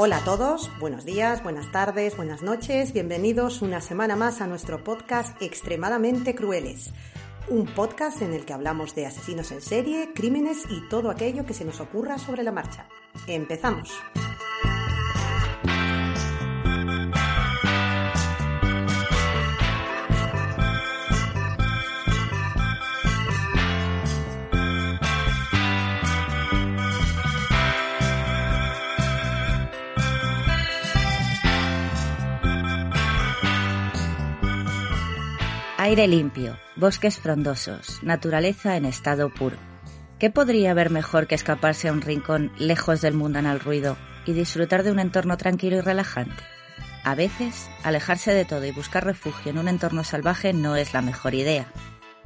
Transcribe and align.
Hola 0.00 0.18
a 0.18 0.24
todos, 0.24 0.70
buenos 0.78 1.04
días, 1.04 1.42
buenas 1.42 1.72
tardes, 1.72 2.16
buenas 2.16 2.40
noches, 2.40 2.92
bienvenidos 2.92 3.62
una 3.62 3.80
semana 3.80 4.14
más 4.14 4.40
a 4.40 4.46
nuestro 4.46 4.84
podcast 4.84 5.42
Extremadamente 5.42 6.36
Crueles, 6.36 6.92
un 7.48 7.66
podcast 7.66 8.22
en 8.22 8.32
el 8.32 8.44
que 8.44 8.52
hablamos 8.52 8.94
de 8.94 9.06
asesinos 9.06 9.50
en 9.50 9.60
serie, 9.60 10.10
crímenes 10.14 10.66
y 10.70 10.88
todo 10.88 11.10
aquello 11.10 11.44
que 11.44 11.52
se 11.52 11.64
nos 11.64 11.80
ocurra 11.80 12.16
sobre 12.16 12.44
la 12.44 12.52
marcha. 12.52 12.86
Empezamos. 13.26 13.90
Aire 35.80 36.08
limpio, 36.08 36.58
bosques 36.74 37.20
frondosos, 37.20 38.02
naturaleza 38.02 38.76
en 38.76 38.84
estado 38.84 39.32
puro. 39.32 39.56
¿Qué 40.18 40.28
podría 40.28 40.72
haber 40.72 40.90
mejor 40.90 41.28
que 41.28 41.36
escaparse 41.36 41.86
a 41.86 41.92
un 41.92 42.00
rincón 42.00 42.50
lejos 42.58 43.00
del 43.00 43.14
mundanal 43.14 43.60
ruido 43.60 43.96
y 44.26 44.32
disfrutar 44.32 44.82
de 44.82 44.90
un 44.90 44.98
entorno 44.98 45.36
tranquilo 45.36 45.76
y 45.76 45.80
relajante? 45.80 46.42
A 47.04 47.14
veces, 47.14 47.70
alejarse 47.84 48.34
de 48.34 48.44
todo 48.44 48.64
y 48.64 48.72
buscar 48.72 49.04
refugio 49.04 49.52
en 49.52 49.58
un 49.58 49.68
entorno 49.68 50.02
salvaje 50.02 50.52
no 50.52 50.74
es 50.74 50.94
la 50.94 51.00
mejor 51.00 51.36
idea. 51.36 51.72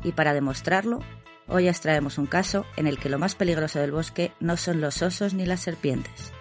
Y 0.02 0.12
para 0.12 0.32
demostrarlo, 0.32 1.00
hoy 1.46 1.68
os 1.68 1.82
traemos 1.82 2.16
un 2.16 2.26
caso 2.26 2.64
en 2.76 2.86
el 2.86 2.98
que 2.98 3.10
lo 3.10 3.18
más 3.18 3.34
peligroso 3.34 3.80
del 3.80 3.92
bosque 3.92 4.32
no 4.40 4.56
son 4.56 4.80
los 4.80 5.02
osos 5.02 5.34
ni 5.34 5.44
las 5.44 5.60
serpientes, 5.60 6.32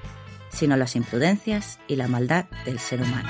sino 0.48 0.78
las 0.78 0.96
imprudencias 0.96 1.78
y 1.90 1.98
la 1.98 2.08
maldad 2.08 2.46
del 2.64 2.80
ser 2.80 3.02
humano. 3.02 3.30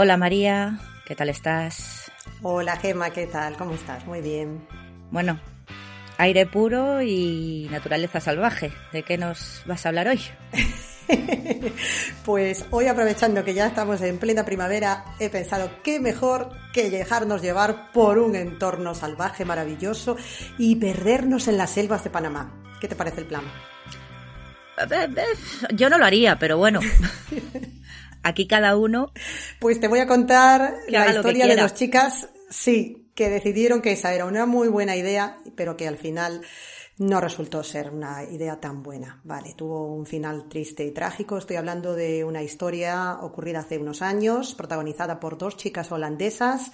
Hola 0.00 0.16
María, 0.16 0.78
¿qué 1.04 1.16
tal 1.16 1.28
estás? 1.28 2.08
Hola 2.42 2.76
Gema, 2.76 3.10
¿qué 3.10 3.26
tal? 3.26 3.56
¿Cómo 3.56 3.74
estás? 3.74 4.06
Muy 4.06 4.20
bien. 4.20 4.64
Bueno, 5.10 5.40
aire 6.18 6.46
puro 6.46 7.02
y 7.02 7.66
naturaleza 7.72 8.20
salvaje. 8.20 8.72
¿De 8.92 9.02
qué 9.02 9.18
nos 9.18 9.64
vas 9.66 9.84
a 9.84 9.88
hablar 9.88 10.06
hoy? 10.06 10.20
pues 12.24 12.64
hoy 12.70 12.86
aprovechando 12.86 13.42
que 13.42 13.54
ya 13.54 13.66
estamos 13.66 14.00
en 14.02 14.18
plena 14.18 14.44
primavera, 14.44 15.04
he 15.18 15.30
pensado 15.30 15.68
qué 15.82 15.98
mejor 15.98 16.50
que 16.72 16.90
dejarnos 16.90 17.42
llevar 17.42 17.90
por 17.90 18.20
un 18.20 18.36
entorno 18.36 18.94
salvaje 18.94 19.44
maravilloso 19.44 20.16
y 20.58 20.76
perdernos 20.76 21.48
en 21.48 21.58
las 21.58 21.70
selvas 21.70 22.04
de 22.04 22.10
Panamá. 22.10 22.54
¿Qué 22.80 22.86
te 22.86 22.94
parece 22.94 23.22
el 23.22 23.26
plan? 23.26 23.42
Yo 25.74 25.90
no 25.90 25.98
lo 25.98 26.04
haría, 26.04 26.38
pero 26.38 26.56
bueno. 26.56 26.78
Aquí 28.22 28.46
cada 28.46 28.76
uno. 28.76 29.12
Pues 29.60 29.80
te 29.80 29.88
voy 29.88 30.00
a 30.00 30.06
contar 30.06 30.74
la 30.88 31.10
historia 31.10 31.46
de 31.46 31.56
dos 31.56 31.74
chicas, 31.74 32.28
sí, 32.50 33.10
que 33.14 33.30
decidieron 33.30 33.82
que 33.82 33.92
esa 33.92 34.14
era 34.14 34.24
una 34.24 34.46
muy 34.46 34.68
buena 34.68 34.96
idea, 34.96 35.38
pero 35.56 35.76
que 35.76 35.88
al 35.88 35.96
final 35.96 36.42
no 36.98 37.20
resultó 37.20 37.62
ser 37.62 37.90
una 37.90 38.24
idea 38.24 38.60
tan 38.60 38.82
buena. 38.82 39.20
Vale, 39.24 39.54
tuvo 39.54 39.94
un 39.94 40.04
final 40.04 40.48
triste 40.48 40.84
y 40.84 40.90
trágico. 40.90 41.38
Estoy 41.38 41.56
hablando 41.56 41.94
de 41.94 42.24
una 42.24 42.42
historia 42.42 43.18
ocurrida 43.20 43.60
hace 43.60 43.78
unos 43.78 44.02
años, 44.02 44.54
protagonizada 44.54 45.20
por 45.20 45.38
dos 45.38 45.56
chicas 45.56 45.92
holandesas 45.92 46.72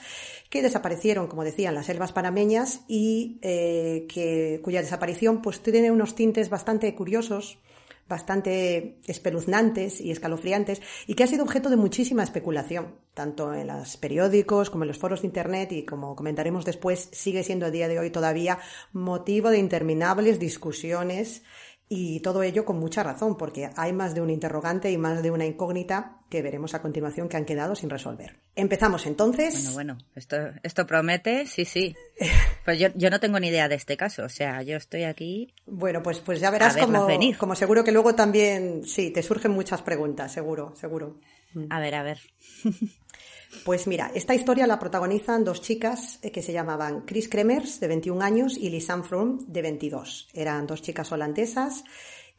que 0.49 0.63
desaparecieron, 0.63 1.27
como 1.27 1.45
decía, 1.45 1.69
en 1.69 1.75
las 1.75 1.87
selvas 1.87 2.13
panameñas 2.13 2.81
y 2.89 3.39
eh, 3.43 4.07
que, 4.09 4.61
cuya 4.65 4.81
desaparición 4.81 5.43
pues 5.43 5.61
tiene 5.61 5.91
unos 5.91 6.15
tintes 6.15 6.49
bastante 6.49 6.95
curiosos 6.95 7.59
bastante 8.09 8.99
espeluznantes 9.07 10.01
y 10.01 10.11
escalofriantes 10.11 10.83
y 11.07 11.15
que 11.15 11.25
ha 11.25 11.27
sido 11.27 11.45
objeto 11.45 11.71
de 11.71 11.77
muchísima 11.77 12.23
especulación, 12.23 12.95
tanto 13.15 13.55
en 13.55 13.69
los 13.69 13.97
periódicos 13.97 14.71
como 14.71 14.85
en 14.85 14.89
los 14.89 14.99
foros 14.99 15.23
de 15.23 15.29
Internet 15.29 15.73
y 15.73 15.85
como 15.85 16.15
comentaremos 16.15 16.65
después, 16.65 17.09
sigue 17.13 17.43
siendo 17.43 17.67
a 17.67 17.71
día 17.71 17.89
de 17.89 17.99
hoy 17.99 18.11
todavía 18.11 18.59
motivo 18.93 19.51
de 19.51 19.59
interminables 19.59 20.39
discusiones 20.39 21.43
y 21.89 22.21
todo 22.21 22.43
ello 22.43 22.65
con 22.65 22.79
mucha 22.79 23.03
razón, 23.03 23.37
porque 23.37 23.71
hay 23.77 23.93
más 23.93 24.15
de 24.15 24.21
un 24.21 24.31
interrogante 24.31 24.91
y 24.91 24.99
más 24.99 25.23
de 25.23 25.31
una 25.31 25.45
incógnita 25.45 26.19
que 26.31 26.43
veremos 26.43 26.75
a 26.75 26.83
continuación 26.83 27.29
que 27.29 27.37
han 27.37 27.45
quedado 27.45 27.75
sin 27.75 27.91
resolver. 27.91 28.41
Empezamos 28.57 29.07
entonces. 29.07 29.75
Bueno, 29.75 29.95
bueno, 29.95 29.99
esto, 30.15 30.37
esto 30.63 30.87
promete, 30.87 31.47
sí, 31.47 31.65
sí. 31.65 31.95
Pues 32.65 32.79
yo, 32.79 32.89
yo 32.95 33.11
no 33.11 33.21
tengo 33.21 33.39
ni 33.39 33.49
idea 33.49 33.69
de 33.69 33.75
este 33.75 33.99
caso, 33.99 34.25
o 34.25 34.29
sea, 34.31 34.63
yo 34.63 34.79
estoy 34.79 35.05
aquí. 35.05 35.53
Bueno, 35.67 36.03
pues, 36.03 36.21
pues 36.21 36.41
ya 36.41 36.51
verás 36.51 36.79
como, 36.79 37.07
como 37.37 37.55
seguro 37.55 37.85
que 37.85 37.93
luego 37.93 38.15
también, 38.15 38.87
sí, 38.87 39.11
te 39.11 39.23
surgen 39.23 39.53
muchas 39.53 39.83
preguntas, 39.83 40.33
seguro, 40.33 40.75
seguro. 40.75 41.21
A 41.69 41.79
ver, 41.81 41.95
a 41.95 42.03
ver. 42.03 42.21
Pues 43.65 43.87
mira, 43.87 44.11
esta 44.15 44.35
historia 44.35 44.67
la 44.67 44.79
protagonizan 44.79 45.45
dos 45.45 45.63
chicas 45.63 46.19
que 46.21 46.43
se 46.43 46.53
llamaban 46.53 47.03
Chris 47.03 47.29
Kremers, 47.29 47.81
de 47.81 47.89
21 47.89 48.23
años, 48.23 48.57
y 48.57 48.71
Lisanne 48.71 49.05
Fromm, 49.05 49.39
de 49.47 49.63
22. 49.63 50.29
Eran 50.35 50.67
dos 50.67 50.83
chicas 50.83 51.13
holandesas 51.13 51.85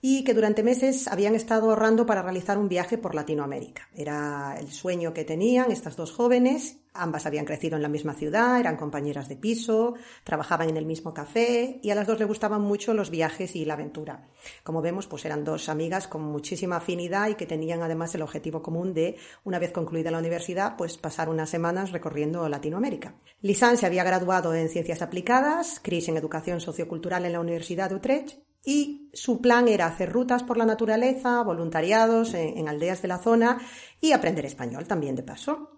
y 0.02 0.24
que 0.24 0.34
durante 0.34 0.62
meses 0.62 1.08
habían 1.08 1.34
estado 1.34 1.70
ahorrando 1.70 2.06
para 2.06 2.22
realizar 2.22 2.58
un 2.58 2.70
viaje 2.70 2.98
por 2.98 3.16
Latinoamérica. 3.16 3.90
Era 3.96 4.56
el 4.60 4.72
sueño 4.72 5.14
que 5.14 5.26
tenían 5.26 5.72
estas 5.72 5.96
dos 5.96 6.12
jóvenes. 6.12 6.78
Ambas 6.94 7.26
habían 7.26 7.44
crecido 7.44 7.76
en 7.76 7.82
la 7.82 7.90
misma 7.90 8.14
ciudad, 8.14 8.60
eran 8.60 8.78
compañeras 8.78 9.28
de 9.28 9.36
piso, 9.36 9.96
trabajaban 10.24 10.70
en 10.70 10.78
el 10.78 10.86
mismo 10.86 11.14
café 11.14 11.80
y 11.82 11.90
a 11.90 11.96
las 11.96 12.08
dos 12.08 12.20
les 12.20 12.28
gustaban 12.28 12.62
mucho 12.62 12.94
los 12.94 13.10
viajes 13.10 13.56
y 13.56 13.66
la 13.66 13.74
aventura. 13.74 14.30
Como 14.64 14.82
vemos, 14.82 15.08
pues 15.08 15.26
eran 15.26 15.44
dos 15.44 15.68
amigas 15.70 16.08
con 16.08 16.22
muchísima 16.22 16.78
afinidad 16.78 17.30
y 17.30 17.36
que 17.36 17.48
tenían 17.48 17.82
además 17.82 18.14
el 18.16 18.22
objetivo 18.22 18.62
común 18.62 18.94
de, 18.94 19.18
una 19.44 19.60
vez 19.60 19.72
concluida 19.72 20.12
la 20.12 20.20
universidad, 20.20 20.78
pues 20.78 20.98
pasar 20.98 21.30
unas 21.30 21.50
semanas 21.50 21.92
recorriendo 21.92 22.48
Latinoamérica. 22.48 23.16
Lisanne 23.42 23.78
se 23.78 23.88
había 23.88 24.04
graduado 24.04 24.54
en 24.54 24.70
Ciencias 24.70 25.02
Aplicadas, 25.02 25.82
Chris 25.84 26.08
en 26.08 26.18
Educación 26.18 26.62
Sociocultural 26.62 27.26
en 27.26 27.34
la 27.34 27.40
Universidad 27.42 27.90
de 27.90 27.96
Utrecht 27.96 28.38
y 28.66 29.09
su 29.14 29.41
plan 29.41 29.67
era 29.67 29.85
hacer 29.85 30.12
rutas 30.12 30.44
por 30.44 30.58
la 30.58 30.66
naturaleza, 30.66 31.44
voluntariados 31.44 32.34
en, 32.34 32.58
en 32.58 32.67
aldeas 32.67 33.02
de 33.02 33.08
la 33.08 33.20
zona 33.20 33.59
y 34.02 34.12
aprender 34.12 34.46
español 34.46 34.88
también 34.88 35.16
de 35.16 35.23
paso. 35.23 35.76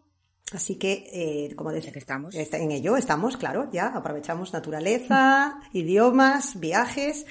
Así 0.53 0.75
que, 0.75 1.09
eh, 1.11 1.55
como 1.55 1.73
decía, 1.73 1.91
que 1.91 1.99
estamos. 1.99 2.33
en 2.33 2.71
ello 2.71 2.95
estamos, 2.95 3.35
claro, 3.35 3.69
ya 3.71 3.87
aprovechamos 3.87 4.53
naturaleza, 4.53 5.59
idiomas, 5.73 6.59
viajes. 6.59 7.25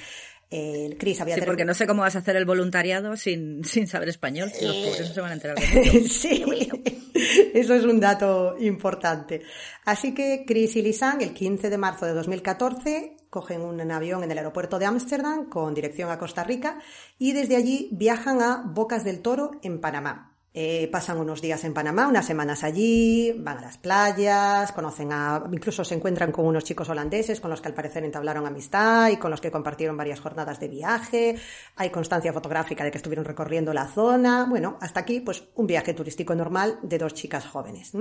Chris 0.98 1.20
había 1.20 1.34
Sí, 1.34 1.42
porque 1.44 1.64
no 1.64 1.74
sé 1.74 1.86
cómo 1.86 2.02
vas 2.02 2.14
a 2.14 2.20
hacer 2.20 2.36
el 2.36 2.44
voluntariado 2.44 3.16
sin, 3.16 3.64
sin 3.64 3.86
saber 3.88 4.10
español. 4.10 4.50
Los 4.62 4.76
pobres 4.76 5.08
no 5.08 5.14
se 5.14 5.20
van 5.20 5.30
a 5.30 5.34
enterar 5.34 5.58
de 5.58 6.00
sí, 6.08 6.44
eso 7.54 7.74
es 7.74 7.84
un 7.84 7.98
dato 7.98 8.56
importante. 8.60 9.42
Así 9.84 10.14
que 10.14 10.44
Chris 10.46 10.76
y 10.76 10.82
Lisanne, 10.82 11.24
el 11.24 11.34
15 11.34 11.68
de 11.70 11.78
marzo 11.78 12.06
de 12.06 12.12
2014, 12.12 13.15
cogen 13.36 13.60
un 13.60 13.90
avión 13.90 14.24
en 14.24 14.30
el 14.30 14.38
aeropuerto 14.38 14.78
de 14.78 14.86
Ámsterdam 14.86 15.50
con 15.50 15.74
dirección 15.74 16.10
a 16.10 16.18
Costa 16.18 16.42
Rica 16.42 16.78
y 17.18 17.34
desde 17.34 17.56
allí 17.56 17.90
viajan 17.92 18.40
a 18.40 18.62
Bocas 18.64 19.04
del 19.04 19.20
Toro, 19.20 19.50
en 19.60 19.78
Panamá. 19.78 20.38
Eh, 20.54 20.88
pasan 20.90 21.18
unos 21.18 21.42
días 21.42 21.62
en 21.64 21.74
Panamá, 21.74 22.08
unas 22.08 22.24
semanas 22.24 22.64
allí, 22.64 23.32
van 23.32 23.58
a 23.58 23.60
las 23.60 23.76
playas, 23.76 24.72
conocen 24.72 25.12
a, 25.12 25.44
incluso 25.52 25.84
se 25.84 25.94
encuentran 25.94 26.32
con 26.32 26.46
unos 26.46 26.64
chicos 26.64 26.88
holandeses 26.88 27.40
con 27.40 27.50
los 27.50 27.60
que 27.60 27.68
al 27.68 27.74
parecer 27.74 28.04
entablaron 28.04 28.46
amistad 28.46 29.10
y 29.10 29.18
con 29.18 29.30
los 29.30 29.42
que 29.42 29.50
compartieron 29.50 29.98
varias 29.98 30.20
jornadas 30.20 30.58
de 30.58 30.68
viaje. 30.68 31.36
Hay 31.76 31.90
constancia 31.90 32.32
fotográfica 32.32 32.84
de 32.84 32.90
que 32.90 32.96
estuvieron 32.96 33.26
recorriendo 33.26 33.74
la 33.74 33.86
zona. 33.86 34.46
Bueno, 34.48 34.78
hasta 34.80 35.00
aquí, 35.00 35.20
pues 35.20 35.44
un 35.56 35.66
viaje 35.66 35.92
turístico 35.92 36.34
normal 36.34 36.78
de 36.82 36.96
dos 36.96 37.12
chicas 37.12 37.44
jóvenes. 37.44 37.92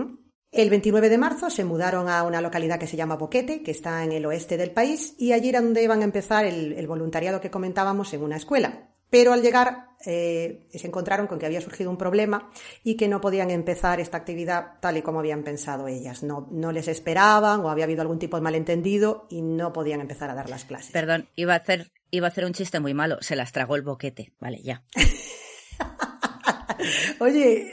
El 0.56 0.70
29 0.70 1.10
de 1.10 1.18
marzo 1.18 1.50
se 1.50 1.66
mudaron 1.66 2.08
a 2.08 2.24
una 2.24 2.40
localidad 2.40 2.80
que 2.80 2.88
se 2.88 2.96
llama 2.96 3.18
Boquete, 3.18 3.62
que 3.62 3.72
está 3.72 4.04
en 4.04 4.14
el 4.14 4.26
oeste 4.26 4.56
del 4.56 4.72
país, 4.72 5.14
y 5.18 5.34
allí 5.34 5.50
era 5.50 5.62
donde 5.62 5.84
iban 5.84 6.02
a 6.02 6.06
empezar 6.06 6.46
el 6.46 6.88
voluntariado 6.88 7.42
que 7.42 7.52
comentábamos 7.52 8.14
en 8.14 8.24
una 8.24 8.38
escuela. 8.38 8.90
Pero 9.10 9.34
al 9.34 9.42
llegar 9.42 9.90
eh, 10.06 10.68
se 10.74 10.88
encontraron 10.88 11.28
con 11.28 11.40
que 11.40 11.46
había 11.46 11.62
surgido 11.62 11.90
un 11.90 11.98
problema 11.98 12.50
y 12.84 12.96
que 12.96 13.08
no 13.08 13.22
podían 13.22 13.52
empezar 13.52 14.00
esta 14.00 14.18
actividad 14.18 14.80
tal 14.82 14.98
y 14.98 15.02
como 15.02 15.20
habían 15.20 15.44
pensado 15.44 15.88
ellas. 15.88 16.24
No, 16.24 16.48
no 16.52 16.72
les 16.72 16.88
esperaban 16.88 17.62
o 17.62 17.70
había 17.70 17.86
habido 17.86 18.02
algún 18.02 18.20
tipo 18.20 18.38
de 18.38 18.44
malentendido 18.44 19.28
y 19.30 19.42
no 19.42 19.74
podían 19.74 20.02
empezar 20.02 20.30
a 20.30 20.36
dar 20.36 20.50
las 20.50 20.66
clases. 20.66 20.92
Perdón, 20.92 21.30
iba 21.36 21.54
a 21.54 21.58
hacer, 21.58 21.92
iba 22.12 22.28
a 22.28 22.30
hacer 22.30 22.46
un 22.46 22.54
chiste 22.54 22.80
muy 22.80 22.94
malo. 22.94 23.18
Se 23.22 23.36
las 23.36 23.52
tragó 23.52 23.76
el 23.76 23.84
boquete. 23.84 24.34
Vale, 24.40 24.62
ya. 24.64 24.84
Oye. 27.20 27.72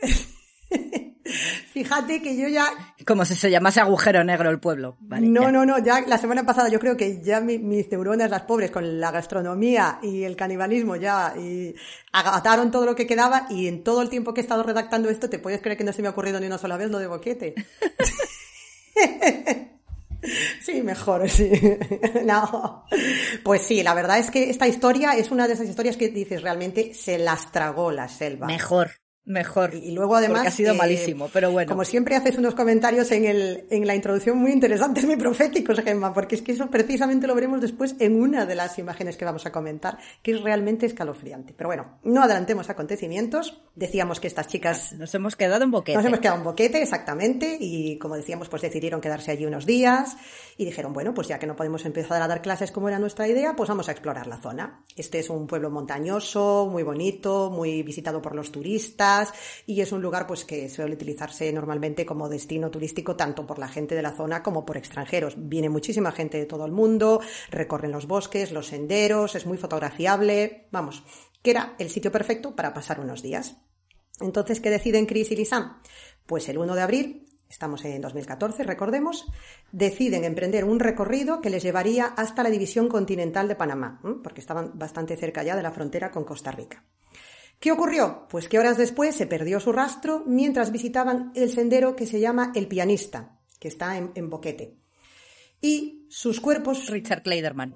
Fíjate 1.72 2.22
que 2.22 2.36
yo 2.36 2.48
ya... 2.48 2.66
Como 3.06 3.24
si 3.24 3.34
se 3.34 3.50
llamase 3.50 3.80
agujero 3.80 4.24
negro 4.24 4.50
el 4.50 4.60
pueblo. 4.60 4.96
no, 5.00 5.50
no, 5.50 5.66
no, 5.66 5.78
ya 5.78 6.02
la 6.06 6.18
semana 6.18 6.44
pasada 6.44 6.68
yo 6.68 6.78
creo 6.78 6.96
que 6.96 7.22
ya 7.22 7.40
mis 7.40 7.90
neuronas, 7.90 8.30
las 8.30 8.42
pobres, 8.42 8.70
con 8.70 9.00
la 9.00 9.10
gastronomía 9.10 9.98
y 10.02 10.24
el 10.24 10.36
canibalismo 10.36 10.96
ya 10.96 11.34
y 11.36 11.74
agataron 12.12 12.70
todo 12.70 12.86
lo 12.86 12.94
que 12.94 13.06
quedaba 13.06 13.46
y 13.50 13.68
en 13.68 13.82
todo 13.82 14.02
el 14.02 14.08
tiempo 14.08 14.34
que 14.34 14.40
he 14.40 14.42
estado 14.42 14.62
redactando 14.62 15.08
esto, 15.08 15.28
te 15.28 15.38
puedes 15.38 15.60
creer 15.60 15.76
que 15.76 15.84
no 15.84 15.92
se 15.92 16.02
me 16.02 16.08
ha 16.08 16.12
ocurrido 16.12 16.40
ni 16.40 16.46
una 16.46 16.58
sola 16.58 16.76
vez 16.76 16.90
lo 16.90 16.98
de 16.98 17.06
boquete. 17.06 17.54
Sí, 20.60 20.82
mejor, 20.82 21.28
sí. 21.28 21.50
No. 22.24 22.84
Pues 23.44 23.62
sí, 23.62 23.82
la 23.82 23.94
verdad 23.94 24.18
es 24.18 24.30
que 24.30 24.50
esta 24.50 24.66
historia 24.66 25.12
es 25.12 25.30
una 25.30 25.46
de 25.46 25.54
esas 25.54 25.68
historias 25.68 25.96
que 25.96 26.08
dices 26.08 26.42
realmente 26.42 26.94
se 26.94 27.18
las 27.18 27.52
tragó 27.52 27.92
la 27.92 28.08
selva. 28.08 28.46
Mejor. 28.46 28.90
Mejor. 29.26 29.74
Y 29.74 29.90
luego 29.90 30.14
además. 30.14 30.46
ha 30.46 30.50
sido 30.52 30.72
eh, 30.72 30.76
malísimo, 30.76 31.28
pero 31.32 31.50
bueno. 31.50 31.68
Como 31.68 31.84
siempre 31.84 32.14
haces 32.14 32.38
unos 32.38 32.54
comentarios 32.54 33.10
en, 33.10 33.24
el, 33.24 33.66
en 33.70 33.84
la 33.84 33.96
introducción 33.96 34.38
muy 34.38 34.52
interesantes, 34.52 35.04
muy 35.04 35.16
proféticos, 35.16 35.80
Gemma, 35.80 36.14
porque 36.14 36.36
es 36.36 36.42
que 36.42 36.52
eso 36.52 36.70
precisamente 36.70 37.26
lo 37.26 37.34
veremos 37.34 37.60
después 37.60 37.96
en 37.98 38.20
una 38.20 38.46
de 38.46 38.54
las 38.54 38.78
imágenes 38.78 39.16
que 39.16 39.24
vamos 39.24 39.44
a 39.44 39.50
comentar, 39.50 39.98
que 40.22 40.30
es 40.30 40.42
realmente 40.42 40.86
escalofriante. 40.86 41.54
Pero 41.56 41.68
bueno, 41.68 41.98
no 42.04 42.22
adelantemos 42.22 42.70
acontecimientos. 42.70 43.60
Decíamos 43.74 44.20
que 44.20 44.28
estas 44.28 44.46
chicas. 44.46 44.92
Nos 44.92 45.12
hemos 45.16 45.34
quedado 45.34 45.64
en 45.64 45.72
boquete. 45.72 45.96
Nos 45.96 46.06
hemos 46.06 46.20
quedado 46.20 46.38
en 46.38 46.44
boquete, 46.44 46.80
exactamente. 46.80 47.58
Y 47.58 47.98
como 47.98 48.14
decíamos, 48.14 48.48
pues 48.48 48.62
decidieron 48.62 49.00
quedarse 49.00 49.32
allí 49.32 49.44
unos 49.44 49.66
días 49.66 50.16
y 50.56 50.64
dijeron, 50.64 50.92
bueno, 50.92 51.14
pues 51.14 51.26
ya 51.26 51.40
que 51.40 51.48
no 51.48 51.56
podemos 51.56 51.84
empezar 51.84 52.22
a 52.22 52.28
dar 52.28 52.42
clases 52.42 52.70
como 52.70 52.88
era 52.88 53.00
nuestra 53.00 53.26
idea, 53.26 53.56
pues 53.56 53.68
vamos 53.68 53.88
a 53.88 53.92
explorar 53.92 54.28
la 54.28 54.36
zona. 54.36 54.84
Este 54.94 55.18
es 55.18 55.30
un 55.30 55.48
pueblo 55.48 55.68
montañoso, 55.68 56.68
muy 56.70 56.84
bonito, 56.84 57.50
muy 57.50 57.82
visitado 57.82 58.22
por 58.22 58.36
los 58.36 58.52
turistas 58.52 59.15
y 59.66 59.80
es 59.80 59.92
un 59.92 60.02
lugar 60.02 60.26
pues 60.26 60.44
que 60.44 60.68
suele 60.68 60.94
utilizarse 60.94 61.52
normalmente 61.52 62.04
como 62.04 62.28
destino 62.28 62.70
turístico 62.70 63.16
tanto 63.16 63.46
por 63.46 63.58
la 63.58 63.68
gente 63.68 63.94
de 63.94 64.02
la 64.02 64.12
zona 64.12 64.42
como 64.42 64.64
por 64.64 64.76
extranjeros. 64.76 65.34
Viene 65.36 65.68
muchísima 65.68 66.12
gente 66.12 66.38
de 66.38 66.46
todo 66.46 66.64
el 66.66 66.72
mundo, 66.72 67.20
recorren 67.50 67.92
los 67.92 68.06
bosques, 68.06 68.52
los 68.52 68.68
senderos, 68.68 69.34
es 69.34 69.46
muy 69.46 69.58
fotografiable, 69.58 70.68
vamos, 70.70 71.02
que 71.42 71.50
era 71.50 71.74
el 71.78 71.90
sitio 71.90 72.12
perfecto 72.12 72.54
para 72.54 72.74
pasar 72.74 73.00
unos 73.00 73.22
días. 73.22 73.56
Entonces, 74.20 74.60
¿qué 74.60 74.70
deciden 74.70 75.06
Chris 75.06 75.30
y 75.30 75.36
Lisan? 75.36 75.78
Pues 76.26 76.48
el 76.48 76.58
1 76.58 76.74
de 76.74 76.82
abril 76.82 77.26
estamos 77.48 77.84
en 77.84 78.00
2014, 78.00 78.64
recordemos, 78.64 79.26
deciden 79.72 80.24
emprender 80.24 80.64
un 80.64 80.80
recorrido 80.80 81.40
que 81.40 81.50
les 81.50 81.62
llevaría 81.62 82.06
hasta 82.06 82.42
la 82.42 82.50
división 82.50 82.88
continental 82.88 83.48
de 83.48 83.56
Panamá, 83.56 84.00
porque 84.22 84.40
estaban 84.40 84.72
bastante 84.78 85.16
cerca 85.16 85.42
ya 85.42 85.56
de 85.56 85.62
la 85.62 85.70
frontera 85.70 86.10
con 86.10 86.24
Costa 86.24 86.50
Rica. 86.50 86.84
¿Qué 87.60 87.72
ocurrió? 87.72 88.26
Pues 88.28 88.48
que 88.48 88.58
horas 88.58 88.76
después 88.76 89.14
se 89.14 89.26
perdió 89.26 89.60
su 89.60 89.72
rastro 89.72 90.22
mientras 90.26 90.72
visitaban 90.72 91.32
el 91.34 91.50
sendero 91.50 91.96
que 91.96 92.06
se 92.06 92.20
llama 92.20 92.52
El 92.54 92.68
Pianista, 92.68 93.38
que 93.58 93.68
está 93.68 93.96
en, 93.96 94.30
Boquete. 94.30 94.76
Y 95.60 96.06
sus 96.10 96.40
cuerpos... 96.40 96.86
Richard 96.90 97.22
Kleiderman. 97.22 97.74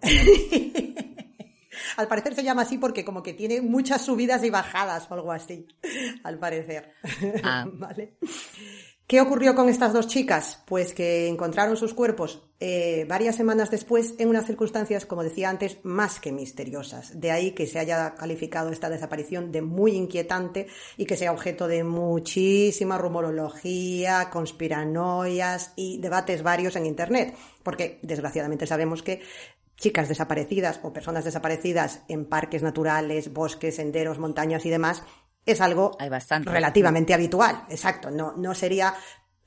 al 1.97 2.09
parecer 2.09 2.35
se 2.35 2.45
llama 2.45 2.63
así 2.63 2.79
porque 2.79 3.05
como 3.05 3.23
que 3.23 3.33
tiene 3.33 3.63
muchas 3.63 4.05
subidas 4.05 4.45
y 4.45 4.51
bajadas 4.51 5.11
o 5.11 5.15
algo 5.15 5.33
así, 5.33 5.67
al 6.25 6.39
parecer. 6.39 6.93
Ah. 7.43 7.67
¿Vale? 7.73 8.17
¿Qué 9.11 9.21
ocurrió 9.21 9.57
con 9.57 9.69
estas 9.69 9.93
dos 9.93 10.07
chicas? 10.07 10.63
Pues 10.67 10.95
que 10.95 11.27
encontraron 11.27 11.77
sus 11.77 11.95
cuerpos 11.95 12.45
eh, 12.61 13.05
varias 13.09 13.35
semanas 13.35 13.69
después 13.69 14.15
en 14.21 14.29
unas 14.29 14.47
circunstancias, 14.47 15.05
como 15.05 15.25
decía 15.25 15.51
antes, 15.51 15.79
más 15.83 16.21
que 16.21 16.31
misteriosas. 16.31 17.19
De 17.21 17.33
ahí 17.33 17.51
que 17.51 17.67
se 17.67 17.81
haya 17.81 18.15
calificado 18.15 18.71
esta 18.71 18.89
desaparición 18.89 19.51
de 19.51 19.63
muy 19.63 19.97
inquietante 19.97 20.69
y 20.97 21.07
que 21.07 21.17
sea 21.17 21.33
objeto 21.33 21.67
de 21.67 21.83
muchísima 21.83 22.99
rumorología, 22.99 24.31
conspiranoias 24.31 25.73
y 25.75 25.99
debates 25.99 26.45
varios 26.45 26.77
en 26.77 26.87
Internet. 26.87 27.35
Porque 27.65 27.99
desgraciadamente 28.03 28.69
sabemos 28.69 29.03
que 29.03 29.23
chicas 29.77 30.09
desaparecidas 30.09 30.79
o 30.85 30.93
personas 30.93 31.25
desaparecidas 31.25 32.05
en 32.07 32.27
parques 32.27 32.63
naturales, 32.63 33.33
bosques, 33.33 33.75
senderos, 33.75 34.21
montañas 34.21 34.65
y 34.67 34.71
demás 34.71 35.03
es 35.47 35.61
algo 35.61 35.97
relativamente 36.45 37.15
habitual. 37.15 37.65
Exacto. 37.69 38.11
No, 38.11 38.37
no 38.37 38.55
sería, 38.55 38.95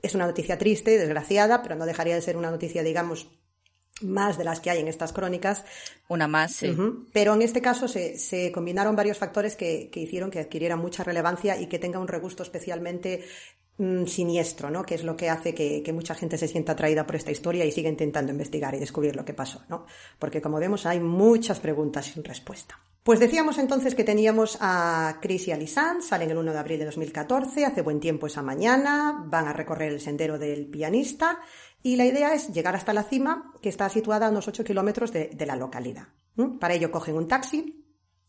es 0.02 0.16
una 0.16 0.26
noticia 0.26 0.58
triste, 0.58 0.98
desgraciada, 0.98 1.62
pero 1.62 1.76
no 1.76 1.86
dejaría 1.86 2.16
de 2.16 2.22
ser 2.22 2.38
una 2.38 2.52
noticia, 2.52 2.84
digamos, 2.84 3.28
más 4.02 4.38
de 4.38 4.44
las 4.44 4.60
que 4.60 4.70
hay 4.70 4.80
en 4.80 4.88
estas 4.88 5.14
crónicas. 5.14 5.66
Una 6.08 6.28
más, 6.28 6.54
sí. 6.54 6.76
Pero 7.14 7.34
en 7.34 7.42
este 7.42 7.62
caso 7.62 7.88
se, 7.88 8.18
se 8.18 8.52
combinaron 8.52 8.96
varios 8.96 9.18
factores 9.18 9.56
que, 9.56 9.90
que, 9.92 10.00
hicieron 10.00 10.32
que 10.32 10.40
adquiriera 10.40 10.76
mucha 10.76 11.04
relevancia 11.04 11.60
y 11.60 11.68
que 11.68 11.80
tenga 11.80 12.00
un 12.00 12.08
regusto 12.08 12.44
especialmente 12.44 13.24
siniestro, 14.06 14.70
¿no? 14.70 14.84
Que 14.84 14.96
es 14.96 15.04
lo 15.04 15.18
que 15.18 15.30
hace 15.30 15.54
que, 15.54 15.82
que, 15.82 15.94
mucha 15.94 16.16
gente 16.16 16.38
se 16.38 16.48
sienta 16.48 16.74
atraída 16.74 17.06
por 17.06 17.16
esta 17.16 17.32
historia 17.32 17.66
y 17.66 17.72
siga 17.72 17.90
intentando 17.90 18.32
investigar 18.32 18.76
y 18.76 18.80
descubrir 18.80 19.16
lo 19.16 19.26
que 19.26 19.34
pasó, 19.34 19.64
¿no? 19.68 19.86
Porque 20.20 20.42
como 20.42 20.60
vemos 20.60 20.86
hay 20.86 21.00
muchas 21.00 21.60
preguntas 21.60 22.06
sin 22.06 22.24
respuesta. 22.24 22.80
Pues 23.04 23.20
decíamos 23.20 23.58
entonces 23.58 23.96
que 23.96 24.06
teníamos 24.06 24.58
a 24.62 25.18
Chris 25.22 25.50
y 25.50 25.52
a 25.52 25.58
Lisanne, 25.58 26.02
salen 26.02 26.32
el 26.32 26.38
1 26.38 26.54
de 26.54 26.60
abril 26.60 26.80
de 26.80 26.86
2014, 26.86 27.66
hace 27.66 27.82
buen 27.82 28.00
tiempo 28.00 28.28
esa 28.28 28.42
mañana, 28.42 29.26
van 29.26 29.46
a 29.50 29.52
recorrer 29.52 29.92
el 29.92 30.00
sendero 30.00 30.40
del 30.40 30.68
pianista 30.68 31.42
y 31.82 31.98
la 31.98 32.06
idea 32.06 32.34
es 32.34 32.54
llegar 32.54 32.78
hasta 32.78 32.94
la 32.94 33.04
cima, 33.04 33.52
que 33.62 33.68
está 33.68 33.90
situada 33.90 34.28
a 34.28 34.30
unos 34.30 34.48
8 34.48 34.64
kilómetros 34.64 35.12
de, 35.12 35.36
la 35.46 35.58
localidad. 35.58 36.08
Para 36.62 36.76
ello 36.76 36.92
cogen 36.92 37.18
un 37.18 37.28
taxi 37.28 37.86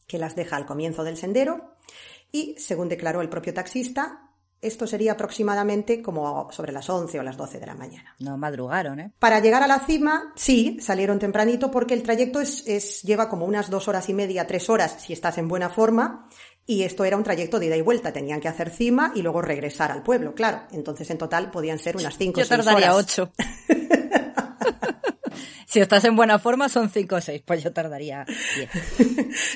que 0.08 0.18
las 0.18 0.34
deja 0.34 0.56
al 0.56 0.66
comienzo 0.66 1.04
del 1.04 1.16
sendero 1.16 1.76
y, 2.32 2.56
según 2.58 2.88
declaró 2.88 3.20
el 3.22 3.28
propio 3.28 3.54
taxista, 3.54 4.24
esto 4.66 4.87
sería 4.87 5.12
aproximadamente 5.12 6.02
como 6.02 6.50
sobre 6.50 6.73
las 6.73 6.88
11 6.88 7.21
o 7.21 7.23
las 7.23 7.37
12 7.37 7.61
de 7.61 7.66
la 7.66 7.75
mañana. 7.75 8.14
No 8.18 8.37
madrugaron, 8.37 9.00
¿eh? 9.00 9.12
Para 9.18 9.40
llegar 9.40 9.62
a 9.62 9.66
la 9.66 9.80
cima, 9.80 10.33
sí, 10.37 10.78
salieron 10.80 11.18
tempranito 11.18 11.71
porque 11.71 11.94
el 11.94 12.02
trayecto 12.02 12.40
es, 12.40 13.02
lleva 13.02 13.28
como 13.28 13.47
unas 13.47 13.71
dos 13.71 13.88
horas 13.88 14.09
y 14.09 14.14
media, 14.14 14.47
tres 14.47 14.71
horas 14.71 14.97
si 14.99 15.12
estás 15.12 15.38
en 15.38 15.49
buena 15.49 15.71
forma. 15.71 16.28
Y 16.66 16.85
esto 16.85 17.04
era 17.04 17.18
un 17.18 17.25
trayecto 17.25 17.61
de 17.61 17.66
ida 17.66 17.76
y 17.76 17.83
vuelta. 17.83 18.12
Tenían 18.12 18.40
que 18.40 18.49
hacer 18.49 18.71
cima 18.71 19.12
y 19.14 19.21
luego 19.21 19.42
regresar 19.42 19.92
al 19.92 20.02
pueblo, 20.02 20.35
claro. 20.35 20.62
Entonces 20.73 21.11
en 21.11 21.18
total 21.18 21.50
podían 21.50 21.78
ser 21.78 21.97
unas 21.97 22.16
cinco 22.16 22.40
o 22.40 22.44
seis 22.44 22.52
horas. 22.52 22.64
Yo 22.64 22.71
tardaría 22.71 22.94
ocho. 22.94 23.30
Si 25.75 25.81
estás 25.81 26.04
en 26.04 26.14
buena 26.14 26.38
forma 26.38 26.69
son 26.69 26.88
5 26.88 27.16
o 27.16 27.21
6, 27.21 27.43
pues 27.45 27.64
yo 27.64 27.73
tardaría 27.73 28.25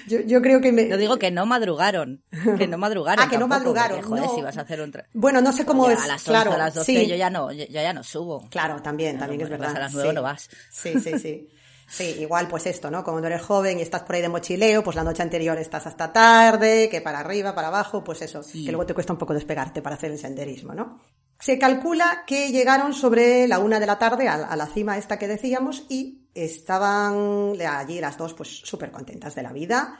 10. 0.09 0.27
yo, 0.27 0.43
creo 0.43 0.61
que 0.61 0.73
me... 0.73 0.89
Yo 0.89 0.97
digo 0.97 1.17
que 1.17 1.31
no 1.31 1.47
madrugaron, 1.47 2.25
que 2.59 2.67
no 2.67 2.77
madrugaron. 2.77 3.25
ah, 3.25 3.31
que 3.31 3.39
no 3.39 3.47
madrugaron. 3.47 4.03
joder, 4.03 4.29
si 4.35 4.43
vas 4.43 4.59
a 4.59 4.63
hacer 4.63 4.81
un... 4.81 4.93
Bueno, 5.13 5.41
no 5.41 5.53
sé 5.53 5.65
cómo 5.65 5.89
es. 5.89 6.01
A 6.01 6.09
las 6.09 6.27
11, 6.27 6.31
claro, 6.31 6.53
a 6.55 6.59
las 6.59 6.75
12 6.75 7.07
yo 7.07 7.15
ya 7.15 7.31
no, 7.31 7.53
yo, 7.53 7.67
ya 7.67 7.93
no 7.93 8.03
subo. 8.03 8.49
Claro, 8.51 8.83
también, 8.83 9.17
también 9.17 9.43
es 9.43 9.49
verdad. 9.49 9.77
a 9.77 9.79
las 9.79 9.95
9 9.95 10.13
no 10.13 10.23
vas. 10.23 10.51
Sí, 10.73 10.99
sí, 10.99 11.21
sí. 11.21 11.49
Sí, 11.89 12.17
igual 12.19 12.49
pues 12.49 12.67
esto, 12.67 12.91
¿no? 12.91 13.05
Como 13.05 13.21
no 13.21 13.29
eres 13.29 13.43
joven 13.43 13.79
y 13.79 13.83
estás 13.83 14.03
por 14.03 14.17
ahí 14.17 14.23
de 14.23 14.29
mochileo, 14.29 14.83
pues 14.83 14.97
la 14.97 15.05
noche 15.05 15.23
anterior 15.23 15.57
estás 15.57 15.87
hasta 15.87 16.13
tarde, 16.13 16.89
que 16.91 17.01
para 17.01 17.21
arriba, 17.21 17.55
para 17.55 17.69
abajo, 17.69 18.03
pues 18.03 18.23
eso, 18.23 18.43
que 18.43 18.73
luego 18.73 18.87
te 18.87 18.93
cuesta 18.93 19.13
un 19.13 19.21
poco 19.21 19.35
despegarte 19.35 19.83
para 19.83 19.95
hacer 19.95 20.11
el 20.11 20.19
senderismo, 20.19 20.75
¿no? 20.75 20.99
Se 21.39 21.59
calcula 21.59 22.25
que 22.27 22.51
llegaron 22.51 22.93
sobre 22.93 23.47
la 23.47 23.61
una 23.61 23.79
de 23.79 23.87
la 23.87 23.99
tarde 23.99 24.29
a, 24.29 24.57
la 24.57 24.67
cima 24.67 24.99
esta 24.99 25.19
que 25.19 25.29
decíamos 25.29 25.85
y 25.89 26.27
estaban 26.35 27.55
allí 27.61 28.01
las 28.01 28.19
dos 28.19 28.35
pues 28.35 28.49
súper 28.49 28.91
contentas 28.91 29.35
de 29.35 29.43
la 29.43 29.53
vida. 29.53 29.99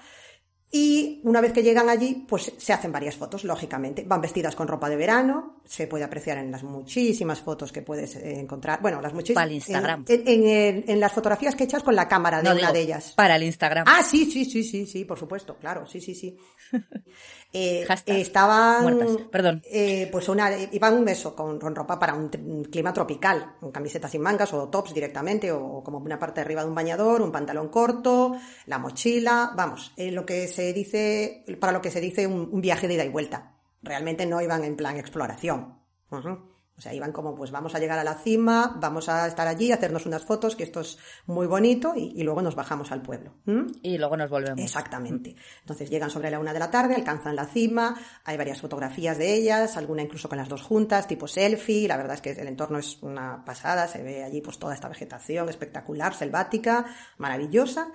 Y 0.71 1.23
una 1.25 1.41
vez 1.41 1.55
que 1.55 1.63
llegan 1.63 1.89
allí, 1.89 2.27
pues 2.29 2.53
se 2.59 2.75
hacen 2.75 2.93
varias 2.93 3.17
fotos, 3.17 3.43
lógicamente. 3.45 4.05
Van 4.07 4.21
vestidas 4.21 4.55
con 4.55 4.69
ropa 4.69 4.91
de 4.91 4.97
verano, 4.97 5.63
se 5.65 5.87
puede 5.87 6.05
apreciar 6.05 6.37
en 6.37 6.51
las 6.51 6.63
muchísimas 6.63 7.41
fotos 7.41 7.73
que 7.73 7.81
puedes 7.81 8.17
eh, 8.17 8.39
encontrar. 8.39 8.83
Bueno, 8.83 9.01
las 9.01 9.15
muchísimas. 9.15 9.45
Para 9.45 9.47
el 9.47 9.55
Instagram. 9.55 10.05
En, 10.07 10.45
en, 10.47 10.85
en, 10.87 11.01
las 11.01 11.13
fotografías 11.13 11.55
que 11.55 11.65
echas 11.65 11.83
con 11.83 11.97
la 11.97 12.07
cámara 12.07 12.39
de 12.39 12.45
no, 12.45 12.51
una 12.51 12.61
digo, 12.61 12.73
de 12.75 12.81
ellas. 12.81 13.15
Para 13.17 13.37
el 13.37 13.45
Instagram. 13.45 13.87
Ah, 13.89 14.03
sí, 14.03 14.31
sí, 14.31 14.45
sí, 14.45 14.63
sí, 14.63 14.87
sí, 14.87 15.07
por 15.07 15.19
supuesto, 15.19 15.57
claro, 15.57 15.87
sí, 15.87 16.03
sí, 16.03 16.15
sí. 16.15 16.37
Eh, 17.53 17.85
Hashtag 17.87 18.19
estaban, 18.19 18.83
muertas. 18.83 19.27
Perdón. 19.31 19.63
eh, 19.65 20.09
pues 20.13 20.29
una, 20.29 20.51
iban 20.71 20.99
un 20.99 21.09
eso, 21.09 21.35
con, 21.35 21.59
con 21.59 21.75
ropa 21.75 21.99
para 21.99 22.15
un, 22.15 22.31
un 22.45 22.65
clima 22.65 22.93
tropical, 22.93 23.55
con 23.59 23.73
camisetas 23.73 24.11
sin 24.11 24.21
mangas 24.21 24.53
o 24.53 24.69
tops 24.69 24.93
directamente, 24.93 25.51
o, 25.51 25.83
como 25.83 25.99
una 25.99 26.19
parte 26.19 26.41
de 26.41 26.45
arriba 26.45 26.63
de 26.63 26.69
un 26.69 26.75
bañador, 26.75 27.23
un 27.23 27.33
pantalón 27.33 27.69
corto, 27.69 28.37
la 28.67 28.79
mochila, 28.79 29.53
vamos, 29.57 29.93
eh, 29.97 30.11
lo 30.11 30.27
que 30.27 30.47
se 30.47 30.73
dice, 30.75 31.45
para 31.59 31.73
lo 31.73 31.81
que 31.81 31.91
se 31.91 32.01
dice 32.01 32.27
un, 32.27 32.49
un, 32.53 32.61
viaje 32.61 32.87
de 32.87 32.95
ida 32.95 33.05
y 33.05 33.09
vuelta. 33.09 33.55
Realmente 33.83 34.27
no 34.27 34.43
iban 34.43 34.65
en 34.65 34.77
plan 34.77 34.97
exploración. 34.99 35.79
Uh 36.11 36.17
-huh. 36.17 36.58
O 36.79 36.81
sea, 36.81 36.95
iban 36.95 37.11
como, 37.11 37.35
pues 37.35 37.51
vamos 37.51 37.75
a 37.75 37.81
llegar 37.81 37.99
a 37.99 38.05
la 38.05 38.15
cima, 38.15 38.77
vamos 38.79 39.09
a 39.09 39.27
estar 39.27 39.49
allí, 39.49 39.73
hacernos 39.73 40.07
unas 40.07 40.25
fotos, 40.25 40.55
que 40.55 40.63
esto 40.63 40.79
es 40.79 40.97
muy 41.27 41.49
bonito, 41.49 41.95
y, 41.97 42.13
y 42.15 42.23
luego 42.23 42.41
nos 42.41 42.55
bajamos 42.55 42.93
al 42.93 43.03
pueblo. 43.03 43.35
¿Mm? 43.47 43.67
Y 43.83 43.99
luego 43.99 44.17
nos 44.17 44.31
volvemos. 44.31 44.61
Exactamente. 44.61 45.35
Entonces 45.63 45.91
llegan 45.91 46.09
sobre 46.09 46.31
la 46.31 46.39
una 46.39 46.53
de 46.53 46.61
la 46.61 46.71
tarde, 46.71 46.95
alcanzan 46.95 47.35
la 47.35 47.47
cima, 47.47 47.97
hay 48.25 48.37
varias 48.37 48.61
fotografías 48.61 49.19
de 49.19 49.35
ellas, 49.35 49.77
alguna 49.77 50.03
incluso 50.03 50.29
con 50.29 50.39
las 50.39 50.49
dos 50.49 50.63
juntas, 50.63 51.09
tipo 51.09 51.27
selfie, 51.27 51.89
la 51.89 51.97
verdad 51.97 52.15
es 52.15 52.21
que 52.21 52.31
el 52.31 52.47
entorno 52.47 52.79
es 52.79 53.03
una 53.03 53.45
pasada, 53.45 53.89
se 53.89 54.01
ve 54.05 54.23
allí 54.23 54.41
pues 54.41 54.61
toda 54.61 54.75
esta 54.75 54.89
vegetación 54.89 55.49
espectacular, 55.49 56.15
selvática, 56.15 56.87
maravillosa. 57.17 57.91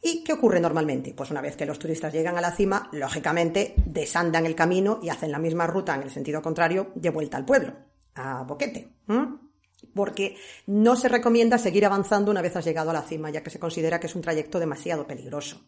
¿Y 0.00 0.22
qué 0.22 0.34
ocurre 0.34 0.60
normalmente? 0.60 1.12
Pues 1.12 1.32
una 1.32 1.40
vez 1.40 1.56
que 1.56 1.66
los 1.66 1.80
turistas 1.80 2.12
llegan 2.12 2.38
a 2.38 2.40
la 2.40 2.52
cima, 2.52 2.88
lógicamente 2.92 3.74
desandan 3.84 4.46
el 4.46 4.54
camino 4.54 5.00
y 5.02 5.08
hacen 5.08 5.32
la 5.32 5.40
misma 5.40 5.66
ruta 5.66 5.96
en 5.96 6.02
el 6.02 6.10
sentido 6.10 6.40
contrario 6.40 6.92
de 6.94 7.10
vuelta 7.10 7.36
al 7.36 7.44
pueblo 7.44 7.87
a 8.18 8.42
Boquete. 8.42 8.88
Porque 9.94 10.36
no 10.66 10.96
se 10.96 11.08
recomienda 11.08 11.56
seguir 11.56 11.86
avanzando 11.86 12.30
una 12.30 12.42
vez 12.42 12.56
has 12.56 12.64
llegado 12.64 12.90
a 12.90 12.94
la 12.94 13.02
cima, 13.02 13.30
ya 13.30 13.42
que 13.42 13.50
se 13.50 13.60
considera 13.60 14.00
que 14.00 14.08
es 14.08 14.14
un 14.14 14.22
trayecto 14.22 14.58
demasiado 14.58 15.06
peligroso. 15.06 15.60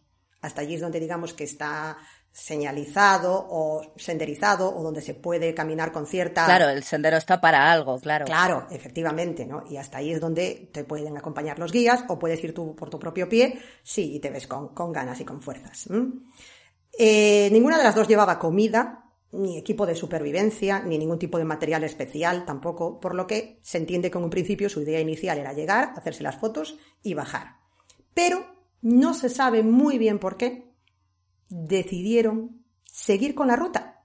Hasta 0.42 0.62
allí 0.62 0.74
es 0.74 0.80
donde 0.80 1.00
digamos 1.00 1.34
que 1.34 1.44
está 1.44 1.98
señalizado 2.32 3.46
o 3.50 3.92
senderizado 3.96 4.74
o 4.74 4.82
donde 4.82 5.02
se 5.02 5.14
puede 5.14 5.52
caminar 5.52 5.92
con 5.92 6.06
cierta... 6.06 6.44
Claro, 6.44 6.68
el 6.68 6.84
sendero 6.84 7.16
está 7.16 7.40
para 7.40 7.70
algo, 7.70 7.98
claro. 7.98 8.24
Claro, 8.24 8.66
efectivamente, 8.70 9.44
¿no? 9.44 9.64
Y 9.68 9.76
hasta 9.76 9.98
ahí 9.98 10.12
es 10.12 10.20
donde 10.20 10.70
te 10.72 10.84
pueden 10.84 11.16
acompañar 11.16 11.58
los 11.58 11.72
guías 11.72 12.04
o 12.08 12.18
puedes 12.18 12.42
ir 12.42 12.54
tú 12.54 12.74
por 12.76 12.88
tu 12.88 12.98
propio 12.98 13.28
pie, 13.28 13.60
sí, 13.82 14.14
y 14.14 14.20
te 14.20 14.30
ves 14.30 14.46
con, 14.46 14.68
con 14.68 14.92
ganas 14.92 15.20
y 15.20 15.24
con 15.24 15.40
fuerzas. 15.40 15.88
Eh, 16.98 17.48
ninguna 17.52 17.78
de 17.78 17.84
las 17.84 17.94
dos 17.94 18.08
llevaba 18.08 18.38
comida, 18.38 19.09
ni 19.32 19.58
equipo 19.58 19.86
de 19.86 19.94
supervivencia, 19.94 20.80
ni 20.80 20.98
ningún 20.98 21.18
tipo 21.18 21.38
de 21.38 21.44
material 21.44 21.84
especial 21.84 22.44
tampoco, 22.44 23.00
por 23.00 23.14
lo 23.14 23.26
que 23.26 23.58
se 23.62 23.78
entiende 23.78 24.10
que 24.10 24.18
en 24.18 24.24
un 24.24 24.30
principio 24.30 24.68
su 24.68 24.82
idea 24.82 25.00
inicial 25.00 25.38
era 25.38 25.52
llegar, 25.52 25.92
hacerse 25.96 26.22
las 26.22 26.36
fotos 26.36 26.78
y 27.02 27.14
bajar. 27.14 27.56
Pero 28.14 28.44
no 28.82 29.14
se 29.14 29.28
sabe 29.28 29.62
muy 29.62 29.98
bien 29.98 30.18
por 30.18 30.36
qué 30.36 30.72
decidieron 31.48 32.64
seguir 32.84 33.34
con 33.34 33.48
la 33.48 33.56
ruta 33.56 33.99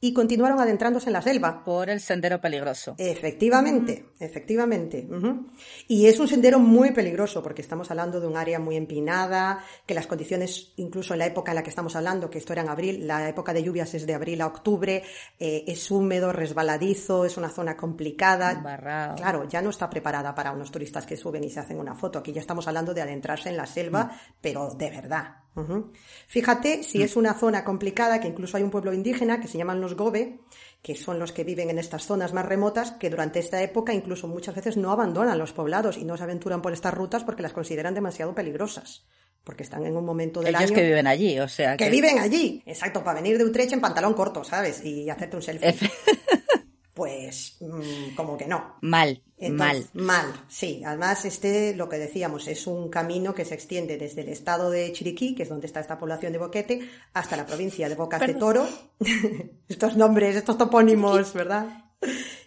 y 0.00 0.12
continuaron 0.14 0.58
adentrándose 0.60 1.08
en 1.08 1.12
la 1.12 1.22
selva. 1.22 1.62
Por 1.62 1.90
el 1.90 2.00
sendero 2.00 2.40
peligroso. 2.40 2.94
Efectivamente, 2.96 4.06
uh 4.06 4.18
-huh. 4.18 4.26
efectivamente. 4.26 5.06
Uh 5.08 5.14
-huh. 5.14 5.46
Y 5.88 6.06
es 6.06 6.18
un 6.18 6.26
sendero 6.26 6.58
muy 6.58 6.92
peligroso 6.92 7.42
porque 7.42 7.60
estamos 7.60 7.90
hablando 7.90 8.20
de 8.20 8.26
un 8.26 8.36
área 8.36 8.58
muy 8.58 8.76
empinada, 8.76 9.62
que 9.84 9.94
las 9.94 10.06
condiciones, 10.06 10.72
incluso 10.76 11.12
en 11.12 11.18
la 11.18 11.26
época 11.26 11.52
en 11.52 11.56
la 11.56 11.62
que 11.62 11.70
estamos 11.70 11.94
hablando, 11.96 12.30
que 12.30 12.38
esto 12.38 12.52
era 12.54 12.62
en 12.62 12.68
abril, 12.70 13.06
la 13.06 13.28
época 13.28 13.52
de 13.52 13.62
lluvias 13.62 13.92
es 13.94 14.06
de 14.06 14.14
abril 14.14 14.40
a 14.40 14.46
octubre, 14.46 15.02
eh, 15.38 15.64
es 15.66 15.90
húmedo, 15.90 16.32
resbaladizo, 16.32 17.24
es 17.26 17.36
una 17.36 17.50
zona 17.50 17.76
complicada. 17.76 18.54
Barrao. 18.54 19.16
Claro, 19.16 19.48
ya 19.48 19.60
no 19.60 19.70
está 19.70 19.90
preparada 19.90 20.34
para 20.34 20.52
unos 20.52 20.70
turistas 20.70 21.04
que 21.04 21.16
suben 21.16 21.44
y 21.44 21.50
se 21.50 21.60
hacen 21.60 21.78
una 21.78 21.94
foto. 21.94 22.18
Aquí 22.18 22.32
ya 22.32 22.40
estamos 22.40 22.66
hablando 22.66 22.94
de 22.94 23.02
adentrarse 23.02 23.50
en 23.50 23.56
la 23.56 23.66
selva, 23.66 24.04
uh 24.04 24.14
-huh. 24.14 24.34
pero 24.40 24.74
de 24.74 24.90
verdad. 24.90 25.36
Uh 25.56 25.60
-huh. 25.62 25.90
Fíjate 26.28 26.82
si 26.82 27.02
es 27.02 27.16
una 27.16 27.34
zona 27.34 27.64
complicada, 27.64 28.20
que 28.20 28.28
incluso 28.28 28.56
hay 28.56 28.62
un 28.62 28.70
pueblo 28.70 28.92
indígena 28.92 29.40
que 29.40 29.48
se 29.48 29.58
llaman 29.58 29.80
los 29.80 29.96
Gobe, 29.96 30.40
que 30.82 30.94
son 30.94 31.18
los 31.18 31.32
que 31.32 31.44
viven 31.44 31.70
en 31.70 31.78
estas 31.78 32.06
zonas 32.06 32.32
más 32.32 32.46
remotas, 32.46 32.92
que 32.92 33.10
durante 33.10 33.40
esta 33.40 33.62
época 33.62 33.92
incluso 33.92 34.28
muchas 34.28 34.54
veces 34.54 34.76
no 34.76 34.92
abandonan 34.92 35.38
los 35.38 35.52
poblados 35.52 35.98
y 35.98 36.04
no 36.04 36.16
se 36.16 36.22
aventuran 36.22 36.62
por 36.62 36.72
estas 36.72 36.94
rutas 36.94 37.24
porque 37.24 37.42
las 37.42 37.52
consideran 37.52 37.94
demasiado 37.94 38.34
peligrosas. 38.34 39.04
Porque 39.42 39.62
están 39.62 39.86
en 39.86 39.96
un 39.96 40.04
momento 40.04 40.40
del 40.40 40.54
Ellos 40.54 40.70
año. 40.70 40.74
que 40.74 40.82
viven 40.82 41.06
allí, 41.06 41.40
o 41.40 41.48
sea. 41.48 41.76
Que... 41.76 41.84
que 41.84 41.90
viven 41.90 42.18
allí, 42.18 42.62
exacto, 42.66 43.02
para 43.02 43.20
venir 43.20 43.38
de 43.38 43.44
Utrecht 43.44 43.72
en 43.72 43.80
pantalón 43.80 44.14
corto, 44.14 44.44
¿sabes? 44.44 44.84
Y 44.84 45.08
hacerte 45.08 45.36
un 45.36 45.42
selfie. 45.42 45.74
pues 47.00 47.56
mmm, 47.60 48.14
como 48.14 48.36
que 48.36 48.46
no. 48.46 48.74
Mal, 48.82 49.22
Entonces, 49.38 49.88
mal. 49.94 50.26
Mal, 50.26 50.44
sí. 50.48 50.82
Además, 50.84 51.24
este, 51.24 51.74
lo 51.74 51.88
que 51.88 51.96
decíamos, 51.96 52.46
es 52.46 52.66
un 52.66 52.90
camino 52.90 53.34
que 53.34 53.46
se 53.46 53.54
extiende 53.54 53.96
desde 53.96 54.20
el 54.20 54.28
estado 54.28 54.70
de 54.70 54.92
Chiriquí, 54.92 55.34
que 55.34 55.44
es 55.44 55.48
donde 55.48 55.66
está 55.66 55.80
esta 55.80 55.96
población 55.96 56.30
de 56.30 56.38
Boquete, 56.38 56.86
hasta 57.14 57.38
la 57.38 57.46
provincia 57.46 57.88
de 57.88 57.94
Bocas 57.94 58.20
Perdón. 58.20 58.34
de 58.34 58.40
Toro. 58.40 58.68
estos 59.70 59.96
nombres, 59.96 60.36
estos 60.36 60.58
topónimos, 60.58 61.32
¿verdad? 61.32 61.86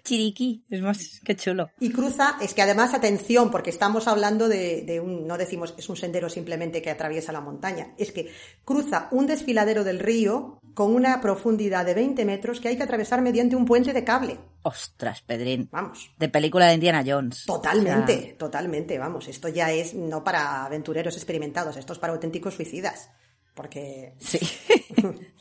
Chiriquí, 0.03 0.65
es 0.69 0.81
más, 0.81 1.21
qué 1.23 1.35
chulo. 1.35 1.69
Y 1.79 1.91
cruza, 1.91 2.37
es 2.41 2.53
que 2.53 2.61
además, 2.61 2.93
atención, 2.93 3.49
porque 3.49 3.69
estamos 3.69 4.07
hablando 4.07 4.49
de, 4.49 4.81
de, 4.81 4.99
un, 4.99 5.25
no 5.25 5.37
decimos 5.37 5.73
es 5.77 5.87
un 5.87 5.95
sendero 5.95 6.29
simplemente 6.29 6.81
que 6.81 6.91
atraviesa 6.91 7.31
la 7.31 7.39
montaña, 7.39 7.93
es 7.97 8.11
que 8.11 8.29
cruza 8.65 9.07
un 9.11 9.27
desfiladero 9.27 9.83
del 9.83 9.99
río 9.99 10.59
con 10.73 10.93
una 10.93 11.21
profundidad 11.21 11.85
de 11.85 11.93
20 11.93 12.25
metros 12.25 12.59
que 12.59 12.67
hay 12.67 12.77
que 12.77 12.83
atravesar 12.83 13.21
mediante 13.21 13.55
un 13.55 13.65
puente 13.65 13.93
de 13.93 14.03
cable. 14.03 14.39
Ostras, 14.63 15.21
Pedrín. 15.21 15.69
Vamos. 15.71 16.11
De 16.17 16.29
película 16.29 16.67
de 16.67 16.73
Indiana 16.73 17.03
Jones. 17.05 17.45
Totalmente, 17.45 18.13
o 18.13 18.21
sea... 18.21 18.37
totalmente, 18.37 18.97
vamos. 18.97 19.27
Esto 19.27 19.47
ya 19.47 19.71
es 19.71 19.93
no 19.93 20.23
para 20.23 20.65
aventureros 20.65 21.15
experimentados, 21.15 21.77
esto 21.77 21.93
es 21.93 21.99
para 21.99 22.13
auténticos 22.13 22.55
suicidas. 22.55 23.09
Porque. 23.53 24.15
Sí. 24.19 24.39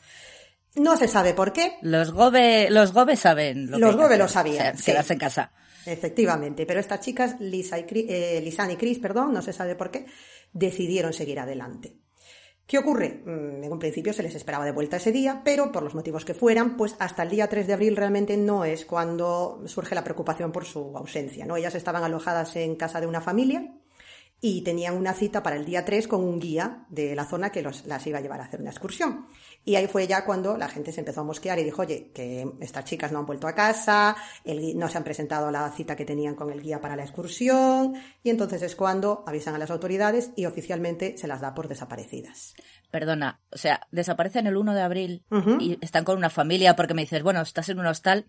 No 0.76 0.97
se 0.97 1.09
sabe 1.09 1.35
por 1.35 1.52
qué. 1.52 1.76
Los 1.83 2.12
Gobe, 2.12 2.71
los 2.71 2.93
Gobe 2.93 3.17
saben 3.17 3.71
lo 3.71 3.79
Los 3.79 3.95
que 3.95 4.02
Gobe 4.02 4.19
lo 4.19 4.29
sabían. 4.29 4.75
O 4.75 4.79
sea, 4.79 4.95
quedarse 4.95 5.09
sí. 5.09 5.12
en 5.14 5.19
casa. 5.19 5.52
Efectivamente, 5.85 6.64
pero 6.64 6.81
estas 6.81 7.00
chicas, 7.00 7.37
Lisa 7.41 7.79
y 7.79 7.85
Chris, 7.85 8.07
eh, 8.09 8.41
Lisan 8.43 8.71
y 8.71 8.76
Chris, 8.76 8.99
perdón, 8.99 9.33
no 9.33 9.43
se 9.43 9.52
sabe 9.52 9.75
por 9.75 9.91
qué, 9.91 10.07
decidieron 10.52 11.12
seguir 11.12 11.41
adelante. 11.41 11.97
¿Qué 12.67 12.79
ocurre? 12.79 13.23
En 13.26 13.71
un 13.71 13.79
principio 13.79 14.12
se 14.12 14.23
les 14.23 14.35
esperaba 14.35 14.64
de 14.64 14.71
vuelta 14.71 14.97
ese 14.97 15.11
día, 15.11 15.43
pero 15.45 15.73
por 15.73 15.83
los 15.83 15.95
motivos 15.95 16.25
que 16.25 16.33
fueran, 16.33 16.76
pues 16.76 16.95
hasta 17.00 17.25
el 17.25 17.31
día 17.31 17.49
3 17.49 17.67
de 17.67 17.73
abril 17.73 17.97
realmente 17.97 18.37
no 18.37 18.64
es 18.64 18.87
cuando 18.87 19.62
surge 19.67 19.97
la 19.97 20.05
preocupación 20.05 20.52
por 20.52 20.64
su 20.64 20.97
ausencia, 20.97 21.45
¿no? 21.45 21.57
Ellas 21.57 21.75
estaban 21.75 22.05
alojadas 22.05 22.55
en 22.57 22.76
casa 22.76 23.00
de 23.00 23.09
una 23.09 23.21
familia 23.21 23.75
y 24.45 24.63
tenían 24.63 24.97
una 24.97 25.15
cita 25.15 25.41
para 25.41 25.55
el 25.55 25.65
día 25.65 25.85
3 25.85 26.09
con 26.09 26.25
un 26.25 26.41
guía 26.41 26.85
de 26.89 27.15
la 27.15 27.25
zona 27.25 27.51
que 27.51 27.63
los, 27.63 27.87
las 27.87 28.05
iba 28.09 28.19
a 28.19 28.21
llevar 28.21 28.41
a 28.41 28.45
hacer 28.45 28.61
una 28.61 28.71
excursión. 28.71 29.27
Y 29.65 29.77
ahí 29.77 29.87
fue 29.87 30.09
ya 30.09 30.25
cuando 30.25 30.57
la 30.57 30.69
gente 30.69 30.91
se 30.91 30.99
empezó 30.99 31.21
a 31.21 31.25
mosquear 31.25 31.61
y 31.61 31.65
dijo, 31.65 31.83
oye, 31.83 32.11
que 32.13 32.51
estas 32.61 32.85
chicas 32.85 33.13
no 33.13 33.21
han 33.21 33.27
vuelto 33.27 33.47
a 33.47 33.55
casa, 33.55 34.17
el, 34.45 34.77
no 34.77 34.89
se 34.89 34.99
han 34.99 35.05
presentado 35.05 35.47
a 35.47 35.53
la 35.53 35.71
cita 35.71 35.95
que 35.95 36.05
tenían 36.05 36.35
con 36.35 36.51
el 36.51 36.61
guía 36.61 36.81
para 36.81 36.97
la 36.97 37.05
excursión, 37.05 37.95
y 38.25 38.31
entonces 38.31 38.63
es 38.63 38.75
cuando 38.75 39.23
avisan 39.29 39.55
a 39.55 39.59
las 39.59 39.71
autoridades 39.71 40.33
y 40.35 40.47
oficialmente 40.47 41.17
se 41.17 41.29
las 41.29 41.41
da 41.41 41.55
por 41.55 41.69
desaparecidas. 41.69 42.55
Perdona, 42.91 43.41
o 43.53 43.59
sea, 43.59 43.87
desaparecen 43.93 44.49
el 44.49 44.57
1 44.57 44.75
de 44.75 44.83
abril 44.83 45.25
uh 45.31 45.37
-huh. 45.37 45.63
y 45.63 45.79
están 45.81 46.05
con 46.05 46.19
una 46.19 46.31
familia 46.31 46.75
porque 46.75 46.95
me 46.95 47.03
dices, 47.03 47.23
bueno, 47.23 47.41
estás 47.43 47.69
en 47.69 47.79
un 47.79 47.87
hostal, 47.87 48.27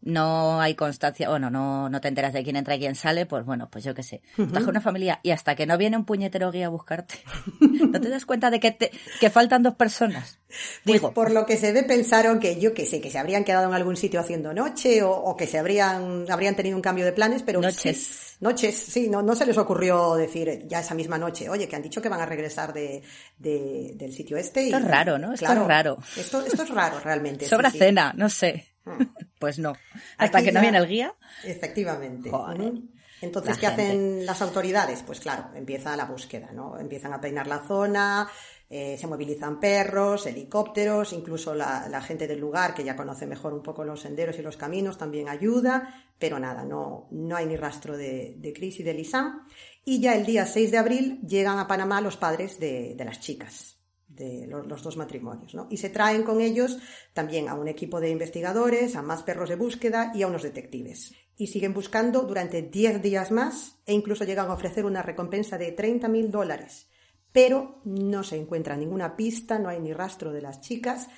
no 0.00 0.60
hay 0.60 0.74
constancia, 0.74 1.28
bueno, 1.28 1.50
no, 1.50 1.88
no 1.88 2.00
te 2.00 2.08
enteras 2.08 2.32
de 2.32 2.42
quién 2.44 2.56
entra 2.56 2.76
y 2.76 2.78
quién 2.78 2.94
sale, 2.94 3.26
pues 3.26 3.44
bueno, 3.44 3.68
pues 3.70 3.84
yo 3.84 3.94
qué 3.94 4.02
sé. 4.02 4.22
Uh 4.36 4.42
-huh. 4.42 4.46
Estás 4.46 4.62
con 4.62 4.70
una 4.70 4.80
familia 4.80 5.20
y 5.22 5.30
hasta 5.30 5.54
que 5.56 5.66
no 5.66 5.76
viene 5.76 5.96
un 5.96 6.04
puñetero 6.04 6.50
guía 6.50 6.66
a 6.66 6.70
buscarte, 6.70 7.16
no 7.60 8.00
te 8.00 8.08
das 8.08 8.24
cuenta 8.24 8.50
de 8.50 8.60
que, 8.60 8.72
te, 8.72 8.90
que 9.20 9.30
faltan 9.30 9.62
dos 9.62 9.74
personas. 9.74 10.38
Pues 10.84 11.00
Digo. 11.00 11.12
por 11.12 11.30
lo 11.30 11.44
que 11.44 11.56
se 11.56 11.72
ve 11.72 11.82
pensaron 11.82 12.40
que 12.40 12.58
yo 12.58 12.72
que 12.72 12.86
sé, 12.86 13.00
que 13.00 13.10
se 13.10 13.18
habrían 13.18 13.44
quedado 13.44 13.68
en 13.68 13.74
algún 13.74 13.96
sitio 13.96 14.18
haciendo 14.20 14.54
noche 14.54 15.02
o, 15.02 15.10
o 15.10 15.36
que 15.36 15.46
se 15.46 15.58
habrían, 15.58 16.24
habrían 16.30 16.54
tenido 16.56 16.76
un 16.76 16.82
cambio 16.82 17.04
de 17.04 17.12
planes, 17.12 17.42
pero 17.42 17.60
noches. 17.60 17.98
Sí, 17.98 18.36
noches, 18.40 18.76
sí, 18.76 19.08
no, 19.08 19.20
no 19.20 19.34
se 19.34 19.44
les 19.44 19.58
ocurrió 19.58 20.14
decir 20.14 20.66
ya 20.66 20.80
esa 20.80 20.94
misma 20.94 21.18
noche, 21.18 21.48
oye, 21.48 21.68
que 21.68 21.76
han 21.76 21.82
dicho 21.82 22.00
que 22.00 22.08
van 22.08 22.20
a 22.20 22.26
regresar 22.26 22.72
de, 22.72 23.02
de 23.38 23.92
del 23.94 24.12
sitio 24.12 24.36
este. 24.36 24.64
Esto 24.64 24.78
y, 24.78 24.80
es 24.80 24.88
raro, 24.88 25.18
¿no? 25.18 25.34
Esto 25.34 25.46
claro, 25.46 25.62
es 25.62 25.68
raro. 25.68 25.98
Esto, 26.16 26.46
esto 26.46 26.62
es 26.62 26.70
raro 26.70 27.00
realmente. 27.00 27.46
Sobra 27.48 27.70
sí, 27.70 27.78
cena, 27.78 28.12
sí. 28.12 28.18
no 28.18 28.30
sé. 28.30 28.67
Pues 29.38 29.58
no. 29.58 29.74
Hasta 30.16 30.38
Aquí 30.38 30.46
que 30.46 30.52
no 30.52 30.58
ya, 30.58 30.62
viene 30.62 30.78
el 30.78 30.88
guía. 30.88 31.14
Efectivamente. 31.44 32.28
Joder. 32.30 32.72
Entonces, 33.20 33.56
La 33.56 33.60
¿qué 33.60 33.66
gente. 33.68 33.82
hacen 33.82 34.26
las 34.26 34.42
autoridades? 34.42 35.02
Pues 35.02 35.20
claro, 35.20 35.50
empieza 35.54 35.96
la 35.96 36.04
búsqueda, 36.04 36.50
¿no? 36.52 36.78
Empiezan 36.78 37.12
a 37.12 37.20
peinar 37.20 37.46
la 37.46 37.60
zona, 37.60 38.28
eh, 38.70 38.96
se 38.98 39.06
movilizan 39.06 39.58
perros, 39.58 40.26
helicópteros, 40.26 41.12
incluso 41.12 41.54
la, 41.54 41.88
la, 41.88 42.00
gente 42.00 42.26
del 42.26 42.38
lugar, 42.38 42.74
que 42.74 42.84
ya 42.84 42.96
conoce 42.96 43.26
mejor 43.26 43.54
un 43.54 43.62
poco 43.62 43.84
los 43.84 44.00
senderos 44.00 44.38
y 44.38 44.42
los 44.42 44.56
caminos, 44.56 44.98
también 44.98 45.28
ayuda, 45.28 46.04
pero 46.18 46.38
nada, 46.38 46.64
no, 46.64 47.08
no 47.10 47.36
hay 47.36 47.46
ni 47.46 47.56
rastro 47.56 47.96
de, 47.96 48.34
de 48.38 48.52
Chris 48.52 48.80
y 48.80 48.82
de 48.82 48.94
Lisan. 48.94 49.42
Y 49.84 50.00
ya 50.00 50.14
el 50.14 50.26
día 50.26 50.46
6 50.46 50.70
de 50.70 50.78
abril 50.78 51.20
llegan 51.26 51.58
a 51.58 51.66
Panamá 51.66 52.00
los 52.00 52.16
padres 52.16 52.60
de, 52.60 52.94
de 52.94 53.04
las 53.04 53.20
chicas 53.20 53.77
de 54.18 54.46
los, 54.46 54.82
dos 54.82 54.96
matrimonios, 54.96 55.54
¿no? 55.54 55.68
Y 55.70 55.76
se 55.76 55.90
traen 55.90 56.22
con 56.22 56.40
ellos 56.40 56.78
también 57.12 57.48
a 57.48 57.54
un 57.54 57.68
equipo 57.68 58.00
de 58.00 58.10
investigadores, 58.10 58.96
a 58.96 59.02
más 59.02 59.22
perros 59.22 59.48
de 59.48 59.56
búsqueda 59.56 60.12
y 60.14 60.22
a 60.22 60.26
unos 60.26 60.42
detectives. 60.42 61.14
Y 61.36 61.46
siguen 61.46 61.72
buscando 61.72 62.22
durante 62.22 62.62
10 62.62 63.00
días 63.00 63.30
más 63.30 63.80
e 63.86 63.94
incluso 63.94 64.24
llegan 64.24 64.50
a 64.50 64.54
ofrecer 64.54 64.84
una 64.84 65.02
recompensa 65.02 65.56
de 65.56 65.74
30.000 65.74 66.28
dólares. 66.30 66.90
Pero 67.32 67.80
no 67.84 68.24
se 68.24 68.36
encuentra 68.36 68.76
ninguna 68.76 69.16
pista, 69.16 69.58
no 69.58 69.68
hay 69.68 69.80
ni 69.80 69.92
rastro 69.92 70.32
de 70.32 70.42
las 70.42 70.60
chicas 70.60 71.08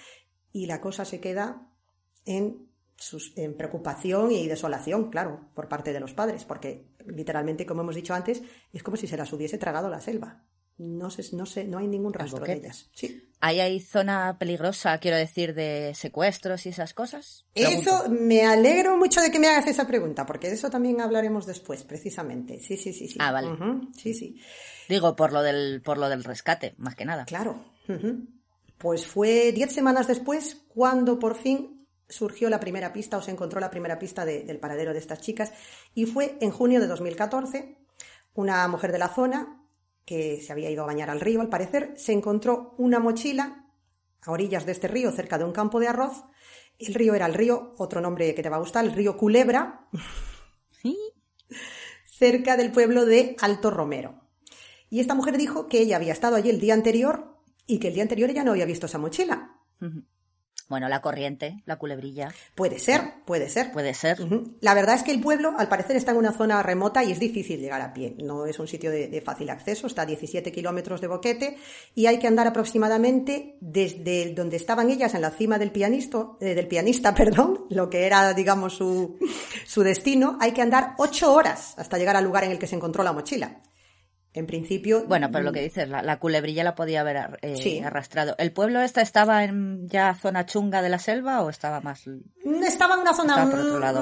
y 0.52 0.66
la 0.66 0.80
cosa 0.80 1.04
se 1.04 1.20
queda 1.20 1.70
en, 2.24 2.68
en 3.36 3.56
preocupación 3.56 4.32
y 4.32 4.46
desolación, 4.46 5.10
claro, 5.10 5.48
por 5.54 5.68
parte 5.68 5.92
de 5.92 6.00
los 6.00 6.12
padres, 6.12 6.44
porque 6.44 6.90
literalmente, 7.06 7.64
como 7.64 7.82
hemos 7.82 7.94
dicho 7.94 8.12
antes, 8.12 8.42
es 8.72 8.82
como 8.82 8.96
si 8.96 9.06
se 9.06 9.16
las 9.16 9.32
hubiese 9.32 9.58
tragado 9.58 9.88
la 9.88 10.00
selva. 10.00 10.44
No 10.80 11.10
sé, 11.10 11.22
no 11.36 11.44
sé, 11.44 11.64
no 11.64 11.76
hay 11.76 11.86
ningún 11.86 12.14
rastro 12.14 12.42
de 12.42 12.54
ellas. 12.54 12.88
Sí. 12.94 13.28
¿Ahí 13.42 13.60
hay 13.60 13.80
zona 13.80 14.38
peligrosa, 14.38 14.96
quiero 14.96 15.18
decir, 15.18 15.52
de 15.52 15.92
secuestros 15.94 16.64
y 16.64 16.70
esas 16.70 16.94
cosas? 16.94 17.44
Eso, 17.54 18.08
me 18.08 18.46
alegro 18.46 18.96
mucho 18.96 19.20
de 19.20 19.30
que 19.30 19.38
me 19.38 19.48
hagas 19.48 19.66
esa 19.66 19.86
pregunta, 19.86 20.24
porque 20.24 20.48
de 20.48 20.54
eso 20.54 20.70
también 20.70 21.02
hablaremos 21.02 21.44
después, 21.44 21.82
precisamente. 21.82 22.58
Sí, 22.60 22.78
sí, 22.78 22.94
sí, 22.94 23.08
sí. 23.08 23.18
Ah, 23.18 23.30
vale. 23.30 23.50
Sí, 23.94 24.14
sí. 24.14 24.40
Digo, 24.88 25.14
por 25.16 25.34
lo 25.34 25.42
del, 25.42 25.82
por 25.82 25.98
lo 25.98 26.08
del 26.08 26.24
rescate, 26.24 26.74
más 26.78 26.94
que 26.94 27.04
nada. 27.04 27.26
Claro. 27.26 27.62
Pues 28.78 29.06
fue 29.06 29.52
diez 29.52 29.74
semanas 29.74 30.06
después 30.06 30.62
cuando 30.68 31.18
por 31.18 31.36
fin 31.36 31.86
surgió 32.08 32.48
la 32.48 32.58
primera 32.58 32.90
pista 32.94 33.18
o 33.18 33.22
se 33.22 33.32
encontró 33.32 33.60
la 33.60 33.70
primera 33.70 33.98
pista 33.98 34.24
del 34.24 34.58
paradero 34.58 34.94
de 34.94 34.98
estas 34.98 35.20
chicas 35.20 35.52
y 35.94 36.06
fue 36.06 36.38
en 36.40 36.50
junio 36.50 36.80
de 36.80 36.86
2014. 36.86 37.76
Una 38.32 38.66
mujer 38.68 38.92
de 38.92 38.98
la 38.98 39.08
zona 39.08 39.59
que 40.04 40.40
se 40.40 40.52
había 40.52 40.70
ido 40.70 40.82
a 40.82 40.86
bañar 40.86 41.10
al 41.10 41.20
río, 41.20 41.40
al 41.40 41.48
parecer, 41.48 41.94
se 41.96 42.12
encontró 42.12 42.74
una 42.78 42.98
mochila 42.98 43.66
a 44.22 44.32
orillas 44.32 44.66
de 44.66 44.72
este 44.72 44.88
río, 44.88 45.12
cerca 45.12 45.38
de 45.38 45.44
un 45.44 45.52
campo 45.52 45.80
de 45.80 45.88
arroz. 45.88 46.24
El 46.78 46.94
río 46.94 47.14
era 47.14 47.26
el 47.26 47.34
río, 47.34 47.74
otro 47.78 48.00
nombre 48.00 48.34
que 48.34 48.42
te 48.42 48.48
va 48.48 48.56
a 48.56 48.60
gustar, 48.60 48.84
el 48.84 48.92
río 48.92 49.16
Culebra, 49.16 49.88
cerca 52.04 52.56
del 52.56 52.72
pueblo 52.72 53.06
de 53.06 53.36
Alto 53.40 53.70
Romero. 53.70 54.20
Y 54.88 55.00
esta 55.00 55.14
mujer 55.14 55.38
dijo 55.38 55.68
que 55.68 55.80
ella 55.80 55.96
había 55.96 56.12
estado 56.12 56.36
allí 56.36 56.50
el 56.50 56.60
día 56.60 56.74
anterior 56.74 57.38
y 57.66 57.78
que 57.78 57.88
el 57.88 57.94
día 57.94 58.02
anterior 58.02 58.30
ella 58.30 58.44
no 58.44 58.50
había 58.50 58.66
visto 58.66 58.86
esa 58.86 58.98
mochila. 58.98 59.56
Bueno, 60.70 60.88
la 60.88 61.02
corriente, 61.02 61.64
la 61.66 61.76
culebrilla. 61.76 62.32
Puede 62.54 62.78
ser, 62.78 63.02
puede 63.26 63.48
ser. 63.48 63.72
Puede 63.72 63.92
ser. 63.92 64.18
La 64.60 64.72
verdad 64.72 64.94
es 64.94 65.02
que 65.02 65.10
el 65.10 65.20
pueblo, 65.20 65.52
al 65.58 65.68
parecer, 65.68 65.96
está 65.96 66.12
en 66.12 66.18
una 66.18 66.30
zona 66.30 66.62
remota 66.62 67.02
y 67.02 67.10
es 67.10 67.18
difícil 67.18 67.58
llegar 67.58 67.80
a 67.80 67.92
pie. 67.92 68.14
No 68.22 68.46
es 68.46 68.56
un 68.60 68.68
sitio 68.68 68.92
de, 68.92 69.20
fácil 69.20 69.50
acceso, 69.50 69.88
está 69.88 70.02
a 70.02 70.06
17 70.06 70.52
kilómetros 70.52 71.00
de 71.00 71.08
boquete 71.08 71.56
y 71.96 72.06
hay 72.06 72.20
que 72.20 72.28
andar 72.28 72.46
aproximadamente 72.46 73.56
desde 73.60 74.32
donde 74.32 74.58
estaban 74.58 74.90
ellas, 74.90 75.12
en 75.14 75.22
la 75.22 75.30
cima 75.32 75.58
del 75.58 75.72
pianista, 75.72 76.28
eh, 76.40 76.54
del 76.54 76.68
pianista, 76.68 77.12
perdón, 77.16 77.66
lo 77.68 77.90
que 77.90 78.06
era, 78.06 78.32
digamos, 78.32 78.74
su, 78.76 79.18
su 79.66 79.82
destino, 79.82 80.38
hay 80.40 80.52
que 80.52 80.62
andar 80.62 80.94
ocho 80.98 81.34
horas 81.34 81.74
hasta 81.78 81.98
llegar 81.98 82.16
al 82.16 82.22
lugar 82.22 82.44
en 82.44 82.52
el 82.52 82.60
que 82.60 82.68
se 82.68 82.76
encontró 82.76 83.02
la 83.02 83.12
mochila. 83.12 83.60
En 84.32 84.46
principio. 84.46 85.06
Bueno, 85.08 85.28
pero 85.32 85.42
lo 85.42 85.50
mm, 85.50 85.54
que 85.54 85.62
dices, 85.62 85.88
la, 85.88 86.18
culebrilla 86.20 86.62
la 86.62 86.76
podía 86.76 87.00
haber 87.00 87.38
eh, 87.42 87.82
arrastrado. 87.84 88.36
¿El 88.38 88.52
pueblo 88.52 88.80
este 88.80 89.00
estaba 89.00 89.42
en 89.42 89.88
ya 89.88 90.14
zona 90.14 90.46
chunga 90.46 90.82
de 90.82 90.88
la 90.88 91.00
selva 91.00 91.42
o 91.42 91.50
estaba 91.50 91.80
más.? 91.80 92.04
Estaba 92.64 92.94
en 92.94 93.00
una 93.00 93.12
zona 93.12 93.44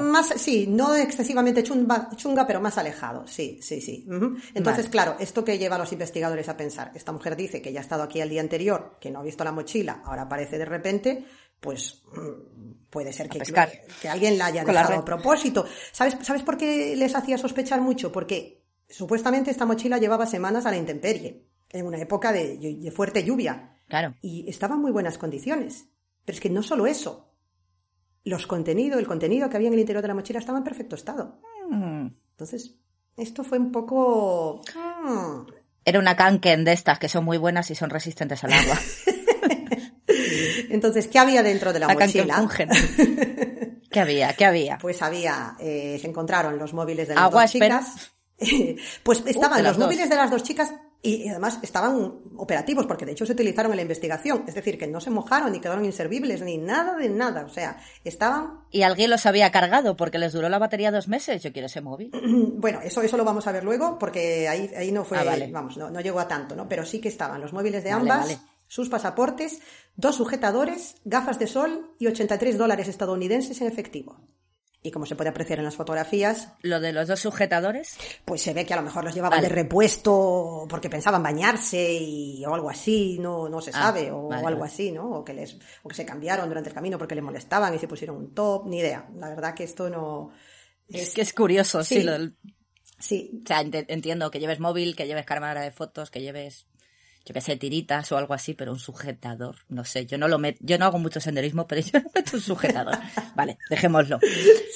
más. 0.01 0.27
Sí, 0.35 0.67
no 0.67 0.95
excesivamente 0.95 1.63
chunga, 1.63 2.09
chunga, 2.15 2.45
pero 2.45 2.61
más 2.61 2.77
alejado. 2.77 3.25
Sí, 3.25 3.59
sí, 3.63 3.81
sí. 3.81 4.07
Entonces, 4.53 4.87
claro, 4.89 5.15
esto 5.19 5.43
que 5.43 5.57
lleva 5.57 5.77
a 5.77 5.79
los 5.79 5.91
investigadores 5.91 6.47
a 6.47 6.55
pensar. 6.55 6.91
Esta 6.93 7.11
mujer 7.11 7.35
dice 7.35 7.59
que 7.61 7.73
ya 7.73 7.79
ha 7.79 7.83
estado 7.83 8.03
aquí 8.03 8.21
el 8.21 8.29
día 8.29 8.41
anterior, 8.41 8.97
que 9.01 9.09
no 9.09 9.19
ha 9.19 9.23
visto 9.23 9.43
la 9.43 9.51
mochila, 9.51 10.03
ahora 10.05 10.23
aparece 10.23 10.59
de 10.59 10.65
repente. 10.65 11.25
Pues 11.59 12.03
mm, 12.13 12.89
puede 12.89 13.11
ser 13.13 13.29
que, 13.29 13.39
que, 13.39 14.07
alguien 14.07 14.37
la 14.37 14.45
haya 14.45 14.63
dejado 14.63 14.99
a 14.99 15.03
propósito. 15.03 15.65
¿Sabes, 15.91 16.17
¿Sabes 16.21 16.43
por 16.43 16.55
qué 16.55 16.95
les 16.95 17.15
hacía 17.15 17.37
sospechar 17.37 17.81
mucho? 17.81 18.11
Porque 18.11 18.59
Supuestamente 18.89 19.51
esta 19.51 19.65
mochila 19.65 19.99
llevaba 19.99 20.25
semanas 20.25 20.65
a 20.65 20.71
la 20.71 20.77
intemperie, 20.77 21.45
en 21.69 21.85
una 21.85 21.99
época 21.99 22.31
de, 22.31 22.91
fuerte 22.95 23.23
lluvia. 23.23 23.77
Claro. 23.87 24.15
Y 24.21 24.49
estaba 24.49 24.75
en 24.75 24.81
muy 24.81 24.91
buenas 24.91 25.17
condiciones. 25.17 25.85
Pero 26.25 26.35
es 26.35 26.41
que 26.41 26.49
no 26.49 26.63
solo 26.63 26.87
eso. 26.87 27.31
Los 28.23 28.47
contenidos, 28.47 28.99
el 28.99 29.07
contenido 29.07 29.49
que 29.49 29.57
había 29.57 29.67
en 29.67 29.75
el 29.75 29.79
interior 29.79 30.01
de 30.01 30.07
la 30.07 30.15
mochila 30.15 30.39
estaba 30.39 30.57
en 30.57 30.63
perfecto 30.63 30.95
estado. 30.95 31.39
Mm. 31.69 32.07
Entonces, 32.31 32.75
esto 33.15 33.43
fue 33.43 33.59
un 33.59 33.71
poco. 33.71 34.61
Mm. 34.75 35.51
Era 35.85 35.99
una 35.99 36.15
canquen 36.15 36.65
de 36.65 36.73
estas 36.73 36.99
que 36.99 37.09
son 37.09 37.25
muy 37.25 37.37
buenas 37.37 37.69
y 37.71 37.75
son 37.75 37.89
resistentes 37.89 38.43
al 38.43 38.53
agua. 38.53 38.77
Entonces, 40.69 41.07
¿qué 41.07 41.19
había 41.19 41.43
dentro 41.43 41.73
de 41.73 41.79
la, 41.79 41.87
la 41.87 41.93
mochila? 41.93 42.47
¿Qué 43.91 43.99
había? 43.99 44.33
¿Qué 44.33 44.45
había? 44.45 44.77
Pues 44.77 45.01
había, 45.01 45.55
eh, 45.59 45.97
se 45.99 46.07
encontraron 46.07 46.57
los 46.57 46.73
móviles 46.73 47.07
de 47.07 47.15
las 47.15 47.31
dos 47.31 47.51
chicas. 47.51 48.11
pues 49.03 49.23
estaban 49.25 49.63
los 49.63 49.77
móviles 49.77 50.09
de 50.09 50.15
las 50.15 50.31
dos 50.31 50.43
chicas 50.43 50.73
y 51.01 51.29
además 51.29 51.59
estaban 51.61 52.19
operativos, 52.35 52.85
porque 52.85 53.05
de 53.05 53.13
hecho 53.13 53.25
se 53.25 53.31
utilizaron 53.31 53.71
en 53.71 53.77
la 53.77 53.81
investigación. 53.83 54.43
Es 54.47 54.55
decir, 54.55 54.77
que 54.77 54.85
no 54.85 54.99
se 54.99 55.09
mojaron 55.09 55.51
ni 55.51 55.61
quedaron 55.61 55.85
inservibles 55.85 56.41
ni 56.41 56.57
nada 56.57 56.95
de 56.97 57.07
nada. 57.07 57.45
O 57.45 57.49
sea, 57.49 57.77
estaban. 58.03 58.65
Y 58.69 58.81
alguien 58.81 59.09
los 59.09 59.25
había 59.25 59.49
cargado 59.51 59.95
porque 59.95 60.17
les 60.17 60.33
duró 60.33 60.49
la 60.49 60.59
batería 60.59 60.91
dos 60.91 61.07
meses. 61.07 61.41
Yo 61.41 61.53
quiero 61.53 61.67
ese 61.67 61.79
móvil. 61.81 62.11
bueno, 62.57 62.81
eso, 62.81 63.01
eso 63.01 63.15
lo 63.15 63.23
vamos 63.23 63.47
a 63.47 63.53
ver 63.53 63.63
luego, 63.63 63.97
porque 63.97 64.49
ahí, 64.49 64.69
ahí 64.75 64.91
no 64.91 65.05
fue. 65.05 65.17
Ah, 65.19 65.37
vamos, 65.51 65.77
no, 65.77 65.89
no, 65.89 66.01
llegó 66.01 66.19
a 66.19 66.27
tanto, 66.27 66.55
¿no? 66.55 66.67
Pero 66.67 66.85
sí 66.85 66.99
que 66.99 67.07
estaban 67.07 67.39
los 67.39 67.53
móviles 67.53 67.83
de 67.83 67.91
ambas. 67.91 68.41
Sus 68.67 68.87
pasaportes, 68.87 69.61
dos 69.95 70.15
sujetadores, 70.17 70.97
gafas 71.03 71.39
de 71.39 71.47
sol 71.47 71.95
y 71.97 72.05
83 72.05 72.55
dólares 72.55 72.87
estadounidenses 72.87 73.59
en 73.61 73.67
efectivo. 73.67 74.19
Y 74.81 74.91
como 74.91 75.05
se 75.05 75.15
puede 75.15 75.29
apreciar 75.29 75.59
en 75.59 75.65
las 75.65 75.75
fotografías. 75.75 76.53
¿Lo 76.61 76.79
de 76.79 76.93
los 76.93 77.07
dos 77.07 77.19
sujetadores? 77.19 77.97
Pues 78.23 78.41
se 78.41 78.53
ve 78.53 78.65
que 78.65 78.73
a 78.73 78.77
lo 78.77 78.83
mejor 78.83 79.03
los 79.03 79.13
llevaban 79.13 79.41
de 79.41 79.49
repuesto 79.49 80.65
porque 80.69 80.89
pensaban 80.89 81.21
bañarse 81.21 81.93
y, 81.99 82.45
o 82.45 82.53
algo 82.53 82.69
así, 82.69 83.17
no, 83.19 83.49
no 83.49 83.59
se 83.59 83.71
ah, 83.71 83.73
sabe, 83.73 84.09
o, 84.09 84.31
algo 84.31 84.63
así, 84.63 84.91
¿no? 84.93 85.09
O 85.09 85.25
que, 85.25 85.33
les, 85.33 85.57
o 85.83 85.89
que 85.89 85.95
se 85.95 86.05
cambiaron 86.05 86.47
durante 86.47 86.69
el 86.69 86.75
camino 86.75 86.97
porque 86.97 87.15
les 87.15 87.23
molestaban 87.23 87.73
y 87.75 87.79
se 87.79 87.89
pusieron 87.89 88.15
un 88.15 88.33
top, 88.33 88.67
ni 88.67 88.79
idea. 88.79 89.09
La 89.17 89.27
verdad 89.27 89.53
que 89.53 89.65
esto 89.65 89.89
no. 89.89 90.31
Es, 90.87 91.13
que 91.13 91.21
es 91.21 91.33
curioso, 91.33 91.83
sí. 91.83 92.07
Sí. 92.99 93.41
O 93.43 93.47
sea, 93.47 93.61
entiendo 93.61 94.31
que 94.31 94.39
lleves 94.39 94.59
móvil, 94.59 94.95
que 94.95 95.07
lleves 95.07 95.25
cámara 95.25 95.61
de 95.61 95.71
fotos, 95.71 96.09
que 96.09 96.21
lleves 96.21 96.68
yo 97.25 97.33
que 97.33 97.41
sé, 97.41 97.57
tiritas 97.57 98.11
o 98.11 98.17
algo 98.17 98.33
así, 98.33 98.53
pero 98.53 98.71
un 98.71 98.79
sujetador, 98.79 99.55
no 99.69 99.85
sé, 99.85 100.05
yo 100.05 100.17
no 100.17 100.27
lo 100.27 100.39
meto, 100.39 100.59
yo 100.61 100.77
no 100.77 100.85
hago 100.85 100.97
mucho 100.97 101.19
senderismo, 101.19 101.67
pero 101.67 101.81
yo 101.81 101.99
no 101.99 102.09
meto 102.15 102.37
un 102.37 102.41
sujetador. 102.41 102.97
Vale, 103.35 103.57
dejémoslo. 103.69 104.19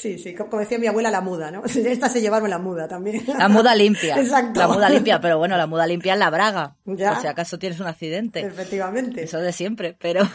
Sí, 0.03 0.17
sí, 0.17 0.35
como 0.35 0.59
decía 0.59 0.77
mi 0.77 0.87
abuela, 0.87 1.09
la 1.09 1.21
muda, 1.21 1.49
¿no? 1.49 1.63
Esta 1.65 2.09
se 2.09 2.19
llevaron 2.19 2.49
la 2.49 2.59
muda 2.59 2.89
también. 2.89 3.23
La 3.37 3.47
muda 3.47 3.73
limpia. 3.73 4.19
Exacto. 4.19 4.59
La 4.59 4.67
muda 4.67 4.89
limpia, 4.89 5.21
pero 5.21 5.37
bueno, 5.37 5.55
la 5.55 5.65
muda 5.65 5.87
limpia 5.87 6.13
es 6.13 6.19
la 6.19 6.29
braga. 6.29 6.75
Ya. 6.85 7.13
Por 7.13 7.21
si 7.21 7.27
acaso 7.27 7.57
tienes 7.57 7.79
un 7.79 7.87
accidente. 7.87 8.41
Efectivamente. 8.41 9.23
Eso 9.23 9.39
de 9.39 9.53
siempre, 9.53 9.95
pero... 9.97 10.27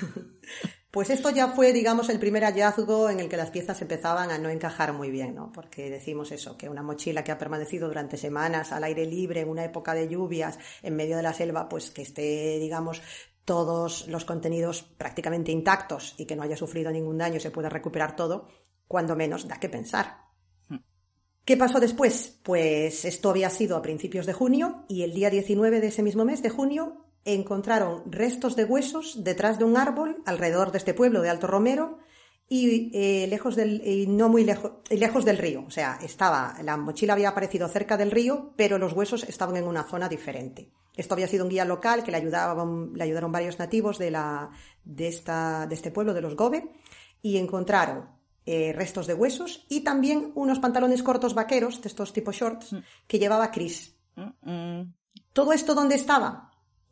Pues 0.90 1.10
esto 1.10 1.28
ya 1.28 1.48
fue, 1.48 1.74
digamos, 1.74 2.08
el 2.08 2.18
primer 2.18 2.44
hallazgo 2.44 3.10
en 3.10 3.20
el 3.20 3.28
que 3.28 3.36
las 3.36 3.50
piezas 3.50 3.82
empezaban 3.82 4.30
a 4.30 4.38
no 4.38 4.48
encajar 4.48 4.94
muy 4.94 5.10
bien, 5.10 5.34
¿no? 5.34 5.52
Porque 5.52 5.90
decimos 5.90 6.32
eso, 6.32 6.56
que 6.56 6.70
una 6.70 6.82
mochila 6.82 7.22
que 7.22 7.30
ha 7.30 7.36
permanecido 7.36 7.88
durante 7.88 8.16
semanas 8.16 8.72
al 8.72 8.84
aire 8.84 9.04
libre, 9.04 9.42
en 9.42 9.50
una 9.50 9.64
época 9.64 9.92
de 9.92 10.08
lluvias, 10.08 10.58
en 10.82 10.96
medio 10.96 11.18
de 11.18 11.22
la 11.22 11.34
selva, 11.34 11.68
pues 11.68 11.90
que 11.90 12.00
esté, 12.00 12.58
digamos, 12.58 13.02
todos 13.44 14.08
los 14.08 14.24
contenidos 14.24 14.82
prácticamente 14.82 15.52
intactos 15.52 16.14
y 16.16 16.24
que 16.24 16.36
no 16.36 16.42
haya 16.42 16.56
sufrido 16.56 16.90
ningún 16.90 17.18
daño, 17.18 17.38
se 17.38 17.50
pueda 17.50 17.68
recuperar 17.68 18.16
todo, 18.16 18.48
cuando 18.86 19.14
menos 19.14 19.46
da 19.46 19.60
que 19.60 19.68
pensar. 19.68 20.22
Hmm. 20.68 20.78
¿Qué 21.44 21.58
pasó 21.58 21.80
después? 21.80 22.40
Pues 22.42 23.04
esto 23.04 23.28
había 23.28 23.50
sido 23.50 23.76
a 23.76 23.82
principios 23.82 24.24
de 24.24 24.32
junio 24.32 24.86
y 24.88 25.02
el 25.02 25.12
día 25.12 25.28
19 25.28 25.82
de 25.82 25.88
ese 25.88 26.02
mismo 26.02 26.24
mes 26.24 26.42
de 26.42 26.48
junio 26.48 27.07
encontraron 27.34 28.02
restos 28.10 28.56
de 28.56 28.64
huesos 28.64 29.22
detrás 29.22 29.58
de 29.58 29.64
un 29.64 29.76
árbol 29.76 30.22
alrededor 30.24 30.72
de 30.72 30.78
este 30.78 30.94
pueblo 30.94 31.20
de 31.20 31.30
Alto 31.30 31.46
Romero 31.46 31.98
y 32.48 32.90
eh, 32.94 33.26
lejos 33.28 33.56
del 33.56 33.82
no 34.16 34.30
muy 34.30 34.44
lejos 34.44 34.72
lejos 34.88 35.24
del 35.26 35.36
río 35.36 35.64
o 35.66 35.70
sea 35.70 35.98
estaba 36.02 36.56
la 36.62 36.78
mochila 36.78 37.12
había 37.12 37.28
aparecido 37.28 37.68
cerca 37.68 37.98
del 37.98 38.10
río 38.10 38.54
pero 38.56 38.78
los 38.78 38.94
huesos 38.94 39.24
estaban 39.24 39.56
en 39.56 39.64
una 39.64 39.84
zona 39.84 40.08
diferente 40.08 40.72
esto 40.96 41.14
había 41.14 41.28
sido 41.28 41.44
un 41.44 41.50
guía 41.50 41.66
local 41.66 42.02
que 42.02 42.10
le 42.10 42.16
ayudaban 42.16 42.94
le 42.94 43.04
ayudaron 43.04 43.30
varios 43.30 43.58
nativos 43.58 43.98
de 43.98 44.10
la 44.10 44.50
de 44.82 45.08
esta 45.08 45.66
de 45.66 45.74
este 45.74 45.90
pueblo 45.90 46.14
de 46.14 46.22
los 46.22 46.36
Gobe 46.36 46.72
y 47.20 47.36
encontraron 47.36 48.08
eh, 48.46 48.72
restos 48.72 49.06
de 49.06 49.12
huesos 49.12 49.66
y 49.68 49.82
también 49.82 50.32
unos 50.34 50.58
pantalones 50.58 51.02
cortos 51.02 51.34
vaqueros 51.34 51.82
de 51.82 51.88
estos 51.88 52.14
tipos 52.14 52.34
shorts 52.34 52.72
mm. 52.72 52.78
que 53.06 53.18
llevaba 53.18 53.50
Chris 53.50 53.94
mm, 54.16 54.50
mm. 54.50 54.94
todo 55.34 55.52
esto 55.52 55.74
dónde 55.74 55.96
estaba 55.96 56.47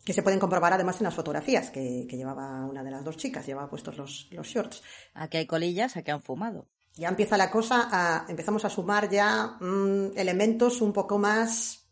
que 0.06 0.12
se 0.12 0.22
pueden 0.22 0.38
comprobar 0.38 0.72
además 0.72 1.00
en 1.00 1.04
las 1.04 1.14
fotografías 1.14 1.70
que, 1.70 2.06
llevaba 2.08 2.64
una 2.64 2.84
de 2.84 2.92
las 2.92 3.04
dos 3.04 3.16
chicas, 3.16 3.44
llevaba 3.44 3.68
puestos 3.68 3.98
los, 3.98 4.28
los 4.30 4.46
shorts. 4.46 4.80
Aquí 5.14 5.36
hay 5.36 5.46
colillas, 5.46 5.96
aquí 5.96 6.12
han 6.12 6.22
fumado. 6.22 6.68
Ya 6.94 7.08
empieza 7.08 7.36
la 7.36 7.50
cosa, 7.50 7.88
a, 7.90 8.24
empezamos 8.28 8.64
a 8.64 8.70
sumar 8.70 9.10
ya 9.10 9.56
mm, 9.58 10.16
elementos 10.16 10.80
un 10.80 10.92
poco 10.92 11.18
más 11.18 11.88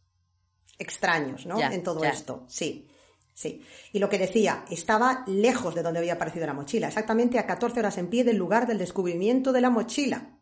extraños, 0.79 1.45
¿no? 1.45 1.61
en 1.61 1.83
todo 1.83 2.05
esto, 2.05 2.45
sí. 2.49 2.89
Sí. 3.35 3.67
Y 3.93 3.99
lo 3.99 4.09
que 4.09 4.19
decía, 4.19 4.65
estaba 4.71 5.25
lejos 5.27 5.75
de 5.75 5.83
donde 5.83 5.99
había 5.99 6.13
aparecido 6.13 6.47
la 6.47 6.55
mochila, 6.55 6.87
exactamente 6.87 7.41
a 7.41 7.47
14 7.47 7.81
horas 7.81 7.99
en 7.99 8.09
pie 8.09 8.23
del 8.23 8.37
lugar 8.37 8.69
del 8.69 8.79
descubrimiento 8.79 9.53
de 9.53 9.61
la 9.61 9.71
mochila, 9.71 10.39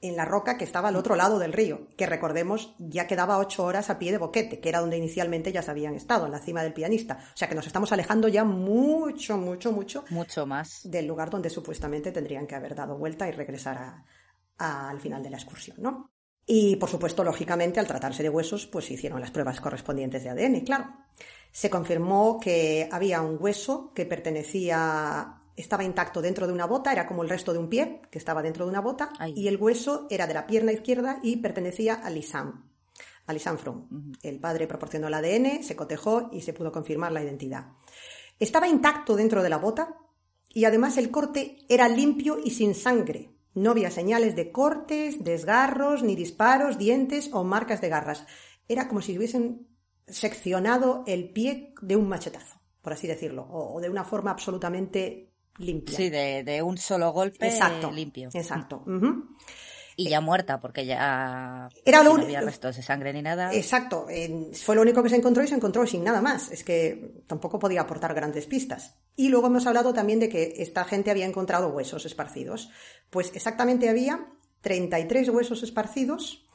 en 0.00 0.16
la 0.16 0.24
roca 0.24 0.56
que 0.58 0.64
estaba 0.64 0.88
al 0.88 0.96
otro 0.96 1.16
lado 1.16 1.38
del 1.38 1.52
río, 1.52 1.88
que 1.96 2.06
recordemos 2.06 2.74
ya 2.78 3.06
quedaba 3.06 3.38
8 3.38 3.64
horas 3.64 3.90
a 3.90 3.98
pie 3.98 4.12
de 4.12 4.18
Boquete, 4.18 4.60
que 4.60 4.68
era 4.68 4.80
donde 4.80 4.98
inicialmente 4.98 5.52
ya 5.52 5.62
se 5.62 5.70
habían 5.70 5.94
estado, 5.94 6.26
en 6.26 6.32
la 6.32 6.38
cima 6.38 6.62
del 6.62 6.74
pianista. 6.74 7.18
O 7.34 7.36
sea 7.36 7.48
que 7.48 7.54
nos 7.54 7.66
estamos 7.66 7.92
alejando 7.92 8.28
ya 8.28 8.44
mucho, 8.44 9.36
mucho, 9.38 9.72
mucho. 9.72 10.04
Mucho 10.10 10.46
más. 10.46 10.80
Del 10.84 11.06
lugar 11.06 11.30
donde 11.30 11.50
supuestamente 11.50 12.12
tendrían 12.12 12.46
que 12.46 12.54
haber 12.54 12.74
dado 12.74 12.96
vuelta 12.96 13.28
y 13.28 13.32
regresar 13.32 14.04
al 14.58 15.00
final 15.00 15.22
de 15.22 15.30
la 15.30 15.36
excursión, 15.36 15.78
¿no? 15.80 16.10
Y, 16.46 16.76
por 16.76 16.88
supuesto, 16.88 17.24
lógicamente, 17.24 17.80
al 17.80 17.88
tratarse 17.88 18.22
de 18.22 18.28
huesos, 18.28 18.66
pues 18.66 18.84
se 18.84 18.94
hicieron 18.94 19.20
las 19.20 19.32
pruebas 19.32 19.60
correspondientes 19.60 20.22
de 20.22 20.30
ADN, 20.30 20.60
claro. 20.60 20.94
Se 21.50 21.68
confirmó 21.68 22.38
que 22.38 22.88
había 22.92 23.20
un 23.20 23.36
hueso 23.40 23.92
que 23.94 24.06
pertenecía, 24.06 25.35
estaba 25.56 25.84
intacto 25.84 26.22
dentro 26.22 26.46
de 26.46 26.52
una 26.52 26.66
bota, 26.66 26.92
era 26.92 27.06
como 27.06 27.22
el 27.22 27.28
resto 27.28 27.52
de 27.52 27.58
un 27.58 27.68
pie 27.68 28.02
que 28.10 28.18
estaba 28.18 28.42
dentro 28.42 28.64
de 28.64 28.70
una 28.70 28.80
bota, 28.80 29.10
y 29.34 29.48
el 29.48 29.56
hueso 29.56 30.06
era 30.10 30.26
de 30.26 30.34
la 30.34 30.46
pierna 30.46 30.72
izquierda 30.72 31.18
y 31.22 31.36
pertenecía 31.36 31.94
a 31.94 32.10
Lisam, 32.10 32.70
a 33.26 33.32
Lisam 33.32 33.58
Fromm. 33.58 34.12
El 34.22 34.38
padre 34.38 34.66
proporcionó 34.66 35.08
el 35.08 35.14
ADN, 35.14 35.62
se 35.62 35.76
cotejó 35.76 36.28
y 36.32 36.42
se 36.42 36.52
pudo 36.52 36.70
confirmar 36.70 37.12
la 37.12 37.22
identidad. 37.22 37.72
Estaba 38.38 38.68
intacto 38.68 39.16
dentro 39.16 39.42
de 39.42 39.48
la 39.48 39.58
bota 39.58 39.96
y 40.48 40.64
además 40.64 40.98
el 40.98 41.10
corte 41.10 41.58
era 41.68 41.88
limpio 41.88 42.38
y 42.42 42.50
sin 42.50 42.74
sangre, 42.74 43.36
no 43.56 43.70
había 43.70 43.90
señales 43.90 44.36
de 44.36 44.52
cortes, 44.52 45.24
desgarros, 45.24 46.02
ni 46.02 46.14
disparos, 46.14 46.76
dientes 46.76 47.30
o 47.32 47.42
marcas 47.42 47.80
de 47.80 47.88
garras. 47.88 48.26
Era 48.68 48.86
como 48.86 49.00
si 49.00 49.16
hubiesen 49.16 49.66
seccionado 50.06 51.04
el 51.06 51.30
pie 51.30 51.72
de 51.80 51.96
un 51.96 52.06
machetazo, 52.06 52.60
por 52.82 52.92
así 52.92 53.06
decirlo, 53.06 53.48
o, 53.50 53.80
de 53.80 53.88
una 53.88 54.04
forma 54.04 54.30
absolutamente 54.30 55.32
limpia. 55.58 55.96
Sí, 55.96 56.10
de, 56.10 56.62
un 56.62 56.78
solo 56.78 57.12
golpe 57.12 57.46
exacto, 57.46 57.90
limpio. 57.90 58.28
Exacto. 58.32 58.84
Y 59.98 60.10
ya 60.10 60.20
muerta, 60.20 60.60
porque 60.60 60.84
ya 60.84 61.70
Era 61.84 62.02
no 62.02 62.16
había 62.16 62.42
restos 62.42 62.76
de 62.76 62.82
sangre 62.82 63.14
ni 63.14 63.22
nada. 63.22 63.52
Exacto, 63.54 64.06
fue 64.52 64.74
lo 64.74 64.82
único 64.82 65.02
que 65.02 65.08
se 65.08 65.16
encontró 65.16 65.42
y 65.42 65.48
se 65.48 65.54
encontró 65.54 65.86
sin 65.86 66.04
nada 66.04 66.20
más. 66.20 66.50
Es 66.50 66.64
que 66.64 67.22
tampoco 67.26 67.58
podía 67.58 67.80
aportar 67.80 68.14
grandes 68.14 68.46
pistas. 68.46 68.94
Y 69.16 69.30
luego 69.30 69.46
hemos 69.46 69.66
hablado 69.66 69.94
también 69.94 70.20
de 70.20 70.28
que 70.28 70.54
esta 70.58 70.84
gente 70.84 71.10
había 71.10 71.24
encontrado 71.24 71.68
huesos 71.68 72.04
esparcidos. 72.04 72.70
Pues 73.08 73.32
exactamente 73.34 73.88
había 73.88 74.26
33 74.60 75.30
huesos 75.30 75.62
esparcidos 75.62 76.46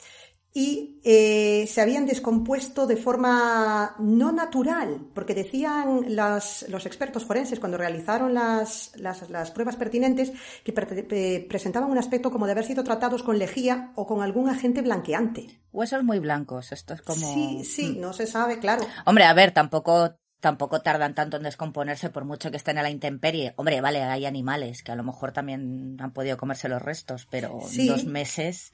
y 0.54 1.00
eh, 1.04 1.66
se 1.68 1.80
habían 1.80 2.06
descompuesto 2.06 2.86
de 2.86 2.98
forma 2.98 3.96
no 4.00 4.32
natural, 4.34 5.00
porque 5.14 5.34
decían 5.34 6.14
los 6.14 6.86
expertos 6.86 7.24
forenses 7.24 7.60
cuando 7.60 7.78
realizaron 7.78 8.34
las, 8.34 8.92
las, 8.98 9.52
pruebas 9.52 9.78
pertinentes 9.78 10.34
que 10.66 11.46
presentaban 11.50 11.90
un 11.90 11.98
aspecto 11.98 12.32
como 12.32 12.46
de 12.46 12.52
haber 12.52 12.66
sido 12.66 12.84
tratados 12.84 13.24
con 13.24 13.40
lejía 13.40 13.92
o 13.96 14.06
con 14.06 14.22
algún 14.22 14.50
agente 14.50 14.82
blanqueante. 14.82 15.62
Huesos 15.72 16.04
muy 16.04 16.20
blancos, 16.20 16.74
esto 16.74 16.94
es 16.94 17.02
como... 17.02 17.34
Sí, 17.34 17.64
sí, 17.64 17.96
mm. 17.96 18.02
no 18.02 18.12
se 18.12 18.28
sabe, 18.28 18.60
claro. 18.60 18.86
Hombre, 19.06 19.24
a 19.24 19.34
ver, 19.34 19.52
tampoco 19.52 20.18
tampoco 20.42 20.82
tardan 20.82 21.16
tanto 21.16 21.38
en 21.38 21.44
descomponerse 21.44 22.10
por 22.10 22.26
mucho 22.26 22.52
que 22.52 22.58
estén 22.58 22.78
a 22.78 22.84
la 22.84 22.90
intemperie. 22.90 23.54
Hombre, 23.56 23.80
vale, 23.80 24.04
hay 24.04 24.26
animales 24.26 24.84
que 24.84 24.92
a 24.92 24.96
lo 24.96 25.04
mejor 25.04 25.32
también 25.32 25.96
han 26.00 26.12
podido 26.12 26.36
comerse 26.36 26.68
los 26.68 26.82
restos, 26.82 27.28
pero 27.30 27.62
dos 27.88 28.06
meses 28.06 28.74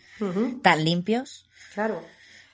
tan 0.63 0.83
limpios. 0.83 1.47
Claro. 1.73 2.01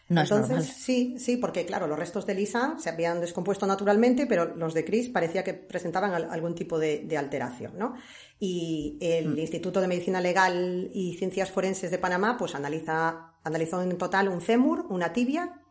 No 0.09 0.21
Entonces, 0.21 0.69
es 0.69 0.75
sí, 0.75 1.15
sí, 1.17 1.37
porque 1.37 1.65
claro, 1.65 1.87
los 1.87 1.97
restos 1.97 2.25
de 2.25 2.35
Lisa 2.35 2.75
se 2.77 2.89
habían 2.89 3.21
descompuesto 3.21 3.65
naturalmente, 3.65 4.27
pero 4.27 4.53
los 4.55 4.73
de 4.73 4.83
Chris 4.83 5.09
parecía 5.09 5.43
que 5.43 5.53
presentaban 5.53 6.13
algún 6.13 6.55
tipo 6.55 6.77
de, 6.77 7.07
alteración, 7.17 7.77
¿no? 7.77 7.95
Y 8.37 8.97
el 8.99 9.29
mm. 9.29 9.39
Instituto 9.39 9.79
de 9.79 9.87
Medicina 9.87 10.19
Legal 10.19 10.89
y 10.93 11.15
Ciencias 11.17 11.51
Forenses 11.51 11.89
de 11.89 11.99
Panamá, 11.99 12.35
pues 12.37 12.53
analiza, 12.53 13.33
analizó 13.43 13.81
en 13.81 13.97
total 13.97 14.27
un 14.27 14.41
fémur, 14.41 14.85
una 14.89 15.13
tibia, 15.13 15.62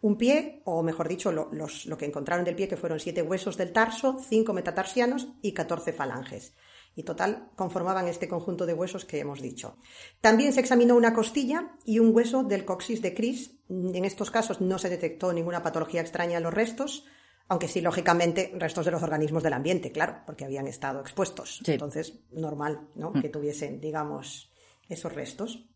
un 0.00 0.16
pie, 0.16 0.62
o 0.64 0.82
mejor 0.82 1.08
dicho, 1.08 1.32
lo, 1.32 1.50
lo 1.50 1.98
que 1.98 2.06
encontraron 2.06 2.44
del 2.44 2.54
pie, 2.54 2.68
que 2.68 2.76
fueron 2.76 3.00
siete 3.00 3.22
huesos 3.22 3.56
del 3.56 3.72
tarso, 3.72 4.18
cinco 4.28 4.52
metatarsianos 4.52 5.28
y 5.42 5.52
catorce 5.52 5.92
falanges 5.92 6.54
y 6.98 7.04
total 7.04 7.50
conformaban 7.54 8.08
este 8.08 8.26
conjunto 8.26 8.66
de 8.66 8.74
huesos 8.74 9.04
que 9.04 9.20
hemos 9.20 9.40
dicho. 9.40 9.76
También 10.20 10.52
se 10.52 10.58
examinó 10.58 10.96
una 10.96 11.14
costilla 11.14 11.76
y 11.84 12.00
un 12.00 12.12
hueso 12.12 12.42
del 12.42 12.64
coxis 12.64 13.00
de 13.02 13.14
Cris. 13.14 13.52
En 13.68 14.04
estos 14.04 14.32
casos 14.32 14.60
no 14.60 14.78
se 14.78 14.88
detectó 14.88 15.32
ninguna 15.32 15.62
patología 15.62 16.00
extraña 16.00 16.38
en 16.38 16.42
los 16.42 16.52
restos, 16.52 17.04
aunque 17.46 17.68
sí, 17.68 17.80
lógicamente, 17.80 18.52
restos 18.56 18.84
de 18.84 18.90
los 18.90 19.02
organismos 19.04 19.44
del 19.44 19.52
ambiente, 19.52 19.92
claro, 19.92 20.22
porque 20.26 20.44
habían 20.44 20.66
estado 20.66 21.00
expuestos. 21.00 21.62
Entonces, 21.66 22.18
normal, 22.32 22.88
¿no? 22.96 23.12
Mm. 23.12 23.22
Que 23.22 23.28
tuviesen, 23.28 23.80
digamos, 23.80 24.50
esos 24.88 25.12
restos. 25.12 25.68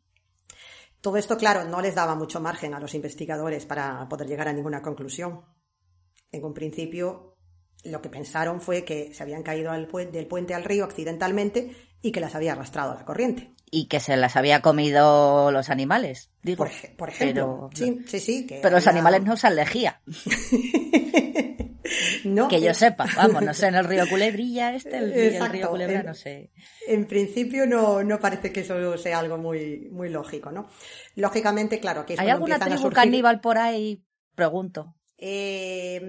Todo 1.03 1.17
esto, 1.17 1.37
claro, 1.37 1.65
no 1.65 1.81
les 1.81 1.97
daba 1.97 2.15
mucho 2.15 2.41
margen 2.41 2.75
a 2.75 2.81
los 2.81 2.95
investigadores 2.95 3.67
para 3.67 4.09
poder 4.09 4.29
llegar 4.29 4.47
a 4.47 4.53
ninguna 4.53 4.83
conclusión. 4.83 5.43
En 6.31 6.45
un 6.45 6.55
principio, 6.55 7.37
lo 7.83 8.01
que 8.01 8.09
pensaron 8.09 8.61
fue 8.61 8.85
que 8.85 9.13
se 9.13 9.25
habían 9.25 9.43
caído 9.43 9.73
del 9.73 9.89
puente 10.29 10.55
al 10.55 10.63
río 10.63 10.85
accidentalmente 10.85 11.75
y 12.01 12.13
que 12.13 12.21
las 12.21 12.37
había 12.37 12.53
arrastrado 12.53 12.93
a 12.93 12.95
la 12.95 13.05
corriente. 13.05 13.53
Y 13.69 13.87
que 13.87 13.99
se 13.99 14.17
las 14.17 14.37
había 14.37 14.63
comido 14.63 15.51
los 15.51 15.71
animales, 15.71 16.31
digo. 16.43 16.65
Por, 16.97 17.09
ejemplo. 17.09 17.69
sí, 17.75 18.05
sí, 18.07 18.21
sí. 18.21 18.47
pero 18.49 18.77
los 18.77 18.87
animales 18.87 19.25
no 19.25 19.35
usan 19.35 19.57
lejía. 19.57 20.01
no, 22.25 22.49
que 22.49 22.61
yo 22.61 22.75
sepa, 22.75 23.07
vamos, 23.17 23.43
no 23.43 23.55
sé, 23.55 23.67
en 23.69 23.75
el 23.75 23.85
río 23.85 24.05
Culebrilla 24.09 24.75
este, 24.75 24.99
el, 24.99 25.51
río 25.51 25.71
Culebra, 25.71 26.03
no 26.03 26.15
sé. 26.15 26.51
En 26.87 27.07
principio 27.07 27.67
no, 27.67 28.03
no 28.03 28.19
parece 28.21 28.53
que 28.53 28.61
eso 28.61 28.97
sea 28.99 29.19
algo 29.19 29.39
muy, 29.39 29.89
muy 29.91 30.09
lógico, 30.09 30.51
¿no? 30.51 30.69
Lógicamente, 31.17 31.81
claro, 31.81 32.07
que 32.07 32.15
es 32.15 32.21
¿Hay 32.21 32.31
alguna 32.31 32.59
tribu 32.59 32.91
caníbal 32.91 33.41
por 33.41 33.59
ahí? 33.59 34.05
Pregunto. 34.35 34.95
Eh, 35.25 36.01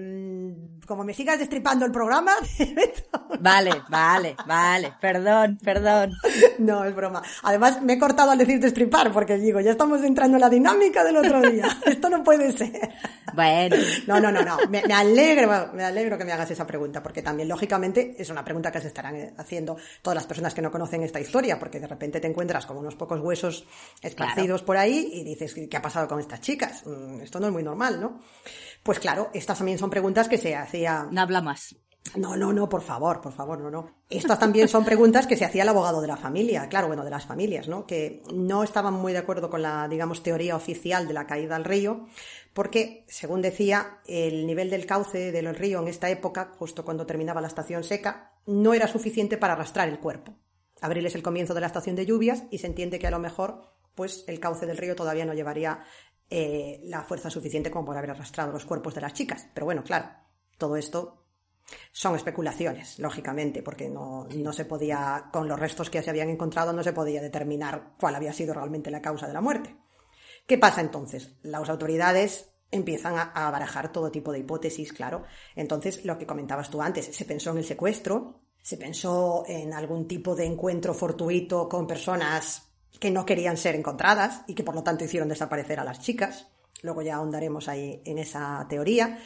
como 0.88 1.04
me 1.04 1.14
sigas 1.14 1.38
destripando 1.38 1.86
el 1.86 1.92
programa. 1.92 2.32
vale, 3.40 3.70
vale, 3.88 4.34
vale. 4.44 4.92
Perdón, 5.00 5.56
perdón. 5.62 6.12
No, 6.58 6.84
es 6.84 6.92
broma. 6.92 7.22
Además, 7.44 7.80
me 7.80 7.92
he 7.92 7.98
cortado 7.98 8.32
al 8.32 8.38
decir 8.38 8.58
destripar 8.58 9.12
porque 9.12 9.38
digo, 9.38 9.60
ya 9.60 9.70
estamos 9.70 10.02
entrando 10.02 10.36
en 10.36 10.40
la 10.40 10.50
dinámica 10.50 11.04
del 11.04 11.16
otro 11.16 11.40
día. 11.42 11.66
Esto 11.86 12.10
no 12.10 12.24
puede 12.24 12.50
ser. 12.50 12.90
Bueno. 13.32 13.76
No, 14.08 14.20
no, 14.20 14.32
no, 14.32 14.42
no. 14.42 14.58
Me, 14.68 14.80
alegro, 14.80 15.70
me 15.72 15.84
alegro 15.84 16.18
que 16.18 16.24
me 16.24 16.32
hagas 16.32 16.50
esa 16.50 16.66
pregunta 16.66 17.00
porque 17.00 17.22
también, 17.22 17.48
lógicamente, 17.48 18.16
es 18.18 18.30
una 18.30 18.44
pregunta 18.44 18.72
que 18.72 18.80
se 18.80 18.88
estarán 18.88 19.32
haciendo 19.38 19.76
todas 20.02 20.16
las 20.16 20.26
personas 20.26 20.54
que 20.54 20.62
no 20.62 20.72
conocen 20.72 21.04
esta 21.04 21.20
historia 21.20 21.56
porque 21.58 21.78
de 21.78 21.86
repente 21.86 22.18
te 22.18 22.26
encuentras 22.26 22.66
con 22.66 22.76
unos 22.76 22.96
pocos 22.96 23.20
huesos 23.20 23.64
esparcidos 24.02 24.62
por 24.62 24.76
ahí 24.76 25.08
y 25.12 25.22
dices, 25.22 25.54
¿qué 25.70 25.76
ha 25.76 25.82
pasado 25.82 26.08
con 26.08 26.18
estas 26.18 26.40
chicas? 26.40 26.84
Mm, 26.84 27.20
esto 27.20 27.38
no 27.38 27.46
es 27.46 27.52
muy 27.52 27.62
normal, 27.62 28.00
¿no? 28.00 28.20
Pues 28.84 29.00
claro, 29.00 29.30
estas 29.32 29.58
también 29.58 29.78
son 29.78 29.88
preguntas 29.88 30.28
que 30.28 30.36
se 30.36 30.54
hacía. 30.54 31.08
No 31.10 31.22
habla 31.22 31.40
más. 31.40 31.74
No, 32.16 32.36
no, 32.36 32.52
no, 32.52 32.68
por 32.68 32.82
favor, 32.82 33.22
por 33.22 33.32
favor, 33.32 33.58
no, 33.58 33.70
no. 33.70 33.90
Estas 34.10 34.38
también 34.38 34.68
son 34.68 34.84
preguntas 34.84 35.26
que 35.26 35.36
se 35.36 35.46
hacía 35.46 35.62
el 35.62 35.70
abogado 35.70 36.02
de 36.02 36.06
la 36.06 36.18
familia, 36.18 36.68
claro, 36.68 36.86
bueno, 36.86 37.02
de 37.02 37.10
las 37.10 37.24
familias, 37.24 37.66
¿no? 37.66 37.86
Que 37.86 38.22
no 38.32 38.62
estaban 38.62 38.92
muy 38.92 39.12
de 39.12 39.18
acuerdo 39.18 39.48
con 39.48 39.62
la, 39.62 39.88
digamos, 39.88 40.22
teoría 40.22 40.54
oficial 40.54 41.08
de 41.08 41.14
la 41.14 41.26
caída 41.26 41.56
al 41.56 41.64
río, 41.64 42.06
porque, 42.52 43.06
según 43.08 43.40
decía, 43.40 44.00
el 44.06 44.46
nivel 44.46 44.68
del 44.68 44.84
cauce 44.84 45.32
del 45.32 45.54
río 45.56 45.80
en 45.80 45.88
esta 45.88 46.10
época, 46.10 46.52
justo 46.58 46.84
cuando 46.84 47.06
terminaba 47.06 47.40
la 47.40 47.48
estación 47.48 47.82
seca, 47.82 48.34
no 48.44 48.74
era 48.74 48.86
suficiente 48.86 49.38
para 49.38 49.54
arrastrar 49.54 49.88
el 49.88 49.98
cuerpo. 49.98 50.36
Abril 50.82 51.06
es 51.06 51.14
el 51.14 51.22
comienzo 51.22 51.54
de 51.54 51.62
la 51.62 51.68
estación 51.68 51.96
de 51.96 52.04
lluvias 52.04 52.44
y 52.50 52.58
se 52.58 52.66
entiende 52.66 52.98
que 52.98 53.06
a 53.06 53.10
lo 53.10 53.18
mejor, 53.18 53.72
pues, 53.94 54.24
el 54.28 54.40
cauce 54.40 54.66
del 54.66 54.76
río 54.76 54.94
todavía 54.94 55.24
no 55.24 55.32
llevaría 55.32 55.80
eh, 56.36 56.80
la 56.86 57.04
fuerza 57.04 57.30
suficiente 57.30 57.70
como 57.70 57.86
para 57.86 58.00
haber 58.00 58.10
arrastrado 58.10 58.50
los 58.50 58.64
cuerpos 58.64 58.92
de 58.92 59.00
las 59.00 59.12
chicas. 59.12 59.46
Pero 59.54 59.66
bueno, 59.66 59.84
claro, 59.84 60.10
todo 60.58 60.76
esto 60.76 61.28
son 61.92 62.16
especulaciones, 62.16 62.98
lógicamente, 62.98 63.62
porque 63.62 63.88
no, 63.88 64.26
no, 64.34 64.52
se 64.52 64.64
podía, 64.64 65.28
con 65.32 65.46
los 65.46 65.60
restos 65.60 65.90
que 65.90 66.02
se 66.02 66.10
habían 66.10 66.30
encontrado, 66.30 66.72
no 66.72 66.82
se 66.82 66.92
podía 66.92 67.22
determinar 67.22 67.92
cuál 68.00 68.16
había 68.16 68.32
sido 68.32 68.52
realmente 68.52 68.90
la 68.90 69.00
causa 69.00 69.28
de 69.28 69.32
la 69.32 69.40
muerte. 69.40 69.76
¿Qué 70.44 70.58
pasa 70.58 70.80
entonces? 70.80 71.36
Las 71.42 71.68
autoridades 71.68 72.50
empiezan 72.72 73.14
a 73.32 73.50
barajar 73.52 73.92
todo 73.92 74.10
tipo 74.10 74.32
de 74.32 74.40
hipótesis, 74.40 74.92
claro. 74.92 75.22
Entonces, 75.54 76.04
lo 76.04 76.18
que 76.18 76.26
comentabas 76.26 76.68
tú 76.68 76.82
antes, 76.82 77.14
se 77.14 77.24
pensó 77.24 77.52
en 77.52 77.58
el 77.58 77.64
secuestro, 77.64 78.40
se 78.60 78.76
pensó 78.76 79.44
en 79.46 79.72
algún 79.72 80.08
tipo 80.08 80.34
de 80.34 80.46
encuentro 80.46 80.94
fortuito 80.94 81.68
con 81.68 81.86
personas 81.86 82.73
que 82.98 83.10
no 83.10 83.26
querían 83.26 83.56
ser 83.56 83.74
encontradas 83.74 84.42
y 84.46 84.54
que 84.54 84.64
por 84.64 84.74
lo 84.74 84.82
tanto 84.82 85.04
hicieron 85.04 85.28
desaparecer 85.28 85.80
a 85.80 85.84
las 85.84 86.00
chicas. 86.00 86.48
Luego 86.82 87.02
ya 87.02 87.16
ahondaremos 87.16 87.68
ahí 87.68 88.02
en 88.04 88.18
esa 88.18 88.66
teoría. 88.68 89.18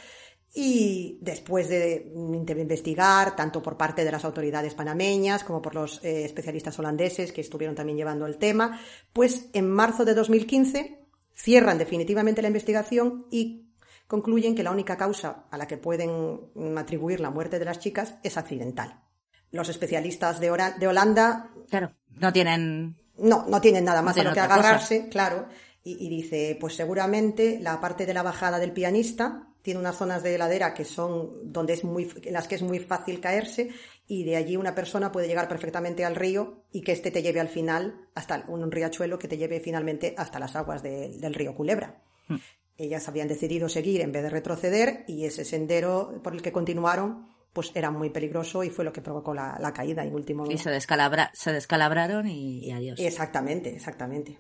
Y 0.55 1.19
después 1.21 1.69
de 1.69 2.11
investigar, 2.15 3.37
tanto 3.37 3.63
por 3.63 3.77
parte 3.77 4.05
de 4.05 4.11
las 4.11 4.25
autoridades 4.25 4.75
panameñas 4.75 5.45
como 5.45 5.61
por 5.61 5.75
los 5.75 6.03
eh, 6.03 6.25
especialistas 6.25 6.79
holandeses 6.79 7.33
que 7.33 7.43
estuvieron 7.43 7.77
también 7.77 7.99
llevando 7.99 8.27
el 8.27 8.39
tema, 8.39 8.81
pues 9.13 9.51
en 9.53 9.71
marzo 9.71 10.05
de 10.05 10.15
2015 10.15 10.99
cierran 11.35 11.79
definitivamente 11.79 12.43
la 12.43 12.49
investigación 12.49 13.27
y 13.31 13.69
concluyen 14.07 14.55
que 14.55 14.63
la 14.63 14.73
única 14.73 14.97
causa 14.97 15.45
a 15.51 15.59
la 15.59 15.69
que 15.69 15.77
pueden 15.77 16.41
atribuir 16.77 17.21
la 17.21 17.31
muerte 17.31 17.59
de 17.59 17.67
las 17.67 17.79
chicas 17.79 18.15
es 18.25 18.37
accidental. 18.37 19.03
Los 19.51 19.69
especialistas 19.69 20.41
de, 20.41 20.51
Holanda. 20.51 21.51
Claro, 21.71 21.93
no 22.11 22.33
tienen. 22.33 22.97
No, 23.19 23.45
no 23.49 23.61
tienen 23.61 23.85
nada 23.85 24.03
más 24.03 24.17
a 24.17 24.25
lo 24.25 24.33
que 24.33 24.41
agarrarse, 24.41 25.09
claro. 25.09 25.47
Y, 25.85 26.09
dice, 26.11 26.57
pues 26.61 26.75
seguramente 26.75 27.59
la 27.61 27.81
parte 27.81 28.05
de 28.05 28.13
la 28.13 28.23
bajada 28.23 28.59
del 28.59 28.73
pianista 28.73 29.49
tiene 29.63 29.81
unas 29.81 29.97
zonas 29.97 30.23
de 30.23 30.37
ladera 30.37 30.75
que 30.75 30.85
son 30.85 31.51
donde 31.53 31.73
es 31.73 31.85
muy, 31.85 32.11
en 32.25 32.33
las 32.35 32.47
que 32.47 32.57
es 32.57 32.63
muy 32.63 32.79
fácil 32.79 33.21
caerse 33.21 33.71
y 34.07 34.25
de 34.25 34.37
allí 34.37 34.57
una 34.57 34.75
persona 34.75 35.11
puede 35.11 35.29
llegar 35.29 35.49
perfectamente 35.49 36.05
al 36.05 36.15
río 36.15 36.65
y 36.73 36.83
que 36.83 36.93
este 36.93 37.11
te 37.11 37.23
lleve 37.23 37.41
al 37.41 37.49
final 37.49 38.09
hasta 38.15 38.45
un 38.49 38.71
riachuelo 38.71 39.19
que 39.19 39.29
te 39.29 39.39
lleve 39.39 39.61
finalmente 39.61 40.15
hasta 40.19 40.39
las 40.39 40.57
aguas 40.57 40.83
del 40.83 41.35
río 41.35 41.55
Culebra. 41.55 42.03
Hmm. 42.29 42.37
Ellas 42.77 43.09
habían 43.09 43.29
decidido 43.29 43.69
seguir 43.69 44.03
en 44.03 44.13
vez 44.13 44.23
de 44.23 44.31
retroceder 44.31 45.05
y 45.09 45.25
ese 45.25 45.45
sendero 45.45 46.21
por 46.23 46.35
el 46.35 46.43
que 46.43 46.53
continuaron 46.53 47.29
pues 47.53 47.73
era 47.75 47.91
muy 47.91 48.11
peligroso 48.11 48.63
y 48.63 48.71
fue 48.71 48.85
lo 48.85 48.93
que 48.93 49.01
provocó 49.01 49.35
la, 49.35 49.73
caída 49.75 50.05
en 50.05 50.15
último 50.15 50.51
Y 50.51 50.59
se, 50.59 50.71
descalabra, 50.71 51.31
se 51.35 51.53
descalabraron 51.53 52.29
y, 52.29 52.71
adiós. 52.71 52.99
Exactamente, 53.01 53.75
exactamente. 53.75 54.37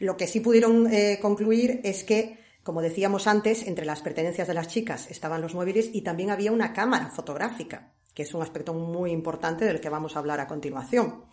Lo 0.00 0.16
que 0.16 0.26
sí 0.26 0.40
pudieron 0.40 0.92
eh, 0.92 1.18
concluir 1.20 1.80
es 1.84 2.04
que, 2.04 2.38
como 2.62 2.82
decíamos 2.82 3.26
antes, 3.26 3.66
entre 3.66 3.84
las 3.84 4.00
pertenencias 4.00 4.48
de 4.48 4.54
las 4.54 4.68
chicas 4.68 5.10
estaban 5.10 5.40
los 5.40 5.54
móviles 5.54 5.90
y 5.92 6.02
también 6.02 6.30
había 6.30 6.52
una 6.52 6.72
cámara 6.72 7.10
fotográfica, 7.10 7.92
que 8.14 8.22
es 8.22 8.34
un 8.34 8.42
aspecto 8.42 8.74
muy 8.74 9.10
importante 9.10 9.64
del 9.64 9.80
que 9.80 9.88
vamos 9.88 10.16
a 10.16 10.18
hablar 10.18 10.40
a 10.40 10.48
continuación. 10.48 11.24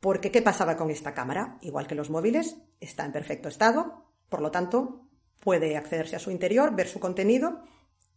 Porque, 0.00 0.32
¿qué 0.32 0.42
pasaba 0.42 0.76
con 0.76 0.90
esta 0.90 1.14
cámara? 1.14 1.58
Igual 1.62 1.86
que 1.86 1.94
los 1.94 2.10
móviles, 2.10 2.56
está 2.80 3.04
en 3.04 3.12
perfecto 3.12 3.48
estado, 3.48 4.06
por 4.28 4.40
lo 4.40 4.50
tanto, 4.50 5.06
puede 5.38 5.76
accederse 5.76 6.16
a 6.16 6.18
su 6.18 6.30
interior, 6.30 6.74
ver 6.74 6.88
su 6.88 6.98
contenido 6.98 7.62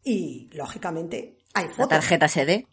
y, 0.04 0.50
lógicamente, 0.54 1.38
hay 1.56 1.68
fotos. 1.70 1.80
La 1.80 2.00
tarjeta 2.00 2.28
SD. 2.28 2.68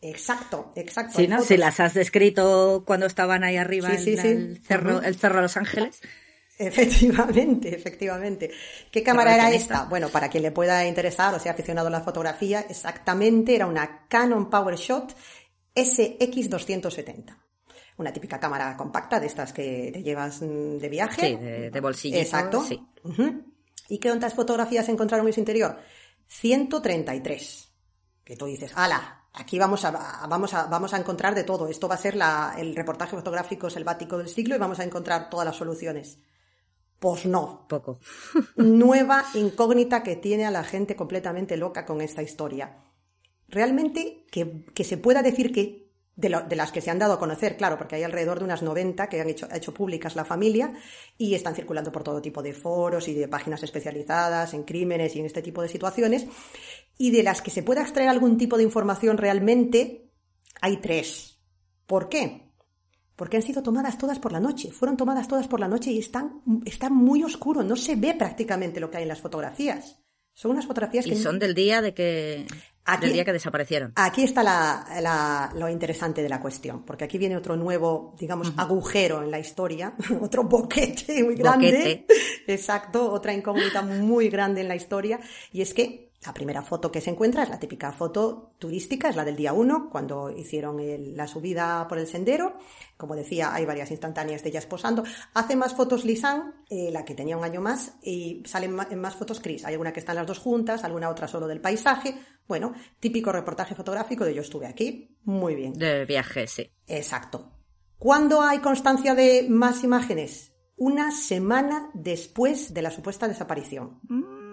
Exacto, 0.00 0.72
exacto. 0.76 1.18
Sí, 1.18 1.28
¿no? 1.28 1.42
Si 1.42 1.56
las 1.56 1.80
has 1.80 1.94
descrito 1.94 2.84
cuando 2.86 3.06
estaban 3.06 3.42
ahí 3.42 3.56
arriba 3.56 3.88
en 3.88 4.18
el, 4.18 4.62
cerro, 4.62 5.02
el 5.02 5.16
Cerro 5.16 5.36
de 5.36 5.42
Los 5.42 5.56
Ángeles. 5.56 6.00
Efectivamente, 6.58 7.68
efectivamente. 7.74 8.50
¿Qué 8.90 9.02
cámara 9.02 9.34
era 9.34 9.50
esta? 9.50 9.84
Bueno, 9.84 10.08
para 10.10 10.28
quien 10.28 10.42
le 10.42 10.52
pueda 10.52 10.86
interesar 10.86 11.34
o 11.34 11.40
sea 11.40 11.52
aficionado 11.52 11.88
a 11.88 11.90
la 11.90 12.02
fotografía, 12.02 12.60
exactamente 12.68 13.54
era 13.54 13.66
una 13.66 14.06
Canon 14.08 14.50
PowerShot 14.50 15.14
SX270. 15.74 17.36
Una 17.96 18.12
típica 18.12 18.38
cámara 18.38 18.76
compacta 18.76 19.18
de 19.18 19.26
estas 19.26 19.52
que 19.52 19.90
te 19.92 20.02
llevas 20.02 20.42
mm, 20.42 20.78
de 20.78 20.88
viaje. 20.88 21.28
Sí, 21.28 21.36
de, 21.70 21.80
bolsillo. 21.80 22.18
Exacto. 22.18 22.62
Sí. 22.62 22.80
¿Y 23.88 23.98
qué 23.98 24.10
otras 24.10 24.34
fotografías 24.34 24.88
encontraron 24.88 25.26
en 25.26 25.32
su 25.32 25.40
interior? 25.40 25.78
133. 26.26 27.63
Que 28.24 28.36
tú 28.36 28.46
dices, 28.46 28.72
ala, 28.74 29.26
aquí 29.32 29.58
vamos 29.58 29.84
a, 29.84 29.90
vamos 30.26 30.54
a, 30.54 30.66
vamos 30.66 30.94
a 30.94 30.98
encontrar 30.98 31.34
de 31.34 31.44
todo. 31.44 31.68
Esto 31.68 31.88
va 31.88 31.96
a 31.96 31.98
ser 31.98 32.18
el 32.58 32.74
reportaje 32.74 33.16
fotográfico 33.16 33.70
selvático 33.70 34.18
del 34.18 34.28
siglo 34.28 34.54
y 34.54 34.58
vamos 34.58 34.80
a 34.80 34.84
encontrar 34.84 35.28
todas 35.30 35.46
las 35.46 35.56
soluciones. 35.56 36.18
Pues 36.98 37.26
no. 37.26 37.66
Poco. 37.68 38.00
Nueva 38.56 39.24
incógnita 39.34 40.02
que 40.02 40.16
tiene 40.16 40.46
a 40.46 40.50
la 40.50 40.64
gente 40.64 40.96
completamente 40.96 41.56
loca 41.56 41.84
con 41.84 42.00
esta 42.00 42.22
historia. 42.22 42.78
Realmente 43.48 44.24
que, 44.30 44.64
que 44.74 44.84
se 44.84 44.96
pueda 44.96 45.22
decir 45.22 45.52
que 45.52 45.83
de, 46.16 46.28
las 46.28 46.70
que 46.70 46.80
se 46.80 46.90
han 46.90 46.98
dado 46.98 47.14
a 47.14 47.18
conocer, 47.18 47.56
claro, 47.56 47.76
porque 47.76 47.96
hay 47.96 48.04
alrededor 48.04 48.38
de 48.38 48.44
unas 48.44 48.62
90 48.62 49.08
que 49.08 49.20
han 49.20 49.28
hecho, 49.28 49.48
hecho 49.52 49.74
públicas 49.74 50.14
la 50.14 50.24
familia 50.24 50.72
y 51.18 51.34
están 51.34 51.54
circulando 51.54 51.90
por 51.90 52.04
todo 52.04 52.22
tipo 52.22 52.42
de 52.42 52.52
foros 52.52 53.08
y 53.08 53.14
de 53.14 53.26
páginas 53.26 53.62
especializadas 53.62 54.54
en 54.54 54.62
crímenes 54.62 55.16
y 55.16 55.20
en 55.20 55.26
este 55.26 55.42
tipo 55.42 55.60
de 55.62 55.68
situaciones. 55.68 56.26
Y 56.96 57.10
de 57.10 57.24
las 57.24 57.42
que 57.42 57.50
se 57.50 57.64
pueda 57.64 57.82
extraer 57.82 58.08
algún 58.08 58.38
tipo 58.38 58.56
de 58.56 58.62
información 58.62 59.18
realmente, 59.18 60.12
hay 60.60 60.76
tres. 60.76 61.40
¿Por 61.86 62.08
qué? 62.08 62.52
Porque 63.16 63.36
han 63.36 63.42
sido 63.42 63.62
tomadas 63.62 63.98
todas 63.98 64.18
por 64.18 64.32
la 64.32 64.40
noche. 64.40 64.70
Fueron 64.70 64.96
tomadas 64.96 65.26
todas 65.26 65.48
por 65.48 65.60
la 65.60 65.68
noche 65.68 65.90
y 65.90 65.98
están, 65.98 66.42
están 66.64 66.94
muy 66.94 67.24
oscuro. 67.24 67.62
No 67.62 67.76
se 67.76 67.96
ve 67.96 68.14
prácticamente 68.14 68.80
lo 68.80 68.90
que 68.90 68.98
hay 68.98 69.02
en 69.02 69.08
las 69.08 69.20
fotografías. 69.20 70.00
Son 70.32 70.50
unas 70.50 70.66
fotografías 70.66 71.06
y 71.06 71.10
que... 71.10 71.16
son 71.16 71.38
del 71.38 71.54
día 71.54 71.80
de 71.80 71.94
que... 71.94 72.46
del 73.00 73.12
día 73.12 73.24
que 73.24 73.32
desaparecieron. 73.32 73.92
Aquí 73.96 74.24
está 74.24 74.42
la, 74.42 75.50
lo 75.54 75.68
interesante 75.68 76.22
de 76.22 76.28
la 76.28 76.40
cuestión, 76.40 76.84
porque 76.84 77.04
aquí 77.04 77.18
viene 77.18 77.36
otro 77.36 77.56
nuevo, 77.56 78.14
digamos, 78.18 78.52
agujero 78.56 79.22
en 79.22 79.30
la 79.30 79.38
historia, 79.38 79.94
otro 80.20 80.44
boquete 80.44 81.22
muy 81.24 81.34
grande. 81.34 82.06
Exacto, 82.46 83.10
otra 83.10 83.32
incógnita 83.32 83.82
muy 83.82 84.28
grande 84.28 84.60
en 84.60 84.68
la 84.68 84.76
historia, 84.76 85.18
y 85.52 85.62
es 85.62 85.72
que 85.72 86.13
la 86.26 86.32
primera 86.32 86.62
foto 86.62 86.90
que 86.90 87.00
se 87.00 87.10
encuentra 87.10 87.42
es 87.42 87.50
la 87.50 87.58
típica 87.58 87.92
foto 87.92 88.54
turística, 88.58 89.08
es 89.08 89.16
la 89.16 89.24
del 89.24 89.36
día 89.36 89.52
1, 89.52 89.90
cuando 89.90 90.30
hicieron 90.30 90.80
la 91.16 91.26
subida 91.26 91.86
por 91.88 91.98
el 91.98 92.06
sendero. 92.06 92.54
Como 92.96 93.14
decía, 93.14 93.52
hay 93.52 93.66
varias 93.66 93.90
instantáneas 93.90 94.42
de 94.42 94.48
ellas 94.48 94.66
posando. 94.66 95.04
Hace 95.34 95.56
más 95.56 95.74
fotos 95.74 96.04
Lisan, 96.04 96.64
eh, 96.70 96.90
la 96.90 97.04
que 97.04 97.14
tenía 97.14 97.36
un 97.36 97.44
año 97.44 97.60
más, 97.60 97.96
y 98.02 98.42
salen 98.46 98.76
en 98.90 99.00
más 99.00 99.16
fotos 99.16 99.40
Chris. 99.40 99.64
Hay 99.64 99.74
alguna 99.74 99.92
que 99.92 100.00
están 100.00 100.16
las 100.16 100.26
dos 100.26 100.38
juntas, 100.38 100.84
alguna 100.84 101.10
otra 101.10 101.28
solo 101.28 101.46
del 101.46 101.60
paisaje. 101.60 102.14
Bueno, 102.48 102.72
típico 103.00 103.30
reportaje 103.30 103.74
fotográfico 103.74 104.24
de 104.24 104.34
yo 104.34 104.40
estuve 104.40 104.66
aquí. 104.66 105.18
Muy 105.24 105.54
bien. 105.54 105.74
De 105.74 106.06
viaje, 106.06 106.46
sí. 106.46 106.70
Exacto. 106.86 107.50
¿Cuándo 107.98 108.40
hay 108.40 108.58
constancia 108.58 109.14
de 109.14 109.46
más 109.48 109.84
imágenes? 109.84 110.52
Una 110.76 111.10
semana 111.10 111.90
después 111.94 112.72
de 112.72 112.82
la 112.82 112.90
supuesta 112.90 113.28
desaparición. 113.28 114.00
Mm. 114.08 114.43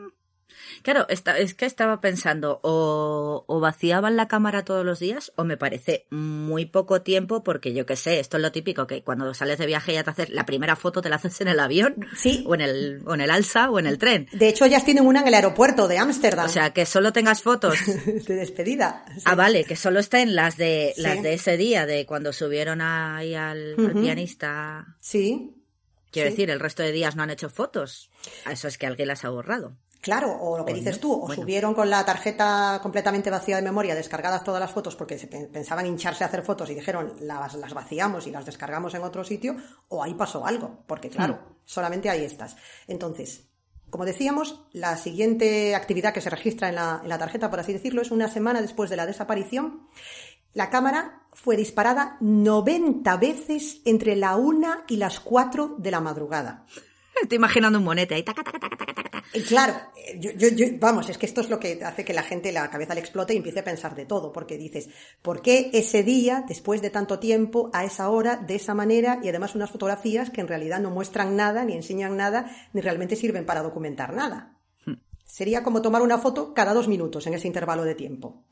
Claro, 0.83 1.05
es 1.09 1.53
que 1.53 1.65
estaba 1.65 2.01
pensando, 2.01 2.59
o, 2.63 3.59
vaciaban 3.61 4.15
la 4.15 4.27
cámara 4.27 4.65
todos 4.65 4.85
los 4.85 4.99
días, 4.99 5.31
o 5.35 5.43
me 5.43 5.57
parece 5.57 6.05
muy 6.09 6.65
poco 6.65 7.01
tiempo, 7.01 7.43
porque 7.43 7.73
yo 7.73 7.85
qué 7.85 7.95
sé, 7.95 8.19
esto 8.19 8.37
es 8.37 8.43
lo 8.43 8.51
típico, 8.51 8.87
que 8.87 9.03
cuando 9.03 9.33
sales 9.33 9.59
de 9.59 9.67
viaje 9.67 9.93
ya 9.93 10.03
te 10.03 10.09
haces, 10.09 10.29
la 10.29 10.45
primera 10.45 10.75
foto 10.75 11.01
te 11.01 11.09
la 11.09 11.17
haces 11.17 11.39
en 11.41 11.49
el 11.49 11.59
avión, 11.59 12.07
sí. 12.15 12.43
o 12.47 12.55
en 12.55 12.61
el, 12.61 13.01
o 13.05 13.13
en 13.13 13.21
el 13.21 13.29
alza, 13.29 13.69
o 13.69 13.79
en 13.79 13.85
el 13.85 13.97
tren. 13.97 14.27
De 14.31 14.49
hecho, 14.49 14.65
ellas 14.65 14.83
tienen 14.83 15.05
una 15.05 15.21
en 15.21 15.27
el 15.27 15.33
aeropuerto 15.35 15.87
de 15.87 15.97
Ámsterdam. 15.97 16.45
O 16.45 16.49
sea, 16.49 16.71
que 16.71 16.85
solo 16.85 17.13
tengas 17.13 17.41
fotos. 17.41 17.77
de 18.05 18.35
despedida. 18.35 19.05
Ah, 19.25 19.35
vale, 19.35 19.63
que 19.65 19.75
solo 19.75 19.99
estén 19.99 20.35
las 20.35 20.57
de, 20.57 20.93
las 20.97 21.21
de 21.21 21.33
ese 21.33 21.57
día, 21.57 21.85
de 21.85 22.05
cuando 22.05 22.33
subieron 22.33 22.81
ahí 22.81 23.35
al, 23.35 23.75
pianista. 24.01 24.97
Sí. 24.99 25.55
Quiero 26.11 26.29
decir, 26.29 26.49
el 26.49 26.59
resto 26.59 26.83
de 26.83 26.91
días 26.91 27.15
no 27.15 27.23
han 27.23 27.29
hecho 27.29 27.49
fotos. 27.49 28.09
Eso 28.49 28.67
es 28.67 28.77
que 28.77 28.85
alguien 28.85 29.07
las 29.07 29.23
ha 29.23 29.29
borrado. 29.29 29.77
Claro, 30.01 30.35
o 30.41 30.57
lo 30.57 30.65
que 30.65 30.73
dices 30.73 30.99
tú, 30.99 31.13
o 31.13 31.31
subieron 31.31 31.75
con 31.75 31.87
la 31.87 32.03
tarjeta 32.03 32.79
completamente 32.81 33.29
vacía 33.29 33.57
de 33.57 33.61
memoria, 33.61 33.93
descargadas 33.93 34.43
todas 34.43 34.59
las 34.59 34.71
fotos 34.71 34.95
porque 34.95 35.19
se 35.19 35.27
pensaban 35.27 35.85
hincharse 35.85 36.23
a 36.23 36.27
hacer 36.27 36.41
fotos 36.41 36.71
y 36.71 36.73
dijeron 36.73 37.13
las, 37.21 37.53
las 37.53 37.73
vaciamos 37.75 38.25
y 38.25 38.31
las 38.31 38.45
descargamos 38.45 38.95
en 38.95 39.03
otro 39.03 39.23
sitio, 39.23 39.55
o 39.89 40.03
ahí 40.03 40.15
pasó 40.15 40.43
algo, 40.45 40.83
porque 40.87 41.09
claro, 41.09 41.35
mm. 41.35 41.53
solamente 41.65 42.09
hay 42.09 42.25
estas. 42.25 42.57
Entonces, 42.87 43.43
como 43.91 44.05
decíamos, 44.05 44.63
la 44.71 44.97
siguiente 44.97 45.75
actividad 45.75 46.13
que 46.13 46.21
se 46.21 46.31
registra 46.31 46.69
en 46.69 46.75
la, 46.75 46.99
en 47.03 47.09
la 47.09 47.19
tarjeta, 47.19 47.51
por 47.51 47.59
así 47.59 47.71
decirlo, 47.71 48.01
es 48.01 48.09
una 48.09 48.27
semana 48.27 48.59
después 48.59 48.89
de 48.89 48.95
la 48.95 49.05
desaparición. 49.05 49.87
La 50.53 50.71
cámara 50.71 51.27
fue 51.33 51.55
disparada 51.55 52.17
90 52.21 53.17
veces 53.17 53.81
entre 53.85 54.15
la 54.15 54.35
una 54.35 54.83
y 54.87 54.97
las 54.97 55.19
4 55.19 55.75
de 55.77 55.91
la 55.91 56.01
madrugada. 56.01 56.65
Estoy 57.21 57.35
imaginando 57.35 57.79
un 57.79 57.85
monete 57.85 58.15
ahí. 58.15 58.25
claro, 59.47 59.75
yo, 60.17 60.31
vamos, 60.79 61.09
es 61.09 61.17
que 61.17 61.25
esto 61.25 61.41
es 61.41 61.49
lo 61.49 61.59
que 61.59 61.83
hace 61.83 62.05
que 62.05 62.13
la 62.13 62.23
gente 62.23 62.51
la 62.51 62.69
cabeza 62.69 62.93
le 62.93 63.01
explote 63.01 63.33
y 63.33 63.37
empiece 63.37 63.59
a 63.59 63.63
pensar 63.63 63.95
de 63.95 64.05
todo, 64.05 64.31
porque 64.31 64.57
dices, 64.57 64.89
¿por 65.21 65.41
qué 65.41 65.69
ese 65.73 66.03
día, 66.03 66.43
después 66.47 66.81
de 66.81 66.89
tanto 66.89 67.19
tiempo, 67.19 67.69
a 67.73 67.85
esa 67.85 68.09
hora, 68.09 68.37
de 68.37 68.55
esa 68.55 68.73
manera, 68.73 69.19
y 69.23 69.29
además 69.29 69.55
unas 69.55 69.71
fotografías 69.71 70.29
que 70.29 70.41
en 70.41 70.47
realidad 70.47 70.79
no 70.79 70.89
muestran 70.89 71.35
nada, 71.35 71.63
ni 71.65 71.73
enseñan 71.73 72.17
nada, 72.17 72.51
ni 72.73 72.81
realmente 72.81 73.15
sirven 73.15 73.45
para 73.45 73.61
documentar 73.61 74.13
nada? 74.13 74.57
Hmm. 74.85 74.95
Sería 75.25 75.63
como 75.63 75.81
tomar 75.81 76.01
una 76.01 76.17
foto 76.17 76.53
cada 76.53 76.73
dos 76.73 76.87
minutos 76.87 77.27
en 77.27 77.33
ese 77.33 77.47
intervalo 77.47 77.83
de 77.83 77.95
tiempo. 77.95 78.43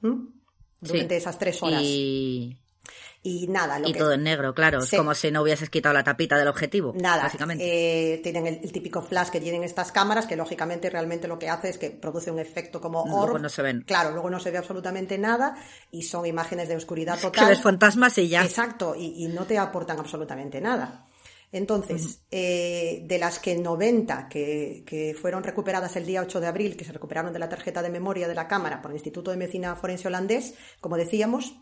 Durante 0.81 1.17
esas 1.17 1.37
tres 1.37 1.61
horas. 1.61 1.81
Y... 1.83 2.57
Y 3.21 3.47
nada, 3.47 3.79
lo 3.79 3.89
y 3.89 3.93
todo 3.93 4.13
en 4.13 4.23
negro, 4.23 4.53
claro. 4.53 4.79
Es 4.79 4.91
como 4.91 5.13
si 5.13 5.29
no 5.29 5.41
hubieses 5.41 5.69
quitado 5.69 5.93
la 5.93 6.05
tapita 6.05 6.37
del 6.37 6.47
objetivo. 6.47 6.93
Nada. 6.95 7.23
Básicamente. 7.23 8.13
Eh, 8.13 8.19
tienen 8.19 8.47
el, 8.47 8.71
típico 8.71 9.01
flash 9.01 9.27
que 9.27 9.41
tienen 9.41 9.63
estas 9.63 9.91
cámaras, 9.91 10.25
que 10.25 10.37
lógicamente 10.37 10.89
realmente 10.89 11.27
lo 11.27 11.37
que 11.37 11.49
hace 11.49 11.69
es 11.69 11.77
que 11.77 11.89
produce 11.89 12.31
un 12.31 12.39
efecto 12.39 12.79
como 12.79 13.01
orb. 13.03 13.31
Luego 13.31 13.39
no 13.39 13.49
se 13.49 13.61
ven. 13.61 13.83
Claro, 13.85 14.11
luego 14.11 14.29
no 14.29 14.39
se 14.39 14.51
ve 14.51 14.57
absolutamente 14.57 15.17
nada 15.17 15.55
y 15.91 16.03
son 16.03 16.25
imágenes 16.25 16.69
de 16.69 16.77
oscuridad 16.77 17.19
total. 17.19 17.43
Que 17.43 17.49
ves 17.49 17.61
fantasmas 17.61 18.17
y 18.19 18.29
ya. 18.29 18.43
Exacto, 18.43 18.95
y, 18.97 19.27
no 19.27 19.45
te 19.45 19.57
aportan 19.57 19.99
absolutamente 19.99 20.61
nada. 20.61 21.05
Entonces, 21.51 22.21
eh, 22.31 23.03
de 23.05 23.17
las 23.17 23.39
que 23.39 23.57
90 23.57 24.29
que, 24.29 24.83
que, 24.85 25.13
fueron 25.19 25.43
recuperadas 25.43 25.95
el 25.97 26.05
día 26.05 26.21
8 26.21 26.39
de 26.39 26.47
abril, 26.47 26.77
que 26.77 26.85
se 26.85 26.93
recuperaron 26.93 27.33
de 27.33 27.39
la 27.39 27.49
tarjeta 27.49 27.81
de 27.81 27.89
memoria 27.89 28.27
de 28.27 28.35
la 28.35 28.47
cámara 28.47 28.81
por 28.81 28.91
el 28.91 28.97
Instituto 28.97 29.31
de 29.31 29.37
Medicina 29.37 29.75
Forense 29.75 30.07
holandés, 30.07 30.53
como 30.79 30.95
decíamos, 30.95 31.55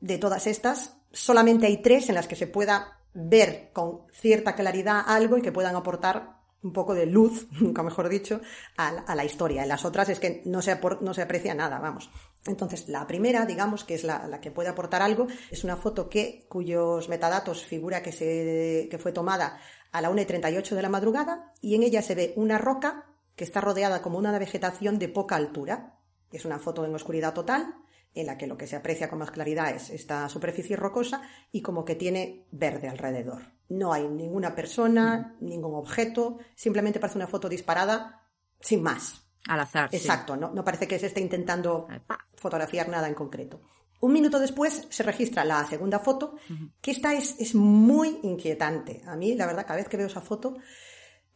de 0.00 0.18
todas 0.18 0.46
estas, 0.46 0.96
solamente 1.12 1.66
hay 1.66 1.82
tres 1.82 2.08
en 2.08 2.14
las 2.14 2.26
que 2.26 2.36
se 2.36 2.46
pueda 2.46 3.00
ver 3.12 3.70
con 3.72 4.02
cierta 4.12 4.54
claridad 4.54 5.02
algo 5.06 5.36
y 5.36 5.42
que 5.42 5.52
puedan 5.52 5.76
aportar 5.76 6.40
un 6.62 6.72
poco 6.72 6.94
de 6.94 7.06
luz, 7.06 7.48
nunca 7.60 7.82
mejor 7.82 8.08
dicho, 8.08 8.40
a 8.76 9.14
la, 9.14 9.24
historia. 9.24 9.62
En 9.62 9.68
las 9.68 9.84
otras 9.84 10.08
es 10.08 10.20
que 10.20 10.42
no 10.44 10.62
se, 10.62 10.78
no 11.00 11.14
se 11.14 11.22
aprecia 11.22 11.54
nada, 11.54 11.78
vamos. 11.78 12.10
Entonces, 12.46 12.88
la 12.88 13.06
primera, 13.06 13.46
digamos, 13.46 13.84
que 13.84 13.94
es 13.94 14.04
la, 14.04 14.40
que 14.40 14.50
puede 14.50 14.68
aportar 14.68 15.02
algo, 15.02 15.26
es 15.50 15.64
una 15.64 15.76
foto 15.76 16.08
que, 16.08 16.46
cuyos 16.48 17.08
metadatos 17.08 17.64
figura 17.64 18.02
que, 18.02 18.12
se, 18.12 18.88
que 18.90 18.98
fue 18.98 19.12
tomada 19.12 19.58
a 19.92 20.00
la 20.00 20.10
1 20.10 20.22
y 20.22 20.24
38 20.24 20.74
de 20.76 20.82
la 20.82 20.88
madrugada 20.88 21.52
y 21.60 21.74
en 21.74 21.82
ella 21.82 22.02
se 22.02 22.14
ve 22.14 22.32
una 22.36 22.58
roca 22.58 23.06
que 23.36 23.44
está 23.44 23.60
rodeada 23.60 24.02
como 24.02 24.18
una 24.18 24.38
vegetación 24.38 24.98
de 24.98 25.08
poca 25.08 25.36
altura. 25.36 25.96
Es 26.32 26.44
una 26.44 26.58
foto 26.58 26.84
en 26.84 26.94
oscuridad 26.94 27.34
total 27.34 27.74
en 28.14 28.26
la 28.26 28.36
que 28.36 28.46
lo 28.46 28.56
que 28.56 28.66
se 28.66 28.76
aprecia 28.76 29.08
con 29.08 29.18
más 29.18 29.30
claridad 29.30 29.70
es 29.70 29.90
esta 29.90 30.28
superficie 30.28 30.76
rocosa 30.76 31.22
y 31.52 31.62
como 31.62 31.84
que 31.84 31.94
tiene 31.94 32.46
verde 32.50 32.88
alrededor. 32.88 33.42
No 33.68 33.92
hay 33.92 34.08
ninguna 34.08 34.54
persona, 34.54 35.36
ningún 35.40 35.74
objeto, 35.74 36.38
simplemente 36.54 36.98
parece 36.98 37.18
una 37.18 37.28
foto 37.28 37.48
disparada 37.48 38.26
sin 38.60 38.82
más. 38.82 39.22
Al 39.46 39.60
azar. 39.60 39.88
Exacto, 39.92 40.36
no, 40.36 40.50
no 40.52 40.64
parece 40.64 40.86
que 40.86 40.98
se 40.98 41.06
esté 41.06 41.20
intentando 41.20 41.86
fotografiar 42.34 42.88
nada 42.88 43.08
en 43.08 43.14
concreto. 43.14 43.60
Un 44.00 44.12
minuto 44.12 44.38
después 44.38 44.86
se 44.88 45.02
registra 45.02 45.44
la 45.44 45.64
segunda 45.66 45.98
foto, 45.98 46.36
que 46.80 46.90
esta 46.90 47.12
es, 47.12 47.36
es 47.38 47.54
muy 47.54 48.18
inquietante. 48.22 49.02
A 49.06 49.14
mí, 49.14 49.34
la 49.34 49.46
verdad, 49.46 49.66
cada 49.66 49.76
vez 49.76 49.88
que 49.88 49.98
veo 49.98 50.06
esa 50.06 50.22
foto, 50.22 50.56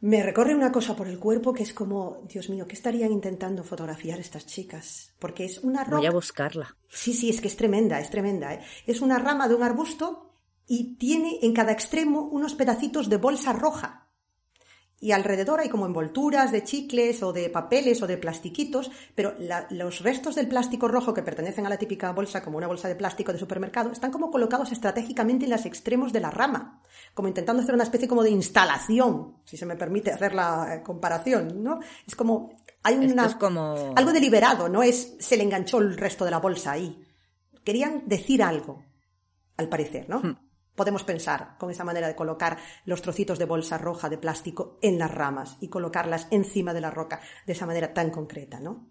me 0.05 0.23
recorre 0.23 0.55
una 0.55 0.71
cosa 0.71 0.95
por 0.95 1.09
el 1.09 1.19
cuerpo 1.19 1.55
que 1.55 1.63
es 1.63 1.73
como, 1.73 2.19
Dios 2.29 2.51
mío, 2.51 2.67
¿qué 2.67 2.75
estarían 2.75 3.11
intentando 3.11 3.65
fotografiar 3.65 4.21
estas 4.21 4.45
chicas? 4.45 5.15
Porque 5.19 5.47
es 5.47 5.61
una 5.61 5.83
rama. 5.83 5.97
Voy 5.97 6.07
a 6.07 6.11
buscarla. 6.11 6.77
Sí, 6.91 7.15
sí, 7.15 7.31
es 7.31 7.41
que 7.41 7.49
es 7.49 7.57
tremenda, 7.57 7.99
es 7.99 8.11
tremenda. 8.11 8.53
¿eh? 8.53 8.61
Es 8.87 9.01
una 9.01 9.19
rama 9.19 9.49
de 9.49 9.55
un 9.55 9.63
arbusto 9.63 10.35
y 10.67 10.97
tiene 10.97 11.39
en 11.41 11.55
cada 11.55 11.73
extremo 11.73 12.21
unos 12.21 12.55
pedacitos 12.55 13.09
de 13.09 13.17
bolsa 13.17 13.55
roja 13.55 14.04
y 15.01 15.13
alrededor 15.13 15.61
hay 15.61 15.69
como 15.69 15.87
envolturas 15.87 16.51
de 16.51 16.65
chicles 16.65 17.23
o 17.23 17.33
de 17.33 17.51
papeles 17.51 18.01
o 18.01 18.07
de 18.07 18.17
plastiquitos, 18.17 18.91
pero 19.15 19.35
los 19.71 20.01
restos 20.01 20.35
del 20.35 20.49
plástico 20.49 20.89
rojo 20.89 21.13
que 21.13 21.23
pertenecen 21.23 21.67
a 21.67 21.69
la 21.69 21.77
típica 21.77 22.13
bolsa, 22.13 22.43
como 22.43 22.57
una 22.57 22.69
bolsa 22.69 22.89
de 22.89 22.95
plástico 22.95 23.33
de 23.33 23.39
supermercado, 23.39 23.91
están 23.91 24.11
como 24.11 24.31
colocados 24.31 24.73
estratégicamente 24.73 25.45
en 25.45 25.51
los 25.51 25.67
extremos 25.67 26.13
de 26.13 26.21
la 26.21 26.31
rama, 26.31 26.81
como 27.13 27.29
intentando 27.29 27.63
hacer 27.63 27.75
una 27.75 27.85
especie 27.85 28.09
como 28.09 28.23
de 28.23 28.31
instalación, 28.31 29.37
si 29.45 29.57
se 29.57 29.67
me 29.67 29.77
permite 29.77 30.11
hacer 30.11 30.35
la 30.35 30.77
eh, 30.77 30.83
comparación, 30.83 31.63
¿no? 31.63 31.81
Es 32.07 32.17
como 32.17 32.55
hay 32.83 32.97
una, 32.97 33.39
como... 33.39 33.93
algo 33.97 34.13
deliberado, 34.13 34.69
no 34.69 34.83
es 34.83 35.17
se 35.19 35.37
le 35.37 35.43
enganchó 35.43 35.79
el 35.79 35.97
resto 35.97 36.25
de 36.25 36.31
la 36.31 36.39
bolsa 36.39 36.73
ahí. 36.73 37.03
Querían 37.63 38.05
decir 38.07 38.43
algo, 38.43 38.83
al 39.57 39.69
parecer, 39.69 40.09
¿no? 40.09 40.21
Hmm 40.21 40.44
podemos 40.75 41.05
pensar 41.05 41.57
con 41.59 41.71
esa 41.71 41.85
manera 41.85 42.09
de 42.09 42.17
colocar 42.17 42.59
los 42.85 43.03
trocitos 43.03 43.39
de 43.39 43.45
bolsa 43.45 43.79
roja 43.79 44.09
de 44.09 44.19
plástico 44.19 44.79
en 44.83 44.99
las 44.99 45.11
ramas 45.11 45.57
y 45.61 45.69
colocarlas 45.69 46.27
encima 46.31 46.75
de 46.75 46.81
la 46.81 46.91
roca 46.91 47.21
de 47.47 47.53
esa 47.53 47.67
manera 47.67 47.95
tan 47.95 48.11
concreta, 48.11 48.61
¿no? 48.61 48.91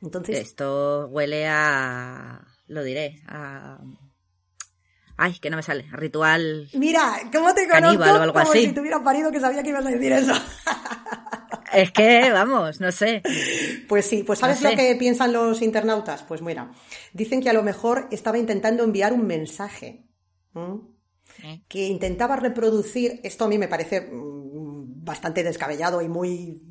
Entonces. 0.00 0.38
Esto 0.38 1.08
huele 1.08 1.46
a. 1.48 2.46
Lo 2.68 2.84
diré. 2.84 3.22
A. 3.26 3.78
Ay, 5.16 5.38
que 5.40 5.50
no 5.50 5.56
me 5.56 5.64
sale. 5.64 5.84
ritual. 5.90 6.68
Mira, 6.74 7.18
¿cómo 7.32 7.52
te 7.52 7.68
conozco? 7.68 8.02
o 8.02 8.22
algo 8.22 8.32
como 8.32 8.52
si 8.52 8.72
tuviera 8.72 9.02
parido 9.02 9.32
que 9.32 9.40
sabía 9.40 9.64
que 9.64 9.70
ibas 9.70 9.84
a 9.84 9.90
decir 9.90 10.12
eso. 10.12 10.32
Es 11.72 11.92
que, 11.92 12.30
vamos, 12.32 12.80
no 12.80 12.90
sé. 12.90 13.22
Pues 13.88 14.06
sí, 14.06 14.22
pues 14.22 14.38
¿sabes 14.38 14.62
lo 14.62 14.70
que 14.70 14.96
piensan 14.98 15.32
los 15.32 15.60
internautas? 15.60 16.22
Pues 16.22 16.40
mira, 16.40 16.72
dicen 17.12 17.42
que 17.42 17.50
a 17.50 17.52
lo 17.52 17.62
mejor 17.62 18.08
estaba 18.10 18.38
intentando 18.38 18.84
enviar 18.84 19.12
un 19.12 19.26
mensaje 19.26 20.06
que 21.68 21.86
intentaba 21.86 22.36
reproducir, 22.36 23.20
esto 23.22 23.44
a 23.44 23.48
mí 23.48 23.58
me 23.58 23.68
parece 23.68 24.00
mm, 24.00 25.04
bastante 25.04 25.42
descabellado 25.42 26.02
y 26.02 26.08
muy 26.08 26.62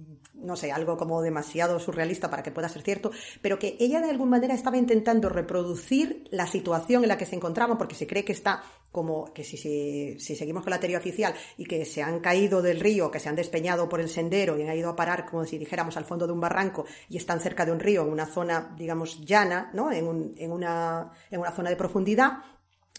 no 0.48 0.56
sé, 0.56 0.72
algo 0.72 0.98
como 0.98 1.22
demasiado 1.22 1.80
surrealista 1.80 2.30
para 2.30 2.44
que 2.44 2.52
pueda 2.52 2.70
ser 2.70 2.82
cierto, 2.82 3.12
pero 3.42 3.60
que 3.60 3.76
ella 3.80 4.00
de 4.02 4.10
alguna 4.10 4.32
manera 4.32 4.54
estaba 4.54 4.78
intentando 4.78 5.30
reproducir 5.30 6.28
la 6.32 6.48
situación 6.48 7.04
en 7.04 7.10
la 7.10 7.18
que 7.18 7.26
se 7.26 7.36
encontraba, 7.36 7.78
porque 7.78 7.96
se 7.96 8.08
cree 8.08 8.24
que 8.24 8.32
está 8.32 8.64
como 8.92 9.34
que 9.34 9.44
si, 9.44 9.58
si, 9.58 10.20
si, 10.20 10.36
seguimos 10.36 10.64
con 10.64 10.72
la 10.72 10.80
teoría 10.80 10.98
oficial 10.98 11.34
y 11.58 11.66
que 11.66 11.86
se 11.86 12.02
han 12.02 12.20
caído 12.20 12.62
del 12.62 12.80
río, 12.80 13.12
que 13.12 13.20
se 13.20 13.30
han 13.30 13.36
despeñado 13.36 13.90
por 13.90 14.00
el 14.00 14.10
sendero 14.10 14.58
y 14.58 14.64
han 14.64 14.78
ido 14.78 14.90
a 14.90 14.96
parar, 14.96 15.26
como 15.26 15.46
si 15.46 15.58
dijéramos, 15.58 15.98
al 15.98 16.06
fondo 16.06 16.26
de 16.26 16.34
un 16.34 16.40
barranco 16.40 16.86
y 17.10 17.18
están 17.18 17.40
cerca 17.40 17.66
de 17.66 17.72
un 17.72 17.80
río, 17.80 18.04
en 18.04 18.10
una 18.10 18.26
zona, 18.26 18.74
digamos, 18.78 19.24
llana, 19.26 19.70
¿no? 19.74 19.92
En, 19.92 20.08
un, 20.08 20.34
en, 20.38 20.52
una, 20.52 21.12
en 21.30 21.40
una 21.40 21.52
zona 21.52 21.70
de 21.70 21.76
profundidad, 21.76 22.40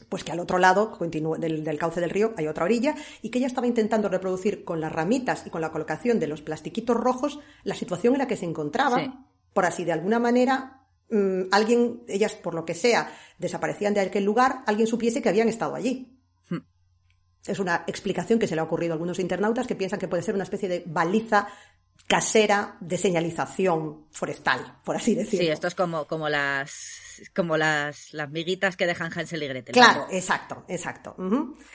pues 0.09 0.25
que 0.25 0.33
al 0.33 0.41
otro 0.41 0.59
lado 0.59 0.97
del, 1.01 1.79
cauce 1.79 2.01
del 2.01 2.11
río 2.11 2.33
hay 2.37 2.47
otra 2.47 2.65
orilla 2.65 2.95
y 3.23 3.31
que 3.31 3.39
ella 3.39 3.47
estaba 3.47 3.67
intentando 3.67 4.09
reproducir 4.09 4.65
con 4.65 4.81
las 4.81 4.93
ramitas 4.93 5.47
y 5.47 5.51
con 5.51 5.61
la 5.61 5.71
colocación 5.71 6.19
de 6.19 6.27
los 6.27 6.43
plastiquitos 6.43 6.97
rojos 6.97 7.41
la 7.65 7.75
situación 7.75 8.15
en 8.15 8.19
la 8.19 8.27
que 8.27 8.37
se 8.37 8.47
encontraba, 8.47 9.27
por 9.53 9.65
así 9.65 9.85
de 9.85 9.93
alguna 9.93 10.19
manera 10.19 10.83
mm, 11.11 11.43
alguien, 11.53 12.03
ellas 12.09 12.35
por 12.35 12.55
lo 12.55 12.65
que 12.65 12.75
sea, 12.75 13.13
desaparecían 13.39 13.95
de 13.95 14.01
aquel 14.01 14.25
lugar, 14.25 14.63
alguien 14.67 14.87
supiese 14.87 15.21
que 15.21 15.29
habían 15.29 15.49
estado 15.49 15.75
allí. 15.75 16.19
Hmm. 16.49 16.61
Es 17.47 17.59
una 17.59 17.85
explicación 17.87 18.39
que 18.39 18.47
se 18.47 18.55
le 18.55 18.61
ha 18.61 18.65
ocurrido 18.65 18.93
a 18.93 18.95
algunos 18.95 19.19
internautas 19.19 19.67
que 19.67 19.77
piensan 19.77 19.99
que 19.99 20.09
puede 20.09 20.23
ser 20.23 20.35
una 20.35 20.45
especie 20.45 20.69
de 20.69 20.85
baliza 20.87 21.49
casera 22.07 22.77
de 22.81 22.97
señalización 22.97 24.07
forestal, 24.11 24.79
por 24.85 24.97
así 24.97 25.15
decirlo. 25.15 25.47
Sí, 25.47 25.51
esto 25.51 25.67
es 25.67 25.75
como, 25.75 26.07
como 26.07 26.29
las 26.29 27.08
como 27.35 27.57
las, 27.57 28.13
las 28.13 28.31
miguitas 28.31 28.77
que 28.77 28.87
dejan 28.87 29.13
Hansel 29.13 29.43
y 29.43 29.49
Gretel. 29.49 29.73
Claro, 29.73 30.07
exacto, 30.11 30.65
exacto. 30.69 31.17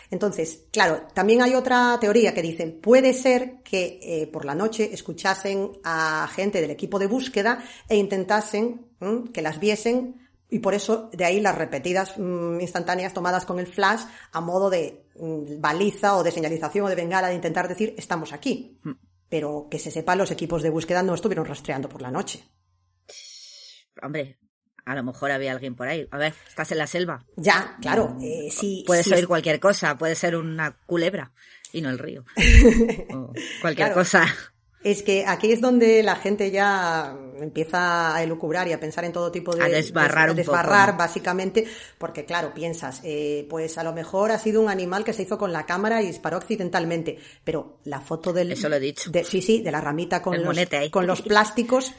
Entonces, 0.10 0.66
claro, 0.72 1.08
también 1.14 1.42
hay 1.42 1.56
otra 1.56 1.98
teoría 2.00 2.34
que 2.34 2.42
dice, 2.42 2.68
puede 2.68 3.14
ser 3.14 3.62
que 3.64 4.00
eh, 4.02 4.28
por 4.28 4.46
la 4.46 4.56
noche 4.56 4.94
escuchasen 4.94 5.72
a 5.84 6.28
gente 6.34 6.62
del 6.62 6.72
equipo 6.72 7.00
de 7.00 7.08
búsqueda 7.08 7.64
e 7.88 7.96
intentasen 7.96 8.88
que 9.34 9.42
las 9.42 9.60
viesen 9.60 10.24
y 10.50 10.60
por 10.60 10.76
eso 10.76 11.10
de 11.12 11.26
ahí 11.26 11.42
las 11.42 11.58
repetidas 11.58 12.18
mm, 12.18 12.62
instantáneas 12.62 13.14
tomadas 13.14 13.44
con 13.44 13.60
el 13.60 13.66
flash 13.68 14.04
a 14.32 14.40
modo 14.40 14.70
de 14.70 15.08
mm, 15.20 15.60
baliza 15.60 16.16
o 16.16 16.24
de 16.24 16.32
señalización 16.32 16.86
o 16.86 16.90
de 16.90 16.96
bengala 16.96 17.30
de 17.30 17.36
intentar 17.36 17.68
decir 17.68 17.96
estamos 17.98 18.34
aquí. 18.34 18.80
Mm. 18.84 18.92
Pero 19.30 19.68
que 19.70 19.80
se 19.80 19.90
sepa, 19.90 20.16
los 20.16 20.30
equipos 20.30 20.62
de 20.62 20.70
búsqueda 20.70 21.02
no 21.02 21.16
estuvieron 21.16 21.46
rastreando 21.46 21.90
por 21.90 22.04
la 22.04 22.12
noche. 22.12 22.44
Hombre, 24.02 24.38
a 24.86 24.96
lo 24.96 25.04
mejor 25.04 25.32
había 25.32 25.52
alguien 25.52 25.76
por 25.76 25.88
ahí. 25.88 26.08
A 26.12 26.18
ver, 26.18 26.34
estás 26.48 26.72
en 26.72 26.78
la 26.78 26.88
selva. 26.88 27.26
Ya, 27.36 27.78
claro. 27.82 28.18
Eh, 28.22 28.50
sí, 28.52 28.84
puede 28.86 29.04
ser 29.04 29.28
cualquier 29.28 29.60
cosa, 29.60 29.98
puede 29.98 30.16
ser 30.16 30.36
una 30.36 30.76
culebra 30.86 31.32
y 31.72 31.82
no 31.82 31.90
el 31.90 32.00
río. 32.00 32.26
cualquier 33.62 33.94
cosa. 33.94 34.26
Es 34.84 35.02
que 35.02 35.26
aquí 35.26 35.54
es 35.54 35.62
donde 35.62 36.04
la 36.04 36.18
gente 36.18 36.52
ya 36.52 37.16
empieza 37.40 38.14
a 38.14 38.22
elucubrar 38.22 38.68
y 38.68 38.74
a 38.74 38.80
pensar 38.82 39.06
en 39.06 39.14
todo 39.14 39.32
tipo 39.32 39.56
de... 39.56 39.64
A 39.64 39.70
desbarrar 39.70 40.32
un 40.32 40.36
desbarrar, 40.36 40.98
básicamente, 40.98 41.66
porque 41.98 42.26
claro, 42.26 42.54
piensas, 42.54 43.00
eh, 43.06 43.48
pues 43.50 43.78
a 43.78 43.84
lo 43.84 43.94
mejor 43.94 44.32
ha 44.32 44.40
sido 44.40 44.62
un 44.62 44.70
animal 44.70 45.06
que 45.06 45.14
se 45.14 45.22
hizo 45.24 45.38
con 45.38 45.54
la 45.54 45.66
cámara 45.66 46.02
y 46.02 46.08
disparó 46.08 46.36
accidentalmente, 46.36 47.18
pero 47.46 47.80
la 47.86 48.02
foto 48.02 48.34
del... 48.34 48.52
Eso 48.52 48.68
lo 48.68 48.76
he 48.76 48.82
dicho. 48.82 49.10
sí, 49.24 49.42
sí, 49.42 49.62
de 49.62 49.72
la 49.72 49.80
ramita 49.80 50.22
con, 50.22 50.44
los, 50.44 50.58
con 50.92 51.08
los 51.08 51.22
plásticos 51.22 51.94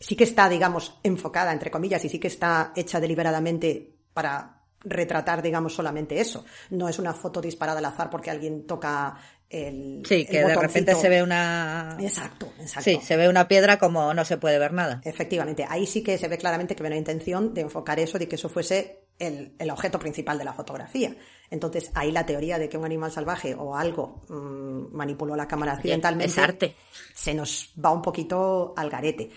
sí 0.00 0.16
que 0.16 0.24
está, 0.24 0.48
digamos, 0.48 0.98
enfocada, 1.02 1.52
entre 1.52 1.70
comillas, 1.70 2.04
y 2.04 2.08
sí 2.08 2.18
que 2.18 2.28
está 2.28 2.72
hecha 2.74 2.98
deliberadamente 2.98 3.94
para 4.12 4.62
retratar, 4.82 5.42
digamos, 5.42 5.74
solamente 5.74 6.20
eso. 6.20 6.44
No 6.70 6.88
es 6.88 6.98
una 6.98 7.12
foto 7.12 7.40
disparada 7.40 7.78
al 7.78 7.84
azar 7.84 8.08
porque 8.08 8.30
alguien 8.30 8.66
toca 8.66 9.14
el. 9.50 10.02
Sí, 10.06 10.24
que 10.24 10.42
de 10.42 10.56
repente 10.56 10.94
se 10.94 11.08
ve 11.08 11.22
una. 11.22 11.96
Exacto, 12.00 12.52
exacto. 12.58 12.90
Sí, 12.90 13.00
se 13.02 13.16
ve 13.16 13.28
una 13.28 13.46
piedra 13.46 13.78
como 13.78 14.14
no 14.14 14.24
se 14.24 14.38
puede 14.38 14.58
ver 14.58 14.72
nada. 14.72 15.02
Efectivamente, 15.04 15.66
ahí 15.68 15.86
sí 15.86 16.02
que 16.02 16.16
se 16.16 16.28
ve 16.28 16.38
claramente 16.38 16.74
que 16.74 16.82
había 16.82 16.92
una 16.92 16.98
intención 16.98 17.52
de 17.52 17.62
enfocar 17.62 18.00
eso, 18.00 18.18
de 18.18 18.26
que 18.26 18.36
eso 18.36 18.48
fuese 18.48 19.08
el, 19.18 19.52
el, 19.58 19.70
objeto 19.70 19.98
principal 19.98 20.38
de 20.38 20.44
la 20.44 20.54
fotografía. 20.54 21.14
Entonces, 21.50 21.90
ahí 21.94 22.10
la 22.10 22.24
teoría 22.24 22.58
de 22.58 22.68
que 22.68 22.78
un 22.78 22.84
animal 22.86 23.12
salvaje 23.12 23.54
o 23.54 23.76
algo 23.76 24.22
mmm, 24.28 24.96
manipuló 24.96 25.36
la 25.36 25.46
cámara 25.46 25.72
accidentalmente. 25.72 26.40
arte. 26.40 26.76
Se 27.14 27.34
nos 27.34 27.74
va 27.84 27.90
un 27.90 28.00
poquito 28.00 28.72
al 28.76 28.88
garete. 28.88 29.30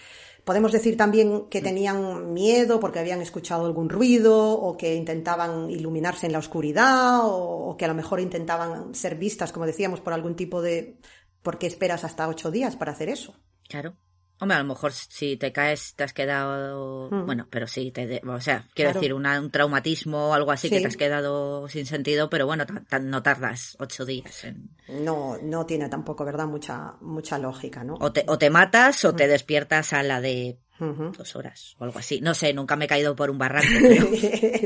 Podemos 0.43 0.71
decir 0.71 0.97
también 0.97 1.45
que 1.49 1.61
mm. 1.61 1.63
tenían 1.63 2.33
miedo 2.33 2.79
porque 2.79 2.99
habían 2.99 3.21
escuchado 3.21 3.65
algún 3.65 3.89
ruido 3.89 4.51
o 4.51 4.75
que 4.77 4.95
intentaban 4.95 5.69
iluminarse 5.69 6.25
en 6.25 6.33
la 6.33 6.39
oscuridad 6.39 7.21
o, 7.23 7.75
que 7.77 7.85
a 7.85 7.87
lo 7.87 7.93
mejor 7.93 8.19
intentaban 8.19 8.93
ser 8.93 9.15
vistas, 9.15 9.51
como 9.51 9.65
decíamos, 9.65 10.01
por 10.01 10.13
algún 10.13 10.35
tipo 10.35 10.61
de... 10.61 10.97
¿Por 11.41 11.57
qué 11.57 11.67
esperas 11.67 12.05
hasta 12.05 12.27
ocho 12.29 12.51
días 12.51 12.77
para 12.77 12.93
hacer 12.93 13.09
eso? 13.09 13.35
Claro. 13.67 13.95
Hombre, 14.43 14.57
a 14.57 14.59
lo 14.59 14.65
mejor 14.65 14.91
si 14.91 15.37
te 15.37 15.53
caes 15.53 15.95
te 15.95 16.03
has 16.03 16.11
quedado, 16.11 17.09
hmm. 17.09 17.25
bueno, 17.25 17.47
pero 17.49 17.65
sí, 17.65 17.91
te 17.91 18.21
o 18.27 18.41
sea, 18.41 18.67
quiero 18.75 18.91
decir, 18.91 19.13
un 19.13 19.49
traumatismo 19.49 20.31
o 20.31 20.33
algo 20.33 20.51
así 20.51 20.69
que 20.69 20.81
te 20.81 20.87
has 20.87 20.97
quedado 20.97 21.69
sin 21.69 21.85
sentido, 21.85 22.29
pero 22.29 22.45
bueno, 22.45 22.65
no 23.01 23.23
tardas 23.23 23.77
ocho 23.79 24.05
días. 24.05 24.43
En... 24.43 24.69
No, 24.89 25.37
no 25.41 25.65
tiene 25.65 25.87
tampoco, 25.87 26.25
¿verdad? 26.25 26.47
Mucha, 26.47 26.95
mucha 26.99 27.37
lógica, 27.37 27.85
¿no? 27.85 27.93
O 28.01 28.11
te, 28.11 28.25
o 28.27 28.37
te 28.37 28.49
matas 28.49 29.05
o 29.05 29.15
te 29.15 29.27
hmm. 29.27 29.29
despiertas 29.29 29.93
a 29.93 30.03
la 30.03 30.19
de 30.19 30.59
dos 30.77 31.37
horas 31.37 31.75
o 31.79 31.85
algo 31.85 31.99
así. 31.99 32.19
No 32.19 32.33
sé, 32.33 32.53
nunca 32.53 32.75
me 32.75 32.83
he 32.83 32.89
caído 32.89 33.15
por 33.15 33.29
un 33.29 33.37
barranco, 33.37 33.69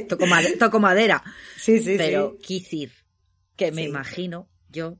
toco, 0.60 0.80
madera. 0.80 1.24
Sí, 1.56 1.78
sí, 1.82 1.98
pero, 2.00 2.36
sí. 2.42 2.68
Pero, 2.68 2.94
que 3.56 3.72
me 3.72 3.84
imagino 3.84 4.50
yo 4.70 4.98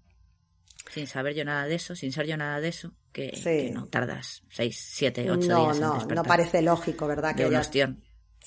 sin 0.92 1.08
saber 1.08 1.34
yo 1.34 1.46
nada 1.46 1.68
de 1.68 1.76
eso, 1.76 1.96
sin 1.96 2.12
ser 2.12 2.28
yo 2.28 2.38
nada 2.38 2.60
de 2.60 2.70
eso, 2.70 2.92
que, 3.12 3.72
no 3.74 3.88
tardas 3.88 4.44
seis, 4.50 4.80
siete, 4.80 5.30
ocho 5.30 5.48
no, 5.48 5.66
días. 5.66 5.80
No, 5.80 6.06
no 6.06 6.24
parece 6.24 6.62
lógico, 6.62 7.08
¿verdad? 7.08 7.36
Que. 7.36 7.44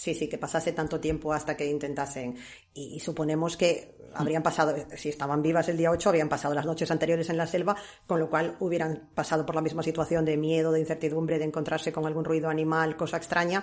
Sí, 0.00 0.14
sí, 0.14 0.30
que 0.30 0.38
pasase 0.38 0.72
tanto 0.72 0.98
tiempo 0.98 1.32
hasta 1.32 1.56
que 1.56 1.66
intentasen. 1.66 2.34
Y, 2.72 2.98
suponemos 3.00 3.58
que 3.58 3.98
habrían 4.14 4.42
pasado, 4.42 4.74
si 4.96 5.10
estaban 5.10 5.42
vivas 5.42 5.68
el 5.68 5.76
día 5.76 5.90
8, 5.90 6.08
habrían 6.08 6.28
pasado 6.30 6.54
las 6.54 6.64
noches 6.64 6.90
anteriores 6.90 7.28
en 7.28 7.36
la 7.36 7.46
selva, 7.46 7.76
con 8.06 8.18
lo 8.18 8.30
cual 8.30 8.56
hubieran 8.60 9.10
pasado 9.14 9.44
por 9.44 9.54
la 9.54 9.60
misma 9.60 9.82
situación 9.82 10.24
de 10.24 10.38
miedo, 10.38 10.72
de 10.72 10.80
incertidumbre, 10.80 11.38
de 11.38 11.44
encontrarse 11.44 11.92
con 11.92 12.06
algún 12.06 12.24
ruido 12.24 12.48
animal, 12.48 12.96
cosa 12.96 13.18
extraña. 13.18 13.62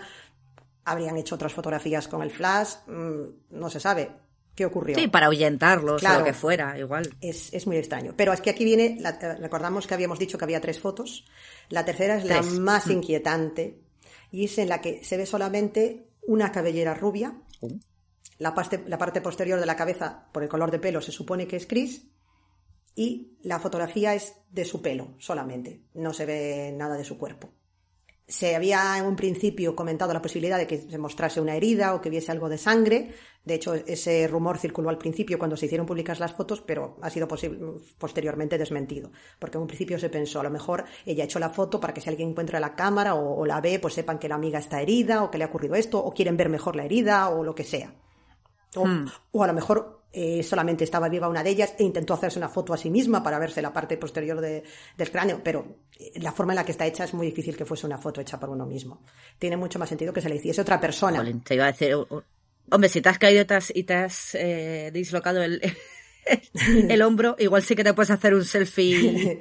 Habrían 0.86 1.18
hecho 1.18 1.34
otras 1.34 1.54
fotografías 1.54 2.08
con 2.08 2.22
el 2.22 2.30
flash, 2.30 2.76
mm, 2.86 3.24
no 3.58 3.70
se 3.72 3.80
sabe 3.80 4.27
qué 4.58 4.66
ocurrió. 4.66 4.98
Sí, 4.98 5.08
para 5.08 5.28
ahuyentarlos 5.28 6.04
o 6.04 6.18
lo 6.18 6.26
que 6.26 6.34
fuera, 6.34 6.78
igual. 6.78 7.16
Es, 7.22 7.68
muy 7.68 7.78
extraño. 7.78 8.16
Pero 8.18 8.34
es 8.34 8.42
que 8.42 8.50
aquí 8.50 8.66
viene, 8.66 8.98
eh, 9.00 9.36
recordamos 9.36 9.86
que 9.86 9.94
habíamos 9.94 10.18
dicho 10.18 10.38
que 10.38 10.44
había 10.44 10.60
tres 10.60 10.80
fotos. 10.80 11.26
La 11.70 11.86
tercera 11.86 12.18
es 12.18 12.26
la 12.26 12.42
más 12.42 12.88
mm. 12.88 12.92
inquietante 12.92 13.80
y 14.32 14.46
es 14.46 14.58
en 14.58 14.68
la 14.68 14.82
que 14.82 15.04
se 15.04 15.16
ve 15.16 15.28
solamente 15.28 16.10
una 16.26 16.52
cabellera 16.52 16.96
rubia. 16.96 17.40
Oh. 17.62 17.70
La 18.40 18.56
parte, 18.56 18.84
la 18.88 18.98
parte 18.98 19.22
posterior 19.22 19.60
de 19.60 19.66
la 19.68 19.76
cabeza, 19.76 20.28
por 20.32 20.42
el 20.42 20.50
color 20.50 20.72
de 20.72 20.80
pelo, 20.80 21.02
se 21.02 21.12
supone 21.12 21.48
que 21.48 21.56
es 21.56 21.68
gris. 21.68 22.08
Y 22.96 23.38
la 23.44 23.60
fotografía 23.60 24.16
es 24.16 24.34
de 24.50 24.66
su 24.66 24.82
pelo 24.82 25.14
solamente. 25.20 25.84
No 25.94 26.14
se 26.14 26.26
ve 26.26 26.74
nada 26.76 26.98
de 26.98 27.04
su 27.04 27.20
cuerpo 27.20 27.54
se 28.28 28.58
había 28.58 28.98
en 28.98 29.06
un 29.06 29.16
principio 29.16 29.74
comentado 29.74 30.14
la 30.14 30.22
posibilidad 30.22 30.58
de 30.58 30.68
que 30.68 30.78
se 30.78 30.98
mostrase 30.98 31.40
una 31.40 31.56
herida 31.56 31.96
o 31.96 32.02
que 32.02 32.10
viese 32.10 32.32
algo 32.32 32.50
de 32.50 32.58
sangre. 32.58 33.14
De 33.46 33.56
hecho, 33.56 33.74
ese 33.74 34.28
rumor 34.28 34.58
circuló 34.58 34.90
al 34.90 34.98
principio 34.98 35.40
cuando 35.40 35.56
se 35.56 35.68
hicieron 35.68 35.88
públicas 35.88 36.20
las 36.20 36.34
fotos, 36.34 36.60
pero 36.60 36.98
ha 37.02 37.10
sido 37.10 37.30
posteriormente 37.98 38.58
desmentido. 38.58 39.12
Porque 39.40 39.58
en 39.58 39.62
un 39.62 39.68
principio 39.68 39.98
se 39.98 40.10
pensó, 40.10 40.42
a 40.42 40.44
lo 40.44 40.50
mejor 40.50 40.84
ella 41.06 41.24
ha 41.24 41.26
hecho 41.26 41.40
la 41.40 41.50
foto 41.50 41.80
para 41.80 41.94
que 41.94 42.02
si 42.02 42.10
alguien 42.10 42.32
encuentra 42.32 42.60
la 42.60 42.76
cámara 42.76 43.16
o, 43.16 43.46
la 43.46 43.62
ve, 43.62 43.80
pues 43.80 43.94
sepan 43.94 44.20
que 44.20 44.28
la 44.28 44.36
amiga 44.36 44.60
está 44.60 44.82
herida 44.82 45.24
o 45.24 45.32
que 45.32 45.38
le 45.38 45.46
ha 45.46 45.48
ocurrido 45.48 45.76
esto, 45.76 46.04
o 46.04 46.14
quieren 46.14 46.36
ver 46.36 46.50
mejor 46.50 46.76
la 46.76 46.84
herida 46.84 47.30
o 47.30 47.46
lo 47.46 47.56
que 47.56 47.64
sea. 47.64 47.94
o 48.76 48.86
hmm. 48.86 49.08
a 49.42 49.48
lo 49.48 49.54
mejor 49.54 49.97
eh, 50.12 50.42
solamente 50.42 50.84
estaba 50.84 51.10
viva 51.10 51.28
una 51.28 51.44
de 51.44 51.50
ellas 51.50 51.76
e 51.78 51.84
intentó 51.84 52.14
hacerse 52.14 52.40
una 52.40 52.50
foto 52.50 52.74
a 52.74 52.78
sí 52.78 52.90
misma 52.90 53.22
para 53.22 53.40
verse 53.40 53.62
la 53.62 53.74
parte 53.74 53.98
posterior 53.98 54.40
del 54.40 55.12
cráneo, 55.12 55.42
pero 55.44 55.82
eh, 56.00 56.20
la 56.22 56.32
forma 56.32 56.54
en 56.54 56.58
la 56.58 56.66
que 56.66 56.72
está 56.72 56.86
hecha 56.86 57.04
es 57.04 57.14
muy 57.14 57.28
difícil 57.28 57.56
que 57.56 57.66
fuese 57.66 57.86
una 57.86 57.98
foto 57.98 58.22
hecha 58.22 58.40
por 58.40 58.50
uno 58.50 58.66
mismo. 58.66 59.02
Tiene 59.38 59.58
mucho 59.58 59.80
más 59.80 59.90
sentido 59.90 60.14
que 60.14 60.22
se 60.22 60.30
le 60.30 60.36
hiciese 60.36 60.62
otra 60.62 60.80
persona. 60.80 61.24
te 61.44 61.56
iba 61.56 61.66
a 61.66 61.72
decir, 61.72 61.96
hombre, 62.72 62.90
si 62.90 63.02
te 63.02 63.10
has 63.10 63.20
caído 63.20 63.42
y 63.74 63.86
eh, 64.34 64.92
el, 65.44 65.62
el 66.90 67.02
hombro, 67.02 67.36
igual 67.40 67.64
sí 67.64 67.76
que 67.76 67.84
te 67.84 67.94
puedes 67.94 68.12
hacer 68.12 68.34
un 68.34 68.46
selfie 68.46 69.40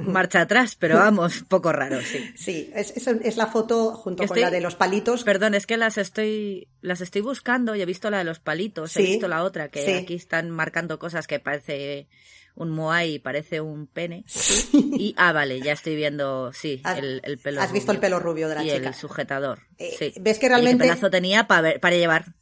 marcha 0.00 0.42
atrás, 0.42 0.76
pero 0.76 0.96
vamos, 0.96 1.44
poco 1.48 1.72
raro, 1.72 2.00
sí. 2.00 2.32
Sí, 2.36 2.70
es, 2.74 2.94
es, 2.96 3.36
la 3.36 3.46
foto 3.46 3.92
junto 3.94 4.26
con 4.26 4.40
la 4.40 4.50
de 4.50 4.60
los 4.60 4.74
palitos. 4.74 5.24
Perdón, 5.24 5.54
es 5.54 5.66
que 5.66 5.76
las 5.76 5.98
estoy, 5.98 6.68
las 6.80 7.00
estoy 7.00 7.22
buscando 7.22 7.74
y 7.74 7.82
he 7.82 7.86
visto 7.86 8.10
la 8.10 8.18
de 8.18 8.24
los 8.24 8.40
palitos, 8.40 8.96
he 8.96 9.02
visto 9.02 9.28
la 9.28 9.42
otra, 9.42 9.68
que 9.68 9.94
aquí 9.94 10.14
están 10.14 10.50
marcando 10.50 10.98
cosas 10.98 11.26
que 11.26 11.38
parece 11.40 12.08
un 12.56 12.70
moai 12.70 13.14
y 13.14 13.18
parece 13.18 13.60
un 13.60 13.86
pene. 13.86 14.24
Y, 14.72 15.14
ah, 15.16 15.32
vale, 15.32 15.60
ya 15.60 15.72
estoy 15.72 15.96
viendo, 15.96 16.52
sí, 16.52 16.80
el, 16.96 17.20
el, 17.24 17.38
pelo 17.38 17.60
Has 17.60 17.72
visto 17.72 17.92
el 17.92 17.98
pelo 17.98 18.20
rubio 18.20 18.48
de 18.48 18.54
la 18.54 18.64
y 18.64 18.70
chica. 18.70 18.88
el 18.88 18.94
sujetador. 18.94 19.60
Eh, 19.78 19.94
sí. 19.98 20.14
¿Ves 20.20 20.38
que 20.38 20.48
realmente... 20.48 20.84
El 20.84 20.90
pedazo 20.90 21.10
tenía 21.10 21.46
para, 21.46 21.78
para 21.80 21.96
llevar, 21.96 22.34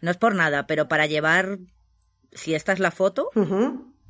no 0.00 0.10
es 0.10 0.16
por 0.16 0.34
nada, 0.34 0.66
pero 0.66 0.88
para 0.88 1.06
llevar 1.06 1.58
si 2.34 2.54
esta 2.54 2.72
es 2.72 2.78
la 2.78 2.90
foto, 2.90 3.30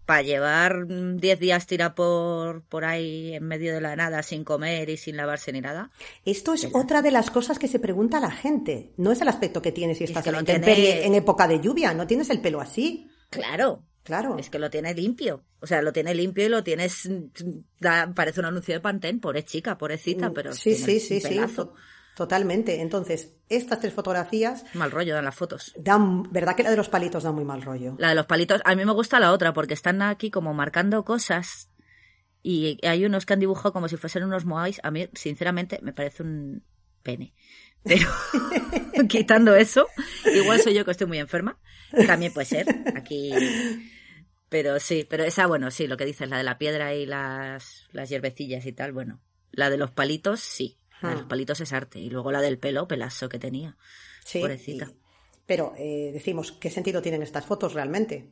para 0.07 0.23
llevar 0.23 0.87
10 0.87 1.39
días 1.39 1.67
tira 1.67 1.95
por, 1.95 2.63
por 2.63 2.85
ahí 2.85 3.35
en 3.35 3.45
medio 3.45 3.75
de 3.75 3.81
la 3.81 3.97
nada 3.97 4.23
sin 4.23 4.45
comer 4.45 4.91
y 4.91 4.97
sin 4.97 5.17
lavarse 5.17 5.53
ni 5.53 5.61
nada. 5.61 5.91
Esto 6.25 6.55
es 6.55 6.69
otra 6.73 7.03
de 7.03 7.11
las 7.11 7.31
cosas 7.31 7.59
que 7.59 7.69
se 7.69 7.79
pregunta 7.79 8.21
la 8.21 8.31
gente. 8.31 8.93
No 8.97 9.13
es 9.13 9.21
el 9.21 9.29
aspecto 9.29 9.63
que 9.63 9.73
tienes 9.73 9.99
si 9.99 10.05
estás 10.05 10.27
en 10.27 10.35
en 10.49 11.15
época 11.15 11.49
de 11.49 11.61
lluvia, 11.61 11.95
no 11.95 12.07
tienes 12.07 12.31
el 12.31 12.41
pelo 12.41 12.61
así. 12.61 13.09
Claro. 13.31 13.83
Claro. 14.05 14.37
Es 14.39 14.51
que 14.51 14.59
lo 14.59 14.69
tiene 14.69 14.93
limpio. 14.93 15.45
O 15.61 15.67
sea, 15.67 15.81
lo 15.81 15.91
tiene 15.91 16.15
limpio 16.15 16.45
y 16.45 16.49
lo 16.51 16.63
tienes. 16.63 17.09
parece 18.15 18.41
un 18.41 18.47
anuncio 18.47 18.75
de 18.75 18.81
Pantene, 18.81 19.19
pobre 19.19 19.45
chica, 19.45 19.79
pobrecita, 19.79 20.29
mm, 20.29 20.35
pero. 20.35 20.53
Sí, 20.53 20.75
sí, 20.75 21.01
sí, 21.01 21.23
sí. 21.23 21.41
Totalmente. 22.15 22.81
Entonces, 22.81 23.35
estas 23.49 23.81
tres 23.81 23.93
fotografías. 23.93 24.65
Mal 24.75 24.91
rollo 24.91 25.15
dan 25.15 25.25
las 25.25 25.35
fotos. 25.35 25.73
Dan, 25.77 26.25
¿Verdad 26.33 26.55
que 26.55 26.63
la 26.63 26.71
de 26.71 26.77
los 26.77 26.89
palitos 26.89 27.25
da 27.25 27.33
muy 27.33 27.45
mal 27.45 27.63
rollo? 27.63 27.97
La 27.99 28.11
de 28.11 28.15
los 28.15 28.27
palitos, 28.27 28.61
a 28.65 28.75
mí 28.75 28.85
me 28.85 28.93
gusta 28.93 29.19
la 29.19 29.33
otra 29.33 29.53
porque 29.53 29.75
están 29.75 30.01
aquí 30.03 30.31
como 30.31 30.55
marcando 30.55 31.05
cosas 31.05 31.71
y 32.43 32.79
hay 32.87 33.05
unos 33.05 33.27
que 33.27 33.33
han 33.33 33.41
dibujado 33.41 33.73
como 33.73 33.89
si 33.89 33.97
fuesen 33.97 34.25
unos 34.25 34.45
moais. 34.45 34.81
A 34.85 34.91
mí, 34.91 35.09
sinceramente, 35.15 35.81
me 35.83 35.93
parece 35.93 36.23
un 36.23 36.63
pene. 37.03 37.35
Pero 37.83 38.09
quitando 39.09 39.55
eso, 39.55 39.89
igual 40.33 40.61
soy 40.61 40.75
yo 40.75 40.85
que 40.85 40.91
estoy 40.93 41.07
muy 41.07 41.19
enferma. 41.19 41.59
También 42.07 42.33
puede 42.33 42.47
ser. 42.47 42.67
Aquí. 42.97 43.33
Pero 44.49 44.79
sí, 44.79 45.07
pero 45.09 45.25
esa, 45.25 45.47
bueno, 45.47 45.71
sí, 45.71 45.87
lo 45.87 45.97
que 45.97 46.05
dices, 46.05 46.29
la 46.29 46.39
de 46.39 46.45
la 46.45 46.59
piedra 46.59 46.95
y 46.95 47.07
las, 47.07 47.87
las 47.93 48.09
hierbecillas 48.09 48.67
y 48.67 48.73
tal, 48.73 48.93
bueno. 48.93 49.21
La 49.51 49.71
de 49.71 49.77
los 49.77 49.91
palitos, 49.91 50.41
sí. 50.41 50.79
La 51.05 51.11
de 51.11 51.21
los 51.21 51.29
palitos 51.29 51.61
es 51.61 51.73
arte. 51.73 51.99
Y 51.99 52.11
luego 52.11 52.33
la 52.33 52.41
del 52.41 52.59
pelo, 52.59 52.89
pelazo 52.89 53.29
que 53.29 53.39
tenía. 53.39 53.77
Sí. 54.25 54.41
Pobrecita. 54.41 54.91
Pero 55.47 55.75
eh, 55.77 56.11
decimos, 56.13 56.53
¿qué 56.53 56.71
sentido 56.71 57.03
tienen 57.03 57.23
estas 57.23 57.45
fotos 57.45 57.75
realmente? 57.75 58.31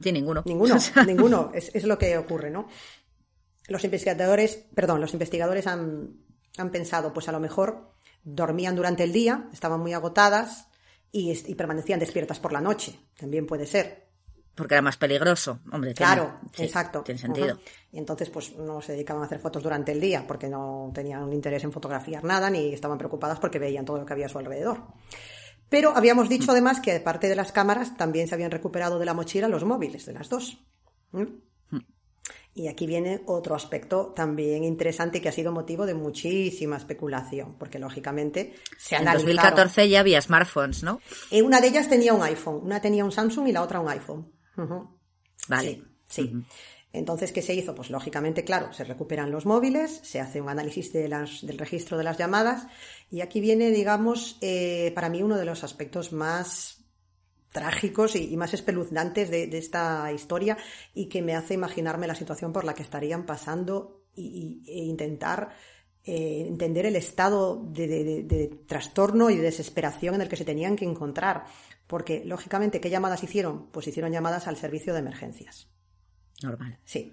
Sí, 0.00 0.12
ninguno. 0.12 0.42
Ninguno, 0.46 0.76
ninguno. 1.06 1.50
Es, 1.54 1.74
es, 1.74 1.84
lo 1.84 1.98
que 1.98 2.16
ocurre, 2.16 2.50
¿no? 2.50 2.68
Los 3.68 3.84
investigadores, 3.84 4.66
perdón, 4.74 5.00
los 5.00 5.12
investigadores 5.12 5.66
han, 5.66 6.20
han 6.58 6.70
pensado, 6.70 7.12
pues 7.12 7.28
a 7.28 7.32
lo 7.32 7.40
mejor 7.40 7.94
dormían 8.22 8.76
durante 8.76 9.04
el 9.04 9.12
día, 9.12 9.48
estaban 9.52 9.80
muy 9.80 9.92
agotadas 9.92 10.68
y, 11.10 11.32
y 11.32 11.54
permanecían 11.54 12.00
despiertas 12.00 12.40
por 12.40 12.52
la 12.52 12.60
noche. 12.60 12.98
También 13.16 13.46
puede 13.46 13.66
ser. 13.66 14.03
Porque 14.54 14.74
era 14.74 14.82
más 14.82 14.96
peligroso, 14.96 15.60
hombre. 15.72 15.94
Claro, 15.94 16.38
exacto. 16.58 17.02
Tiene 17.02 17.20
sentido. 17.20 17.58
Y 17.90 17.98
entonces, 17.98 18.30
pues 18.30 18.54
no 18.56 18.80
se 18.80 18.92
dedicaban 18.92 19.22
a 19.22 19.26
hacer 19.26 19.40
fotos 19.40 19.62
durante 19.62 19.92
el 19.92 20.00
día 20.00 20.24
porque 20.26 20.48
no 20.48 20.92
tenían 20.94 21.32
interés 21.32 21.64
en 21.64 21.72
fotografiar 21.72 22.22
nada 22.22 22.50
ni 22.50 22.72
estaban 22.72 22.98
preocupadas 22.98 23.40
porque 23.40 23.58
veían 23.58 23.84
todo 23.84 23.98
lo 23.98 24.06
que 24.06 24.12
había 24.12 24.26
a 24.26 24.28
su 24.28 24.38
alrededor. 24.38 24.82
Pero 25.68 25.96
habíamos 25.96 26.28
dicho 26.28 26.52
además 26.52 26.80
que, 26.80 26.92
aparte 26.92 27.28
de 27.28 27.34
las 27.34 27.50
cámaras, 27.50 27.96
también 27.96 28.28
se 28.28 28.34
habían 28.34 28.50
recuperado 28.50 28.98
de 28.98 29.06
la 29.06 29.14
mochila 29.14 29.48
los 29.48 29.64
móviles 29.64 30.06
de 30.06 30.12
las 30.12 30.28
dos. 30.28 30.58
¿Mm? 31.10 31.24
Y 32.56 32.68
aquí 32.68 32.86
viene 32.86 33.22
otro 33.26 33.56
aspecto 33.56 34.12
también 34.14 34.62
interesante 34.62 35.20
que 35.20 35.28
ha 35.28 35.32
sido 35.32 35.50
motivo 35.50 35.86
de 35.86 35.94
muchísima 35.94 36.76
especulación, 36.76 37.56
porque 37.58 37.80
lógicamente 37.80 38.54
se 38.78 38.94
En 38.94 39.06
2014 39.06 39.88
ya 39.88 40.00
había 40.00 40.22
smartphones, 40.22 40.84
¿no? 40.84 41.00
Eh, 41.32 41.42
una 41.42 41.60
de 41.60 41.66
ellas 41.66 41.88
tenía 41.88 42.14
un 42.14 42.22
iPhone, 42.22 42.60
una 42.62 42.80
tenía 42.80 43.04
un 43.04 43.10
Samsung 43.10 43.48
y 43.48 43.52
la 43.52 43.62
otra 43.62 43.80
un 43.80 43.88
iPhone. 43.88 44.32
Vale. 45.48 45.82
Sí. 46.08 46.32
Entonces, 46.92 47.32
¿qué 47.32 47.42
se 47.42 47.54
hizo? 47.54 47.74
Pues 47.74 47.90
lógicamente, 47.90 48.44
claro, 48.44 48.72
se 48.72 48.84
recuperan 48.84 49.32
los 49.32 49.46
móviles, 49.46 50.00
se 50.04 50.20
hace 50.20 50.40
un 50.40 50.48
análisis 50.48 50.92
de 50.92 51.08
las, 51.08 51.44
del 51.44 51.58
registro 51.58 51.98
de 51.98 52.04
las 52.04 52.18
llamadas 52.18 52.68
y 53.10 53.20
aquí 53.20 53.40
viene, 53.40 53.70
digamos, 53.70 54.38
eh, 54.40 54.92
para 54.94 55.08
mí 55.08 55.20
uno 55.20 55.36
de 55.36 55.44
los 55.44 55.64
aspectos 55.64 56.12
más 56.12 56.84
trágicos 57.50 58.14
y, 58.16 58.36
más 58.36 58.54
espeluznantes 58.54 59.30
de, 59.30 59.44
esta 59.58 60.12
historia 60.12 60.56
y 60.94 61.08
que 61.08 61.22
me 61.22 61.34
hace 61.34 61.54
imaginarme 61.54 62.06
la 62.06 62.14
situación 62.14 62.52
por 62.52 62.64
la 62.64 62.74
que 62.74 62.82
estarían 62.82 63.26
pasando 63.26 64.04
y, 64.14 64.62
e 64.66 64.84
intentar 64.84 65.50
eh, 66.04 66.44
entender 66.46 66.86
el 66.86 66.96
estado 66.96 67.62
de, 67.64 68.60
trastorno 68.66 69.30
y 69.30 69.36
de 69.36 69.42
desesperación 69.42 70.16
en 70.16 70.22
el 70.22 70.28
que 70.28 70.36
se 70.36 70.44
tenían 70.44 70.76
que 70.76 70.84
encontrar. 70.84 71.46
Porque, 71.86 72.24
lógicamente, 72.24 72.80
¿qué 72.80 72.90
llamadas 72.90 73.22
hicieron? 73.22 73.70
Pues 73.70 73.86
hicieron 73.86 74.12
llamadas 74.12 74.48
al 74.48 74.56
servicio 74.56 74.92
de 74.92 75.00
emergencias. 75.00 75.68
Normal. 76.42 76.78
Sí. 76.84 77.12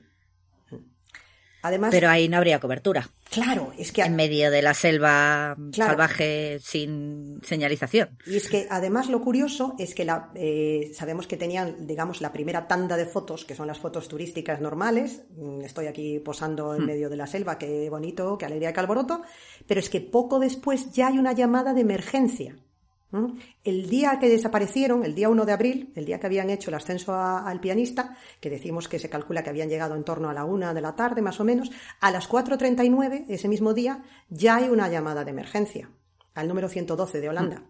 Además, 1.64 1.92
Pero 1.92 2.10
ahí 2.10 2.28
no 2.28 2.38
habría 2.38 2.60
cobertura. 2.60 3.08
Claro, 3.30 3.72
es 3.78 3.92
que... 3.92 4.02
En 4.02 4.16
medio 4.16 4.50
de 4.50 4.64
la 4.64 4.74
selva 4.74 5.56
salvaje 5.72 6.60
sin 6.60 7.40
señalización. 7.44 8.18
Y 8.26 8.38
es 8.38 8.50
que 8.50 8.68
además 8.70 9.10
lo 9.10 9.22
curioso 9.22 9.76
es 9.78 9.94
que 9.94 10.04
la, 10.04 10.32
eh, 10.34 10.92
sabemos 10.96 11.28
que 11.28 11.38
tenían, 11.38 11.86
digamos, 11.86 12.22
la 12.22 12.34
primera 12.34 12.68
tanda 12.68 12.98
de 12.98 13.06
fotos, 13.06 13.46
que 13.46 13.56
son 13.56 13.68
las 13.68 13.78
fotos 13.78 14.08
turísticas 14.08 14.60
normales. 14.60 15.22
Mm, 15.38 15.62
estoy 15.62 15.86
aquí 15.86 16.20
posando 16.20 16.74
en 16.74 16.84
hmm. 16.84 16.88
medio 16.88 17.10
de 17.10 17.18
la 17.18 17.28
selva, 17.28 17.60
qué 17.60 17.90
bonito, 17.90 18.38
qué 18.40 18.46
alegría, 18.46 18.74
qué 18.74 18.80
alboroto. 18.80 19.22
Pero 19.68 19.80
es 19.80 19.90
que 19.90 20.02
poco 20.02 20.40
después 20.40 20.92
ya 20.92 21.10
hay 21.10 21.20
una 21.20 21.34
llamada 21.34 21.74
de 21.76 21.82
emergencia. 21.82 22.58
El 23.64 23.90
día 23.90 24.18
que 24.20 24.30
desaparecieron, 24.30 25.04
el 25.04 25.14
día 25.14 25.30
1 25.30 25.46
de 25.46 25.52
abril, 25.52 25.94
el 25.96 26.06
día 26.06 26.20
que 26.20 26.28
habían 26.28 26.50
hecho 26.50 26.70
el 26.70 26.76
ascenso 26.76 27.14
al 27.14 27.60
pianista, 27.60 28.16
que 28.40 28.50
decimos 28.50 28.88
que 28.88 29.00
se 29.00 29.10
calcula 29.10 29.44
que 29.44 29.50
habían 29.50 29.70
llegado 29.70 29.96
en 29.96 30.04
torno 30.04 30.30
a 30.30 30.34
la 30.34 30.46
1 30.46 30.74
de 30.74 30.82
la 30.82 30.96
tarde 30.96 31.22
más 31.22 31.40
o 31.40 31.44
menos, 31.44 31.72
a 32.00 32.12
las 32.12 32.30
4.39, 32.30 33.26
ese 33.28 33.48
mismo 33.50 33.74
día, 33.74 34.04
ya 34.30 34.58
hay 34.58 34.70
una 34.70 34.88
llamada 34.88 35.26
de 35.26 35.32
emergencia 35.32 35.90
al 36.34 36.48
número 36.48 36.70
112 36.70 37.20
de 37.20 37.30
Holanda, 37.30 37.64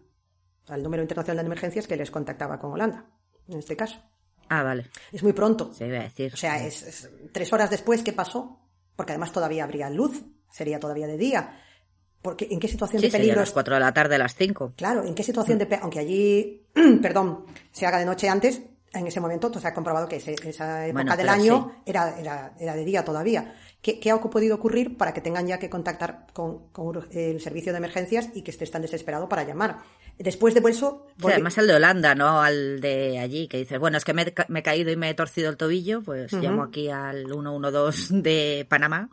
al 0.68 0.82
número 0.82 1.02
internacional 1.02 1.44
de 1.44 1.48
emergencias 1.48 1.88
que 1.88 1.96
les 1.96 2.10
contactaba 2.10 2.58
con 2.58 2.72
Holanda, 2.72 3.06
en 3.48 3.58
este 3.58 3.76
caso. 3.76 4.00
Ah, 4.48 4.62
vale. 4.62 4.90
Es 5.10 5.22
muy 5.22 5.32
pronto. 5.32 5.72
Se 5.72 5.86
iba 5.86 5.98
a 5.98 6.02
decir. 6.02 6.32
O 6.34 6.36
sea, 6.36 6.64
es, 6.64 6.82
es 6.82 7.10
tres 7.32 7.52
horas 7.52 7.70
después, 7.70 8.02
¿qué 8.02 8.12
pasó? 8.12 8.60
Porque 8.94 9.12
además 9.12 9.32
todavía 9.32 9.64
habría 9.64 9.88
luz, 9.90 10.22
sería 10.50 10.78
todavía 10.78 11.06
de 11.06 11.16
día. 11.16 11.58
Porque, 12.22 12.46
¿En 12.50 12.60
qué 12.60 12.68
situación 12.68 13.00
Sí, 13.00 13.06
de 13.06 13.10
sería 13.10 13.24
a 13.24 13.26
peligro 13.26 13.40
las 13.40 13.50
4 13.52 13.74
de 13.74 13.80
la 13.80 13.92
tarde, 13.92 14.14
a 14.14 14.18
las 14.18 14.34
5. 14.36 14.74
Claro, 14.76 15.04
¿en 15.04 15.14
qué 15.14 15.22
situación 15.24 15.58
de 15.58 15.66
pe- 15.66 15.80
aunque 15.82 15.98
allí, 15.98 16.62
perdón, 17.02 17.44
se 17.72 17.84
haga 17.84 17.98
de 17.98 18.04
noche 18.04 18.28
antes, 18.28 18.62
en 18.94 19.06
ese 19.06 19.20
momento 19.20 19.52
se 19.58 19.66
ha 19.66 19.74
comprobado 19.74 20.06
que 20.08 20.16
ese- 20.16 20.36
esa 20.44 20.86
época 20.86 21.02
Bueno, 21.02 21.16
del 21.16 21.28
año 21.28 21.72
era, 21.84 22.16
era, 22.18 22.52
era 22.60 22.74
de 22.76 22.84
día 22.84 23.04
todavía. 23.04 23.54
¿Qué, 23.80 23.98
qué 23.98 24.12
ha 24.12 24.20
podido 24.20 24.54
ocurrir 24.54 24.96
para 24.96 25.12
que 25.12 25.20
tengan 25.20 25.46
ya 25.48 25.58
que 25.58 25.68
contactar 25.68 26.26
con, 26.32 26.66
el 27.10 27.40
servicio 27.40 27.72
de 27.72 27.78
emergencias 27.78 28.28
y 28.34 28.42
que 28.42 28.52
esté 28.52 28.64
tan 28.68 28.82
desesperado 28.82 29.28
para 29.28 29.42
llamar? 29.42 29.78
Después 30.18 30.54
de 30.54 30.60
eso, 30.70 31.08
volvi- 31.18 31.32
además 31.32 31.58
el 31.58 31.66
de 31.66 31.74
Holanda, 31.74 32.14
no 32.14 32.40
al 32.42 32.80
de 32.80 33.18
allí, 33.18 33.48
que 33.48 33.56
dices, 33.56 33.80
bueno, 33.80 33.96
es 33.96 34.04
que 34.04 34.12
me, 34.14 34.22
he 34.22 34.32
ca- 34.32 34.46
me 34.48 34.60
he 34.60 34.62
caído 34.62 34.92
y 34.92 34.96
me 34.96 35.10
he 35.10 35.14
torcido 35.14 35.50
el 35.50 35.56
tobillo, 35.56 36.02
pues 36.02 36.32
llamo 36.34 36.62
aquí 36.62 36.88
al 36.90 37.26
112 37.26 38.14
de 38.20 38.66
Panamá. 38.68 39.08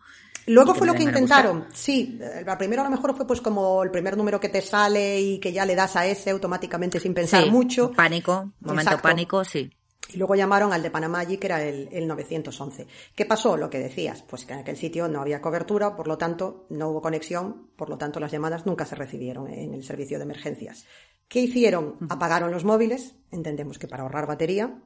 Luego 0.49 0.73
fue 0.75 0.87
lo 0.87 0.93
que 0.93 1.03
intentaron, 1.03 1.67
sí. 1.73 2.17
eh, 2.21 2.43
La 2.45 2.57
primera 2.57 2.81
a 2.81 2.85
lo 2.85 2.91
mejor 2.91 3.15
fue 3.15 3.25
pues 3.27 3.41
como 3.41 3.83
el 3.83 3.91
primer 3.91 4.17
número 4.17 4.39
que 4.39 4.49
te 4.49 4.61
sale 4.61 5.19
y 5.21 5.39
que 5.39 5.51
ya 5.53 5.65
le 5.65 5.75
das 5.75 5.95
a 5.95 6.05
ese 6.05 6.29
automáticamente 6.31 6.99
sin 6.99 7.13
pensar 7.13 7.43
Sí, 7.43 7.49
mucho. 7.49 7.91
Pánico, 7.91 8.51
momento 8.61 8.81
Exacto. 8.91 9.01
pánico, 9.03 9.43
sí. 9.45 9.69
Y 10.11 10.17
luego 10.17 10.33
llamaron 10.33 10.73
al 10.73 10.81
de 10.81 10.89
Panamá 10.89 11.19
allí, 11.19 11.37
que 11.37 11.45
era 11.45 11.61
el, 11.63 11.87
el 11.91 12.07
911. 12.07 12.87
¿Qué 13.13 13.25
pasó? 13.25 13.55
Lo 13.57 13.69
que 13.69 13.77
decías, 13.77 14.23
pues 14.27 14.43
que 14.45 14.53
en 14.53 14.59
aquel 14.59 14.75
sitio 14.75 15.07
no 15.07 15.21
había 15.21 15.39
cobertura, 15.39 15.95
por 15.95 16.07
lo 16.07 16.17
tanto, 16.17 16.65
no 16.69 16.89
hubo 16.89 17.01
conexión, 17.01 17.67
por 17.75 17.89
lo 17.89 17.97
tanto, 17.99 18.19
las 18.19 18.31
llamadas 18.31 18.65
nunca 18.65 18.85
se 18.85 18.95
recibieron 18.95 19.47
en 19.53 19.75
el 19.75 19.83
servicio 19.83 20.17
de 20.17 20.23
emergencias. 20.23 20.85
¿Qué 21.27 21.41
hicieron? 21.41 21.97
Apagaron 22.09 22.49
los 22.51 22.63
móviles, 22.65 23.13
entendemos 23.31 23.77
que 23.77 23.87
para 23.87 24.01
ahorrar 24.01 24.25
batería, 24.25 24.79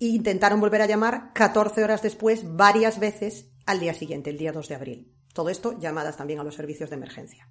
e 0.00 0.06
intentaron 0.06 0.58
volver 0.60 0.82
a 0.82 0.86
llamar 0.86 1.30
14 1.34 1.84
horas 1.84 2.02
después, 2.02 2.56
varias 2.56 2.98
veces, 2.98 3.46
al 3.66 3.80
día 3.80 3.94
siguiente, 3.94 4.30
el 4.30 4.38
día 4.38 4.52
2 4.52 4.68
de 4.68 4.74
abril. 4.74 5.14
Todo 5.32 5.48
esto, 5.50 5.78
llamadas 5.78 6.16
también 6.16 6.38
a 6.38 6.44
los 6.44 6.54
servicios 6.54 6.90
de 6.90 6.96
emergencia. 6.96 7.48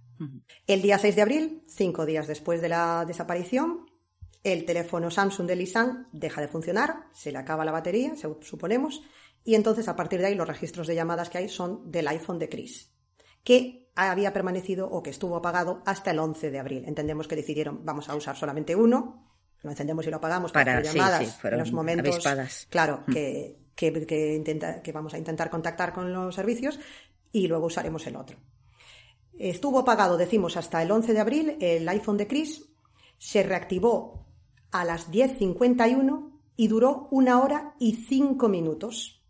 El 0.67 0.81
día 0.81 0.97
6 0.97 1.15
de 1.15 1.21
abril, 1.21 1.63
cinco 1.67 2.05
días 2.05 2.27
después 2.27 2.61
de 2.61 2.69
la 2.69 3.03
desaparición, 3.05 3.85
el 4.43 4.65
teléfono 4.65 5.11
Samsung 5.11 5.47
de 5.47 5.55
Lisan 5.55 6.07
deja 6.13 6.39
de 6.41 6.47
funcionar, 6.47 7.07
se 7.13 7.31
le 7.31 7.37
acaba 7.39 7.65
la 7.65 7.71
batería, 7.71 8.13
suponemos, 8.41 9.01
y 9.43 9.55
entonces 9.55 9.87
a 9.89 9.95
partir 9.95 10.19
de 10.21 10.27
ahí 10.27 10.35
los 10.35 10.47
registros 10.47 10.87
de 10.87 10.95
llamadas 10.95 11.29
que 11.29 11.39
hay 11.39 11.49
son 11.49 11.91
del 11.91 12.07
iPhone 12.07 12.39
de 12.39 12.47
Chris, 12.49 12.93
que 13.43 13.89
había 13.95 14.31
permanecido 14.33 14.89
o 14.89 15.03
que 15.03 15.09
estuvo 15.09 15.35
apagado 15.35 15.81
hasta 15.85 16.11
el 16.11 16.19
11 16.19 16.51
de 16.51 16.59
abril. 16.59 16.83
Entendemos 16.87 17.27
que 17.27 17.35
decidieron, 17.35 17.83
vamos 17.85 18.07
a 18.09 18.15
usar 18.15 18.35
solamente 18.37 18.75
uno, 18.75 19.29
lo 19.61 19.69
encendemos 19.69 20.05
y 20.07 20.09
lo 20.09 20.17
apagamos 20.17 20.51
para, 20.51 20.65
Para- 20.65 20.79
hacer 20.79 20.93
llamadas 20.93 21.39
sí, 21.41 21.47
en 21.47 21.57
los 21.57 21.71
momentos, 21.71 22.13
avispadas. 22.15 22.67
claro, 22.69 23.03
que, 23.11 23.59
que, 23.75 24.35
intenta- 24.35 24.81
que 24.81 24.91
vamos 24.91 25.13
a 25.13 25.17
intentar 25.17 25.49
contactar 25.49 25.93
con 25.93 26.11
los 26.13 26.35
servicios 26.35 26.79
y 27.31 27.47
luego 27.47 27.67
usaremos 27.67 28.05
el 28.07 28.15
otro. 28.15 28.37
Estuvo 29.37 29.79
apagado, 29.79 30.17
decimos, 30.17 30.57
hasta 30.57 30.81
el 30.83 30.91
11 30.91 31.13
de 31.13 31.19
abril 31.19 31.57
el 31.59 31.87
iPhone 31.89 32.17
de 32.17 32.27
Chris, 32.27 32.65
se 33.17 33.41
reactivó 33.43 34.27
a 34.71 34.85
las 34.85 35.11
10.51 35.11 36.31
y 36.55 36.67
duró 36.67 37.07
una 37.11 37.41
hora 37.41 37.73
y 37.79 37.93
cinco 37.95 38.47
minutos. 38.47 39.23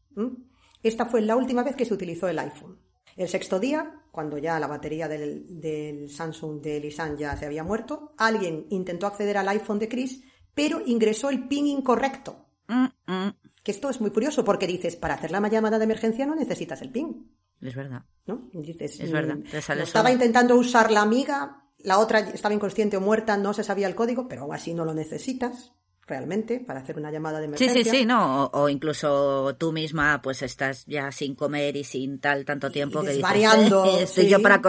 Esta 0.81 1.05
fue 1.05 1.21
la 1.21 1.37
última 1.37 1.63
vez 1.63 1.75
que 1.75 1.85
se 1.85 1.93
utilizó 1.93 2.27
el 2.27 2.39
iPhone. 2.39 2.79
El 3.15 3.29
sexto 3.29 3.59
día, 3.59 4.01
cuando 4.11 4.37
ya 4.37 4.59
la 4.59 4.67
batería 4.67 5.07
del, 5.07 5.59
del 5.61 6.09
Samsung 6.09 6.61
de 6.61 6.79
Lisan 6.79 7.15
ya 7.15 7.37
se 7.37 7.45
había 7.45 7.63
muerto, 7.63 8.13
alguien 8.17 8.65
intentó 8.71 9.07
acceder 9.07 9.37
al 9.37 9.47
iPhone 9.49 9.79
de 9.79 9.87
Chris, 9.87 10.23
pero 10.53 10.81
ingresó 10.85 11.29
el 11.29 11.47
PIN 11.47 11.67
incorrecto. 11.67 12.47
Mm, 12.67 12.85
mm, 13.07 13.29
Que 13.63 13.71
esto 13.71 13.89
es 13.89 14.01
muy 14.01 14.11
curioso 14.11 14.43
porque 14.43 14.67
dices, 14.67 14.95
para 14.97 15.13
hacer 15.15 15.31
la 15.31 15.39
llamada 15.47 15.77
de 15.79 15.85
emergencia 15.85 16.25
no 16.25 16.35
necesitas 16.35 16.81
el 16.81 16.89
PIN. 16.89 17.31
Es 17.61 17.75
verdad. 17.75 18.03
¿no? 18.25 18.49
Dices, 18.53 18.99
Es 18.99 19.11
verdad, 19.11 19.35
mm, 19.37 19.43
te 19.43 19.61
sale 19.61 19.79
lo 19.79 19.85
estaba 19.85 20.11
intentando 20.11 20.55
usar 20.55 20.91
la 20.91 21.01
amiga, 21.01 21.63
la 21.79 21.99
otra 21.99 22.19
estaba 22.19 22.53
inconsciente 22.53 22.97
o 22.97 23.01
muerta, 23.01 23.37
no 23.37 23.53
se 23.53 23.63
sabía 23.63 23.87
el 23.87 23.95
código, 23.95 24.27
pero 24.27 24.43
aún 24.43 24.53
así 24.53 24.73
no 24.73 24.83
lo 24.85 24.93
necesitas 24.93 25.71
realmente 26.05 26.59
para 26.59 26.81
hacer 26.81 26.97
una 26.97 27.09
llamada 27.11 27.39
de 27.39 27.45
Sí, 27.57 27.63
emergencia. 27.65 27.91
sí, 27.93 27.99
sí, 27.99 28.05
no. 28.05 28.43
O, 28.45 28.63
o 28.63 28.69
incluso 28.69 29.55
tú 29.57 29.71
misma, 29.71 30.21
pues 30.21 30.41
estás 30.41 30.85
ya 30.85 31.11
sin 31.13 31.33
comer 31.35 31.77
y 31.77 31.85
sin 31.85 32.19
tal 32.19 32.43
tanto 32.43 32.69
tiempo 32.71 32.99
que 32.99 33.07
dices, 33.07 33.15
desvariando, 33.17 33.85
"Eh, 33.99 34.03
estoy 34.03 34.25
sí. 34.25 34.29
yo 34.29 34.41
para, 34.41 34.61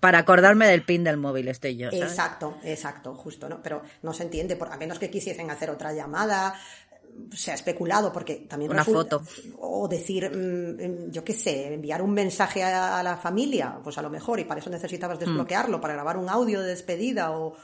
para 0.00 0.18
acordarme 0.18 0.66
del 0.66 0.82
pin 0.84 1.02
del 1.04 1.16
móvil, 1.16 1.48
estoy 1.48 1.76
yo. 1.78 1.90
¿sabes? 1.90 2.10
Exacto, 2.10 2.58
exacto, 2.62 3.14
justo, 3.14 3.48
¿no? 3.48 3.62
Pero 3.62 3.80
no 4.02 4.12
se 4.12 4.24
entiende, 4.24 4.56
por, 4.56 4.70
a 4.70 4.76
menos 4.76 4.98
que 4.98 5.08
quisiesen 5.08 5.50
hacer 5.50 5.70
otra 5.70 5.94
llamada, 5.94 6.54
se 7.32 7.50
ha 7.50 7.54
especulado, 7.54 8.12
porque 8.12 8.46
también 8.48 8.70
Una 8.70 8.82
resulta- 8.84 9.18
foto. 9.18 9.30
O 9.58 9.88
decir, 9.88 10.30
mm, 10.30 11.06
mm, 11.06 11.10
yo 11.10 11.24
qué 11.24 11.32
sé, 11.34 11.74
enviar 11.74 12.02
un 12.02 12.12
mensaje 12.12 12.62
a, 12.62 13.02
la 13.02 13.16
familia, 13.16 13.78
pues 13.82 13.98
a 13.98 14.02
lo 14.02 14.10
mejor, 14.10 14.40
y 14.40 14.44
para 14.44 14.60
eso 14.60 14.70
Mm. 14.70 14.74
necesitabas 14.74 15.18
desbloquearlo, 15.18 15.80
para 15.80 15.94
grabar 15.94 16.16
un 16.16 16.28
audio 16.28 16.60
de 16.60 16.68
despedida 16.68 17.36
o 17.38 17.54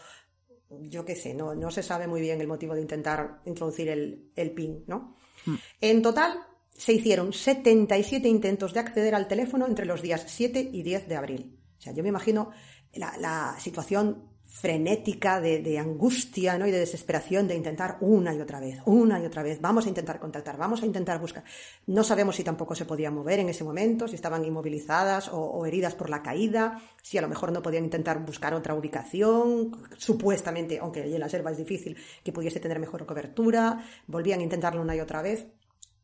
yo 0.81 1.05
qué 1.05 1.15
sé, 1.15 1.35
no, 1.35 1.55
no 1.55 1.71
se 1.71 1.83
sabe 1.83 2.07
muy 2.07 2.21
bien 2.23 2.41
el 2.41 2.47
motivo 2.49 2.75
de 2.75 2.81
intentar 2.81 3.41
introducir 3.45 3.89
el, 3.91 4.31
el 4.35 4.53
PIN, 4.53 4.85
¿no? 4.87 5.17
Mm. 5.45 5.55
En 5.81 6.03
total, 6.03 6.39
se 6.75 6.95
hicieron 6.95 7.33
77 7.35 8.27
intentos 8.27 8.73
de 8.73 8.81
acceder 8.81 9.15
al 9.15 9.29
teléfono 9.29 9.67
entre 9.67 9.85
los 9.85 10.01
días 10.01 10.25
7 10.27 10.71
y 10.73 10.83
10 10.83 11.07
de 11.09 11.17
abril. 11.17 11.59
O 11.79 11.83
sea, 11.83 11.93
yo 11.93 12.03
me 12.03 12.09
imagino 12.09 12.51
la, 12.95 13.15
la 13.19 13.57
situación 13.59 14.32
frenética 14.53 15.41
de, 15.41 15.79
angustia 15.79 16.59
¿no? 16.59 16.67
y 16.67 16.71
de 16.71 16.79
desesperación 16.79 17.49
de 17.49 17.57
intentar 17.57 17.97
una 18.01 18.35
y 18.35 18.41
otra 18.41 18.61
vez, 18.61 18.81
una 18.85 19.19
y 19.19 19.25
otra 19.25 19.43
vez, 19.43 19.61
vamos 19.61 19.87
a 19.87 19.89
intentar 19.89 20.21
contactar, 20.21 20.57
vamos 20.57 20.83
a 20.83 20.87
intentar 20.87 21.19
buscar. 21.19 21.43
No 21.87 22.05
sabemos 22.05 22.37
si 22.37 22.45
tampoco 22.45 22.75
se 22.75 22.85
podían 22.85 23.15
mover 23.15 23.41
en 23.41 23.49
ese 23.49 23.65
momento, 23.65 24.07
si 24.07 24.15
estaban 24.15 24.45
inmovilizadas 24.45 25.29
o, 25.29 25.41
o 25.41 25.67
heridas 25.67 25.95
por 25.95 26.11
la 26.11 26.23
caída, 26.23 26.81
si 27.03 27.19
a 27.19 27.23
lo 27.23 27.29
mejor 27.29 27.51
no 27.51 27.63
podían 27.63 27.85
intentar 27.85 28.25
buscar 28.25 28.55
otra 28.55 28.75
ubicación, 28.75 29.73
supuestamente, 29.97 30.79
aunque 30.79 31.03
en 31.03 31.19
la 31.19 31.29
selva 31.29 31.51
es 31.51 31.57
difícil, 31.57 31.97
que 32.23 32.33
pudiese 32.33 32.61
tener 32.61 32.79
mejor 32.79 33.05
cobertura, 33.07 33.85
volvían 34.07 34.41
a 34.41 34.45
intentarlo 34.45 34.83
una 34.83 34.95
y 34.95 35.01
otra 35.01 35.23
vez. 35.23 35.47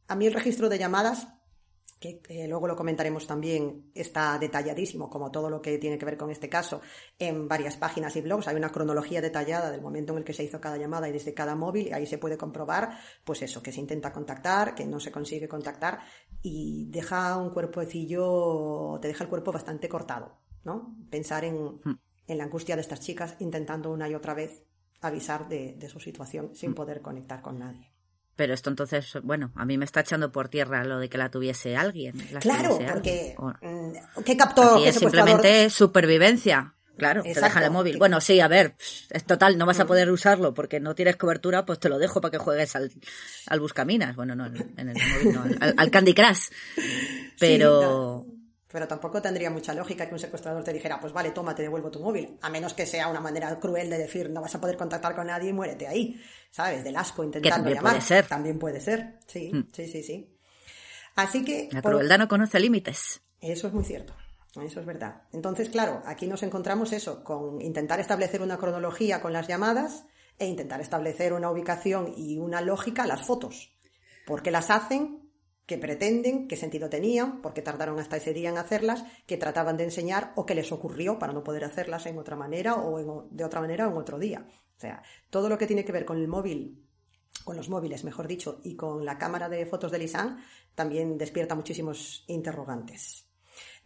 A 0.09 0.17
mí 0.17 0.27
el 0.27 0.33
registro 0.33 0.69
de 0.69 0.79
llamadas 0.79 1.29
que 1.99 2.23
eh, 2.29 2.47
luego 2.47 2.67
lo 2.67 2.77
comentaremos 2.77 3.27
también, 3.27 3.91
está 3.95 4.39
detalladísimo, 4.39 5.11
como 5.11 5.31
todo 5.31 5.51
lo 5.51 5.61
que 5.61 5.79
tiene 5.79 5.99
que 5.99 6.05
ver 6.05 6.17
con 6.17 6.31
este 6.31 6.49
caso, 6.49 6.81
en 7.19 7.49
varias 7.49 7.77
páginas 7.77 8.15
y 8.17 8.21
blogs. 8.21 8.49
Hay 8.49 8.57
una 8.57 8.71
cronología 8.71 9.21
detallada 9.21 9.71
del 9.71 9.83
momento 9.83 10.13
en 10.13 10.19
el 10.19 10.25
que 10.25 10.33
se 10.33 10.45
hizo 10.45 10.61
cada 10.61 10.77
llamada 10.77 11.09
y 11.09 11.13
desde 11.13 11.35
cada 11.35 11.55
móvil, 11.55 11.89
y 11.89 11.93
ahí 11.93 12.07
se 12.07 12.19
puede 12.19 12.37
comprobar, 12.37 12.99
pues 13.25 13.43
eso, 13.43 13.63
que 13.63 13.73
se 13.73 13.81
intenta 13.81 14.13
contactar, 14.13 14.75
que 14.75 14.87
no 14.87 15.01
se 15.01 15.11
consigue 15.11 15.49
contactar, 15.49 16.01
y 16.43 16.87
deja 16.91 17.37
un 17.37 17.51
cuerpecillo, 17.51 18.99
te 19.01 19.09
deja 19.09 19.25
el 19.25 19.31
cuerpo 19.31 19.53
bastante 19.53 19.89
cortado, 19.89 20.39
¿no? 20.65 20.97
Pensar 21.11 21.45
en, 21.45 21.81
en 22.27 22.39
la 22.39 22.45
angustia 22.45 22.77
de 22.77 22.83
estas 22.83 23.01
chicas 23.01 23.35
intentando 23.41 23.91
una 23.91 24.09
y 24.09 24.15
otra 24.15 24.35
vez 24.35 24.63
avisar 25.01 25.49
de, 25.49 25.75
de 25.75 25.89
su 25.89 26.01
situación 26.01 26.55
sin 26.55 26.75
poder 26.75 27.03
conectar 27.03 27.43
con 27.43 27.59
nadie. 27.59 27.93
Pero 28.39 28.55
esto 28.55 28.71
entonces, 28.71 29.19
bueno, 29.25 29.51
a 29.57 29.65
mí 29.65 29.77
me 29.79 29.85
está 29.85 29.99
echando 29.99 30.31
por 30.31 30.49
tierra 30.49 30.85
lo 30.85 31.01
de 31.01 31.09
que 31.09 31.19
la 31.19 31.29
tuviese 31.29 31.77
alguien. 31.77 32.15
la 32.31 32.39
Claro, 32.39 32.77
tuviese 32.77 32.93
porque 32.93 33.35
alguien. 33.37 33.93
Mm, 34.15 34.23
¿qué 34.23 34.37
captó? 34.37 34.77
Aquí 34.77 34.87
es 34.87 34.95
simplemente 34.95 35.69
supervivencia. 35.71 36.73
Claro, 36.97 37.25
te 37.25 37.35
dejan 37.35 37.65
el 37.65 37.73
móvil. 37.73 37.99
Bueno, 37.99 38.21
sí, 38.21 38.39
a 38.39 38.47
ver, 38.47 38.77
es 39.11 39.25
total, 39.25 39.59
no 39.59 39.67
vas 39.67 39.81
a 39.81 39.87
poder 39.87 40.09
usarlo 40.13 40.55
porque 40.55 40.79
no 40.79 40.95
tienes 40.95 41.17
cobertura, 41.17 41.67
pues 41.67 41.81
te 41.81 41.89
lo 41.89 41.99
dejo 41.99 42.21
para 42.21 42.31
que 42.31 42.39
juegues 42.39 42.77
al, 42.77 42.93
al 43.49 43.59
Buscaminas. 43.59 44.15
Bueno, 44.15 44.37
no, 44.37 44.47
en, 44.47 44.73
en 44.77 44.89
el 44.91 44.95
móvil 44.95 45.35
no, 45.35 45.43
al, 45.61 45.75
al 45.77 45.91
Candy 45.91 46.15
Crush. 46.15 46.51
Pero, 47.41 47.81
Sí, 47.81 48.29
no. 48.29 48.38
Pero 48.71 48.87
tampoco 48.87 49.23
tendría 49.23 49.51
mucha 49.51 49.73
lógica 49.73 50.07
que 50.07 50.13
un 50.13 50.21
secuestrador 50.21 50.63
te 50.63 50.73
dijera, 50.75 51.01
pues 51.01 51.13
vale, 51.13 51.31
toma, 51.31 51.55
te 51.55 51.63
devuelvo 51.63 51.91
tu 51.91 52.01
móvil. 52.01 52.37
A 52.43 52.51
menos 52.51 52.75
que 52.75 52.85
sea 52.85 53.09
una 53.09 53.21
manera 53.21 53.59
cruel 53.59 53.89
de 53.89 53.97
decir, 53.97 54.29
no 54.29 54.43
vas 54.43 54.55
a 54.55 54.61
poder 54.61 54.77
contactar 54.77 55.15
con 55.17 55.27
nadie 55.29 55.49
y 55.51 55.53
muérete 55.55 55.89
ahí. 55.89 56.21
¿Sabes? 56.51 56.85
Del 56.85 56.97
asco 56.97 57.25
intentando 57.25 57.57
también 57.57 57.77
llamar. 57.77 57.93
puede 57.95 58.03
ser. 58.03 58.27
También 58.27 58.59
puede 58.59 58.81
ser. 58.81 59.19
Sí, 59.27 59.51
sí, 59.73 59.87
sí, 59.89 60.03
sí. 60.03 60.37
Así 61.17 61.45
que. 61.45 61.69
la 61.73 61.83
por- 61.83 61.93
crueldad 61.93 62.19
no 62.19 62.29
conoce 62.29 62.61
límites. 62.61 63.21
Eso 63.41 63.69
es 63.69 63.73
muy 63.73 63.85
cierto. 63.85 64.15
Eso 64.63 64.81
es 64.81 64.87
verdad. 64.87 65.23
Entonces, 65.33 65.69
claro, 65.69 66.03
aquí 66.05 66.27
nos 66.27 66.43
encontramos 66.43 66.93
eso, 66.93 67.23
con 67.23 67.61
intentar 67.63 68.01
establecer 68.01 68.43
una 68.43 68.57
cronología 68.59 69.21
con 69.21 69.33
las 69.33 69.47
llamadas 69.47 70.05
e 70.39 70.47
intentar 70.47 70.81
establecer 70.81 71.33
una 71.33 71.51
ubicación 71.51 72.13
y 72.17 72.39
una 72.39 72.61
lógica 72.61 73.05
a 73.05 73.07
las 73.07 73.25
fotos. 73.25 73.73
¿Por 74.27 74.43
qué 74.43 74.51
las 74.51 74.71
hacen? 74.71 75.28
¿Qué 75.69 75.77
pretenden? 75.77 76.49
¿Qué 76.49 76.57
sentido 76.57 76.89
tenían? 76.89 77.43
¿Por 77.43 77.53
qué 77.53 77.61
tardaron 77.61 77.99
hasta 77.99 78.17
ese 78.17 78.33
día 78.33 78.49
en 78.49 78.57
hacerlas? 78.57 79.05
¿Qué 79.27 79.37
trataban 79.37 79.77
de 79.77 79.85
enseñar? 79.85 80.33
¿O 80.35 80.47
qué 80.47 80.55
les 80.55 80.73
ocurrió 80.73 81.19
para 81.19 81.35
no 81.35 81.45
poder 81.45 81.63
hacerlas 81.63 82.07
en 82.07 82.17
otra 82.19 82.37
manera 82.37 82.77
o 82.77 82.99
en- 82.99 83.37
de 83.37 83.45
otra 83.45 83.61
manera 83.61 83.87
o 83.87 83.91
en 83.91 83.99
otro 83.99 84.19
día? 84.19 84.47
O 84.49 84.81
sea, 84.81 85.03
todo 85.29 85.51
lo 85.51 85.59
que 85.59 85.67
tiene 85.67 85.85
que 85.85 85.93
ver 85.93 86.07
con 86.07 86.17
el 86.17 86.27
móvil 86.27 86.87
con 87.45 87.55
los 87.55 87.69
móviles, 87.69 88.03
mejor 88.03 88.27
dicho, 88.27 88.61
y 88.65 88.77
con 88.77 89.05
la 89.05 89.19
cámara 89.19 89.51
de 89.51 89.67
fotos 89.67 89.93
de 89.93 89.99
Lisan, 89.99 90.39
también 90.75 91.19
despierta 91.19 91.55
muchísimos 91.55 92.25
interrogantes. 92.29 93.28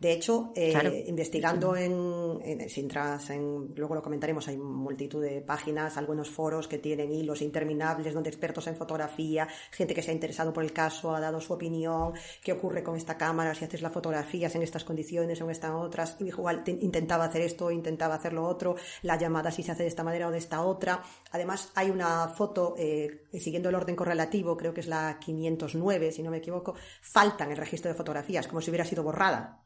De 0.03 0.11
hecho, 0.11 0.51
eh, 0.57 1.05
investigando 1.07 1.77
en, 1.77 2.41
en, 2.43 2.69
si 2.69 2.81
entras 2.81 3.31
en, 3.31 3.73
luego 3.77 3.95
lo 3.95 4.03
comentaremos, 4.03 4.49
hay 4.49 4.57
multitud 4.57 5.23
de 5.23 5.43
páginas, 5.43 5.97
algunos 5.97 6.29
foros 6.29 6.67
que 6.67 6.79
tienen 6.79 7.13
hilos 7.13 7.41
interminables 7.41 8.13
donde 8.13 8.29
expertos 8.29 8.67
en 8.67 8.75
fotografía, 8.75 9.47
gente 9.71 9.95
que 9.95 10.03
se 10.03 10.11
ha 10.11 10.15
interesado 10.15 10.53
por 10.53 10.65
el 10.65 10.73
caso, 10.73 11.15
ha 11.15 11.21
dado 11.21 11.41
su 11.41 11.53
opinión, 11.53 12.15
qué 12.43 12.51
ocurre 12.51 12.83
con 12.83 12.97
esta 12.97 13.17
cámara, 13.17 13.55
si 13.55 13.65
haces 13.65 13.81
las 13.81 13.93
fotografías 13.93 14.53
en 14.57 14.63
estas 14.63 14.83
condiciones 14.83 15.41
o 15.41 15.45
en 15.45 15.53
estas 15.53 15.71
otras, 15.71 16.17
y 16.19 16.25
igual 16.25 16.65
intentaba 16.67 17.27
hacer 17.27 17.43
esto, 17.43 17.71
intentaba 17.71 18.17
hacer 18.17 18.33
lo 18.33 18.43
otro, 18.43 18.75
la 19.03 19.17
llamada 19.17 19.53
si 19.53 19.63
se 19.63 19.71
hace 19.71 19.85
de 19.85 19.89
esta 19.89 20.03
manera 20.03 20.27
o 20.27 20.33
de 20.33 20.39
esta 20.39 20.63
otra. 20.63 21.01
Además, 21.31 21.71
hay 21.77 21.91
una 21.91 22.27
foto, 22.27 22.75
eh, 22.77 23.27
siguiendo 23.35 23.69
el 23.69 23.77
orden 23.77 23.95
correlativo, 23.95 24.57
creo 24.57 24.75
que 24.75 24.81
es 24.81 24.89
la 24.89 25.21
509, 25.21 26.11
si 26.11 26.25
no 26.25 26.33
me 26.33 26.39
equivoco, 26.39 26.75
falta 27.01 27.45
en 27.45 27.53
el 27.53 27.57
registro 27.57 27.89
de 27.89 27.97
fotografías, 27.97 28.49
como 28.49 28.61
si 28.61 28.69
hubiera 28.69 28.85
sido 28.85 29.05
borrada. 29.05 29.62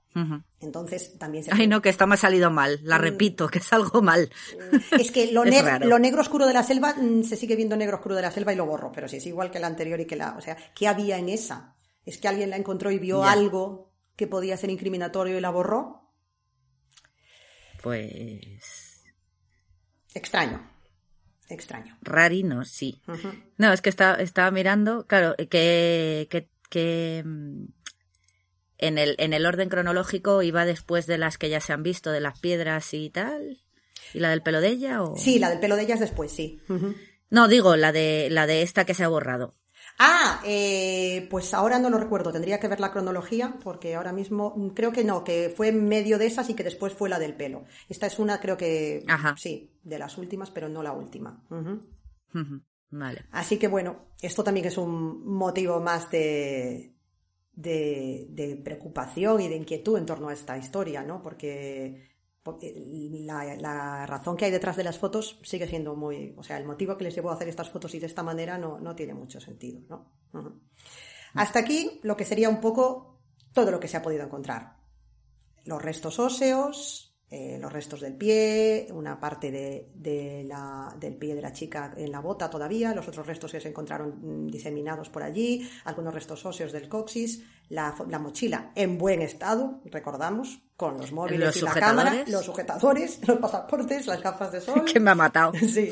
Entonces 0.61 1.19
también 1.19 1.45
se... 1.45 1.51
Ay, 1.53 1.67
no, 1.67 1.83
que 1.83 1.91
esto 1.91 2.07
me 2.07 2.14
ha 2.14 2.19
salido 2.19 2.51
mal, 2.51 2.81
la 2.83 2.99
mm. 2.99 3.03
repito, 3.03 3.49
que 3.49 3.59
es 3.59 3.73
algo 3.73 4.01
mal. 4.01 4.31
Mm, 4.73 5.01
es 5.01 5.11
que 5.11 5.33
lo, 5.33 5.45
lo, 5.81 5.99
negro 5.99 6.21
oscuro 6.21 6.47
de 6.47 6.55
la 6.55 6.62
selva 6.62 6.95
mm, 6.95 7.23
se 7.25 7.37
sigue 7.37 7.57
viendo 7.57 7.77
negro 7.77 7.97
oscuro 7.97 8.14
de 8.14 8.23
la 8.23 8.31
selva 8.31 8.53
y 8.53 8.57
lo 8.57 8.67
borro, 8.67 8.93
pero 8.93 9.09
si 9.09 9.17
es 9.17 9.27
igual 9.27 9.51
que 9.51 9.59
la 9.59 9.67
anterior 9.67 10.01
y 10.01 10.07
que 10.07 10.17
la... 10.17 10.37
O 10.37 10.41
sea, 10.41 10.57
¿qué 10.75 10.89
había 10.89 11.19
en 11.19 11.29
esa? 11.29 11.75
¿Es 12.05 12.19
que 12.19 12.29
alguien 12.29 12.51
la 12.51 12.57
encontró 12.57 12.91
y 12.91 12.99
vio 12.99 13.25
algo 13.25 13.93
que 14.17 14.27
podía 14.27 14.57
ser 14.57 14.71
incriminatorio 14.71 15.37
y 15.37 15.41
la 15.41 15.51
borró? 15.51 16.12
Pues... 17.83 19.05
Extraño. 20.14 20.67
Extraño. 21.49 21.97
Rarino, 22.01 22.64
sí. 22.64 23.03
No, 23.59 23.73
es 23.73 23.83
que 23.83 23.91
estaba, 23.91 24.51
mirando, 24.51 25.07
claro, 25.07 25.37
que, 25.37 26.27
que, 26.31 26.49
que 26.71 27.23
en 28.79 28.99
el, 28.99 29.14
en 29.18 29.33
el 29.33 29.47
orden 29.47 29.68
cronológico 29.68 30.43
iba 30.43 30.64
después 30.64 31.07
de 31.07 31.18
las 31.18 31.39
que 31.39 31.49
ya 31.49 31.61
se 31.61 31.72
han 31.72 31.83
visto, 31.83 32.11
de 32.11 32.20
las 32.20 32.39
piedras 32.39 32.93
y 32.95 33.11
tal. 33.11 33.62
¿Y 34.14 34.20
la 34.20 34.31
del 34.31 34.43
pelo 34.43 34.61
de 34.61 34.68
ella? 34.68 35.03
O... 35.03 35.16
Sí, 35.16 35.39
la 35.39 35.51
del 35.51 35.61
pelo 35.61 35.77
de 35.77 35.83
ella 35.83 35.95
es 35.95 36.01
después, 36.01 36.33
sí. 36.33 36.61
No, 37.31 37.49
digo, 37.49 37.77
la 37.77 37.93
de, 37.93 38.29
la 38.31 38.47
de 38.47 38.62
esta 38.62 38.85
que 38.85 38.95
se 38.95 39.05
ha 39.05 39.09
borrado. 39.09 39.55
Ah, 39.99 40.43
eh, 40.45 41.27
pues 41.31 41.55
ahora 41.55 41.79
no 41.79 41.89
lo 41.89 41.99
recuerdo, 41.99 42.31
tendría 42.31 42.61
que 42.61 42.68
ver 42.68 42.81
la 42.81 42.93
cronología, 42.93 43.57
porque 43.64 43.95
ahora 43.95 44.12
mismo 44.12 44.72
creo 44.74 44.93
que 44.93 45.05
no, 45.05 45.24
que 45.24 45.53
fue 45.57 45.68
en 45.68 45.89
medio 45.89 46.18
de 46.18 46.27
esas 46.27 46.51
y 46.51 46.55
que 46.55 46.64
después 46.64 46.93
fue 46.93 47.09
la 47.09 47.18
del 47.18 47.35
pelo. 47.35 47.64
Esta 47.89 48.07
es 48.07 48.18
una, 48.18 48.41
creo 48.41 48.57
que 48.57 49.05
sí, 49.37 49.72
de 49.83 49.99
las 49.99 50.18
últimas, 50.18 50.51
pero 50.51 50.68
no 50.68 50.83
la 50.83 50.93
última. 50.93 51.43
Vale. 52.91 53.24
Así 53.33 53.59
que 53.59 53.68
bueno, 53.68 54.11
esto 54.20 54.45
también 54.45 54.66
es 54.66 54.77
un 54.77 55.27
motivo 55.27 55.81
más 55.81 56.11
de, 56.11 56.95
de, 57.57 58.61
preocupación 58.62 59.40
y 59.40 59.48
de 59.48 59.57
inquietud 59.57 59.98
en 59.98 60.07
torno 60.07 60.28
a 60.28 60.32
esta 60.32 60.57
historia, 60.57 61.02
¿no? 61.02 61.22
Porque, 61.22 62.14
la, 63.24 64.07
razón 64.07 64.36
que 64.36 64.44
hay 64.44 64.50
detrás 64.52 64.76
de 64.76 64.84
las 64.84 64.98
fotos 64.98 65.40
sigue 65.42 65.66
siendo 65.66 65.96
muy, 65.96 66.34
o 66.36 66.44
sea, 66.44 66.59
el 66.59 66.64
motivo 66.64 66.96
que 66.96 67.04
les 67.04 67.14
llevó 67.14 67.30
a 67.30 67.34
hacer 67.34 67.48
estas 67.48 67.70
fotos 67.70 67.94
y 67.94 67.98
de 67.98 68.07
esta 68.07 68.22
manera 68.22 68.57
no, 68.59 68.78
no 68.78 68.94
tiene 68.94 69.14
mucho 69.14 69.40
sentido, 69.40 69.80
¿no? 69.88 70.61
Hasta 71.34 71.59
aquí 71.59 72.00
lo 72.02 72.16
que 72.16 72.24
sería 72.24 72.48
un 72.48 72.61
poco 72.61 73.20
todo 73.52 73.70
lo 73.70 73.80
que 73.80 73.88
se 73.88 73.96
ha 73.96 74.02
podido 74.02 74.24
encontrar. 74.24 74.76
Los 75.64 75.82
restos 75.82 76.18
óseos, 76.18 77.05
eh, 77.29 77.59
los 77.61 77.72
restos 77.72 78.01
del 78.01 78.14
pie, 78.14 78.87
una 78.93 79.18
parte 79.18 79.51
de, 79.51 80.45
la, 80.47 80.95
del 81.01 81.16
pie 81.16 81.35
de 81.35 81.43
la 81.43 81.53
chica 81.53 81.93
en 81.97 82.12
la 82.12 82.20
bota 82.20 82.49
todavía, 82.49 82.95
los 82.95 83.09
otros 83.09 83.27
restos 83.27 83.51
que 83.51 83.61
se 83.61 83.68
encontraron 83.68 84.45
mm, 84.45 84.47
diseminados 84.47 85.09
por 85.09 85.24
allí, 85.24 85.68
algunos 85.85 86.14
restos 86.14 86.47
óseos 86.47 86.70
del 86.70 86.89
coxis, 86.89 87.45
la, 87.69 87.95
mochila 88.21 88.71
en 88.75 88.99
buen 88.99 89.23
estado, 89.23 89.81
recordamos, 89.87 90.62
con 90.77 90.99
los 90.99 91.11
móviles 91.11 91.57
y 91.57 91.62
la 91.62 91.73
cámara, 91.73 92.25
los 92.27 92.45
sujetadores, 92.45 93.21
los 93.27 93.39
pasaportes, 93.39 94.07
las 94.07 94.23
gafas 94.23 94.53
de 94.53 94.61
sol. 94.61 94.85
que 94.93 95.01
me 95.01 95.11
ha 95.11 95.14
matado. 95.14 95.53
Sí. 95.67 95.91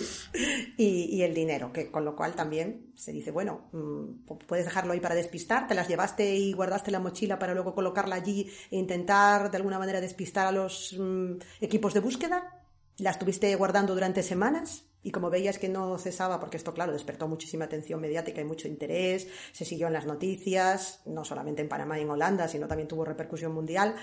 Y, 0.77 1.23
el 1.23 1.35
dinero, 1.35 1.73
que 1.73 1.91
con 1.91 2.05
lo 2.05 2.15
cual 2.15 2.35
también 2.35 2.93
se 2.95 3.13
dice, 3.13 3.31
bueno, 3.31 3.69
mm, 3.73 4.27
puedes 4.47 4.67
dejarlo 4.67 4.93
ahí 4.93 5.01
para 5.01 5.15
despistar, 5.15 5.67
te 5.67 5.75
las 5.75 5.89
llevaste 5.89 6.35
y 6.35 6.53
guardaste 6.53 6.91
la 6.91 7.01
mochila 7.01 7.39
para 7.39 7.55
luego 7.55 7.75
colocarla 7.75 8.17
allí 8.17 8.51
e 8.71 8.77
intentar 8.77 9.51
de 9.51 9.57
alguna 9.57 9.79
manera 9.79 10.01
despistar 10.01 10.47
a 10.47 10.53
los 10.53 10.95
mm, 10.99 11.33
equipos 11.61 11.93
de 11.93 12.01
búsqueda. 12.01 12.63
¿La 12.99 13.11
estuviste 13.11 13.55
guardando 13.57 13.95
durante 13.95 14.23
semanas? 14.23 14.85
Y 15.05 15.13
como 15.13 15.29
veías 15.29 15.59
que 15.59 15.69
no 15.69 15.99
cesaba, 15.99 16.41
porque 16.41 16.57
esto, 16.57 16.73
claro, 16.73 16.91
despertó 16.93 17.29
muchísima 17.29 17.67
atención 17.67 18.01
mediática 18.01 18.41
y 18.41 18.45
mucho 18.45 18.69
interés, 18.69 19.29
se 19.53 19.67
siguió 19.67 19.87
en 19.87 19.93
las 19.93 20.07
noticias, 20.07 21.03
no 21.05 21.25
solamente 21.27 21.61
en 21.61 21.69
Panamá 21.69 21.99
y 21.99 22.03
en 22.03 22.11
Holanda, 22.11 22.49
sino 22.49 22.67
también 22.67 22.89
tuvo 22.89 23.05
repercusión 23.05 23.53
mundial. 23.53 23.95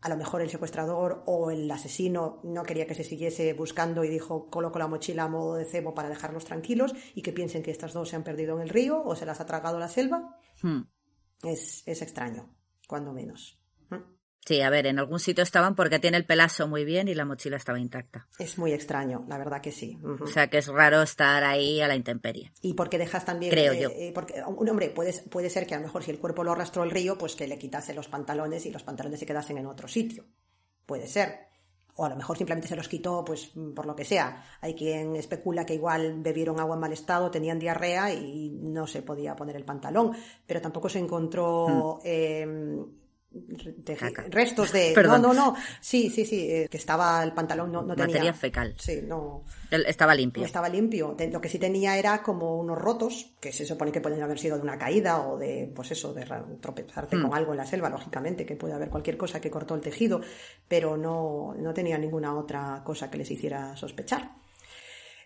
A 0.00 0.08
lo 0.08 0.16
mejor 0.16 0.42
el 0.42 0.48
secuestrador 0.48 1.24
o 1.26 1.50
el 1.50 1.68
asesino 1.68 2.40
no 2.44 2.62
quería 2.62 2.86
que 2.86 2.94
se 2.94 3.02
siguiese 3.02 3.54
buscando 3.54 4.04
y 4.04 4.08
dijo, 4.08 4.48
coloco 4.48 4.78
la 4.78 4.86
mochila 4.86 5.24
a 5.24 5.28
modo 5.28 5.56
de 5.56 5.64
cebo 5.64 5.94
para 5.94 6.08
dejarlos 6.08 6.44
tranquilos 6.44 6.94
y 7.16 7.22
que 7.22 7.32
piensen 7.32 7.64
que 7.64 7.72
estas 7.72 7.92
dos 7.92 8.08
se 8.08 8.14
han 8.14 8.22
perdido 8.22 8.54
en 8.54 8.62
el 8.62 8.68
río 8.68 9.02
o 9.02 9.16
se 9.16 9.26
las 9.26 9.40
ha 9.40 9.46
tragado 9.46 9.80
la 9.80 9.88
selva. 9.88 10.38
Hmm. 10.62 10.82
Es, 11.42 11.82
es 11.86 12.02
extraño, 12.02 12.54
cuando 12.86 13.12
menos. 13.12 13.65
Sí, 14.46 14.60
a 14.60 14.70
ver, 14.70 14.86
en 14.86 15.00
algún 15.00 15.18
sitio 15.18 15.42
estaban 15.42 15.74
porque 15.74 15.98
tiene 15.98 16.16
el 16.16 16.24
pelazo 16.24 16.68
muy 16.68 16.84
bien 16.84 17.08
y 17.08 17.14
la 17.14 17.24
mochila 17.24 17.56
estaba 17.56 17.80
intacta. 17.80 18.28
Es 18.38 18.58
muy 18.58 18.72
extraño, 18.72 19.24
la 19.28 19.38
verdad 19.38 19.60
que 19.60 19.72
sí. 19.72 19.98
O 20.20 20.28
sea 20.28 20.48
que 20.48 20.58
es 20.58 20.68
raro 20.68 21.02
estar 21.02 21.42
ahí 21.42 21.80
a 21.80 21.88
la 21.88 21.96
intemperie. 21.96 22.52
Y 22.62 22.74
porque 22.74 22.96
dejas 22.96 23.24
también. 23.24 23.50
Creo 23.50 23.72
yo. 23.72 23.90
Eh, 23.90 24.12
porque, 24.14 24.40
un 24.46 24.68
hombre, 24.68 24.90
puede, 24.90 25.12
puede 25.30 25.50
ser 25.50 25.66
que 25.66 25.74
a 25.74 25.78
lo 25.78 25.84
mejor 25.86 26.04
si 26.04 26.12
el 26.12 26.20
cuerpo 26.20 26.44
lo 26.44 26.52
arrastró 26.52 26.84
el 26.84 26.92
río, 26.92 27.18
pues 27.18 27.34
que 27.34 27.48
le 27.48 27.58
quitase 27.58 27.92
los 27.92 28.06
pantalones 28.06 28.64
y 28.66 28.70
los 28.70 28.84
pantalones 28.84 29.18
se 29.18 29.26
quedasen 29.26 29.58
en 29.58 29.66
otro 29.66 29.88
sitio. 29.88 30.24
Puede 30.86 31.08
ser. 31.08 31.48
O 31.96 32.04
a 32.04 32.08
lo 32.08 32.14
mejor 32.14 32.36
simplemente 32.36 32.68
se 32.68 32.76
los 32.76 32.86
quitó, 32.86 33.24
pues 33.24 33.50
por 33.74 33.84
lo 33.84 33.96
que 33.96 34.04
sea. 34.04 34.44
Hay 34.60 34.74
quien 34.74 35.16
especula 35.16 35.66
que 35.66 35.74
igual 35.74 36.20
bebieron 36.20 36.60
agua 36.60 36.76
en 36.76 36.80
mal 36.82 36.92
estado, 36.92 37.32
tenían 37.32 37.58
diarrea 37.58 38.12
y 38.12 38.50
no 38.50 38.86
se 38.86 39.02
podía 39.02 39.34
poner 39.34 39.56
el 39.56 39.64
pantalón. 39.64 40.12
Pero 40.46 40.60
tampoco 40.60 40.88
se 40.88 41.00
encontró. 41.00 41.98
Hmm. 42.04 43.05
Restos 44.30 44.72
de 44.72 44.94
no 45.04 45.18
no 45.18 45.34
no. 45.34 45.54
Sí 45.80 46.10
sí 46.10 46.24
sí 46.24 46.50
eh, 46.50 46.68
que 46.70 46.76
estaba 46.76 47.22
el 47.22 47.32
pantalón 47.32 47.72
no, 47.72 47.82
no 47.82 47.94
tenía 47.94 48.06
materia 48.06 48.34
fecal. 48.34 48.74
Sí 48.78 49.00
no. 49.02 49.44
Estaba 49.70 50.14
limpio. 50.14 50.44
Estaba 50.44 50.68
limpio. 50.68 51.16
Lo 51.30 51.40
que 51.40 51.48
sí 51.48 51.58
tenía 51.58 51.96
era 51.98 52.22
como 52.22 52.58
unos 52.58 52.78
rotos 52.78 53.34
que 53.40 53.52
se 53.52 53.66
supone 53.66 53.92
que 53.92 54.00
pueden 54.00 54.22
haber 54.22 54.38
sido 54.38 54.56
de 54.56 54.62
una 54.62 54.78
caída 54.78 55.26
o 55.26 55.38
de 55.38 55.70
pues 55.74 55.90
eso 55.90 56.12
de 56.12 56.26
tropezarte 56.60 57.16
con 57.20 57.30
hmm. 57.30 57.34
algo 57.34 57.52
en 57.52 57.58
la 57.58 57.66
selva 57.66 57.88
lógicamente 57.88 58.46
que 58.46 58.56
puede 58.56 58.74
haber 58.74 58.90
cualquier 58.90 59.16
cosa 59.16 59.40
que 59.40 59.50
cortó 59.50 59.74
el 59.74 59.80
tejido 59.80 60.20
pero 60.68 60.96
no 60.96 61.54
no 61.58 61.74
tenía 61.74 61.98
ninguna 61.98 62.34
otra 62.36 62.82
cosa 62.84 63.10
que 63.10 63.18
les 63.18 63.30
hiciera 63.30 63.76
sospechar. 63.76 64.30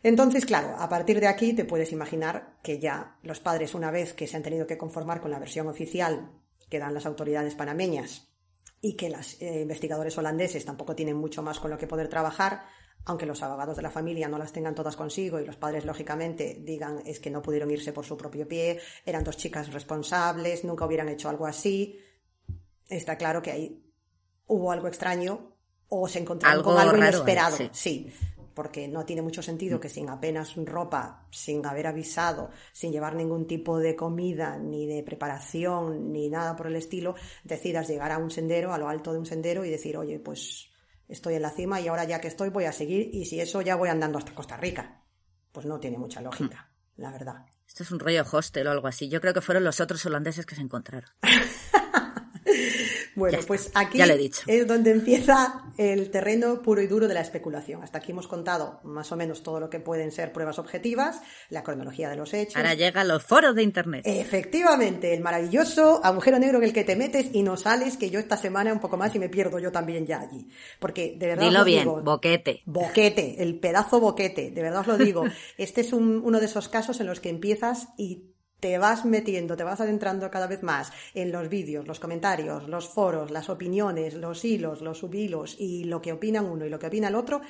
Entonces, 0.03 0.47
claro, 0.47 0.77
a 0.79 0.89
partir 0.89 1.21
de 1.21 1.27
aquí 1.27 1.53
te 1.53 1.65
puedes 1.65 1.93
imaginar 1.93 2.57
que 2.63 2.79
ya 2.79 3.17
los 3.23 3.41
padres, 3.41 3.75
una 3.75 3.91
vez 3.91 4.15
que 4.15 4.27
se 4.27 4.37
han 4.37 4.43
tenido 4.43 4.67
que 4.67 4.79
conformar 4.79 5.21
con 5.21 5.31
la 5.31 5.39
versión 5.39 5.69
oficial 5.69 6.31
que 6.71 6.79
dan 6.79 6.95
las 6.95 7.05
autoridades 7.05 7.55
panameñas 7.55 8.29
y 8.81 8.97
que 8.97 9.11
los 9.11 9.41
eh, 9.43 9.63
investigadores 9.63 10.17
holandeses 10.17 10.65
tampoco 10.65 10.95
tienen 10.95 11.17
mucho 11.17 11.43
más 11.43 11.61
con 11.61 11.71
lo 11.71 11.77
que 11.77 11.87
poder 11.87 12.09
trabajar, 12.09 12.63
aunque 13.05 13.27
los 13.27 13.43
abogados 13.43 13.77
de 13.77 13.83
la 13.83 13.91
familia 13.91 14.29
no 14.29 14.39
las 14.39 14.53
tengan 14.53 14.75
todas 14.75 14.97
consigo 14.97 15.39
y 15.41 15.45
los 15.45 15.57
padres, 15.57 15.85
lógicamente, 15.85 16.59
digan 16.61 17.03
es 17.05 17.21
que 17.21 17.31
no 17.31 17.43
pudieron 17.43 17.71
irse 17.71 17.93
por 17.93 18.07
su 18.07 18.17
propio 18.17 18.49
pie, 18.49 18.81
eran 19.05 19.25
dos 19.25 19.37
chicas 19.37 19.71
responsables, 19.73 20.65
nunca 20.65 20.87
hubieran 20.87 21.09
hecho 21.09 21.29
algo 21.29 21.47
así, 21.47 21.99
está 22.89 23.17
claro 23.17 23.43
que 23.43 23.51
ahí 23.51 23.93
hubo 24.47 24.73
algo 24.73 24.89
extraño 24.89 25.57
o 25.89 26.09
se 26.09 26.21
encontraron 26.21 26.63
con 26.63 26.79
algo 26.79 26.97
inesperado. 26.97 27.57
sí 27.73 28.11
porque 28.55 28.89
no 28.89 29.05
tiene 29.05 29.23
mucho 29.23 29.43
sentido 29.43 29.79
mm. 29.79 29.81
que 29.81 29.89
sin 29.89 30.09
apenas 30.09 30.55
ropa, 30.57 31.27
sin 31.31 31.65
haber 31.67 31.87
avisado, 31.87 32.51
sin 32.73 32.93
llevar 32.93 33.15
ningún 33.15 33.47
tipo 33.47 33.79
de 33.79 33.97
comida, 33.97 34.59
ni 34.59 34.87
de 34.87 35.03
preparación, 35.03 36.13
ni 36.13 36.29
nada 36.29 36.57
por 36.57 36.67
el 36.67 36.77
estilo, 36.77 37.15
decidas 37.45 37.89
llegar 37.89 38.13
a 38.13 38.19
un 38.19 38.31
sendero, 38.31 38.73
a 38.73 38.79
lo 38.79 38.89
alto 38.89 39.13
de 39.13 39.19
un 39.19 39.27
sendero 39.27 39.65
y 39.65 39.71
decir, 39.71 39.97
oye, 39.97 40.19
pues 40.19 40.69
estoy 41.09 41.35
en 41.35 41.43
la 41.43 41.51
cima 41.51 41.81
y 41.81 41.89
ahora 41.89 42.05
ya 42.05 42.21
que 42.21 42.29
estoy 42.29 42.51
voy 42.51 42.65
a 42.65 42.73
seguir 42.73 43.11
y 43.13 43.25
si 43.25 43.41
eso 43.41 43.63
ya 43.63 43.77
voy 43.77 43.89
andando 43.89 44.19
hasta 44.19 44.35
Costa 44.35 44.57
Rica. 44.57 45.03
Pues 45.53 45.67
no 45.67 45.81
tiene 45.81 45.99
mucha 45.99 46.21
lógica, 46.21 46.71
mm. 46.97 47.03
la 47.03 47.11
verdad. 47.11 47.47
Esto 47.67 47.83
es 47.83 47.91
un 47.91 47.99
rollo 47.99 48.25
hostel 48.31 48.67
o 48.67 48.71
algo 48.71 48.89
así. 48.89 49.09
Yo 49.09 49.21
creo 49.21 49.35
que 49.35 49.41
fueron 49.41 49.65
los 49.65 49.81
otros 49.81 50.05
holandeses 50.07 50.47
que 50.47 50.55
se 50.55 50.63
encontraron. 50.63 51.11
Bueno, 53.21 53.39
pues 53.47 53.71
aquí 53.75 54.01
es 54.47 54.67
donde 54.67 54.91
empieza 54.91 55.63
el 55.77 56.11
terreno 56.11 56.63
puro 56.63 56.81
y 56.81 56.87
duro 56.87 57.07
de 57.07 57.15
la 57.15 57.21
especulación. 57.21 57.83
Hasta 57.83 57.99
aquí 57.99 58.13
hemos 58.13 58.27
contado 58.27 58.81
más 58.83 59.13
o 59.13 59.17
menos 59.17 59.43
todo 59.43 59.61
lo 59.61 59.71
que 59.71 59.79
pueden 59.79 60.11
ser 60.11 60.33
pruebas 60.33 60.59
objetivas, 60.59 61.21
la 61.51 61.63
cronología 61.63 62.09
de 62.09 62.17
los 62.17 62.33
hechos. 62.35 62.57
Ahora 62.57 62.75
llegan 62.75 63.09
los 63.09 63.23
foros 63.23 63.55
de 63.55 63.63
Internet. 63.63 64.03
Efectivamente, 64.07 65.15
el 65.15 65.21
maravilloso 65.21 66.01
agujero 66.03 66.39
negro 66.39 66.59
en 66.59 66.65
el 66.65 66.73
que 66.73 66.85
te 66.85 66.97
metes 66.97 67.29
y 67.33 67.43
no 67.43 67.57
sales, 67.57 67.97
que 67.97 68.11
yo 68.11 68.19
esta 68.19 68.37
semana 68.37 68.73
un 68.73 68.81
poco 68.81 68.97
más 68.97 69.15
y 69.15 69.19
me 69.19 69.29
pierdo 69.29 69.59
yo 69.59 69.71
también 69.71 70.07
ya 70.07 70.21
allí. 70.21 70.49
Porque 70.79 71.17
de 71.19 71.27
verdad... 71.27 71.45
Dilo 71.45 71.65
bien, 71.65 71.87
boquete. 72.05 72.63
Boquete, 72.65 73.43
el 73.43 73.59
pedazo 73.59 74.01
boquete, 74.01 74.51
de 74.51 74.63
verdad 74.63 74.81
os 74.81 74.87
lo 74.87 74.99
digo. 74.99 75.25
Este 75.59 75.83
es 75.83 75.93
uno 75.93 76.41
de 76.41 76.47
esos 76.47 76.69
casos 76.69 77.01
en 77.01 77.07
los 77.07 77.21
que 77.21 77.29
empiezas 77.29 77.89
y 77.99 78.30
te 78.61 78.79
vas 78.79 79.05
metiendo, 79.05 79.57
te 79.57 79.65
vas 79.65 79.81
adentrando 79.81 80.31
cada 80.31 80.47
vez 80.47 80.63
más 80.63 80.93
en 81.15 81.33
los 81.33 81.49
vídeos, 81.49 81.87
los 81.87 81.99
comentarios, 81.99 82.69
los 82.69 82.89
foros, 82.89 83.31
las 83.31 83.49
opiniones, 83.49 84.15
los 84.15 84.45
hilos, 84.45 84.83
los 84.83 84.99
subhilos 84.99 85.57
y 85.59 85.85
lo 85.85 86.01
que 86.01 86.13
opinan 86.13 86.47
uno 86.47 86.67
y 86.67 86.71
lo 86.71 86.79
que 86.79 86.87
opina 86.87 87.09
el 87.09 87.15
otro, 87.15 87.41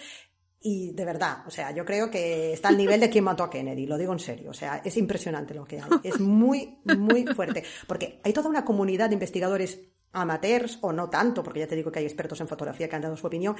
y 0.62 0.92
de 0.92 1.04
verdad, 1.06 1.38
o 1.46 1.50
sea, 1.50 1.70
yo 1.70 1.86
creo 1.86 2.10
que 2.10 2.52
está 2.52 2.68
al 2.68 2.76
nivel 2.76 3.00
de 3.00 3.08
quien 3.08 3.24
mató 3.24 3.42
a 3.44 3.50
Kennedy, 3.50 3.86
lo 3.86 3.96
digo 3.96 4.12
en 4.12 4.18
serio. 4.18 4.50
O 4.50 4.54
sea, 4.54 4.82
es 4.84 4.94
impresionante 4.98 5.54
lo 5.54 5.64
que 5.64 5.80
hay. 5.80 5.88
Es 6.02 6.20
muy, 6.20 6.78
muy 6.98 7.24
fuerte. 7.34 7.64
Porque 7.86 8.20
hay 8.22 8.34
toda 8.34 8.50
una 8.50 8.64
comunidad 8.64 9.08
de 9.08 9.14
investigadores 9.14 9.80
amateurs, 10.12 10.78
o 10.82 10.92
no 10.92 11.08
tanto, 11.08 11.42
porque 11.42 11.60
ya 11.60 11.66
te 11.66 11.76
digo 11.76 11.90
que 11.90 12.00
hay 12.00 12.04
expertos 12.04 12.40
en 12.40 12.48
fotografía 12.48 12.88
que 12.88 12.96
han 12.96 13.02
dado 13.02 13.16
su 13.16 13.26
opinión, 13.26 13.56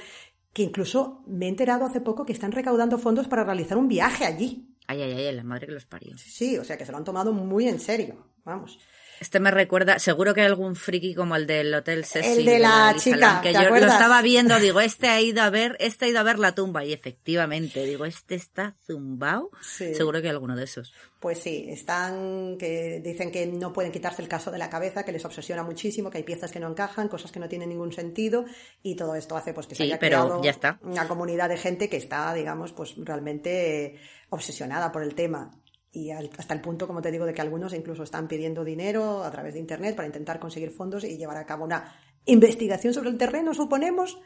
que 0.53 0.61
incluso 0.61 1.23
me 1.25 1.45
he 1.45 1.49
enterado 1.49 1.85
hace 1.85 2.01
poco 2.01 2.25
que 2.25 2.33
están 2.33 2.51
recaudando 2.51 2.99
fondos 2.99 3.27
para 3.27 3.43
realizar 3.43 3.77
un 3.77 3.87
viaje 3.87 4.25
allí. 4.25 4.70
Ay, 4.91 5.03
ay, 5.03 5.13
ay, 5.13 5.33
la 5.33 5.43
madre 5.43 5.67
que 5.67 5.71
los 5.71 5.85
parió. 5.85 6.17
Sí, 6.17 6.57
o 6.57 6.65
sea, 6.65 6.77
que 6.77 6.85
se 6.85 6.91
lo 6.91 6.97
han 6.97 7.05
tomado 7.05 7.31
muy 7.31 7.69
en 7.69 7.79
serio. 7.79 8.27
Vamos. 8.43 8.77
Este 9.21 9.39
me 9.39 9.51
recuerda, 9.51 9.99
seguro 9.99 10.33
que 10.33 10.41
hay 10.41 10.47
algún 10.47 10.75
friki 10.75 11.13
como 11.13 11.35
el 11.35 11.45
del 11.45 11.71
Hotel 11.75 12.05
Cecil. 12.05 12.39
El 12.39 12.45
de 12.45 12.57
la 12.57 12.95
chica, 12.97 13.39
que 13.43 13.53
¿te 13.53 13.63
yo 13.63 13.69
lo 13.69 13.75
estaba 13.75 14.19
viendo, 14.23 14.59
digo, 14.59 14.81
este 14.81 15.09
ha 15.09 15.21
ido 15.21 15.43
a 15.43 15.51
ver, 15.51 15.77
este 15.79 16.05
ha 16.05 16.07
ido 16.07 16.19
a 16.19 16.23
ver 16.23 16.39
la 16.39 16.55
tumba 16.55 16.83
y 16.83 16.91
efectivamente, 16.91 17.85
digo, 17.85 18.05
este 18.05 18.33
está 18.33 18.73
zumbao. 18.87 19.51
Sí. 19.61 19.93
Seguro 19.93 20.21
que 20.21 20.27
hay 20.27 20.31
alguno 20.31 20.55
de 20.55 20.63
esos. 20.63 20.91
Pues 21.19 21.37
sí, 21.37 21.67
están 21.69 22.57
que 22.57 22.99
dicen 23.03 23.31
que 23.31 23.45
no 23.45 23.71
pueden 23.71 23.91
quitarse 23.91 24.23
el 24.23 24.27
caso 24.27 24.49
de 24.49 24.57
la 24.57 24.71
cabeza, 24.71 25.05
que 25.05 25.11
les 25.11 25.23
obsesiona 25.23 25.61
muchísimo, 25.61 26.09
que 26.09 26.17
hay 26.17 26.23
piezas 26.23 26.51
que 26.51 26.59
no 26.59 26.67
encajan, 26.67 27.07
cosas 27.07 27.31
que 27.31 27.39
no 27.39 27.47
tienen 27.47 27.69
ningún 27.69 27.93
sentido 27.93 28.45
y 28.81 28.95
todo 28.95 29.13
esto 29.13 29.37
hace 29.37 29.53
pues 29.53 29.67
que 29.67 29.75
se 29.75 29.83
haya 29.83 29.99
pero 29.99 30.17
creado 30.17 30.43
ya 30.43 30.49
está. 30.49 30.79
una 30.81 31.07
comunidad 31.07 31.47
de 31.49 31.57
gente 31.57 31.89
que 31.89 31.97
está, 31.97 32.33
digamos, 32.33 32.73
pues 32.73 32.95
realmente 32.97 33.85
eh, 33.85 33.95
obsesionada 34.29 34.91
por 34.91 35.03
el 35.03 35.13
tema. 35.13 35.51
Y 35.93 36.11
hasta 36.11 36.53
el 36.53 36.61
punto, 36.61 36.87
como 36.87 37.01
te 37.01 37.11
digo, 37.11 37.25
de 37.25 37.33
que 37.33 37.41
algunos 37.41 37.73
incluso 37.73 38.03
están 38.03 38.27
pidiendo 38.27 38.63
dinero 38.63 39.23
a 39.23 39.31
través 39.31 39.53
de 39.53 39.59
Internet 39.59 39.95
para 39.95 40.07
intentar 40.07 40.39
conseguir 40.39 40.71
fondos 40.71 41.03
y 41.03 41.17
llevar 41.17 41.37
a 41.37 41.45
cabo 41.45 41.65
una 41.65 41.93
investigación 42.25 42.93
sobre 42.93 43.09
el 43.09 43.17
terreno, 43.17 43.53
suponemos. 43.53 44.19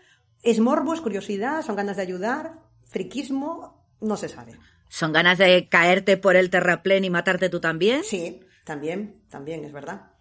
Es 0.44 0.60
morbo, 0.60 0.94
es 0.94 1.02
curiosidad, 1.02 1.64
son 1.64 1.76
ganas 1.76 1.96
de 1.96 2.04
ayudar, 2.04 2.60
friquismo, 2.86 3.84
no 4.00 4.16
se 4.16 4.30
sabe. 4.30 4.54
¿Son 4.90 5.12
ganas 5.12 5.40
de 5.40 5.68
caerte 5.68 6.18
por 6.18 6.36
el 6.36 6.52
terraplén 6.52 7.04
y 7.04 7.10
matarte 7.10 7.50
tú 7.50 7.60
también? 7.60 8.04
Sí, 8.04 8.42
también, 8.64 9.22
también, 9.30 9.66
es 9.66 9.72
verdad. 9.74 10.12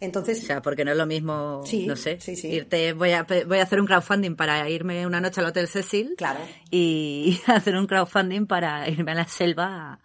Entonces, 0.00 0.42
O 0.42 0.46
sea, 0.46 0.62
porque 0.62 0.84
no 0.84 0.92
es 0.92 0.96
lo 0.96 1.06
mismo, 1.06 1.62
Sí, 1.64 1.86
no 1.86 1.96
sé, 1.96 2.20
sí, 2.20 2.36
sí. 2.36 2.48
irte, 2.48 2.92
voy 2.92 3.10
a, 3.12 3.24
voy 3.24 3.58
a 3.58 3.62
hacer 3.62 3.80
un 3.80 3.86
crowdfunding 3.86 4.36
para 4.36 4.68
irme 4.70 5.04
una 5.06 5.20
noche 5.20 5.40
al 5.40 5.48
Hotel 5.48 5.66
Cecil 5.66 6.14
claro, 6.16 6.38
y 6.70 7.40
hacer 7.46 7.76
un 7.76 7.86
crowdfunding 7.88 8.46
para 8.46 8.88
irme 8.88 9.10
a 9.12 9.14
la 9.16 9.24
selva 9.24 9.66
a, 9.94 9.98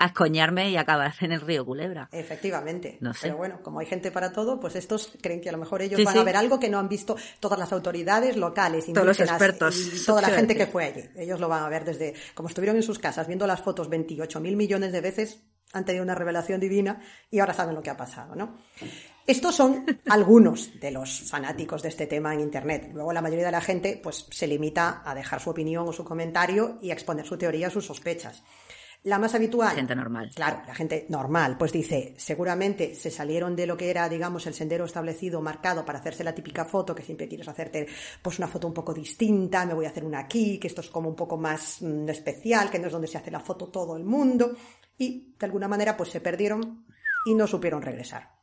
a 0.00 0.06
escoñarme 0.06 0.70
y 0.70 0.76
acabar 0.76 1.14
en 1.20 1.30
el 1.32 1.40
río 1.40 1.64
Culebra. 1.64 2.08
efectivamente. 2.10 2.96
No 3.00 3.12
sé. 3.14 3.20
Pero 3.28 3.36
bueno, 3.36 3.60
como 3.62 3.80
hay 3.80 3.86
gente 3.86 4.10
para 4.10 4.32
todo, 4.32 4.58
pues 4.58 4.74
estos 4.74 5.12
creen 5.22 5.40
que 5.40 5.48
a 5.50 5.52
lo 5.52 5.58
mejor 5.58 5.82
ellos 5.82 5.98
Sí, 5.98 6.04
van 6.04 6.14
sí. 6.14 6.20
a 6.20 6.24
ver 6.24 6.36
algo 6.36 6.58
que 6.58 6.68
no 6.70 6.78
han 6.78 6.88
visto 6.88 7.16
todas 7.38 7.58
las 7.58 7.72
autoridades 7.72 8.36
locales, 8.36 8.86
Todos 8.86 9.06
los 9.06 9.20
expertos, 9.20 9.76
y 10.02 10.04
toda 10.06 10.22
la 10.22 10.30
gente 10.30 10.56
que 10.56 10.66
fue 10.66 10.86
allí. 10.86 11.04
Ellos 11.16 11.38
lo 11.38 11.48
van 11.48 11.62
a 11.62 11.68
ver 11.68 11.84
desde, 11.84 12.14
como 12.34 12.48
estuvieron 12.48 12.76
en 12.76 12.82
sus 12.82 12.98
casas 12.98 13.26
viendo 13.26 13.46
las 13.46 13.60
fotos 13.60 13.88
28 13.88 14.40
mil 14.40 14.56
millones 14.56 14.92
de 14.92 15.00
veces, 15.00 15.40
han 15.72 15.84
tenido 15.84 16.02
una 16.02 16.14
revelación 16.16 16.58
divina 16.60 17.00
y 17.30 17.38
ahora 17.38 17.54
saben 17.54 17.74
lo 17.76 17.82
que 17.82 17.90
ha 17.90 17.96
pasado, 17.96 18.34
¿no? 18.34 18.58
Estos 19.26 19.54
son 19.54 19.84
algunos 20.08 20.80
de 20.80 20.90
los 20.90 21.28
fanáticos 21.30 21.82
de 21.82 21.90
este 21.90 22.06
tema 22.06 22.34
en 22.34 22.40
Internet. 22.40 22.90
Luego 22.92 23.12
la 23.12 23.20
mayoría 23.22 23.44
de 23.46 23.52
la 23.52 23.60
gente 23.60 24.00
pues, 24.02 24.26
se 24.30 24.46
limita 24.48 25.02
a 25.04 25.14
dejar 25.14 25.40
su 25.40 25.50
opinión 25.50 25.86
o 25.86 25.92
su 25.92 26.04
comentario 26.04 26.78
y 26.82 26.90
a 26.90 26.94
exponer 26.94 27.24
su 27.26 27.36
teoría, 27.36 27.70
sus 27.70 27.86
sospechas. 27.86 28.42
La 29.04 29.18
más 29.18 29.34
habitual. 29.34 29.76
Gente 29.76 29.96
normal. 29.96 30.30
Claro, 30.34 30.62
la 30.66 30.74
gente 30.74 31.06
normal, 31.08 31.56
pues 31.56 31.72
dice, 31.72 32.14
seguramente 32.18 32.94
se 32.94 33.10
salieron 33.10 33.56
de 33.56 33.66
lo 33.66 33.76
que 33.76 33.88
era, 33.88 34.08
digamos, 34.08 34.46
el 34.46 34.52
sendero 34.52 34.84
establecido, 34.84 35.40
marcado 35.40 35.86
para 35.86 36.00
hacerse 36.00 36.22
la 36.22 36.34
típica 36.34 36.66
foto, 36.66 36.94
que 36.94 37.02
siempre 37.02 37.26
quieres 37.26 37.48
hacerte, 37.48 37.86
pues 38.20 38.38
una 38.38 38.48
foto 38.48 38.66
un 38.66 38.74
poco 38.74 38.92
distinta, 38.92 39.64
me 39.64 39.72
voy 39.72 39.86
a 39.86 39.88
hacer 39.88 40.04
una 40.04 40.18
aquí, 40.18 40.58
que 40.58 40.68
esto 40.68 40.82
es 40.82 40.90
como 40.90 41.08
un 41.08 41.16
poco 41.16 41.38
más 41.38 41.80
mm, 41.80 42.10
especial, 42.10 42.70
que 42.70 42.78
no 42.78 42.88
es 42.88 42.92
donde 42.92 43.08
se 43.08 43.16
hace 43.16 43.30
la 43.30 43.40
foto 43.40 43.68
todo 43.68 43.96
el 43.96 44.04
mundo, 44.04 44.54
y 44.98 45.34
de 45.38 45.46
alguna 45.46 45.66
manera 45.66 45.96
pues 45.96 46.10
se 46.10 46.20
perdieron 46.20 46.84
y 47.24 47.34
no 47.34 47.46
supieron 47.46 47.80
regresar 47.80 48.39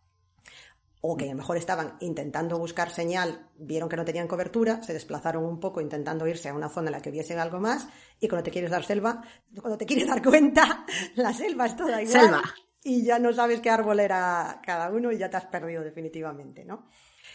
o 1.02 1.16
que 1.16 1.26
a 1.26 1.32
lo 1.32 1.36
mejor 1.36 1.58
estaban 1.58 1.98
intentando 2.00 2.58
buscar 2.58 2.90
señal, 2.90 3.48
vieron 3.58 3.90
que 3.90 3.98
no 3.98 4.06
tenían 4.06 4.28
cobertura, 4.28 4.82
se 4.84 4.94
desplazaron 4.94 5.46
un 5.46 5.60
poco 5.60 5.82
intentando 5.82 6.28
irse 6.28 6.50
a 6.50 6.54
una 6.54 6.70
zona 6.70 6.88
en 6.88 6.94
la 6.94 7.02
que 7.02 7.12
viesen 7.12 7.40
algo 7.40 7.60
más, 7.60 7.88
y 8.20 8.28
cuando 8.28 8.44
te 8.44 8.52
quieres 8.52 8.72
dar 8.72 8.84
selva, 8.84 9.22
cuando 9.60 9.78
te 9.78 9.86
quieres 9.86 10.08
dar 10.08 10.24
cuenta, 10.24 10.86
la 11.16 11.34
selva 11.34 11.66
es 11.66 11.76
toda 11.76 12.02
igual. 12.02 12.22
Selva. 12.22 12.44
Y 12.84 13.04
ya 13.04 13.20
no 13.20 13.34
sabes 13.34 13.60
qué 13.60 13.70
árbol 13.70 14.00
era 14.00 14.62
cada 14.64 14.90
uno 14.90 15.12
y 15.12 15.18
ya 15.18 15.30
te 15.30 15.38
has 15.38 15.46
perdido 15.46 15.84
definitivamente, 15.84 16.64
¿no? 16.64 16.88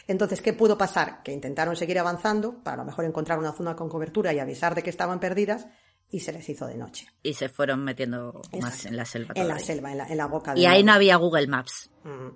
Entonces, 0.07 0.41
¿qué 0.41 0.53
pudo 0.53 0.77
pasar? 0.77 1.23
Que 1.23 1.33
intentaron 1.33 1.77
seguir 1.77 1.99
avanzando 1.99 2.63
para 2.63 2.75
a 2.75 2.79
lo 2.79 2.85
mejor 2.85 3.05
encontrar 3.05 3.39
una 3.39 3.53
zona 3.53 3.77
con 3.77 3.89
cobertura 3.89 4.33
y 4.33 4.39
avisar 4.39 4.75
de 4.75 4.83
que 4.83 4.91
estaban 4.91 5.21
perdidas, 5.21 5.69
y 6.13 6.21
se 6.21 6.31
les 6.31 6.47
hizo 6.47 6.67
de 6.67 6.77
noche. 6.77 7.07
Y 7.23 7.33
se 7.33 7.49
fueron 7.49 7.83
metiendo 7.83 8.43
más 8.61 8.75
Exacto. 8.75 8.89
en 8.89 8.97
la 8.97 9.05
selva. 9.07 9.33
En 9.35 9.49
la 9.49 9.55
todavía. 9.55 9.67
selva, 9.67 9.93
en 9.93 9.99
la, 9.99 10.07
en 10.07 10.17
la 10.19 10.27
boca 10.27 10.53
Y 10.55 10.67
ahí 10.67 10.85
no 10.85 10.93
había 10.93 11.17
Google 11.17 11.47
Maps. 11.47 11.89
Mm. 12.05 12.29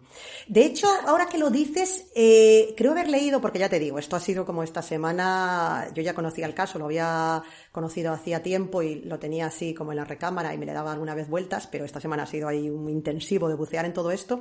De 0.48 0.64
hecho, 0.64 0.86
ahora 1.06 1.26
que 1.26 1.36
lo 1.36 1.50
dices, 1.50 2.06
eh, 2.14 2.72
creo 2.74 2.92
haber 2.92 3.10
leído, 3.10 3.40
porque 3.40 3.58
ya 3.58 3.68
te 3.68 3.78
digo, 3.78 3.98
esto 3.98 4.16
ha 4.16 4.20
sido 4.20 4.46
como 4.46 4.62
esta 4.62 4.80
semana, 4.80 5.88
yo 5.92 6.02
ya 6.02 6.14
conocía 6.14 6.46
el 6.46 6.54
caso, 6.54 6.78
lo 6.78 6.86
había 6.86 7.42
conocido 7.70 8.12
hacía 8.12 8.42
tiempo 8.42 8.80
y 8.80 9.02
lo 9.02 9.18
tenía 9.18 9.46
así 9.46 9.74
como 9.74 9.92
en 9.92 9.96
la 9.96 10.04
recámara 10.04 10.54
y 10.54 10.58
me 10.58 10.64
le 10.64 10.72
daba 10.72 10.92
alguna 10.92 11.14
vez 11.14 11.28
vueltas, 11.28 11.66
pero 11.66 11.84
esta 11.84 12.00
semana 12.00 12.22
ha 12.22 12.26
sido 12.26 12.48
ahí 12.48 12.70
un 12.70 12.88
intensivo 12.88 13.48
de 13.48 13.56
bucear 13.56 13.84
en 13.84 13.92
todo 13.92 14.10
esto. 14.10 14.40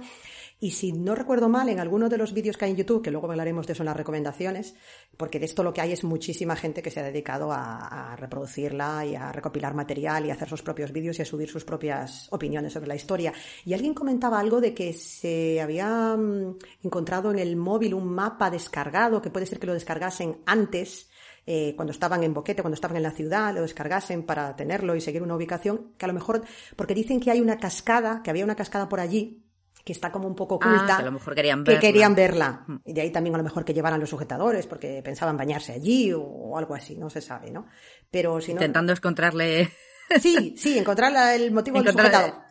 Y 0.58 0.72
si 0.72 0.94
no 0.94 1.16
recuerdo 1.16 1.50
mal, 1.50 1.68
en 1.68 1.80
alguno 1.80 2.08
de 2.08 2.18
los 2.18 2.34
vídeos 2.34 2.56
que 2.56 2.66
hay 2.66 2.72
en 2.72 2.78
YouTube, 2.78 3.02
que 3.02 3.12
luego 3.12 3.30
hablaremos 3.30 3.68
de 3.68 3.74
eso 3.74 3.84
en 3.84 3.88
las 3.88 3.98
recomendaciones, 3.98 4.76
porque 5.18 5.38
de 5.38 5.46
esto 5.46 5.64
lo 5.64 5.74
que 5.74 5.82
hay 5.82 5.92
es 5.92 6.06
muchísima 6.06 6.56
gente 6.56 6.82
que 6.82 6.90
se 6.90 7.02
ha 7.02 7.04
dedicado 7.04 7.52
a, 7.52 8.16
reproducirla 8.16 9.06
y 9.06 9.16
a 9.16 9.32
recopilar 9.34 9.74
material 9.74 10.26
y 10.26 10.30
a 10.30 10.34
hacer 10.34 10.48
sus 10.48 10.62
propios 10.62 10.94
vídeos 10.94 11.20
y 11.20 11.24
a 11.24 11.26
subir 11.26 11.50
sus 11.50 11.66
propias 11.66 12.32
opiniones 12.32 12.72
sobre 12.72 12.88
la 12.88 12.96
historia. 12.96 13.34
Y 13.66 13.74
alguien 13.74 13.94
comentaba 13.94 14.40
algo 14.40 14.62
de 14.62 14.74
que 14.74 14.94
se 14.94 15.60
había 15.62 16.16
mm, 16.16 16.58
encontrado 16.84 17.32
en 17.32 17.40
el 17.40 17.58
móvil 17.58 17.94
un 17.94 18.08
mapa 18.08 18.50
descargado, 18.50 19.22
que 19.22 19.30
puede 19.30 19.46
ser 19.46 19.60
que 19.60 19.68
lo 19.68 19.74
descargasen 19.74 20.38
antes, 20.46 21.10
eh, 21.46 21.74
cuando 21.76 21.92
estaban 21.92 22.24
en 22.24 22.34
Boquete, 22.34 22.64
cuando 22.64 22.76
estaban 22.76 22.98
en 22.98 23.04
la 23.04 23.12
ciudad, 23.12 23.54
lo 23.54 23.62
descargasen 23.62 24.24
para 24.24 24.56
tenerlo 24.56 24.96
y 24.96 25.02
seguir 25.02 25.22
una 25.22 25.36
ubicación, 25.36 25.92
que 25.98 26.06
a 26.06 26.08
lo 26.08 26.14
mejor, 26.14 26.44
porque 26.76 26.96
dicen 26.96 27.20
que 27.20 27.30
hay 27.30 27.42
una 27.42 27.58
cascada, 27.58 28.22
que 28.24 28.32
había 28.32 28.46
una 28.46 28.56
cascada 28.56 28.90
por 28.90 29.00
allí, 29.00 29.45
que 29.86 29.94
está 29.94 30.12
como 30.12 30.28
un 30.28 30.36
poco 30.36 30.60
Ah, 30.62 30.68
oculta. 30.68 30.96
que 30.98 31.02
a 31.04 31.06
lo 31.06 31.12
mejor 31.12 31.36
querían 31.36 31.64
que 31.64 31.72
verla. 31.72 31.80
querían 31.80 32.16
verla. 32.16 32.66
Y 32.84 32.94
de 32.94 33.02
ahí 33.02 33.12
también 33.12 33.36
a 33.36 33.38
lo 33.38 33.44
mejor 33.44 33.64
que 33.64 33.74
llevaran 33.74 34.00
los 34.00 34.10
sujetadores, 34.10 34.66
porque 34.66 35.02
pensaban 35.04 35.38
bañarse 35.38 35.74
allí 35.74 36.12
o, 36.12 36.58
algo 36.58 36.74
así, 36.74 36.98
no 36.98 37.10
se 37.10 37.22
sabe, 37.22 37.52
¿no? 37.52 37.68
Pero 38.10 38.42
si 38.42 38.54
no. 38.54 38.56
Intentando 38.60 38.92
encontrarle 38.92 39.72
Sí, 40.20 40.56
sí, 40.58 40.78
encontrar 40.78 41.14
el 41.36 41.52
motivo 41.52 41.82
del 41.82 41.94
sujetador. 41.94 42.45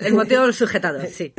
El 0.00 0.14
motivo 0.14 0.42
del 0.42 0.54
sujetador, 0.54 1.06
sí. 1.12 1.32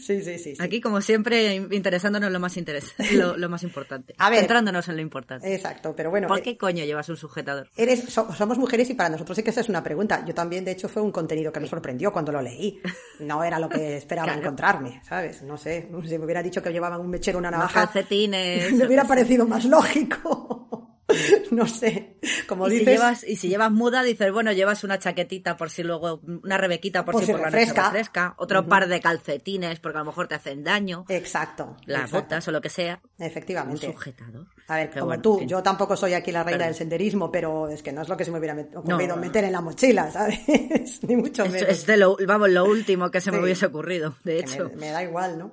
Sí, 0.00 0.22
sí, 0.22 0.38
sí. 0.38 0.54
sí. 0.54 0.56
Aquí, 0.58 0.80
como 0.80 1.00
siempre, 1.00 1.54
interesándonos 1.54 2.30
lo 2.30 2.40
más 2.40 2.56
interes 2.56 2.94
lo, 3.12 3.36
lo 3.36 3.48
más 3.48 3.62
importante. 3.62 4.14
A 4.18 4.30
ver. 4.30 4.40
Centrándonos 4.40 4.88
en 4.88 4.96
lo 4.96 5.02
importante. 5.02 5.52
Exacto, 5.54 5.94
pero 5.96 6.10
bueno. 6.10 6.28
¿Por 6.28 6.38
eh, 6.38 6.42
qué 6.42 6.56
coño 6.58 6.84
llevas 6.84 7.08
un 7.08 7.16
sujetador? 7.16 7.68
Eres, 7.76 8.04
so- 8.08 8.32
somos 8.32 8.58
mujeres 8.58 8.88
y 8.90 8.94
para 8.94 9.08
nosotros 9.10 9.36
sí 9.36 9.42
que 9.42 9.50
esa 9.50 9.60
es 9.60 9.68
una 9.68 9.82
pregunta. 9.82 10.24
Yo 10.26 10.34
también, 10.34 10.64
de 10.64 10.72
hecho, 10.72 10.88
fue 10.88 11.02
un 11.02 11.12
contenido 11.12 11.52
que 11.52 11.60
me 11.60 11.66
sorprendió 11.68 12.12
cuando 12.12 12.32
lo 12.32 12.40
leí. 12.42 12.80
No 13.20 13.42
era 13.44 13.58
lo 13.58 13.68
que 13.68 13.96
esperaba 13.96 14.26
Claro. 14.28 14.40
encontrarme, 14.42 15.00
¿sabes? 15.08 15.42
No 15.42 15.56
sé, 15.56 15.88
si 16.06 16.18
me 16.18 16.24
hubiera 16.24 16.42
dicho 16.42 16.62
que 16.62 16.70
llevaban 16.70 17.00
un 17.00 17.08
mechero, 17.10 17.38
una 17.38 17.50
navaja, 17.50 17.84
calcetines. 17.86 18.72
me 18.72 18.86
hubiera 18.86 19.04
parecido 19.04 19.46
más 19.46 19.64
lógico. 19.64 20.77
No 21.50 21.66
sé, 21.66 22.18
como 22.46 22.66
y, 22.66 22.70
si 22.70 22.78
dices, 22.80 22.94
llevas, 22.94 23.24
y 23.24 23.36
si 23.36 23.48
llevas 23.48 23.70
muda, 23.72 24.02
dices, 24.02 24.30
bueno, 24.32 24.52
llevas 24.52 24.84
una 24.84 24.98
chaquetita 24.98 25.56
por 25.56 25.70
si 25.70 25.82
luego, 25.82 26.20
una 26.44 26.58
rebequita 26.58 27.04
por, 27.04 27.18
si 27.24 27.32
por 27.32 27.40
la 27.40 27.50
noche 27.50 27.72
refresca, 27.72 28.34
otro 28.36 28.66
par 28.66 28.88
de 28.88 29.00
calcetines 29.00 29.80
porque 29.80 29.96
a 29.96 30.00
lo 30.02 30.06
mejor 30.06 30.28
te 30.28 30.34
hacen 30.34 30.62
daño, 30.62 31.06
exacto, 31.08 31.76
las 31.86 32.02
exacto, 32.04 32.16
botas 32.24 32.48
o 32.48 32.50
lo 32.50 32.60
que 32.60 32.68
sea. 32.68 33.00
Un 33.18 33.24
efectivamente. 33.26 33.86
sujetador. 33.86 34.46
A 34.68 34.76
ver, 34.76 34.90
Pero 34.90 35.00
como 35.00 35.08
bueno, 35.10 35.22
tú, 35.22 35.40
en 35.40 35.48
yo 35.48 35.62
tampoco 35.62 35.96
soy 35.96 36.12
aquí 36.12 36.30
la 36.30 36.44
reina 36.44 36.66
del 36.66 36.74
senderismo, 36.74 37.32
pero 37.32 37.68
es 37.68 37.82
que 37.82 37.90
no 37.90 38.02
es 38.02 38.08
lo 38.08 38.16
que 38.16 38.26
se 38.26 38.30
me 38.30 38.38
hubiera 38.38 38.54
ocurrido 38.74 39.16
No. 39.16 39.22
meter 39.22 39.44
en 39.44 39.52
la 39.52 39.62
mochila, 39.62 40.10
¿sabes? 40.10 40.40
Ni 41.08 41.16
mucho 41.16 41.46
menos. 41.46 41.70
es 41.70 41.86
de 41.86 41.96
lo, 41.96 42.18
vamos, 42.26 42.50
lo 42.50 42.66
último 42.66 43.10
que 43.10 43.22
se 43.22 43.32
me 43.32 43.40
hubiese 43.40 43.64
ocurrido, 43.64 44.14
de 44.24 44.40
hecho. 44.40 44.68
me, 44.74 44.76
me 44.76 44.90
da 44.90 45.02
igual, 45.02 45.38
¿no? 45.38 45.52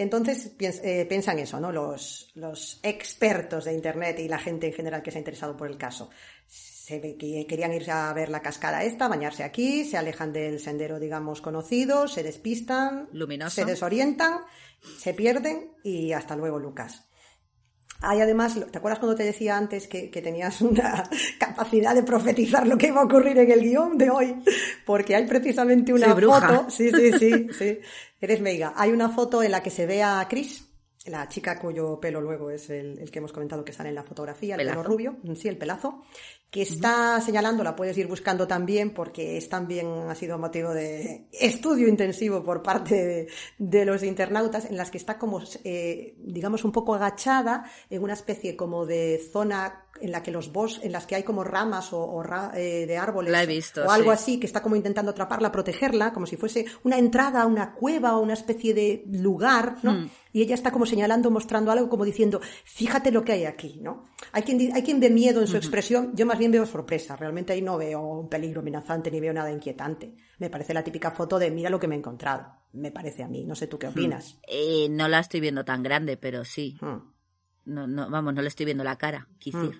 Entonces 0.00 0.52
eh, 0.58 1.04
piensan 1.06 1.38
eso, 1.40 1.60
¿no? 1.60 1.70
Los, 1.70 2.30
los 2.34 2.80
expertos 2.82 3.66
de 3.66 3.74
Internet 3.74 4.18
y 4.18 4.28
la 4.28 4.38
gente 4.38 4.68
en 4.68 4.72
general 4.72 5.02
que 5.02 5.10
se 5.10 5.18
ha 5.18 5.20
interesado 5.20 5.58
por 5.58 5.68
el 5.68 5.76
caso. 5.76 6.08
Se 6.46 6.98
ve 6.98 7.18
que 7.18 7.46
querían 7.46 7.74
irse 7.74 7.90
a 7.90 8.10
ver 8.14 8.30
la 8.30 8.40
cascada 8.40 8.82
esta, 8.82 9.08
bañarse 9.08 9.44
aquí, 9.44 9.84
se 9.84 9.98
alejan 9.98 10.32
del 10.32 10.58
sendero, 10.58 10.98
digamos, 10.98 11.42
conocido, 11.42 12.08
se 12.08 12.22
despistan, 12.22 13.10
Luminoso. 13.12 13.56
se 13.56 13.66
desorientan, 13.66 14.38
se 14.98 15.12
pierden 15.12 15.72
y 15.84 16.12
hasta 16.12 16.34
luego, 16.34 16.58
Lucas. 16.58 17.09
Hay 18.02 18.20
además, 18.20 18.58
¿te 18.70 18.78
acuerdas 18.78 18.98
cuando 18.98 19.16
te 19.16 19.24
decía 19.24 19.56
antes 19.56 19.86
que, 19.86 20.08
tenías 20.08 20.60
una 20.62 21.08
capacidad 21.38 21.94
de 21.94 22.02
profetizar 22.02 22.66
lo 22.66 22.78
que 22.78 22.88
iba 22.88 23.00
a 23.00 23.04
ocurrir 23.04 23.38
en 23.38 23.50
el 23.50 23.60
guion 23.60 23.98
de 23.98 24.10
hoy? 24.10 24.36
Porque 24.86 25.14
hay 25.14 25.26
precisamente 25.26 25.92
una 25.92 26.14
foto. 26.14 26.70
Sí, 26.70 26.90
sí, 26.90 27.12
sí, 27.18 27.48
sí. 27.56 27.78
Eres 28.20 28.40
meiga. 28.40 28.72
Hay 28.76 28.92
una 28.92 29.10
foto 29.10 29.42
en 29.42 29.50
la 29.50 29.62
que 29.62 29.70
se 29.70 29.86
ve 29.86 30.02
a 30.02 30.26
Chris, 30.28 30.70
la 31.06 31.28
chica 31.28 31.58
cuyo 31.58 31.98
pelo 31.98 32.20
luego 32.20 32.50
es 32.50 32.70
el, 32.70 33.10
que 33.10 33.18
hemos 33.18 33.32
comentado 33.32 33.64
que 33.64 33.72
sale 33.72 33.88
en 33.88 33.94
la 33.94 34.02
fotografía, 34.02 34.56
el 34.56 34.66
pelo 34.66 34.82
rubio, 34.82 35.16
sí, 35.34 35.48
el 35.48 35.56
pelazo, 35.56 36.02
que 36.50 36.62
está 36.62 37.20
señalando, 37.20 37.62
la 37.62 37.76
puedes 37.76 37.96
ir 37.96 38.08
buscando 38.08 38.48
también 38.48 38.90
porque 38.90 39.36
es 39.36 39.48
también 39.48 39.86
ha 40.08 40.14
sido 40.16 40.36
motivo 40.36 40.74
de 40.74 41.28
estudio 41.32 41.86
intensivo 41.86 42.42
por 42.42 42.62
parte 42.62 43.28
de, 43.58 43.84
los 43.84 44.02
internautas 44.02 44.64
en 44.64 44.76
las 44.76 44.90
que 44.90 44.98
está 44.98 45.16
como 45.16 45.40
eh, 45.64 46.14
digamos 46.18 46.64
un 46.64 46.72
poco 46.72 46.94
agachada 46.94 47.64
en 47.88 48.02
una 48.02 48.14
especie 48.14 48.56
como 48.56 48.84
de 48.84 49.20
zona 49.32 49.84
en 50.00 50.12
la 50.12 50.22
que 50.22 50.30
los 50.30 50.52
bosques, 50.52 50.84
en 50.84 50.92
las 50.92 51.06
que 51.06 51.14
hay 51.14 51.22
como 51.22 51.44
ramas 51.44 51.92
o, 51.92 52.22
eh, 52.54 52.86
de 52.86 52.96
árboles 52.96 53.76
o 53.76 53.90
algo 53.90 54.10
así 54.10 54.40
que 54.40 54.46
está 54.46 54.62
como 54.62 54.76
intentando 54.76 55.10
atraparla, 55.10 55.52
protegerla, 55.52 56.12
como 56.12 56.26
si 56.26 56.36
fuese 56.36 56.66
una 56.84 56.98
entrada, 56.98 57.46
una 57.46 57.74
cueva 57.74 58.16
o 58.16 58.20
una 58.20 58.34
especie 58.34 58.74
de 58.74 59.04
lugar, 59.06 59.76
¿no? 59.82 59.92
Hmm. 59.92 60.10
Y 60.32 60.42
ella 60.42 60.54
está 60.54 60.70
como 60.70 60.86
señalando, 60.86 61.30
mostrando 61.30 61.72
algo, 61.72 61.88
como 61.88 62.04
diciendo, 62.04 62.40
fíjate 62.64 63.10
lo 63.10 63.24
que 63.24 63.32
hay 63.32 63.44
aquí, 63.46 63.80
¿no? 63.82 64.04
Hay 64.32 64.42
quien, 64.42 64.72
hay 64.74 64.82
quien 64.82 65.00
ve 65.00 65.10
miedo 65.10 65.40
en 65.40 65.48
su 65.48 65.56
expresión, 65.56 66.12
yo 66.14 66.24
más 66.24 66.38
bien 66.38 66.52
veo 66.52 66.66
sorpresa. 66.66 67.16
Realmente 67.16 67.52
ahí 67.52 67.62
no 67.62 67.76
veo 67.76 68.00
un 68.00 68.28
peligro 68.28 68.60
amenazante 68.60 69.10
ni 69.10 69.18
veo 69.18 69.32
nada 69.32 69.50
inquietante. 69.50 70.14
Me 70.38 70.48
parece 70.48 70.72
la 70.72 70.84
típica 70.84 71.10
foto 71.10 71.38
de 71.38 71.50
mira 71.50 71.68
lo 71.68 71.80
que 71.80 71.88
me 71.88 71.96
he 71.96 71.98
encontrado. 71.98 72.46
Me 72.72 72.92
parece 72.92 73.24
a 73.24 73.28
mí. 73.28 73.44
No 73.44 73.56
sé 73.56 73.66
tú 73.66 73.78
qué 73.78 73.88
hmm. 73.88 73.90
opinas. 73.90 74.38
Eh, 74.46 74.88
no 74.88 75.08
la 75.08 75.18
estoy 75.18 75.40
viendo 75.40 75.64
tan 75.64 75.82
grande, 75.82 76.16
pero 76.16 76.44
sí. 76.44 76.78
Hmm. 76.80 76.98
No, 77.64 77.86
no, 77.86 78.08
vamos, 78.08 78.34
no 78.34 78.42
le 78.42 78.48
estoy 78.48 78.66
viendo 78.66 78.84
la 78.84 78.96
cara, 78.96 79.28
quizás. 79.38 79.70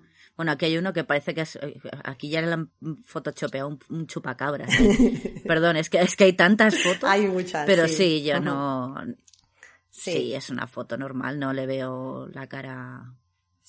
Bueno, 0.41 0.53
aquí 0.53 0.65
hay 0.65 0.79
uno 0.79 0.95
que 0.95 1.05
parece 1.05 1.35
que 1.35 1.43
es. 1.43 1.57
Eh, 1.57 1.79
aquí 2.03 2.31
ya 2.31 2.41
le 2.41 2.51
han 2.51 2.71
photoshopeado 3.05 3.69
un, 3.69 3.79
un 3.91 4.07
chupacabra. 4.07 4.67
Perdón, 5.47 5.77
es 5.77 5.91
que, 5.91 5.99
es 5.99 6.17
que 6.17 6.25
hay 6.25 6.33
tantas 6.33 6.83
fotos. 6.83 7.05
Hay 7.05 7.27
muchas. 7.27 7.67
Pero 7.67 7.87
sí, 7.87 8.23
yo 8.23 8.41
no. 8.41 8.95
sí, 9.91 10.33
es 10.33 10.49
una 10.49 10.67
foto 10.67 10.97
normal, 10.97 11.39
no 11.39 11.53
le 11.53 11.67
veo 11.67 12.27
la 12.33 12.47
cara 12.47 13.13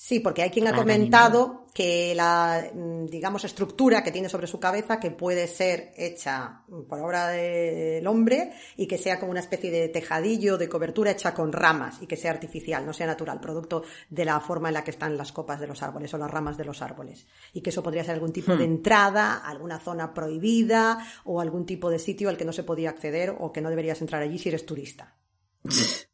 Sí, 0.04 0.18
porque 0.18 0.42
hay 0.42 0.50
quien 0.50 0.66
ha 0.66 0.74
comentado 0.74 1.66
que 1.72 2.12
la, 2.16 2.72
mm, 2.74 3.06
digamos, 3.06 3.44
estructura 3.44 4.02
que 4.02 4.10
tiene 4.10 4.28
sobre 4.28 4.48
su 4.48 4.58
cabeza, 4.58 4.98
que 4.98 5.12
puede 5.12 5.46
ser 5.46 5.92
hecha 5.96 6.64
por 6.88 6.98
obra 6.98 7.28
del 7.28 8.04
hombre 8.08 8.52
y 8.76 8.88
que 8.88 8.98
sea 8.98 9.20
como 9.20 9.30
una 9.30 9.38
especie 9.38 9.70
de 9.70 9.88
tejadillo 9.90 10.58
de 10.58 10.68
cobertura 10.68 11.12
hecha 11.12 11.32
con 11.32 11.52
ramas 11.52 12.02
y 12.02 12.08
que 12.08 12.16
sea 12.16 12.32
artificial, 12.32 12.84
no 12.84 12.92
sea 12.92 13.06
natural, 13.06 13.38
producto 13.38 13.84
de 14.10 14.24
la 14.24 14.40
forma 14.40 14.70
en 14.70 14.74
la 14.74 14.82
que 14.82 14.90
están 14.90 15.16
las 15.16 15.30
copas 15.30 15.60
de 15.60 15.68
los 15.68 15.84
árboles 15.84 16.12
o 16.12 16.18
las 16.18 16.32
ramas 16.32 16.56
de 16.56 16.64
los 16.64 16.82
árboles. 16.82 17.28
Y 17.52 17.60
que 17.60 17.70
eso 17.70 17.84
podría 17.84 18.02
ser 18.02 18.14
algún 18.14 18.32
tipo 18.32 18.56
de 18.56 18.66
hmm. 18.66 18.72
entrada, 18.72 19.36
alguna 19.36 19.78
zona 19.78 20.12
prohibida 20.12 20.98
o 21.22 21.40
algún 21.40 21.64
tipo 21.64 21.90
de 21.90 22.00
sitio 22.00 22.28
al 22.28 22.36
que 22.36 22.44
no 22.44 22.52
se 22.52 22.64
podía 22.64 22.90
acceder 22.90 23.36
o 23.38 23.52
que 23.52 23.60
no 23.60 23.70
deberías 23.70 24.00
entrar 24.00 24.20
allí 24.20 24.36
si 24.40 24.48
eres 24.48 24.66
turista. 24.66 25.14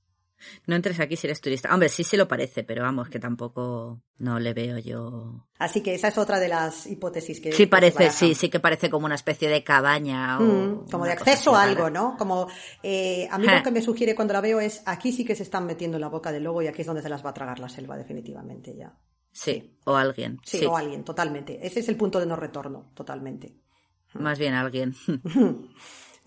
No 0.67 0.77
entres 0.77 1.01
aquí 1.01 1.17
si 1.17 1.27
eres 1.27 1.41
turista. 1.41 1.73
Hombre, 1.73 1.89
sí 1.89 2.05
se 2.05 2.17
lo 2.17 2.29
parece, 2.29 2.65
pero 2.65 2.83
vamos, 2.83 3.09
que 3.09 3.19
tampoco 3.19 4.01
no 4.19 4.39
le 4.39 4.55
veo 4.55 4.79
yo. 4.79 5.47
Así 5.59 5.83
que 5.83 5.95
esa 5.95 6.09
es 6.09 6.19
otra 6.19 6.39
de 6.39 6.49
las 6.49 6.87
hipótesis 6.87 7.41
que. 7.41 7.53
Sí, 7.53 7.67
parece, 7.67 8.11
sí, 8.11 8.35
sí 8.35 8.49
que 8.49 8.61
parece 8.61 8.91
como 8.91 9.07
una 9.07 9.15
especie 9.15 9.49
de 9.49 9.65
cabaña 9.65 10.39
o. 10.39 10.43
Mm, 10.43 10.91
como 10.91 11.05
de 11.05 11.13
acceso 11.13 11.55
a 11.55 11.63
algo, 11.63 11.91
¿no? 11.91 12.17
Como. 12.17 12.49
Eh, 12.83 13.29
a 13.31 13.39
mí 13.39 13.47
lo 13.47 13.63
que 13.63 13.71
me 13.71 13.83
sugiere 13.83 14.15
cuando 14.15 14.35
la 14.35 14.41
veo 14.41 14.61
es 14.61 14.83
aquí 14.87 15.13
sí 15.13 15.25
que 15.25 15.35
se 15.35 15.43
están 15.43 15.67
metiendo 15.67 15.97
en 15.97 16.03
la 16.03 16.09
boca 16.09 16.33
del 16.33 16.45
lobo 16.45 16.63
y 16.63 16.67
aquí 16.67 16.83
es 16.83 16.87
donde 16.87 17.03
se 17.03 17.09
las 17.09 17.25
va 17.25 17.31
a 17.31 17.35
tragar 17.35 17.59
la 17.59 17.69
selva, 17.69 17.97
definitivamente 17.97 18.75
ya. 18.77 18.95
Sí, 19.33 19.79
o 19.85 19.95
alguien. 19.95 20.41
Sí, 20.45 20.65
o 20.65 20.77
alguien, 20.77 21.05
totalmente. 21.05 21.65
Ese 21.65 21.81
es 21.81 21.89
el 21.89 21.97
punto 21.97 22.19
de 22.19 22.27
no 22.27 22.37
retorno, 22.37 22.91
totalmente. 22.95 23.55
Más 24.15 24.39
bien 24.39 24.55
alguien. 24.55 24.95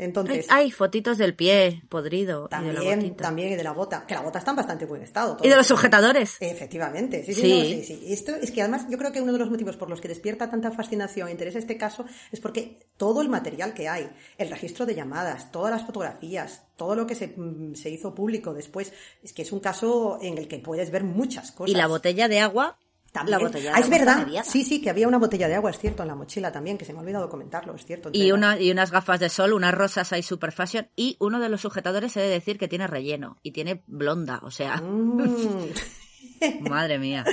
Entonces, 0.01 0.47
hay 0.49 0.71
fotitos 0.71 1.19
del 1.19 1.35
pie 1.35 1.83
podrido. 1.87 2.47
También, 2.47 3.01
y 3.01 3.03
de 3.03 3.09
la 3.11 3.15
también 3.15 3.51
y 3.51 3.55
de 3.55 3.63
la 3.63 3.71
bota. 3.71 4.07
Que 4.07 4.15
la 4.15 4.21
bota 4.21 4.39
está 4.39 4.49
en 4.49 4.57
bastante 4.57 4.85
buen 4.87 5.03
estado. 5.03 5.37
Y 5.43 5.47
de 5.47 5.55
los 5.55 5.67
sujetadores. 5.67 6.37
Efectivamente, 6.39 7.23
sí, 7.23 7.35
sí, 7.35 7.83
sí. 7.85 8.05
Esto 8.07 8.33
es 8.35 8.49
que 8.49 8.61
además 8.61 8.87
yo 8.89 8.97
creo 8.97 9.11
que 9.11 9.21
uno 9.21 9.31
de 9.31 9.37
los 9.37 9.51
motivos 9.51 9.77
por 9.77 9.91
los 9.91 10.01
que 10.01 10.07
despierta 10.07 10.49
tanta 10.49 10.71
fascinación 10.71 11.27
e 11.27 11.31
interés 11.31 11.55
este 11.55 11.77
caso 11.77 12.05
es 12.31 12.39
porque 12.39 12.79
todo 12.97 13.21
el 13.21 13.29
material 13.29 13.75
que 13.75 13.89
hay, 13.89 14.09
el 14.39 14.49
registro 14.49 14.87
de 14.87 14.95
llamadas, 14.95 15.51
todas 15.51 15.71
las 15.71 15.85
fotografías, 15.85 16.63
todo 16.77 16.95
lo 16.95 17.05
que 17.05 17.13
se, 17.13 17.27
mm, 17.27 17.75
se 17.75 17.91
hizo 17.91 18.15
público 18.15 18.55
después, 18.55 18.93
es 19.21 19.33
que 19.33 19.43
es 19.43 19.51
un 19.51 19.59
caso 19.59 20.17
en 20.19 20.39
el 20.39 20.47
que 20.47 20.57
puedes 20.57 20.89
ver 20.89 21.03
muchas 21.03 21.51
cosas. 21.51 21.71
Y 21.71 21.77
la 21.77 21.85
botella 21.85 22.27
de 22.27 22.39
agua 22.39 22.79
la 23.25 23.39
botella 23.39 23.73
ah, 23.75 23.79
es 23.79 23.89
verdad. 23.89 24.27
Sí, 24.43 24.63
sí, 24.63 24.81
que 24.81 24.89
había 24.89 25.07
una 25.07 25.17
botella 25.17 25.47
de 25.47 25.55
agua, 25.55 25.69
es 25.71 25.79
cierto, 25.79 26.03
en 26.03 26.07
la 26.07 26.15
mochila 26.15 26.51
también, 26.51 26.77
que 26.77 26.85
se 26.85 26.93
me 26.93 26.99
ha 26.99 27.01
olvidado 27.01 27.29
comentarlo, 27.29 27.75
es 27.75 27.85
cierto. 27.85 28.09
Y, 28.13 28.31
una, 28.31 28.59
y 28.59 28.71
unas 28.71 28.91
gafas 28.91 29.19
de 29.19 29.29
sol, 29.29 29.53
unas 29.53 29.73
rosas 29.73 30.11
ahí 30.13 30.23
super 30.23 30.51
fashion. 30.51 30.87
Y 30.95 31.17
uno 31.19 31.39
de 31.39 31.49
los 31.49 31.61
sujetadores 31.61 32.15
he 32.17 32.21
de 32.21 32.29
decir 32.29 32.57
que 32.57 32.67
tiene 32.67 32.87
relleno 32.87 33.37
y 33.43 33.51
tiene 33.51 33.83
blonda, 33.87 34.39
o 34.43 34.51
sea. 34.51 34.77
Mm. 34.77 35.69
Madre 36.69 36.97
mía. 36.97 37.25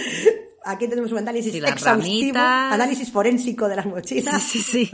Aquí 0.65 0.89
tenemos 0.89 1.13
un 1.13 1.19
análisis 1.19 1.55
exhaustivo, 1.55 2.39
análisis 2.39 3.11
forénsico 3.11 3.69
de 3.69 3.77
las 3.77 3.87
mochilas. 3.87 4.43
Sí, 4.43 4.61
sí. 4.61 4.91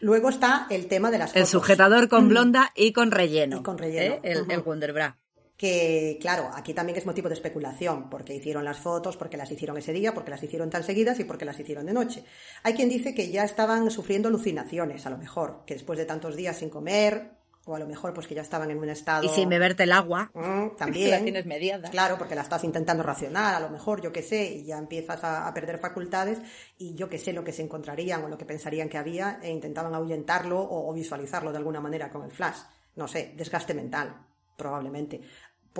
Luego 0.00 0.28
está 0.28 0.66
el 0.70 0.86
tema 0.86 1.10
de 1.10 1.18
las 1.18 1.30
fotos. 1.30 1.42
El 1.42 1.46
sujetador 1.46 2.08
con 2.08 2.28
blonda 2.28 2.72
y 2.74 2.92
con 2.92 3.10
relleno. 3.10 3.58
Y 3.58 3.62
con 3.62 3.78
relleno. 3.78 4.16
¿eh? 4.16 4.20
El, 4.22 4.50
el 4.50 4.60
Wonderbra 4.60 5.18
que 5.56 6.18
claro, 6.20 6.50
aquí 6.54 6.74
también 6.74 6.98
es 6.98 7.06
motivo 7.06 7.28
de 7.28 7.34
especulación, 7.34 8.10
porque 8.10 8.34
hicieron 8.34 8.64
las 8.64 8.78
fotos, 8.78 9.16
porque 9.16 9.38
las 9.38 9.50
hicieron 9.50 9.78
ese 9.78 9.92
día, 9.92 10.12
porque 10.12 10.30
las 10.30 10.42
hicieron 10.42 10.68
tan 10.68 10.84
seguidas 10.84 11.18
y 11.18 11.24
porque 11.24 11.46
las 11.46 11.58
hicieron 11.58 11.86
de 11.86 11.94
noche. 11.94 12.24
Hay 12.62 12.74
quien 12.74 12.88
dice 12.88 13.14
que 13.14 13.30
ya 13.30 13.44
estaban 13.44 13.90
sufriendo 13.90 14.28
alucinaciones, 14.28 15.06
a 15.06 15.10
lo 15.10 15.18
mejor, 15.18 15.62
que 15.66 15.74
después 15.74 15.98
de 15.98 16.04
tantos 16.04 16.36
días 16.36 16.58
sin 16.58 16.68
comer, 16.68 17.30
o 17.64 17.74
a 17.74 17.78
lo 17.78 17.86
mejor 17.86 18.12
pues 18.12 18.26
que 18.26 18.34
ya 18.34 18.42
estaban 18.42 18.70
en 18.70 18.78
un 18.78 18.90
estado... 18.90 19.24
Y 19.24 19.28
sin 19.30 19.48
beberte 19.48 19.84
el 19.84 19.92
agua. 19.92 20.30
Mm, 20.34 20.76
también. 20.78 21.10
la 21.10 21.20
tienes 21.20 21.46
mediada. 21.46 21.90
Claro, 21.90 22.18
porque 22.18 22.34
la 22.34 22.42
estás 22.42 22.62
intentando 22.62 23.02
racionar, 23.02 23.54
a 23.54 23.60
lo 23.60 23.70
mejor, 23.70 24.02
yo 24.02 24.12
qué 24.12 24.22
sé, 24.22 24.44
y 24.44 24.64
ya 24.66 24.76
empiezas 24.76 25.24
a, 25.24 25.52
perder 25.54 25.78
facultades 25.78 26.38
y 26.76 26.94
yo 26.94 27.08
qué 27.08 27.18
sé 27.18 27.32
lo 27.32 27.42
que 27.42 27.52
se 27.52 27.62
encontrarían 27.62 28.22
o 28.22 28.28
lo 28.28 28.36
que 28.36 28.44
pensarían 28.44 28.90
que 28.90 28.98
había 28.98 29.40
e 29.42 29.50
intentaban 29.50 29.94
ahuyentarlo 29.94 30.60
o 30.60 30.92
visualizarlo 30.92 31.50
de 31.50 31.56
alguna 31.56 31.80
manera 31.80 32.10
con 32.10 32.24
el 32.24 32.30
flash. 32.30 32.58
No 32.94 33.08
sé, 33.08 33.32
desgaste 33.34 33.72
mental 33.72 34.26
probablemente. 34.56 35.20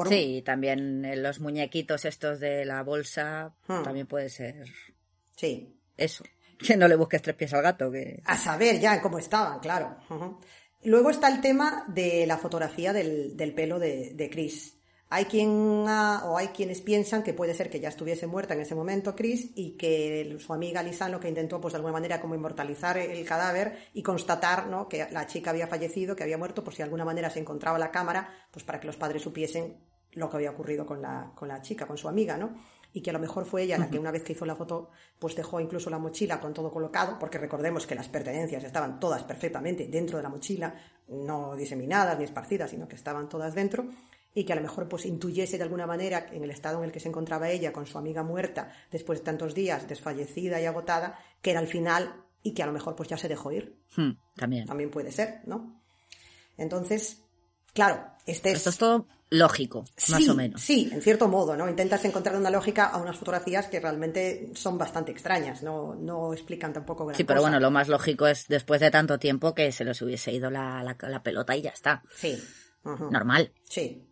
Sí, 0.09 0.43
también 0.45 1.23
los 1.23 1.41
muñequitos 1.41 2.05
estos 2.05 2.41
de 2.41 2.65
la 2.65 2.83
bolsa 2.83 3.55
hmm. 3.67 3.83
también 3.83 4.07
puede 4.07 4.29
ser. 4.29 4.67
Sí. 5.37 5.77
Eso. 5.97 6.25
Que 6.59 6.75
no 6.75 6.89
le 6.89 6.97
busques 6.97 7.21
tres 7.21 7.37
pies 7.37 7.53
al 7.53 7.61
gato. 7.61 7.91
Que... 7.93 8.23
A 8.25 8.39
saber 8.39 8.81
ya 8.81 9.03
cómo 9.03 9.19
estaban, 9.19 9.61
claro. 9.61 9.99
Luego 10.85 11.11
está 11.11 11.29
el 11.29 11.43
tema 11.43 11.85
de 11.89 12.27
la 12.27 12.39
fotografía 12.39 12.95
del, 12.95 13.53
pelo 13.55 13.79
de, 13.79 14.13
de 14.15 14.31
Chris. 14.31 14.76
Hay 15.09 15.27
quien 15.27 15.51
o 15.51 16.37
hay 16.37 16.49
quienes 16.49 16.81
piensan 16.81 17.23
que 17.23 17.33
puede 17.33 17.55
ser 17.55 17.71
que 17.71 17.79
ya 17.79 17.89
estuviese 17.89 18.27
muerta 18.27 18.55
en 18.55 18.61
ese 18.61 18.75
momento 18.75 19.15
Chris 19.15 19.53
y 19.55 19.77
que 19.77 20.37
su 20.41 20.53
amiga 20.53 20.83
Lisan 20.83 21.13
lo 21.13 21.21
que 21.21 21.29
intentó 21.29 21.61
pues 21.61 21.73
de 21.73 21.77
alguna 21.77 21.93
manera 21.93 22.21
como 22.21 22.35
inmortalizar 22.35 22.99
el 22.99 23.25
cadáver 23.25 23.79
y 23.95 24.03
constatar 24.03 24.67
¿no? 24.67 24.89
que 24.89 25.07
la 25.13 25.27
chica 25.29 25.51
había 25.51 25.69
fallecido, 25.69 26.17
que 26.17 26.25
había 26.25 26.39
muerto, 26.39 26.65
por 26.65 26.73
si 26.73 26.79
de 26.79 26.85
alguna 26.85 27.05
manera 27.05 27.31
se 27.31 27.39
encontraba 27.39 27.79
la 27.79 27.93
cámara, 27.93 28.29
pues 28.51 28.65
para 28.65 28.81
que 28.81 28.89
los 28.89 28.97
padres 28.97 29.23
supiesen 29.23 29.77
lo 30.17 30.29
que 30.29 30.37
había 30.37 30.51
ocurrido 30.51 30.85
con 30.85 31.01
la, 31.01 31.31
con 31.35 31.47
la 31.47 31.63
chica, 31.63 31.87
con 31.87 31.99
su 31.99 32.09
amiga, 32.09 32.37
¿no? 32.37 32.55
Y 32.93 33.03
que 33.03 33.11
a 33.11 33.13
lo 33.13 33.19
mejor 33.19 33.45
fue 33.45 33.63
ella 33.63 33.77
la 33.77 33.91
que 33.91 33.99
una 33.99 34.11
vez 34.11 34.25
que 34.25 34.33
hizo 34.33 34.47
la 34.47 34.57
foto, 34.57 34.89
pues 35.19 35.37
dejó 35.37 35.61
incluso 35.61 35.91
la 35.91 35.99
mochila 35.99 36.41
con 36.41 36.55
todo 36.55 36.71
colocado, 36.71 37.19
porque 37.19 37.37
recordemos 37.37 37.87
que 37.87 37.95
las 37.95 38.09
pertenencias 38.09 38.65
estaban 38.65 38.99
todas 38.99 39.23
perfectamente 39.23 39.87
dentro 39.87 40.17
de 40.17 40.23
la 40.23 40.31
mochila, 40.31 40.75
no 41.09 41.55
diseminadas 41.55 42.19
ni 42.19 42.25
esparcidas, 42.25 42.71
sino 42.71 42.89
que 42.89 42.97
estaban 42.97 43.29
todas 43.29 43.55
dentro, 43.55 43.87
y 44.37 44.45
que 44.45 44.53
a 44.53 44.57
lo 44.57 44.63
mejor 44.63 44.87
pues 44.87 45.07
intuyese 45.07 45.57
de 45.57 45.63
alguna 45.65 45.87
manera 45.87 46.27
en 46.31 46.45
el 46.45 46.51
estado 46.51 46.79
en 46.79 46.85
el 46.85 46.93
que 46.93 47.01
se 47.01 47.09
encontraba 47.09 47.49
ella 47.49 47.73
con 47.73 47.87
su 47.87 47.97
amiga 47.97 48.23
muerta 48.23 48.71
después 48.91 49.21
de 49.21 49.25
tantos 49.25 49.55
días, 49.55 49.89
desfallecida 49.89 50.61
y 50.61 50.67
agotada, 50.67 51.19
que 51.41 51.53
era 51.53 51.61
el 51.61 51.67
final 51.67 52.23
y 52.43 52.53
que 52.53 52.63
a 52.63 52.67
lo 52.67 52.73
mejor 52.73 52.95
pues 52.95 53.09
ya 53.09 53.17
se 53.17 53.29
dejó 53.29 53.51
ir. 53.51 53.79
Hmm, 53.97 54.11
también. 54.37 54.67
También 54.67 54.91
puede 54.91 55.11
ser, 55.11 55.41
¿no? 55.47 55.83
Entonces, 56.59 57.23
claro, 57.73 58.05
este 58.27 58.53
Esto 58.53 58.69
es 58.69 58.77
todo 58.77 59.07
lógico, 59.31 59.87
más 60.11 60.29
o 60.29 60.35
menos. 60.35 60.61
Sí, 60.61 60.91
en 60.93 61.01
cierto 61.01 61.29
modo, 61.29 61.57
¿no? 61.57 61.67
Intentas 61.67 62.05
encontrar 62.05 62.37
una 62.37 62.51
lógica 62.51 62.85
a 62.85 62.99
unas 62.99 63.17
fotografías 63.17 63.69
que 63.69 63.81
realmente 63.81 64.51
son 64.55 64.77
bastante 64.77 65.13
extrañas, 65.13 65.63
no, 65.63 65.95
no 65.95 66.35
explican 66.35 66.75
tampoco 66.75 67.07
gran 67.07 67.17
Sí, 67.17 67.25
pero 67.25 67.41
bueno, 67.41 67.59
lo 67.59 67.71
más 67.71 67.89
lógico 67.89 68.27
es 68.27 68.49
después 68.49 68.83
de 68.83 68.91
tanto 68.91 69.19
tiempo 69.19 69.55
que 69.55 69.73
se 69.73 69.87
les 69.87 70.03
hubiese 70.03 70.31
ido 70.31 70.51
la, 70.51 70.83
la, 70.83 71.23
pelota 71.23 71.57
y 71.57 71.63
ya 71.63 71.71
está. 71.71 72.03
Sí. 72.15 72.39
Normal. 73.11 73.53
Sí. 73.63 74.03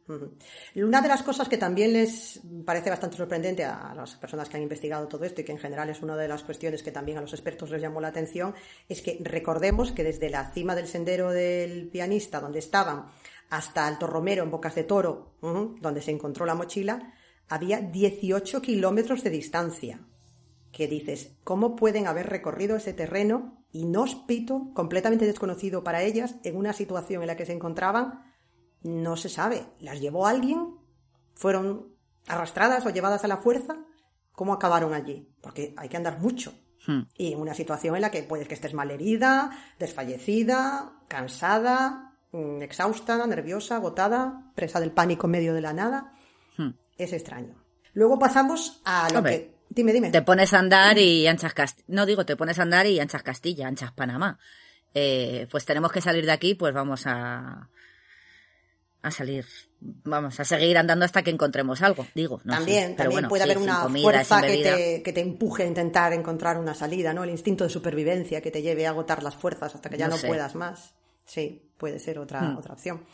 Una 0.77 1.01
de 1.01 1.09
las 1.09 1.23
cosas 1.23 1.49
que 1.49 1.57
también 1.57 1.93
les 1.93 2.41
parece 2.65 2.91
bastante 2.91 3.17
sorprendente 3.17 3.65
a 3.65 3.95
las 3.95 4.17
personas 4.17 4.49
que 4.49 4.57
han 4.57 4.63
investigado 4.63 5.09
todo 5.09 5.25
esto 5.25 5.41
y 5.41 5.45
que 5.45 5.53
en 5.53 5.59
general 5.59 5.89
es 5.89 6.03
una 6.03 6.17
de 6.17 6.29
las 6.29 6.43
cuestiones 6.43 6.83
que 6.83 6.93
también 6.93 7.19
a 7.19 7.21
los 7.21 7.33
expertos 7.33 7.71
les 7.71 7.81
llamó 7.81 8.01
la 8.01 8.09
atención 8.09 8.55
es 8.89 9.01
que 9.01 9.19
recordemos 9.23 9.93
que 9.93 10.05
desde 10.05 10.29
la 10.29 10.51
cima 10.51 10.75
del 10.75 10.89
sendero 10.89 11.31
del 11.31 11.89
pianista 11.89 12.41
donde 12.41 12.59
estaban 12.59 13.07
hasta 13.51 13.87
Alto 13.87 14.07
Romero, 14.07 14.43
en 14.43 14.51
Bocas 14.51 14.75
de 14.75 14.85
Toro, 14.85 15.37
donde 15.41 16.03
se 16.03 16.11
encontró 16.11 16.45
la 16.45 16.55
mochila, 16.55 17.15
había 17.49 17.81
18 17.81 18.61
kilómetros 18.63 19.23
de 19.23 19.31
distancia. 19.31 20.01
Que 20.73 20.89
dices, 20.89 21.37
¿cómo 21.45 21.77
pueden 21.77 22.09
haber 22.09 22.27
recorrido 22.27 22.77
ese 22.77 22.93
terreno 22.93 23.65
inhóspito, 23.71 24.71
completamente 24.75 25.27
desconocido 25.27 25.85
para 25.85 26.03
ellas, 26.03 26.37
en 26.43 26.57
una 26.57 26.73
situación 26.73 27.23
en 27.23 27.29
la 27.29 27.37
que 27.37 27.47
se 27.47 27.53
encontraban? 27.53 28.34
No 28.85 29.17
se 29.17 29.29
sabe. 29.29 29.67
¿Las 29.81 30.01
llevó 30.01 30.27
alguien? 30.27 30.77
¿Fueron 31.35 31.89
arrastradas 32.29 32.87
o 32.87 32.91
llevadas 32.91 33.25
a 33.25 33.29
la 33.29 33.39
fuerza? 33.39 33.77
¿Cómo 34.33 34.53
acabaron 34.53 34.95
allí? 34.95 35.29
Porque 35.41 35.75
hay 35.77 35.89
que 35.89 35.97
andar 35.97 36.21
mucho. 36.21 36.55
Hmm. 36.87 37.03
Y 37.17 37.33
en 37.33 37.41
una 37.41 37.55
situación 37.55 37.97
en 37.97 38.03
la 38.03 38.11
que 38.11 38.23
puedes 38.23 38.47
que 38.47 38.55
estés 38.55 38.75
malherida, 38.75 39.51
desfallecida, 39.79 40.93
cansada, 41.09 42.13
mm, 42.33 42.63
exhausta, 42.63 43.27
nerviosa, 43.27 43.77
agotada, 43.77 44.53
presa 44.55 44.81
del 44.81 44.93
pánico 44.93 45.27
en 45.27 45.31
medio 45.33 45.55
de 45.55 45.61
la 45.63 45.73
nada. 45.73 46.13
Hmm. 46.57 46.71
Es 46.99 47.13
extraño. 47.13 47.55
Luego 47.95 48.19
pasamos 48.19 48.83
a 48.85 49.09
lo 49.11 49.19
Hombre, 49.19 49.39
que... 49.39 49.55
Dime, 49.71 49.93
dime. 49.93 50.11
Te 50.11 50.23
pones 50.23 50.53
a 50.53 50.59
andar 50.59 50.99
y 50.99 51.27
anchas 51.27 51.55
Castilla. 51.55 51.87
No 51.89 52.07
digo, 52.07 52.27
te 52.27 52.37
pones 52.37 52.59
a 52.59 52.63
andar 52.63 52.87
y 52.87 53.01
anchas 53.01 53.23
Castilla, 53.23 53.67
anchas 53.67 53.93
Panamá. 53.93 54.39
Eh, 54.93 55.49
pues 55.51 55.65
tenemos 55.65 55.91
que 55.91 56.01
salir 56.01 56.27
de 56.27 56.33
aquí, 56.33 56.55
pues 56.55 56.75
vamos 56.75 57.07
a. 57.07 57.69
a 59.05 59.11
salir. 59.11 59.45
Vamos 59.81 60.41
a 60.41 60.45
seguir 60.45 60.79
andando 60.79 61.05
hasta 61.05 61.23
que 61.23 61.31
encontremos 61.31 61.83
algo, 61.83 62.07
digo. 62.15 62.41
No 62.45 62.53
sé. 62.55 62.59
también, 62.59 62.85
Pero 62.85 62.97
también 62.97 63.13
bueno, 63.13 63.29
puede 63.29 63.45
sí, 63.45 63.51
haber 63.51 63.59
una 63.63 63.81
comida, 63.83 64.03
fuerza 64.03 64.41
que 64.43 64.57
te, 64.63 65.03
que 65.03 65.13
te 65.13 65.21
empuje 65.21 65.63
a 65.63 65.67
intentar 65.67 66.13
encontrar 66.13 66.57
una 66.59 66.75
salida, 66.75 67.13
¿no? 67.13 67.23
El 67.25 67.31
instinto 67.31 67.65
de 67.65 67.71
supervivencia 67.71 68.41
que 68.41 68.51
te 68.51 68.63
lleve 68.63 68.87
a 68.87 68.91
agotar 68.91 69.23
las 69.23 69.37
fuerzas 69.37 69.75
hasta 69.75 69.91
que 69.91 69.99
ya 69.99 70.07
No 70.09 70.13
no, 70.15 70.21
sé. 70.21 70.27
puedas 70.29 70.55
más. 70.55 70.95
Sí, 71.27 71.71
puede 71.79 71.99
ser 71.99 72.19
otra, 72.19 72.41
Hmm. 72.41 72.59
otra 72.59 72.73
opción. 72.75 73.05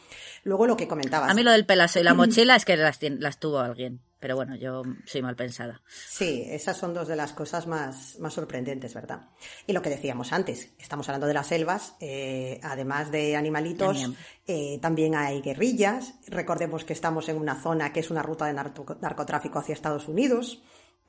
Luego 0.45 0.67
lo 0.67 0.77
que 0.77 0.87
comentabas. 0.89 1.31
A 1.31 1.35
mí 1.35 1.43
lo 1.43 1.51
del 1.53 1.67
pelazo 1.67 1.99
y 2.01 2.03
la 2.05 2.15
mochila 2.15 2.57
es 2.57 2.65
que 2.65 2.77
las, 2.77 2.99
las 3.03 3.39
tuvo 3.39 3.59
alguien. 3.59 4.01
Pero 4.21 4.37
bueno, 4.37 4.55
yo 4.55 4.83
soy 5.07 5.23
mal 5.23 5.35
pensada. 5.35 5.81
Sí, 5.89 6.45
esas 6.47 6.77
son 6.77 6.93
dos 6.93 7.09
de 7.09 7.17
las 7.17 7.33
cosas 7.33 7.67
más, 7.67 8.19
más 8.19 8.35
sorprendentes, 8.35 8.93
¿verdad? 8.93 9.31
Y 9.67 9.73
lo 9.73 9.81
que 9.81 9.89
decíamos 9.89 10.33
antes, 10.33 10.75
estamos 10.79 11.09
hablando 11.09 11.27
de 11.27 11.33
las 11.35 11.47
selvas, 11.47 11.95
eh, 12.01 12.61
además 12.63 13.11
de 13.11 13.35
animalitos, 13.37 13.99
También. 13.99 14.17
eh, 14.47 14.79
también 14.83 15.15
hay 15.15 15.41
guerrillas. 15.41 16.15
Recordemos 16.29 16.85
que 16.85 16.93
estamos 16.93 17.31
en 17.31 17.39
una 17.39 17.61
zona 17.63 17.93
que 17.95 18.01
es 18.01 18.11
una 18.11 18.23
ruta 18.23 18.45
de 18.45 18.53
narco- 18.53 18.99
narcotráfico 19.01 19.59
hacia 19.59 19.73
Estados 19.73 20.07
Unidos. 20.07 20.63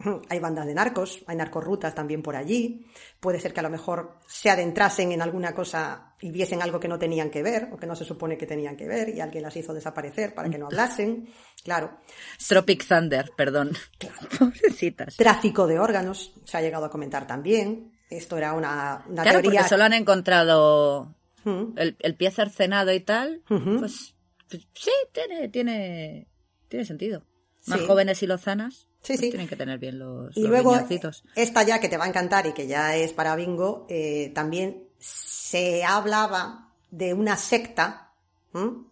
Hay 0.30 0.40
bandas 0.40 0.66
de 0.66 0.74
narcos, 0.74 1.24
hay 1.28 1.36
narcorrutas 1.36 1.94
también 1.96 2.22
por 2.22 2.36
allí. 2.36 2.86
Puede 3.20 3.40
ser 3.40 3.54
que 3.54 3.60
a 3.60 3.64
lo 3.64 3.70
mejor 3.70 4.18
se 4.28 4.50
adentrasen 4.50 5.12
en 5.12 5.22
alguna 5.22 5.54
cosa 5.54 6.14
y 6.20 6.32
viesen 6.32 6.62
algo 6.62 6.80
que 6.80 6.88
no 6.88 6.98
tenían 7.00 7.30
que 7.30 7.44
ver 7.44 7.70
o 7.72 7.78
que 7.78 7.88
no 7.88 7.96
se 7.96 8.06
supone 8.06 8.38
que 8.38 8.46
tenían 8.46 8.76
que 8.78 8.88
ver 8.88 9.10
y 9.10 9.20
alguien 9.22 9.44
las 9.44 9.56
hizo 9.58 9.74
desaparecer 9.74 10.34
para 10.34 10.50
que 10.50 10.58
no 10.58 10.68
hablasen. 10.68 11.28
Claro. 11.64 11.98
Tropic 12.48 12.86
Thunder, 12.88 13.32
perdón. 13.36 13.72
Pobrecitas. 14.40 15.16
Tráfico 15.18 15.68
de 15.68 15.80
órganos, 15.80 16.34
se 16.46 16.58
ha 16.58 16.62
llegado 16.62 16.86
a 16.86 16.90
comentar 16.90 17.28
también. 17.28 17.92
Esto 18.10 18.38
era 18.38 18.54
una, 18.54 19.04
una 19.08 19.24
Claro, 19.24 19.42
teoría. 19.42 19.60
porque 19.62 19.70
solo 19.70 19.84
han 19.84 19.94
encontrado 19.94 21.16
Mm, 21.44 21.74
el, 21.78 21.98
el 22.00 22.16
pie 22.16 22.30
cercenado 22.30 22.94
y 22.94 23.00
tal. 23.00 23.42
Pues, 23.48 24.14
pues 24.48 24.68
sí, 24.76 24.92
tiene, 25.12 25.50
tiene, 25.50 26.28
tiene 26.68 26.86
sentido. 26.86 27.24
Más 27.66 27.80
Sí. 27.80 27.88
jóvenes 27.88 28.22
y 28.22 28.28
lozanas. 28.28 28.88
Sí, 29.02 29.18
sí. 29.18 29.30
Tienen 29.30 29.48
que 29.48 29.56
tener 29.56 29.80
bien 29.80 29.98
los, 30.00 30.36
Y 30.38 30.42
los 30.42 30.50
luego, 30.50 30.74
riñoncitos. 30.74 31.24
esta 31.36 31.64
ya 31.64 31.80
que 31.80 31.90
te 31.90 31.98
va 31.98 32.06
a 32.06 32.08
encantar 32.08 32.46
y 32.48 32.54
que 32.54 32.68
ya 32.68 32.96
es 32.96 33.14
para 33.14 33.36
bingo, 33.36 33.86
eh, 33.90 34.32
también 34.36 34.88
se 35.00 35.84
hablaba 35.84 36.72
de 36.92 37.14
una 37.14 37.36
secta 37.38 38.14
¿m? 38.54 38.86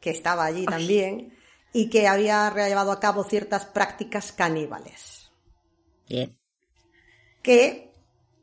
que 0.00 0.10
estaba 0.10 0.44
allí 0.44 0.66
también 0.66 1.36
y 1.72 1.88
que 1.88 2.08
había 2.08 2.50
llevado 2.68 2.90
a 2.92 2.98
cabo 3.00 3.22
ciertas 3.24 3.64
prácticas 3.66 4.32
caníbales. 4.32 5.30
Bien. 6.08 6.36
que 7.42 7.93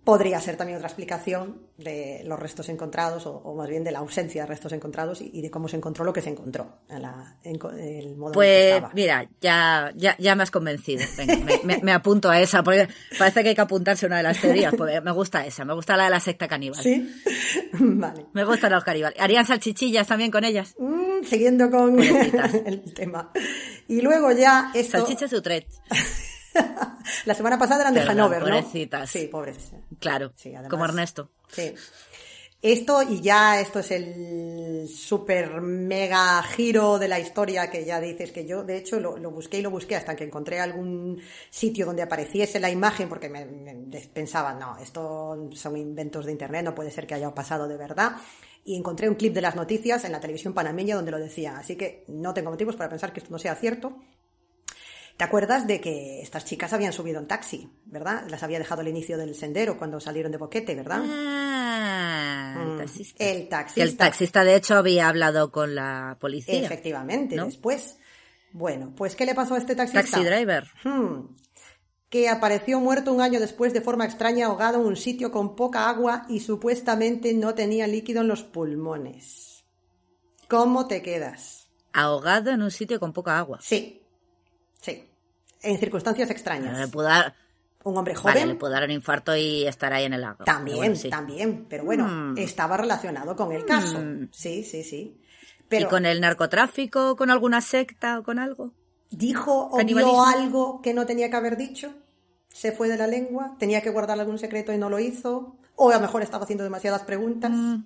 podría 0.03 0.39
ser 0.41 0.55
también 0.57 0.77
otra 0.77 0.87
explicación 0.87 1.61
de 1.77 2.21
los 2.25 2.39
restos 2.39 2.69
encontrados, 2.69 3.27
o, 3.27 3.35
o 3.35 3.55
más 3.55 3.69
bien 3.69 3.83
de 3.83 3.91
la 3.91 3.99
ausencia 3.99 4.41
de 4.41 4.47
restos 4.47 4.73
encontrados 4.73 5.21
y, 5.21 5.29
y 5.33 5.41
de 5.41 5.51
cómo 5.51 5.67
se 5.67 5.77
encontró 5.77 6.03
lo 6.03 6.11
que 6.11 6.21
se 6.21 6.29
encontró, 6.29 6.79
en 6.89 7.03
la, 7.03 7.37
en 7.43 7.57
co- 7.59 7.69
el 7.71 8.15
modo 8.15 8.29
en 8.29 8.33
que 8.33 8.35
Pues 8.37 8.65
estaba. 8.75 8.91
mira, 8.95 9.29
ya, 9.39 9.91
ya, 9.95 10.15
ya 10.17 10.35
me 10.35 10.43
has 10.43 10.49
convencido. 10.51 11.03
Venga, 11.17 11.35
me, 11.37 11.59
me- 11.63 11.83
me 11.83 11.91
apunto 11.91 12.29
a 12.31 12.39
esa, 12.41 12.63
porque 12.63 12.87
parece 13.19 13.43
que 13.43 13.49
hay 13.49 13.55
que 13.55 13.61
apuntarse 13.61 14.05
a 14.05 14.07
una 14.07 14.17
de 14.17 14.23
las 14.23 14.41
teorías, 14.41 14.73
porque 14.75 15.01
me 15.01 15.11
gusta 15.11 15.45
esa, 15.45 15.65
me 15.65 15.73
gusta 15.75 15.95
la 15.95 16.05
de 16.05 16.09
la 16.09 16.19
secta 16.19 16.47
caníbal. 16.47 16.81
¿Sí? 16.81 17.07
vale. 17.73 18.25
Me 18.33 18.43
gustan 18.43 18.71
los 18.71 18.83
caníbales. 18.83 19.19
¿Harían 19.19 19.45
salchichillas 19.45 20.07
también 20.07 20.31
con 20.31 20.43
ellas? 20.43 20.75
Mm, 20.79 21.23
siguiendo 21.25 21.69
con 21.69 21.99
el 22.65 22.93
tema. 22.95 23.31
Y 23.87 24.01
luego 24.01 24.31
ya 24.31 24.71
esto... 24.73 24.97
Salchichas 24.97 25.31
Utrecht. 25.33 25.69
La 27.25 27.33
semana 27.33 27.57
pasada 27.57 27.81
eran 27.81 27.93
de 27.93 28.01
Perdón, 28.01 28.19
Hanover, 28.19 28.39
¿no? 28.41 28.45
pobrecitas. 28.49 29.09
Sí, 29.09 29.27
pobres. 29.27 29.71
Claro, 29.99 30.31
Sí, 30.35 30.49
además- 30.49 30.69
como 30.69 30.85
Ernesto. 30.85 31.29
Sí. 31.49 31.73
Esto, 32.63 33.01
y 33.01 33.21
ya 33.21 33.59
esto 33.59 33.79
es 33.79 33.89
el 33.89 34.87
super 34.87 35.61
mega 35.61 36.43
giro 36.43 36.99
de 36.99 37.07
la 37.07 37.19
historia 37.19 37.71
que 37.71 37.85
ya 37.85 37.99
dices 37.99 38.31
que 38.31 38.45
yo, 38.45 38.63
de 38.63 38.77
hecho, 38.77 38.99
lo, 38.99 39.17
lo 39.17 39.31
busqué 39.31 39.57
y 39.57 39.61
lo 39.63 39.71
busqué 39.71 39.95
hasta 39.95 40.15
que 40.15 40.25
encontré 40.25 40.59
algún 40.59 41.19
sitio 41.49 41.87
donde 41.87 42.03
apareciese 42.03 42.59
la 42.59 42.69
imagen, 42.69 43.09
porque 43.09 43.29
me, 43.29 43.45
me 43.45 43.73
pensaba, 44.13 44.53
no, 44.53 44.77
esto 44.77 45.49
son 45.53 45.75
inventos 45.75 46.27
de 46.27 46.33
internet, 46.33 46.63
no 46.63 46.75
puede 46.75 46.91
ser 46.91 47.07
que 47.07 47.15
haya 47.15 47.33
pasado 47.33 47.67
de 47.67 47.77
verdad. 47.77 48.11
Y 48.63 48.77
encontré 48.77 49.09
un 49.09 49.15
clip 49.15 49.33
de 49.33 49.41
las 49.41 49.55
noticias 49.55 50.05
en 50.05 50.11
la 50.11 50.19
televisión 50.19 50.53
panameña 50.53 50.95
donde 50.95 51.09
lo 51.09 51.17
decía, 51.17 51.57
así 51.57 51.75
que 51.75 52.03
no 52.09 52.31
tengo 52.31 52.51
motivos 52.51 52.75
para 52.75 52.91
pensar 52.91 53.11
que 53.11 53.21
esto 53.21 53.31
no 53.31 53.39
sea 53.39 53.55
cierto. 53.55 53.97
¿Te 55.21 55.25
acuerdas 55.25 55.67
de 55.67 55.79
que 55.79 56.19
estas 56.23 56.45
chicas 56.45 56.73
habían 56.73 56.93
subido 56.93 57.19
en 57.19 57.27
taxi, 57.27 57.69
verdad? 57.85 58.23
Las 58.27 58.41
había 58.41 58.57
dejado 58.57 58.81
al 58.81 58.87
inicio 58.87 59.19
del 59.19 59.35
sendero 59.35 59.77
cuando 59.77 59.99
salieron 59.99 60.31
de 60.31 60.39
boquete, 60.39 60.73
¿verdad? 60.73 61.03
Ah, 61.05 62.55
el 62.59 62.67
Mm, 62.69 62.77
taxista. 62.79 63.23
el 63.23 63.29
Que 63.29 63.41
el 63.43 63.47
taxista. 63.47 64.03
taxista, 64.05 64.43
de 64.43 64.55
hecho, 64.55 64.77
había 64.77 65.07
hablado 65.07 65.51
con 65.51 65.75
la 65.75 66.17
policía. 66.19 66.65
Efectivamente, 66.65 67.35
¿no? 67.35 67.45
después. 67.45 67.99
Bueno, 68.51 68.93
pues 68.97 69.15
¿qué 69.15 69.27
le 69.27 69.35
pasó 69.35 69.53
a 69.53 69.59
este 69.59 69.75
taxista? 69.75 70.01
Taxi 70.01 70.23
driver. 70.25 70.67
Hmm. 70.83 71.27
Que 72.09 72.27
apareció 72.27 72.79
muerto 72.79 73.13
un 73.13 73.21
año 73.21 73.39
después 73.39 73.73
de 73.73 73.81
forma 73.81 74.05
extraña 74.05 74.47
ahogado 74.47 74.81
en 74.81 74.87
un 74.87 74.95
sitio 74.97 75.31
con 75.31 75.55
poca 75.55 75.87
agua 75.87 76.25
y 76.29 76.39
supuestamente 76.39 77.35
no 77.35 77.53
tenía 77.53 77.85
líquido 77.85 78.21
en 78.21 78.27
los 78.27 78.41
pulmones. 78.41 79.65
¿Cómo 80.47 80.87
te 80.87 81.03
quedas? 81.03 81.69
Ahogado 81.93 82.49
en 82.49 82.63
un 82.63 82.71
sitio 82.71 82.99
con 82.99 83.13
poca 83.13 83.37
agua. 83.37 83.59
Sí, 83.61 84.01
sí. 84.81 85.09
En 85.63 85.77
circunstancias 85.77 86.27
Le 86.27 86.33
extrañas. 86.33 86.89
pudo 86.89 87.03
dar, 87.03 87.33
Un 87.83 87.97
hombre 87.97 88.13
vale, 88.13 88.21
joven 88.39 88.47
le 88.49 88.55
pudo 88.55 88.69
dar 88.71 88.83
un 88.83 88.91
infarto 88.91 89.35
y 89.35 89.65
estar 89.67 89.91
ahí 89.93 90.05
en 90.05 90.13
el 90.13 90.23
agua. 90.23 90.45
También, 90.45 90.75
Pero 90.77 90.87
bueno, 90.89 90.95
sí. 90.95 91.09
también, 91.09 91.65
pero 91.69 91.83
bueno, 91.83 92.07
Mm. 92.07 92.37
estaba 92.37 92.77
relacionado 92.77 93.35
con 93.35 93.51
el 93.51 93.65
caso. 93.65 93.99
Mm. 93.99 94.29
Sí, 94.31 94.63
sí, 94.63 94.83
sí. 94.83 95.17
¿Y 95.71 95.85
con 95.85 96.05
el 96.05 96.19
narcotráfico, 96.21 97.15
con 97.15 97.29
alguna 97.31 97.61
secta 97.61 98.19
o 98.19 98.23
con 98.23 98.39
algo? 98.39 98.71
dijo 99.09 99.69
o 99.71 99.77
vio 99.83 100.23
algo 100.23 100.81
que 100.81 100.93
no 100.93 101.05
tenía 101.05 101.29
que 101.29 101.35
haber 101.35 101.57
dicho, 101.57 101.93
se 102.49 102.71
fue 102.71 102.87
de 102.87 102.95
la 102.97 103.07
lengua, 103.07 103.55
tenía 103.59 103.81
que 103.81 103.89
guardar 103.89 104.17
algún 104.19 104.37
secreto 104.39 104.71
y 104.73 104.77
no 104.77 104.89
lo 104.89 104.99
hizo, 104.99 105.57
o 105.75 105.89
a 105.89 105.95
lo 105.95 105.99
mejor 106.01 106.21
estaba 106.21 106.43
haciendo 106.45 106.63
demasiadas 106.63 107.03
preguntas, 107.03 107.51
Mm. 107.51 107.83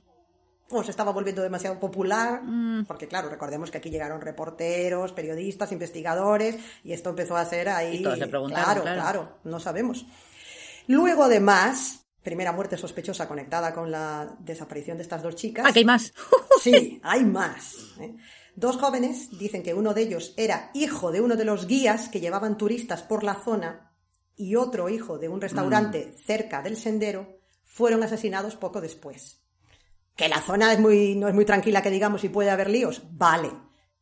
O 0.70 0.84
se 0.84 0.92
estaba 0.92 1.12
volviendo 1.12 1.42
demasiado 1.42 1.80
popular, 1.80 2.42
Mm. 2.44 2.86
porque 2.86 3.08
claro, 3.08 3.30
recordemos 3.30 3.70
que 3.72 3.78
aquí 3.78 3.90
llegaron 3.90 4.20
reporteros, 4.22 5.12
periodistas, 5.14 5.72
investigadores, 5.72 6.58
y 6.84 6.94
esto 6.94 7.10
empezó 7.12 7.38
a 7.38 7.46
ser 7.46 7.70
ahí... 7.70 7.98
Y 7.98 8.04
todos 8.04 8.18
le 8.18 8.28
preguntaron, 8.28 8.64
claro, 8.66 8.82
claro. 8.82 9.02
claro, 9.02 9.38
no 9.44 9.60
sabemos. 9.60 10.06
Luego, 10.88 11.24
además, 11.24 12.06
primera 12.24 12.52
muerte 12.52 12.78
sospechosa 12.78 13.28
conectada 13.28 13.74
con 13.74 13.92
la 13.92 14.36
desaparición 14.40 14.98
de 14.98 15.04
estas 15.04 15.22
dos 15.24 15.36
chicas. 15.36 15.66
Ah, 15.68 15.72
que 15.74 15.80
hay 15.80 15.86
más. 15.86 16.14
Sí, 16.62 17.00
hay 17.04 17.24
más. 17.26 17.76
¿eh? 18.00 18.16
Dos 18.56 18.78
jóvenes 18.78 19.38
dicen 19.38 19.62
que 19.62 19.74
uno 19.74 19.94
de 19.94 20.02
ellos 20.04 20.34
era 20.38 20.72
hijo 20.74 21.12
de 21.12 21.22
uno 21.22 21.36
de 21.36 21.46
los 21.46 21.68
guías 21.68 22.08
que 22.10 22.22
llevaban 22.22 22.58
turistas 22.58 23.04
por 23.04 23.24
la 23.24 23.36
zona 23.36 23.92
y 24.36 24.56
otro 24.56 24.90
hijo 24.90 25.20
de 25.20 25.28
un 25.30 25.42
restaurante 25.42 26.12
Mm. 26.14 26.18
cerca 26.26 26.62
del 26.64 26.78
sendero 26.78 27.38
fueron 27.66 28.02
asesinados 28.04 28.56
poco 28.56 28.80
después. 28.82 29.42
Que 30.16 30.30
la 30.30 30.42
zona 30.42 30.72
es 30.74 30.80
muy, 30.80 31.16
no 31.16 31.28
es 31.28 31.34
muy 31.34 31.46
tranquila, 31.46 31.82
que 31.82 31.90
digamos, 31.92 32.24
y 32.24 32.30
puede 32.30 32.50
haber 32.50 32.70
líos, 32.70 33.02
vale, 33.12 33.52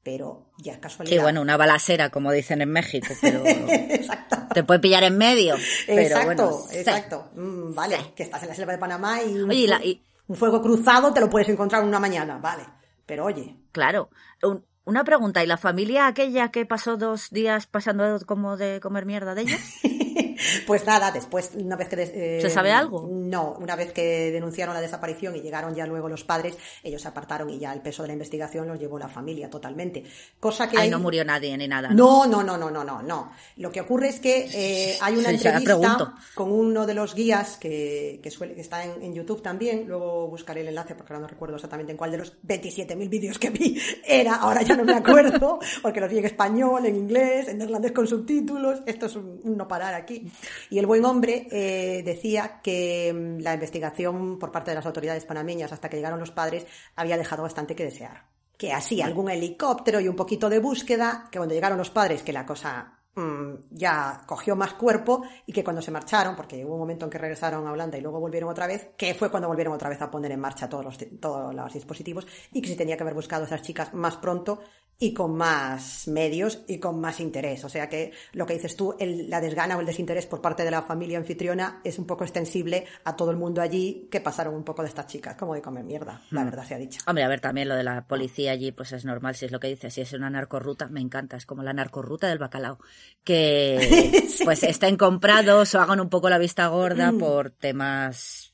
pero 0.04 0.52
ya 0.60 0.74
es 0.74 0.78
casualidad. 0.80 1.16
Sí, 1.18 1.22
bueno, 1.22 1.42
una 1.42 1.58
balacera, 1.58 2.10
como 2.10 2.32
dicen 2.32 2.62
en 2.62 2.70
México, 2.72 3.08
pero 3.22 3.44
exacto. 3.46 4.38
te 4.54 4.64
puede 4.64 4.80
pillar 4.80 5.04
en 5.04 5.18
medio. 5.18 5.56
Pero 5.88 6.02
exacto, 6.02 6.26
bueno, 6.26 6.58
sí. 6.70 6.78
exacto. 6.78 7.30
Mm, 7.36 7.74
vale, 7.74 7.98
que 8.16 8.24
estás 8.24 8.44
en 8.44 8.50
la 8.50 8.56
selva 8.56 8.74
de 8.74 8.78
Panamá 8.80 9.22
y 9.24 9.34
un, 9.42 9.50
Oye, 9.50 9.60
y 9.60 9.68
la- 9.68 9.80
fu- 9.80 9.86
y- 9.86 10.02
un 10.28 10.36
fuego 10.36 10.62
cruzado 10.62 11.14
te 11.14 11.20
lo 11.20 11.30
puedes 11.30 11.50
encontrar 11.50 11.82
en 11.82 11.88
una 11.90 12.00
mañana, 12.00 12.38
vale. 12.38 12.64
Pero 13.06 13.26
oye, 13.26 13.56
Claro. 13.72 14.10
Un- 14.44 14.64
una 14.86 15.04
pregunta, 15.06 15.44
¿y 15.44 15.48
la 15.48 15.58
familia 15.58 16.08
aquella 16.08 16.52
que 16.52 16.66
pasó 16.66 16.98
dos 16.98 17.30
días 17.32 17.66
pasando 17.68 18.20
como 18.26 18.56
de 18.58 18.80
comer 18.82 19.06
mierda 19.06 19.34
de 19.34 19.42
ellos? 19.44 19.60
pues 20.68 20.86
nada, 20.86 21.12
después, 21.12 21.52
una 21.56 21.76
vez 21.76 21.90
que... 21.90 22.02
Eh, 22.02 22.42
¿Se 22.42 22.50
sabe 22.50 22.72
algo? 22.72 23.08
No, 23.10 23.56
una 23.60 23.76
vez 23.76 23.92
que 23.92 24.32
denunciaron 24.32 24.74
la 24.74 24.82
desaparición 24.82 25.36
y 25.36 25.42
llegaron 25.42 25.76
ya 25.76 25.86
luego 25.86 26.10
los 26.10 26.24
padres, 26.24 26.58
ellos 26.84 27.02
se 27.02 27.08
apartaron 27.08 27.50
y 27.50 27.60
ya 27.60 27.74
el 27.74 27.82
peso 27.82 28.04
de 28.04 28.08
la 28.08 28.14
investigación 28.14 28.68
los 28.68 28.80
llevó 28.80 29.00
la 29.00 29.08
familia 29.08 29.50
totalmente. 29.50 30.04
Cosa 30.40 30.70
que... 30.70 30.78
Ahí 30.78 30.90
no 30.90 31.00
murió 31.00 31.24
nadie 31.26 31.58
ni 31.58 31.68
nada. 31.68 31.90
No, 31.90 32.26
no, 32.26 32.44
no, 32.44 32.58
no, 32.58 32.70
no, 32.70 32.84
no. 32.84 33.02
no. 33.02 33.32
Lo 33.58 33.72
que 33.72 33.82
ocurre 33.82 34.10
es 34.10 34.20
que 34.20 34.50
eh, 34.54 34.98
hay 35.02 35.16
una 35.16 35.30
entrevista 35.32 36.16
con 36.34 36.52
uno 36.52 36.86
de 36.86 36.94
los 36.94 37.14
guías 37.16 37.58
que, 37.58 38.20
que, 38.22 38.32
suele, 38.32 38.56
que 38.56 38.62
está 38.62 38.84
en, 38.84 39.14
YouTube 39.14 39.42
también, 39.42 39.86
luego 39.88 40.28
buscaré 40.28 40.62
el 40.62 40.70
enlace 40.70 40.96
porque 40.96 41.14
ahora 41.14 41.22
no 41.22 41.28
recuerdo 41.28 41.56
exactamente 41.56 41.92
en 41.92 41.98
cuál 41.98 42.12
de 42.12 42.18
los 42.18 42.42
27.000 42.42 43.10
vídeos 43.10 43.38
que 43.38 43.52
vi 43.52 43.80
era, 44.06 44.36
ahora 44.36 44.64
ya 44.64 44.76
no 44.76 44.84
me 44.84 44.94
acuerdo, 44.94 45.60
porque 45.82 46.00
los 46.00 46.10
vi 46.10 46.18
en 46.18 46.26
español, 46.26 46.86
en 46.86 46.96
inglés, 46.96 47.48
en 47.48 47.60
neerlandés 47.60 47.92
con 47.92 48.08
subtítulos, 48.08 48.82
esto 48.86 49.06
es 49.06 49.16
un, 49.16 49.40
no 49.44 49.68
parar 49.68 49.94
aquí. 49.94 50.23
Y 50.70 50.80
el 50.80 50.86
buen 50.86 51.06
hombre 51.06 51.48
eh, 51.52 52.04
decía 52.04 52.62
que 52.62 53.14
mm, 53.14 53.42
la 53.42 53.54
investigación 53.54 54.40
por 54.40 54.52
parte 54.52 54.72
de 54.72 54.76
las 54.76 54.86
autoridades 54.86 55.26
panameñas 55.26 55.72
hasta 55.72 55.90
que 55.90 55.98
llegaron 55.98 56.20
los 56.20 56.32
padres 56.32 56.66
había 56.96 57.18
dejado 57.18 57.44
bastante 57.44 57.76
que 57.76 57.86
desear. 57.86 58.28
Que 58.58 58.72
así 58.72 59.02
algún 59.02 59.30
helicóptero 59.30 60.00
y 60.00 60.08
un 60.08 60.16
poquito 60.16 60.50
de 60.50 60.60
búsqueda, 60.60 61.28
que 61.32 61.40
cuando 61.40 61.56
llegaron 61.56 61.78
los 61.78 61.90
padres, 61.90 62.24
que 62.24 62.32
la 62.32 62.46
cosa 62.46 63.00
mm, 63.16 63.54
ya 63.72 64.22
cogió 64.26 64.56
más 64.56 64.74
cuerpo 64.76 65.24
y 65.46 65.52
que 65.52 65.64
cuando 65.64 65.82
se 65.82 65.92
marcharon, 65.92 66.36
porque 66.36 66.64
hubo 66.64 66.76
un 66.76 66.80
momento 66.80 67.06
en 67.06 67.12
que 67.12 67.18
regresaron 67.18 67.68
a 67.68 67.72
Holanda 67.72 67.98
y 67.98 68.02
luego 68.02 68.20
volvieron 68.20 68.50
otra 68.50 68.68
vez, 68.68 68.90
que 68.96 69.14
fue 69.16 69.30
cuando 69.30 69.50
volvieron 69.50 69.74
otra 69.74 69.90
vez 69.90 70.02
a 70.02 70.10
poner 70.10 70.32
en 70.32 70.40
marcha 70.40 70.70
todos 70.70 70.86
los, 70.86 70.98
todos 71.20 71.54
los 71.54 71.74
dispositivos 71.74 72.28
y 72.52 72.62
que 72.62 72.70
se 72.70 72.76
tenía 72.76 72.96
que 72.96 73.04
haber 73.04 73.16
buscado 73.16 73.44
a 73.44 73.48
esas 73.48 73.62
chicas 73.62 73.94
más 73.94 74.18
pronto 74.18 74.62
y 75.00 75.14
con 75.14 75.36
más 75.36 76.08
medios 76.08 76.62
y 76.68 76.80
con 76.80 77.00
más 77.02 77.20
interés. 77.20 77.64
O 77.66 77.70
sea 77.70 77.90
que 77.90 78.12
lo 78.34 78.46
que 78.46 78.54
dices 78.54 78.76
tú, 78.76 78.96
el, 79.00 79.30
la 79.30 79.42
desgana 79.42 79.76
o 79.78 79.82
el 79.82 79.86
desinterés 79.86 80.26
por 80.26 80.42
parte 80.42 80.64
de 80.64 80.72
la 80.72 80.82
familia 80.82 81.18
anfitriona 81.18 81.82
es 81.84 82.00
un 82.00 82.06
poco 82.06 82.24
extensible 82.24 82.86
a 83.04 83.16
todo 83.16 83.32
el 83.32 83.38
mundo 83.38 83.62
allí 83.62 84.08
que 84.10 84.22
pasaron 84.22 84.56
un 84.56 84.64
poco 84.64 84.82
de 84.82 84.90
estas 84.90 85.08
chicas, 85.08 85.36
como 85.36 85.56
de 85.56 85.62
comer 85.62 85.84
mierda, 85.84 86.22
la 86.32 86.42
mm. 86.42 86.46
verdad 86.46 86.66
se 86.66 86.76
ha 86.76 86.78
dicho. 86.78 87.02
Hombre, 87.06 87.24
a 87.24 87.28
ver, 87.28 87.42
también 87.42 87.68
lo 87.68 87.76
de 87.76 87.84
la 87.84 88.06
policía 88.08 88.52
allí, 88.52 88.72
pues 88.72 88.92
es 88.94 89.06
normal, 89.06 89.36
si 89.36 89.46
es 89.46 89.52
lo 89.52 89.60
que 89.60 89.68
dices, 89.68 89.94
si 89.94 90.02
es 90.02 90.14
una 90.14 90.30
narcorruta, 90.30 90.88
me 90.88 91.02
encanta, 91.02 91.38
es 91.38 91.46
como 91.46 91.64
la 91.64 91.74
narcorruta 91.74 92.28
del 92.28 92.40
bacalao, 92.40 92.80
que 93.24 94.24
pues 94.44 94.64
estén 94.64 94.98
comprados 94.98 95.76
o 95.76 95.82
hagan 95.82 96.00
un 96.00 96.10
poco 96.10 96.30
la 96.30 96.38
vista 96.38 96.68
gorda 96.68 97.12
mm. 97.12 97.18
por 97.18 97.50
temas 97.52 98.54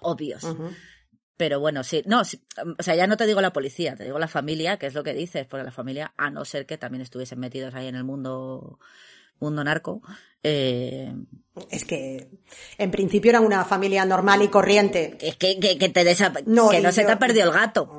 obvios. 0.00 0.44
Pero 1.38 1.60
bueno, 1.60 1.84
sí, 1.84 2.02
no, 2.04 2.22
o 2.22 2.82
sea, 2.82 2.96
ya 2.96 3.06
no 3.06 3.16
te 3.16 3.24
digo 3.24 3.40
la 3.40 3.52
policía, 3.52 3.94
te 3.94 4.02
digo 4.02 4.18
la 4.18 4.26
familia, 4.26 4.76
que 4.76 4.86
es 4.86 4.94
lo 4.94 5.04
que 5.04 5.14
dices, 5.14 5.46
porque 5.46 5.64
la 5.64 5.70
familia, 5.70 6.12
a 6.16 6.30
no 6.30 6.44
ser 6.44 6.66
que 6.66 6.76
también 6.78 7.00
estuviesen 7.00 7.38
metidos 7.38 7.74
ahí 7.76 7.86
en 7.86 7.94
el 7.94 8.02
mundo, 8.02 8.80
mundo 9.40 9.64
narco, 9.64 10.02
eh, 10.42 11.12
es 11.70 11.84
que 11.84 12.28
en 12.78 12.90
principio 12.90 13.30
era 13.30 13.40
una 13.40 13.64
familia 13.64 14.04
normal 14.04 14.42
y 14.42 14.48
corriente. 14.48 15.18
Es 15.20 15.36
que, 15.36 15.58
que, 15.58 15.88
te 15.88 16.04
no, 16.46 16.68
que 16.68 16.80
no 16.80 16.92
se 16.92 17.04
te 17.04 17.12
ha 17.12 17.18
perdido 17.18 17.46
el 17.46 17.52
gato. 17.52 17.98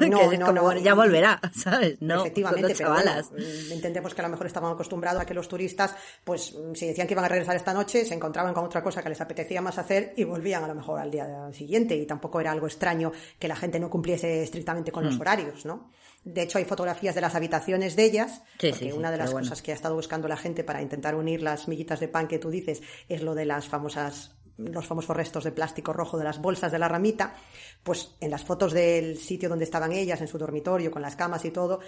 No, 0.00 0.32
no, 0.36 0.52
no, 0.52 0.76
ya 0.78 0.94
volverá, 0.94 1.40
¿sabes? 1.54 2.00
No, 2.00 2.22
efectivamente, 2.22 2.74
pero 2.76 2.94
mm, 2.94 3.72
entendemos 3.72 4.14
que 4.14 4.20
a 4.20 4.24
lo 4.24 4.30
mejor 4.30 4.46
estaban 4.46 4.72
acostumbrados 4.72 5.22
a 5.22 5.26
que 5.26 5.34
los 5.34 5.48
turistas, 5.48 5.94
pues 6.24 6.56
si 6.74 6.86
decían 6.86 7.06
que 7.06 7.14
iban 7.14 7.24
a 7.24 7.28
regresar 7.28 7.56
esta 7.56 7.72
noche, 7.72 8.04
se 8.04 8.14
encontraban 8.14 8.52
con 8.52 8.64
otra 8.64 8.82
cosa 8.82 9.02
que 9.02 9.08
les 9.08 9.20
apetecía 9.20 9.60
más 9.60 9.78
hacer 9.78 10.14
y 10.16 10.24
volvían 10.24 10.64
a 10.64 10.68
lo 10.68 10.74
mejor 10.74 10.98
al 10.98 11.10
día 11.10 11.48
siguiente. 11.52 11.96
Y 11.96 12.06
tampoco 12.06 12.40
era 12.40 12.50
algo 12.50 12.66
extraño 12.66 13.12
que 13.38 13.48
la 13.48 13.56
gente 13.56 13.78
no 13.78 13.88
cumpliese 13.88 14.42
estrictamente 14.42 14.90
con 14.90 15.04
los 15.04 15.16
mm. 15.16 15.20
horarios, 15.20 15.64
¿no? 15.64 15.90
De 16.24 16.42
hecho, 16.42 16.58
hay 16.58 16.64
fotografías 16.64 17.14
de 17.14 17.20
las 17.20 17.34
habitaciones 17.34 17.96
de 17.96 18.04
ellas, 18.04 18.42
porque 18.60 18.92
una 18.92 19.10
de 19.10 19.16
las 19.16 19.32
cosas 19.32 19.62
que 19.62 19.72
ha 19.72 19.74
estado 19.74 19.94
buscando 19.94 20.28
la 20.28 20.36
gente 20.36 20.64
para 20.64 20.82
intentar 20.82 21.14
unir 21.14 21.42
las 21.42 21.68
miguitas 21.68 22.00
de 22.00 22.08
pan 22.08 22.28
que 22.28 22.38
tú 22.38 22.50
dices 22.50 22.82
es 23.08 23.22
lo 23.22 23.34
de 23.34 23.46
las 23.46 23.66
famosas 23.66 24.34
los 24.58 24.86
famosos 24.86 25.16
restos 25.16 25.44
de 25.44 25.52
plástico 25.52 25.92
rojo 25.92 26.18
de 26.18 26.24
las 26.24 26.40
bolsas 26.40 26.72
de 26.72 26.80
la 26.80 26.88
ramita, 26.88 27.34
pues 27.84 28.16
en 28.20 28.32
las 28.32 28.44
fotos 28.44 28.72
del 28.72 29.16
sitio 29.16 29.48
donde 29.48 29.64
estaban 29.64 29.92
ellas, 29.92 30.20
en 30.20 30.26
su 30.26 30.36
dormitorio, 30.36 30.90
con 30.90 31.00
las 31.00 31.14
camas 31.14 31.44
y 31.44 31.52
todo, 31.52 31.78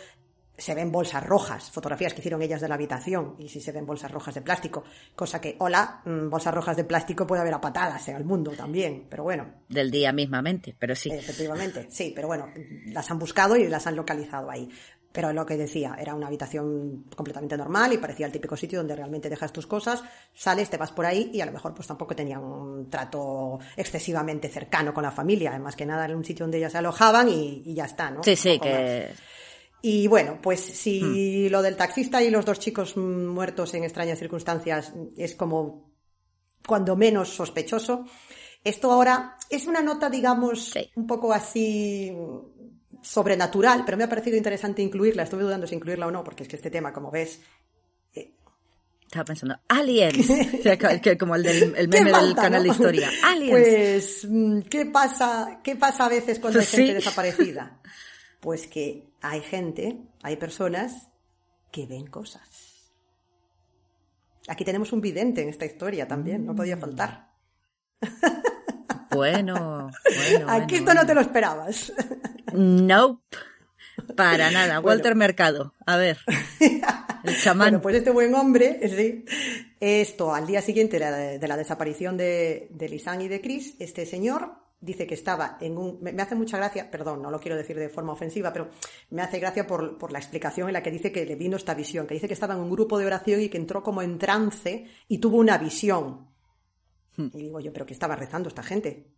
se 0.60 0.74
ven 0.74 0.92
bolsas 0.92 1.24
rojas, 1.24 1.70
fotografías 1.70 2.12
que 2.12 2.20
hicieron 2.20 2.42
ellas 2.42 2.60
de 2.60 2.68
la 2.68 2.74
habitación, 2.74 3.34
y 3.38 3.48
sí 3.48 3.60
se 3.60 3.72
ven 3.72 3.86
bolsas 3.86 4.10
rojas 4.10 4.34
de 4.34 4.42
plástico, 4.42 4.84
cosa 5.14 5.40
que, 5.40 5.56
hola, 5.58 6.02
mm, 6.04 6.28
bolsas 6.28 6.54
rojas 6.54 6.76
de 6.76 6.84
plástico 6.84 7.26
puede 7.26 7.42
haber 7.42 7.54
a 7.54 7.60
patadas 7.60 8.06
en 8.08 8.16
el 8.16 8.24
mundo 8.24 8.52
también, 8.52 9.06
pero 9.08 9.24
bueno. 9.24 9.46
Del 9.68 9.90
día 9.90 10.12
mismamente, 10.12 10.74
pero 10.78 10.94
sí. 10.94 11.10
Efectivamente, 11.10 11.86
sí, 11.90 12.12
pero 12.14 12.28
bueno, 12.28 12.48
las 12.86 13.10
han 13.10 13.18
buscado 13.18 13.56
y 13.56 13.66
las 13.68 13.86
han 13.86 13.96
localizado 13.96 14.50
ahí. 14.50 14.68
Pero 15.12 15.32
lo 15.32 15.44
que 15.44 15.56
decía, 15.56 15.96
era 15.98 16.14
una 16.14 16.28
habitación 16.28 17.06
completamente 17.16 17.56
normal 17.56 17.92
y 17.92 17.98
parecía 17.98 18.26
el 18.26 18.32
típico 18.32 18.56
sitio 18.56 18.78
donde 18.78 18.94
realmente 18.94 19.28
dejas 19.28 19.52
tus 19.52 19.66
cosas, 19.66 20.04
sales, 20.32 20.70
te 20.70 20.76
vas 20.76 20.92
por 20.92 21.04
ahí 21.04 21.30
y 21.34 21.40
a 21.40 21.46
lo 21.46 21.52
mejor 21.52 21.74
pues 21.74 21.88
tampoco 21.88 22.14
tenía 22.14 22.38
un 22.38 22.88
trato 22.88 23.58
excesivamente 23.76 24.48
cercano 24.48 24.94
con 24.94 25.02
la 25.02 25.10
familia. 25.10 25.50
Además 25.50 25.74
que 25.74 25.84
nada, 25.84 26.04
era 26.04 26.16
un 26.16 26.24
sitio 26.24 26.44
donde 26.44 26.58
ellas 26.58 26.70
se 26.70 26.78
alojaban 26.78 27.28
y, 27.28 27.74
ya 27.74 27.86
está, 27.86 28.10
¿no? 28.10 28.22
Sí, 28.22 28.36
sí, 28.36 28.60
que... 28.60 29.10
Y 29.82 30.06
bueno, 30.08 30.38
pues 30.42 30.60
si 30.60 31.48
hmm. 31.48 31.52
lo 31.52 31.62
del 31.62 31.76
taxista 31.76 32.22
y 32.22 32.30
los 32.30 32.44
dos 32.44 32.58
chicos 32.58 32.96
muertos 32.96 33.74
en 33.74 33.84
extrañas 33.84 34.18
circunstancias 34.18 34.92
es 35.16 35.34
como 35.34 35.90
cuando 36.66 36.96
menos 36.96 37.30
sospechoso, 37.30 38.04
esto 38.62 38.92
ahora 38.92 39.36
es 39.48 39.66
una 39.66 39.80
nota, 39.80 40.10
digamos, 40.10 40.74
un 40.94 41.06
poco 41.06 41.32
así 41.32 42.14
sobrenatural, 43.02 43.84
pero 43.84 43.96
me 43.96 44.04
ha 44.04 44.08
parecido 44.08 44.36
interesante 44.36 44.82
incluirla. 44.82 45.22
Estuve 45.22 45.42
dudando 45.42 45.66
si 45.66 45.74
incluirla 45.74 46.06
o 46.06 46.10
no, 46.10 46.22
porque 46.22 46.42
es 46.42 46.48
que 46.48 46.56
este 46.56 46.70
tema, 46.70 46.92
como 46.92 47.10
ves, 47.10 47.40
eh, 48.14 48.30
estaba 49.06 49.24
pensando, 49.24 49.58
aliens, 49.68 50.16
como 51.18 51.36
el, 51.36 51.42
del, 51.42 51.74
el 51.76 51.88
meme 51.88 52.12
del 52.12 52.34
canal 52.34 52.62
de 52.62 52.68
historia, 52.68 53.10
aliens. 53.24 53.50
Pues, 53.50 54.26
mm, 54.28 54.60
¿qué 54.62 54.86
pasa, 54.86 55.60
qué 55.64 55.76
pasa 55.76 56.06
a 56.06 56.08
veces 56.10 56.38
cuando 56.38 56.60
hay 56.60 56.66
gente 56.70 56.94
desaparecida? 56.94 57.80
Pues 58.40 58.66
que 58.66 59.09
hay 59.22 59.40
gente, 59.40 59.98
hay 60.22 60.36
personas 60.36 61.08
que 61.70 61.86
ven 61.86 62.06
cosas. 62.06 62.92
Aquí 64.48 64.64
tenemos 64.64 64.92
un 64.92 65.00
vidente 65.00 65.42
en 65.42 65.48
esta 65.48 65.66
historia 65.66 66.08
también, 66.08 66.44
no 66.44 66.54
podía 66.54 66.76
faltar. 66.76 67.30
Bueno, 69.12 69.90
bueno. 70.04 70.52
Aquí 70.52 70.76
esto 70.76 70.94
no 70.94 71.04
te 71.04 71.14
lo 71.14 71.20
esperabas. 71.20 71.92
Nope. 72.52 73.36
Para 74.16 74.50
nada. 74.50 74.80
Walter 74.80 75.14
Mercado. 75.14 75.74
A 75.84 75.96
ver. 75.96 76.18
El 77.24 77.36
chamán. 77.42 77.70
Bueno, 77.70 77.82
pues 77.82 77.96
este 77.96 78.10
buen 78.10 78.34
hombre, 78.34 78.80
sí. 78.88 79.24
Esto, 79.80 80.34
al 80.34 80.46
día 80.46 80.62
siguiente 80.62 80.98
de 80.98 81.48
la, 81.48 81.56
desaparición 81.56 82.16
de, 82.16 82.68
de 82.70 82.88
Lisan 82.88 83.20
y 83.20 83.28
de 83.28 83.40
Chris, 83.40 83.74
este 83.78 84.06
señor 84.06 84.60
dice 84.80 85.06
que 85.06 85.14
estaba 85.14 85.58
en 85.60 85.76
un... 85.76 85.98
Me, 86.00 86.10
hace 86.22 86.34
mucha 86.34 86.56
gracia, 86.56 86.90
perdón, 86.90 87.22
no 87.22 87.30
lo 87.30 87.38
quiero 87.38 87.56
decir 87.56 87.78
de 87.78 87.88
forma 87.88 88.12
ofensiva, 88.12 88.52
pero 88.52 88.70
me 89.10 89.22
hace 89.22 89.38
gracia 89.38 89.66
por, 89.66 89.98
por, 89.98 90.10
la 90.12 90.18
explicación 90.18 90.68
en 90.68 90.72
la 90.72 90.82
que 90.82 90.90
dice 90.90 91.12
que 91.12 91.26
le 91.26 91.36
vino 91.36 91.56
esta 91.56 91.74
visión, 91.74 92.06
que 92.06 92.14
dice 92.14 92.26
que 92.26 92.34
estaba 92.34 92.54
en 92.54 92.60
un 92.60 92.70
grupo 92.70 92.98
de 92.98 93.06
oración 93.06 93.40
y 93.40 93.48
que 93.48 93.58
entró 93.58 93.82
como 93.82 94.02
en 94.02 94.18
trance 94.18 94.86
y 95.08 95.18
tuvo 95.18 95.38
una 95.38 95.58
visión. 95.58 96.28
Hmm. 97.16 97.28
Y 97.34 97.38
digo 97.38 97.60
yo, 97.60 97.72
pero 97.72 97.86
¿qué 97.86 97.92
estaba 97.92 98.16
rezando 98.16 98.48
esta 98.48 98.62
gente? 98.62 99.12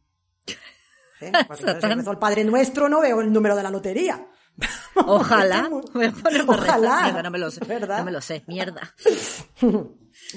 ¿Eh? 1.21 1.33
rezó 1.49 2.11
el 2.11 2.19
Padre 2.19 2.45
Nuestro, 2.45 2.89
no 2.89 3.01
veo 3.01 3.21
el 3.21 3.33
número 3.33 3.55
de 3.55 3.63
la 3.63 3.71
lotería. 3.71 4.27
Ojalá. 4.95 5.71
Ojalá. 6.49 7.23
no 7.23 7.31
me 7.31 7.39
lo 7.39 7.51
sé. 7.51 7.61
No 7.79 8.05
me 8.05 8.13
lo 8.13 8.21
sé. 8.21 8.43
Mierda. 8.47 8.95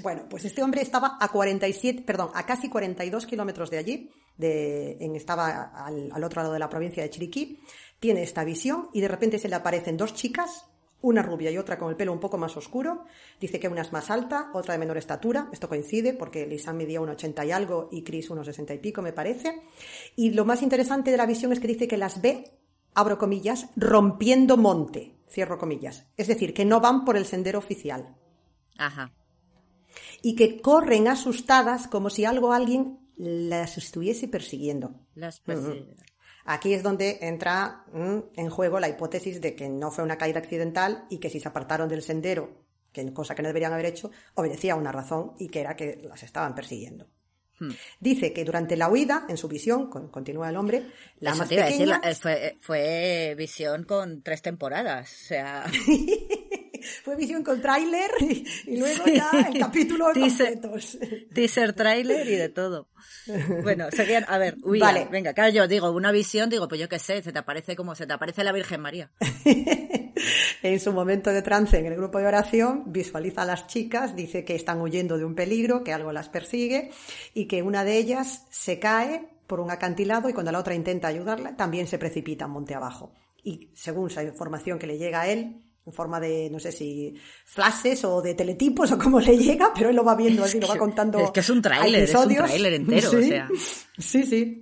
Bueno, 0.02 0.28
pues 0.30 0.46
este 0.46 0.64
hombre 0.64 0.82
estaba 0.82 1.18
a 1.20 1.28
47, 1.30 2.04
perdón, 2.04 2.30
a 2.34 2.46
casi 2.46 2.70
42 2.70 3.26
kilómetros 3.26 3.70
de 3.70 3.78
allí, 3.78 4.12
de, 4.38 4.98
en, 5.00 5.16
estaba 5.16 5.72
al, 5.86 6.12
al, 6.12 6.24
otro 6.24 6.42
lado 6.42 6.54
de 6.54 6.60
la 6.60 6.70
provincia 6.70 7.04
de 7.04 7.10
Chiriquí, 7.10 7.60
tiene 8.00 8.24
esta 8.24 8.44
visión 8.44 8.90
y 8.94 9.02
de 9.02 9.08
repente 9.08 9.40
se 9.40 9.50
le 9.50 9.56
aparecen 9.56 9.98
dos 9.98 10.14
chicas, 10.14 10.66
una 11.02 11.22
rubia 11.22 11.52
y 11.52 11.58
otra 11.58 11.78
con 11.78 11.90
el 11.90 11.96
pelo 11.96 12.12
un 12.12 12.20
poco 12.20 12.38
más 12.38 12.58
oscuro. 12.58 13.06
Dice 13.40 13.60
que 13.60 13.68
una 13.68 13.82
es 13.82 13.94
más 13.94 14.10
alta, 14.10 14.50
otra 14.54 14.74
de 14.74 14.80
menor 14.80 14.98
estatura. 14.98 15.50
Esto 15.52 15.70
coincide 15.70 16.14
porque 16.14 16.48
Lisa 16.48 16.74
medía 16.74 17.02
un 17.02 17.10
80 17.10 17.46
y 17.46 17.52
algo 17.52 17.90
y 17.92 18.04
Chris 18.04 18.30
unos 18.30 18.48
60 18.48 18.74
y 18.74 18.80
pico, 18.80 19.02
me 19.02 19.14
parece. 19.14 19.62
Y 20.16 20.32
lo 20.32 20.46
más 20.46 20.64
interesante 20.64 21.12
de 21.12 21.18
la 21.18 21.28
visión 21.28 21.52
es 21.52 21.60
que 21.60 21.68
dice 21.68 21.88
que 21.88 21.98
las 21.98 22.22
ve, 22.22 22.58
abro 22.96 23.20
comillas, 23.20 23.68
rompiendo 23.76 24.58
monte, 24.58 25.16
cierro 25.30 25.60
comillas. 25.60 26.08
Es 26.18 26.28
decir, 26.28 26.54
que 26.54 26.66
no 26.66 26.82
van 26.82 27.06
por 27.06 27.18
el 27.18 27.26
sendero 27.26 27.60
oficial. 27.60 28.16
Ajá 28.78 29.14
y 30.22 30.36
que 30.36 30.60
corren 30.62 31.08
asustadas 31.08 31.88
como 31.88 32.10
si 32.10 32.26
algo 32.26 32.52
alguien 32.52 33.00
las 33.18 33.78
estuviese 33.78 34.28
persiguiendo. 34.28 34.94
Las 35.16 35.42
Aquí 36.48 36.74
es 36.74 36.84
donde 36.84 37.18
entra 37.22 37.86
mm, 37.92 38.20
en 38.36 38.50
juego 38.50 38.80
la 38.80 38.88
hipótesis 38.88 39.42
de 39.42 39.56
que 39.56 39.68
no 39.68 39.90
fue 39.90 40.04
una 40.04 40.18
caída 40.18 40.40
accidental 40.40 41.06
y 41.10 41.18
que 41.18 41.30
si 41.30 41.40
se 41.40 41.48
apartaron 41.48 41.90
del 41.90 42.04
sendero, 42.04 42.66
que 42.92 43.12
cosa 43.14 43.34
que 43.34 43.42
no 43.42 43.50
deberían 43.50 43.74
haber 43.74 43.88
hecho, 43.88 44.12
obedecía 44.36 44.74
a 44.74 44.76
una 44.76 44.92
razón 44.92 45.34
y 45.40 45.50
que 45.50 45.62
era 45.62 45.76
que 45.76 46.02
las 46.04 46.22
estaban 46.22 46.54
persiguiendo. 46.54 47.08
Hmm. 47.60 47.72
Dice 48.00 48.32
que 48.32 48.46
durante 48.46 48.76
la 48.76 48.90
huida, 48.90 49.26
en 49.28 49.38
su 49.38 49.48
visión, 49.48 49.90
continúa 49.90 50.50
el 50.50 50.58
hombre, 50.58 50.86
la 51.20 51.34
más 51.34 51.50
pequeña... 51.50 52.02
fue, 52.20 52.58
fue 52.62 53.34
visión 53.38 53.84
con 53.84 54.22
tres 54.22 54.42
temporadas, 54.42 55.12
o 55.12 55.26
sea... 55.26 55.66
fue 57.04 57.16
visión 57.16 57.44
con 57.44 57.62
tráiler 57.62 58.12
y, 58.20 58.78
luego 58.78 59.06
ya 59.06 59.30
el 59.52 59.60
capítulo 59.60 60.12
teaser, 60.14 60.60
teaser, 61.34 61.74
tráiler 61.74 62.28
y 62.28 62.36
de 62.36 62.50
todo. 62.50 62.88
Bueno, 63.64 63.90
seguían, 63.92 64.26
a 64.28 64.38
ver, 64.38 64.56
uy, 64.64 64.80
vale. 64.80 65.08
venga, 65.12 65.34
claro, 65.34 65.52
yo 65.52 65.68
digo, 65.68 65.92
una 65.92 66.12
visión, 66.12 66.50
digo, 66.50 66.68
pues 66.68 66.80
yo 66.80 66.90
qué 66.90 67.00
sé, 67.00 67.22
se 67.22 67.32
te 67.32 67.40
aparece 67.40 67.76
como 67.76 67.96
se 67.96 68.06
te 68.06 68.14
aparece 68.14 68.44
la 68.44 68.52
Virgen 68.52 68.82
María. 68.82 69.12
en 70.64 70.80
su 70.80 70.94
momento 70.94 71.32
de 71.32 71.42
trance 71.42 71.78
en 71.78 71.86
el 71.86 71.96
grupo 71.96 72.20
de 72.20 72.28
oración, 72.28 72.84
visualiza 72.88 73.44
a 73.44 73.46
las 73.46 73.68
chicas, 73.68 74.16
dice 74.16 74.46
que 74.46 74.56
están 74.56 74.82
huyendo 74.82 75.18
de 75.18 75.26
un 75.26 75.36
peligro, 75.36 75.84
que 75.84 75.94
algo 75.94 76.12
las 76.12 76.30
persigue 76.30 76.92
y 77.34 77.48
que 77.48 77.64
una 77.64 77.84
de 77.84 77.98
ellas 77.98 78.46
se 78.50 78.80
cae 78.80 79.28
por 79.48 79.60
un 79.60 79.72
acantilado 79.72 80.30
y 80.30 80.34
cuando 80.34 80.52
la 80.52 80.60
otra 80.60 80.76
intenta 80.76 81.08
ayudarla, 81.08 81.56
también 81.56 81.88
se 81.88 81.98
precipita 81.98 82.48
monte 82.48 82.74
abajo. 82.74 83.14
Y 83.44 83.70
según 83.74 84.10
esa 84.10 84.24
información 84.24 84.80
que 84.80 84.88
le 84.88 84.98
llega 84.98 85.22
a 85.22 85.28
él, 85.28 85.62
en 85.86 85.94
forma 85.94 86.20
de, 86.20 86.50
no 86.50 86.60
sé 86.60 86.72
si 86.72 87.14
flashes 87.46 88.04
o 88.06 88.22
de 88.22 88.34
teletipos 88.34 88.92
o 88.92 88.98
cómo 88.98 89.20
le 89.20 89.38
llega, 89.38 89.72
pero 89.74 89.90
él 89.90 89.96
lo 89.96 90.04
va 90.04 90.16
viendo 90.16 90.44
así, 90.44 90.60
lo 90.60 90.68
va 90.68 90.78
contando. 90.78 91.20
Es 91.20 91.32
que 91.32 91.42
es 91.42 91.50
un 91.50 91.62
tráiler, 91.62 92.04
es 92.04 92.16
un 92.16 92.34
tráiler 92.34 92.74
entero, 92.74 93.10
sí, 93.10 93.18
o 93.18 93.22
sea. 93.22 93.50
Sí, 93.98 94.24
sí. 94.24 94.62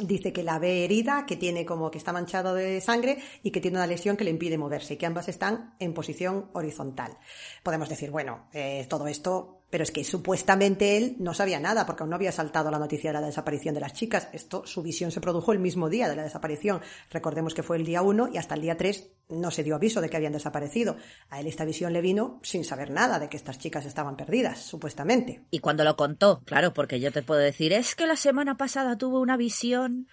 Dice 0.00 0.32
que 0.32 0.42
la 0.42 0.58
ve 0.58 0.84
herida, 0.84 1.24
que 1.24 1.36
tiene 1.36 1.64
como 1.64 1.88
que 1.88 1.98
está 1.98 2.12
manchado 2.12 2.52
de 2.52 2.80
sangre 2.80 3.18
y 3.44 3.52
que 3.52 3.60
tiene 3.60 3.76
una 3.76 3.86
lesión 3.86 4.16
que 4.16 4.24
le 4.24 4.30
impide 4.30 4.58
moverse 4.58 4.94
y 4.94 4.96
que 4.96 5.06
ambas 5.06 5.28
están 5.28 5.76
en 5.78 5.94
posición 5.94 6.50
horizontal. 6.52 7.16
Podemos 7.62 7.88
decir, 7.88 8.10
bueno, 8.10 8.48
eh, 8.52 8.84
todo 8.88 9.06
esto 9.06 9.63
pero 9.74 9.82
es 9.82 9.90
que 9.90 10.04
supuestamente 10.04 10.96
él 10.96 11.16
no 11.18 11.34
sabía 11.34 11.58
nada 11.58 11.84
porque 11.84 12.04
aún 12.04 12.10
no 12.10 12.14
había 12.14 12.30
saltado 12.30 12.70
la 12.70 12.78
noticia 12.78 13.10
de 13.10 13.14
la 13.14 13.26
desaparición 13.26 13.74
de 13.74 13.80
las 13.80 13.92
chicas. 13.92 14.28
Esto, 14.32 14.64
su 14.64 14.82
visión 14.82 15.10
se 15.10 15.20
produjo 15.20 15.50
el 15.50 15.58
mismo 15.58 15.88
día 15.88 16.08
de 16.08 16.14
la 16.14 16.22
desaparición. 16.22 16.80
Recordemos 17.10 17.54
que 17.54 17.64
fue 17.64 17.76
el 17.76 17.84
día 17.84 18.00
1 18.00 18.28
y 18.32 18.38
hasta 18.38 18.54
el 18.54 18.60
día 18.60 18.76
3 18.76 19.08
no 19.30 19.50
se 19.50 19.64
dio 19.64 19.74
aviso 19.74 20.00
de 20.00 20.08
que 20.08 20.16
habían 20.16 20.32
desaparecido. 20.32 20.96
A 21.28 21.40
él 21.40 21.48
esta 21.48 21.64
visión 21.64 21.92
le 21.92 22.02
vino 22.02 22.38
sin 22.44 22.64
saber 22.64 22.92
nada 22.92 23.18
de 23.18 23.28
que 23.28 23.36
estas 23.36 23.58
chicas 23.58 23.84
estaban 23.84 24.16
perdidas, 24.16 24.60
supuestamente. 24.60 25.42
Y 25.50 25.58
cuando 25.58 25.82
lo 25.82 25.96
contó, 25.96 26.42
claro, 26.44 26.72
porque 26.72 27.00
yo 27.00 27.10
te 27.10 27.24
puedo 27.24 27.40
decir, 27.40 27.72
es 27.72 27.96
que 27.96 28.06
la 28.06 28.14
semana 28.14 28.56
pasada 28.56 28.96
tuvo 28.96 29.18
una 29.18 29.36
visión. 29.36 30.06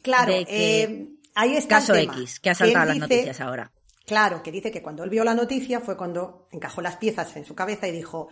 Claro, 0.00 0.32
eh, 0.32 1.10
ahí 1.34 1.54
está. 1.54 1.80
Caso 1.80 1.94
X, 1.94 2.40
que 2.40 2.48
ha 2.48 2.54
saltado 2.54 2.86
las 2.86 2.96
noticias 2.96 3.42
ahora. 3.42 3.72
Claro, 4.06 4.42
que 4.42 4.50
dice 4.50 4.70
que 4.70 4.82
cuando 4.82 5.04
él 5.04 5.10
vio 5.10 5.22
la 5.22 5.34
noticia 5.34 5.80
fue 5.80 5.96
cuando 5.96 6.48
encajó 6.50 6.80
las 6.80 6.96
piezas 6.96 7.36
en 7.36 7.44
su 7.44 7.54
cabeza 7.54 7.86
y 7.86 7.92
dijo, 7.92 8.30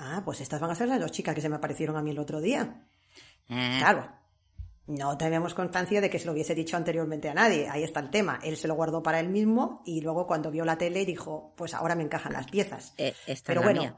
Ah, 0.00 0.22
pues 0.24 0.40
estas 0.40 0.60
van 0.60 0.70
a 0.70 0.76
ser 0.76 0.88
las 0.88 1.00
dos 1.00 1.10
chicas 1.10 1.34
que 1.34 1.40
se 1.40 1.48
me 1.48 1.56
aparecieron 1.56 1.96
a 1.96 2.02
mí 2.02 2.12
el 2.12 2.20
otro 2.20 2.40
día. 2.40 2.86
Eh. 3.48 3.76
Claro. 3.80 4.08
No 4.86 5.18
tenemos 5.18 5.54
constancia 5.54 6.00
de 6.00 6.08
que 6.08 6.20
se 6.20 6.26
lo 6.26 6.32
hubiese 6.32 6.54
dicho 6.54 6.76
anteriormente 6.76 7.28
a 7.28 7.34
nadie. 7.34 7.68
Ahí 7.68 7.82
está 7.82 8.00
el 8.00 8.08
tema. 8.08 8.38
Él 8.42 8.56
se 8.56 8.68
lo 8.68 8.74
guardó 8.74 9.02
para 9.02 9.18
él 9.18 9.28
mismo 9.28 9.82
y 9.84 10.00
luego 10.00 10.26
cuando 10.26 10.50
vio 10.52 10.64
la 10.64 10.78
tele 10.78 11.04
dijo, 11.04 11.52
pues 11.56 11.74
ahora 11.74 11.96
me 11.96 12.04
encajan 12.04 12.32
las 12.32 12.46
piezas. 12.46 12.94
Eh, 12.96 13.12
Pero 13.44 13.62
bueno. 13.62 13.96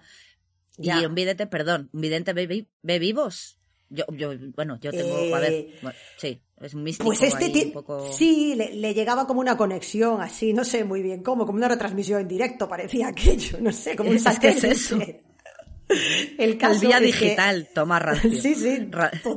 Y 0.78 0.90
un 0.90 1.14
vidente, 1.14 1.46
perdón, 1.46 1.90
un 1.92 2.00
vidente 2.00 2.32
ve, 2.32 2.98
vivos. 2.98 3.58
Yo, 3.90 4.04
yo, 4.16 4.32
bueno, 4.54 4.78
yo 4.80 4.90
tengo, 4.92 5.34
a 5.34 5.40
ver, 5.40 5.52
eh, 5.52 5.74
sí, 6.16 6.40
es 6.60 6.74
un 6.74 6.84
místico 6.84 7.08
Pues 7.08 7.22
este 7.22 7.66
un 7.66 7.72
poco... 7.72 8.12
sí, 8.12 8.54
le, 8.54 8.94
llegaba 8.94 9.26
como 9.26 9.40
una 9.40 9.56
conexión 9.56 10.22
así, 10.22 10.52
no 10.52 10.64
sé 10.64 10.84
muy 10.84 11.02
bien 11.02 11.24
cómo, 11.24 11.44
como 11.44 11.58
una 11.58 11.66
retransmisión 11.66 12.20
en 12.20 12.28
directo 12.28 12.68
parecía 12.68 13.08
aquello, 13.08 13.58
no 13.60 13.72
sé, 13.72 13.96
como 13.96 14.10
un 14.10 14.20
satélite. 14.20 14.70
Es 14.70 14.92
eso? 14.92 14.98
El, 16.38 16.58
caso 16.58 16.80
vía 16.80 17.00
digital, 17.00 17.68
toma 17.74 17.98
rancio. 17.98 18.30
Sí, 18.40 18.54
sí. 18.54 18.88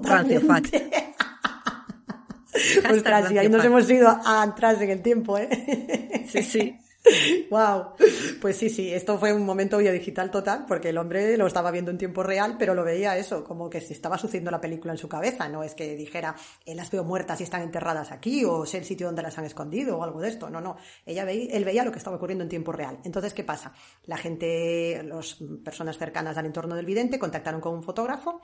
rancio 0.03 0.41
fact. 0.41 0.75
Ostras, 2.91 3.31
y 3.31 3.39
ahí 3.39 3.49
nos 3.49 3.65
hemos 3.65 3.89
ido 3.89 4.15
atrás 4.25 4.79
en 4.81 4.91
el 4.91 5.01
tiempo, 5.01 5.37
¿eh? 5.37 6.27
Sí, 6.31 6.43
sí. 6.43 6.77
Wow. 7.49 7.93
Pues 8.41 8.57
sí, 8.57 8.69
sí, 8.69 8.93
esto 8.93 9.17
fue 9.17 9.33
un 9.33 9.45
momento 9.45 9.77
biodigital 9.77 10.31
total, 10.31 10.65
porque 10.67 10.89
el 10.89 10.97
hombre 10.97 11.37
lo 11.37 11.47
estaba 11.47 11.71
viendo 11.71 11.91
en 11.91 11.97
tiempo 11.97 12.23
real, 12.23 12.55
pero 12.57 12.73
lo 12.73 12.83
veía 12.83 13.17
eso, 13.17 13.43
como 13.43 13.69
que 13.69 13.81
se 13.81 13.93
estaba 13.93 14.17
sucediendo 14.17 14.51
la 14.51 14.61
película 14.61 14.93
en 14.93 14.97
su 14.97 15.07
cabeza, 15.07 15.47
no 15.49 15.63
es 15.63 15.75
que 15.75 15.95
dijera, 15.95 16.35
eh, 16.65 16.75
las 16.75 16.91
veo 16.91 17.03
muertas 17.03 17.39
y 17.41 17.43
están 17.43 17.61
enterradas 17.61 18.11
aquí, 18.11 18.43
o 18.45 18.65
sé 18.65 18.79
el 18.79 18.85
sitio 18.85 19.07
donde 19.07 19.21
las 19.21 19.37
han 19.37 19.45
escondido, 19.45 19.97
o 19.97 20.03
algo 20.03 20.21
de 20.21 20.29
esto. 20.29 20.49
No, 20.49 20.61
no. 20.61 20.77
Ella 21.05 21.25
veía, 21.25 21.53
él 21.55 21.65
veía 21.65 21.83
lo 21.83 21.91
que 21.91 21.97
estaba 21.97 22.17
ocurriendo 22.17 22.43
en 22.43 22.49
tiempo 22.49 22.71
real. 22.71 22.99
Entonces, 23.03 23.33
¿qué 23.33 23.43
pasa? 23.43 23.73
La 24.05 24.17
gente, 24.17 25.01
las 25.03 25.37
personas 25.63 25.97
cercanas 25.97 26.37
al 26.37 26.45
entorno 26.45 26.75
del 26.75 26.85
vidente 26.85 27.19
contactaron 27.19 27.61
con 27.61 27.73
un 27.73 27.83
fotógrafo 27.83 28.41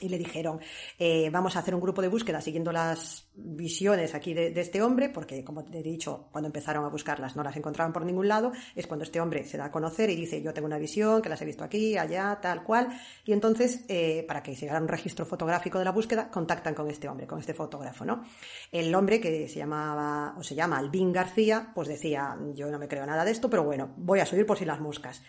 y 0.00 0.08
le 0.08 0.18
dijeron, 0.18 0.60
eh, 0.98 1.28
vamos 1.30 1.56
a 1.56 1.60
hacer 1.60 1.74
un 1.74 1.80
grupo 1.80 2.02
de 2.02 2.08
búsqueda 2.08 2.40
siguiendo 2.40 2.72
las 2.72 3.28
visiones 3.34 4.14
aquí 4.14 4.34
de, 4.34 4.58
este 4.60 4.82
hombre, 4.82 5.08
porque 5.08 5.44
como 5.44 5.64
te 5.64 5.78
he 5.78 5.82
dicho, 5.82 6.28
cuando 6.30 6.46
empezaron 6.46 6.84
a 6.84 6.88
buscarlas 6.88 7.36
no 7.36 7.42
las 7.42 7.56
encontraban 7.56 7.92
por 7.92 8.04
ningún 8.04 8.28
lado, 8.28 8.52
es 8.74 8.86
cuando 8.86 9.04
este 9.04 9.20
hombre 9.20 9.44
se 9.44 9.56
da 9.56 9.66
a 9.66 9.70
conocer 9.70 10.10
y 10.10 10.16
dice, 10.16 10.42
yo 10.42 10.52
tengo 10.52 10.66
una 10.66 10.78
visión, 10.78 11.22
que 11.22 11.28
las 11.28 11.40
he 11.42 11.44
visto 11.44 11.64
aquí, 11.64 11.96
allá, 11.96 12.38
tal 12.40 12.62
cual, 12.62 12.88
y 13.24 13.32
entonces, 13.32 13.84
eh, 13.88 14.24
para 14.26 14.42
que 14.42 14.54
se 14.54 14.68
haga 14.68 14.80
un 14.80 14.88
registro 14.88 15.26
fotográfico 15.26 15.78
de 15.78 15.84
la 15.84 15.92
búsqueda, 15.92 16.30
contactan 16.30 16.74
con 16.74 16.90
este 16.90 17.08
hombre, 17.08 17.26
con 17.26 17.38
este 17.38 17.54
fotógrafo, 17.54 18.04
¿no? 18.04 18.24
El 18.70 18.94
hombre 18.94 19.20
que 19.20 19.48
se 19.48 19.58
llamaba, 19.58 20.34
o 20.38 20.42
se 20.42 20.54
llama 20.54 20.78
Albín 20.78 21.12
García, 21.12 21.72
pues 21.74 21.88
decía, 21.88 22.36
yo 22.54 22.70
no 22.70 22.78
me 22.78 22.88
creo 22.88 23.06
nada 23.06 23.24
de 23.24 23.30
esto, 23.30 23.50
pero 23.50 23.64
bueno, 23.64 23.92
voy 23.96 24.20
a 24.20 24.26
subir 24.26 24.46
por 24.46 24.58
si 24.58 24.64
las 24.64 24.80
moscas. 24.80 25.22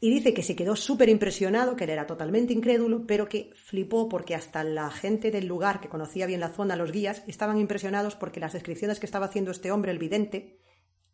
Y 0.00 0.10
dice 0.10 0.34
que 0.34 0.42
se 0.42 0.56
quedó 0.56 0.76
súper 0.76 1.08
impresionado, 1.08 1.76
que 1.76 1.84
él 1.84 1.90
era 1.90 2.06
totalmente 2.06 2.52
incrédulo, 2.52 3.06
pero 3.06 3.28
que 3.28 3.50
flipó 3.54 4.08
porque 4.08 4.34
hasta 4.34 4.64
la 4.64 4.90
gente 4.90 5.30
del 5.30 5.46
lugar 5.46 5.80
que 5.80 5.88
conocía 5.88 6.26
bien 6.26 6.40
la 6.40 6.50
zona, 6.50 6.76
los 6.76 6.92
guías, 6.92 7.22
estaban 7.26 7.58
impresionados 7.58 8.16
porque 8.16 8.40
las 8.40 8.52
descripciones 8.52 9.00
que 9.00 9.06
estaba 9.06 9.26
haciendo 9.26 9.50
este 9.50 9.70
hombre, 9.70 9.92
el 9.92 9.98
vidente, 9.98 10.58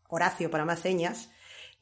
Horacio 0.09 0.51
para 0.51 0.65
más 0.65 0.81
señas, 0.81 1.31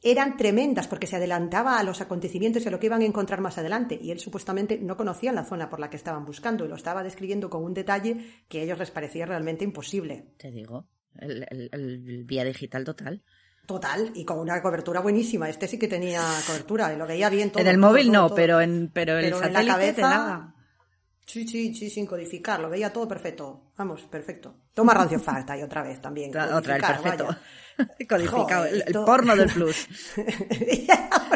eran 0.02 0.36
tremendas 0.36 0.86
porque 0.86 1.06
se 1.06 1.16
adelantaba 1.16 1.78
a 1.78 1.82
los 1.82 2.00
acontecimientos 2.00 2.64
y 2.64 2.68
a 2.68 2.70
lo 2.70 2.78
que 2.78 2.86
iban 2.86 3.02
a 3.02 3.06
encontrar 3.06 3.40
más 3.40 3.58
adelante. 3.58 3.98
Y 4.00 4.10
él 4.10 4.20
supuestamente 4.20 4.78
no 4.78 4.96
conocía 4.96 5.32
la 5.32 5.44
zona 5.44 5.68
por 5.68 5.80
la 5.80 5.90
que 5.90 5.96
estaban 5.96 6.24
buscando 6.24 6.64
y 6.64 6.68
lo 6.68 6.76
estaba 6.76 7.02
describiendo 7.02 7.50
con 7.50 7.64
un 7.64 7.74
detalle 7.74 8.44
que 8.48 8.60
a 8.60 8.62
ellos 8.62 8.78
les 8.78 8.90
parecía 8.90 9.26
realmente 9.26 9.64
imposible. 9.64 10.34
Te 10.36 10.50
digo, 10.50 10.86
el, 11.18 11.46
el 11.50 12.24
vía 12.24 12.44
digital 12.44 12.84
total. 12.84 13.24
Total, 13.68 14.12
y 14.14 14.24
con 14.24 14.38
una 14.38 14.62
cobertura 14.62 15.00
buenísima. 15.00 15.46
Este 15.46 15.68
sí 15.68 15.78
que 15.78 15.88
tenía 15.88 16.22
cobertura, 16.46 16.90
y 16.94 16.96
lo 16.96 17.06
veía 17.06 17.28
bien 17.28 17.50
todo. 17.50 17.60
En 17.60 17.68
el 17.68 17.76
móvil 17.76 18.10
no, 18.10 18.34
pero 18.34 18.62
en 18.62 18.88
pero, 18.90 19.18
el 19.18 19.30
satélite 19.34 19.60
en 19.60 19.66
la 19.66 19.72
cabeza, 19.74 20.54
Sí, 21.26 21.46
sí, 21.46 21.74
sí, 21.74 21.90
sin 21.90 22.06
codificar, 22.06 22.60
lo 22.60 22.70
veía 22.70 22.90
todo 22.90 23.06
perfecto. 23.06 23.72
Vamos, 23.76 24.00
perfecto. 24.10 24.54
Toma 24.72 24.94
rancio 24.94 25.20
falta 25.20 25.54
y 25.54 25.62
otra 25.62 25.82
vez 25.82 26.00
también. 26.00 26.30
Otra, 26.30 26.76
el 26.76 26.82
perfecto. 26.82 27.28
Codificado, 28.08 28.64
el, 28.64 28.84
porno 29.04 29.36
del 29.36 29.50
plus. 29.52 29.86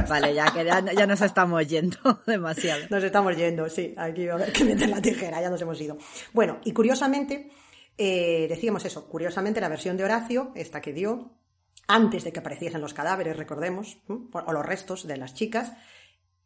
vale, 0.09 0.33
ya 0.33 0.51
que 0.51 0.65
ya, 0.65 1.07
nos 1.07 1.21
estamos 1.21 1.69
yendo 1.69 2.23
demasiado. 2.27 2.85
Nos 2.89 3.05
estamos 3.05 3.37
yendo, 3.37 3.69
sí. 3.69 3.95
Aquí 3.99 4.27
a 4.27 4.37
ver 4.37 4.53
que 4.53 4.65
meter 4.65 4.89
la 4.89 5.03
tijera, 5.03 5.43
ya 5.43 5.51
nos 5.51 5.61
hemos 5.61 5.79
ido. 5.79 5.99
Bueno, 6.33 6.61
y 6.65 6.73
curiosamente, 6.73 7.51
eh, 7.99 8.47
decíamos 8.49 8.87
eso, 8.87 9.07
curiosamente 9.07 9.61
la 9.61 9.69
versión 9.69 9.99
de 9.99 10.05
Horacio, 10.05 10.53
esta 10.55 10.81
que 10.81 10.95
dio, 10.95 11.42
antes 11.89 12.25
de 12.25 12.33
que 12.33 12.41
apareciesen 12.41 12.81
los 12.81 12.95
cadáveres, 12.95 13.37
recordemos, 13.37 13.99
o 14.09 14.53
los 14.53 14.67
restos 14.67 15.07
de 15.07 15.17
las 15.17 15.35
chicas, 15.35 15.73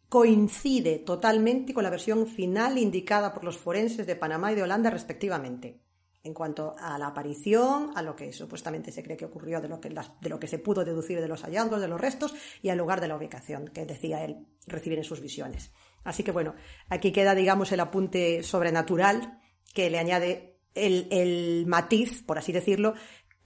coincide 0.08 0.98
totalmente 1.00 1.74
con 1.74 1.82
la 1.82 1.90
versión 1.90 2.26
final 2.26 2.78
indicada 2.78 3.32
por 3.32 3.44
los 3.44 3.58
forenses 3.58 4.06
de 4.06 4.16
Panamá 4.16 4.52
y 4.52 4.54
de 4.54 4.62
Holanda 4.62 4.90
respectivamente. 4.90 5.80
En 6.22 6.34
cuanto 6.34 6.74
a 6.78 6.98
la 6.98 7.08
aparición, 7.08 7.92
a 7.94 8.02
lo 8.02 8.16
que 8.16 8.32
supuestamente 8.32 8.90
se 8.90 9.02
cree 9.02 9.16
que 9.16 9.24
ocurrió, 9.24 9.60
de 9.60 9.68
lo 9.68 9.80
que, 9.80 9.90
de 9.90 10.28
lo 10.28 10.40
que 10.40 10.48
se 10.48 10.58
pudo 10.58 10.84
deducir 10.84 11.20
de 11.20 11.28
los 11.28 11.42
hallazgos, 11.42 11.80
de 11.80 11.86
los 11.86 12.00
restos, 12.00 12.34
y 12.62 12.68
al 12.68 12.78
lugar 12.78 13.00
de 13.00 13.08
la 13.08 13.16
ubicación 13.16 13.68
que 13.68 13.86
decía 13.86 14.24
él 14.24 14.46
recibir 14.66 14.98
en 14.98 15.04
sus 15.04 15.20
visiones. 15.20 15.72
Así 16.02 16.24
que 16.24 16.32
bueno, 16.32 16.54
aquí 16.88 17.12
queda, 17.12 17.34
digamos, 17.36 17.70
el 17.70 17.78
apunte 17.78 18.42
sobrenatural 18.42 19.40
que 19.72 19.88
le 19.88 19.98
añade 19.98 20.58
el, 20.74 21.06
el 21.12 21.64
matiz, 21.66 22.24
por 22.24 22.38
así 22.38 22.50
decirlo, 22.50 22.94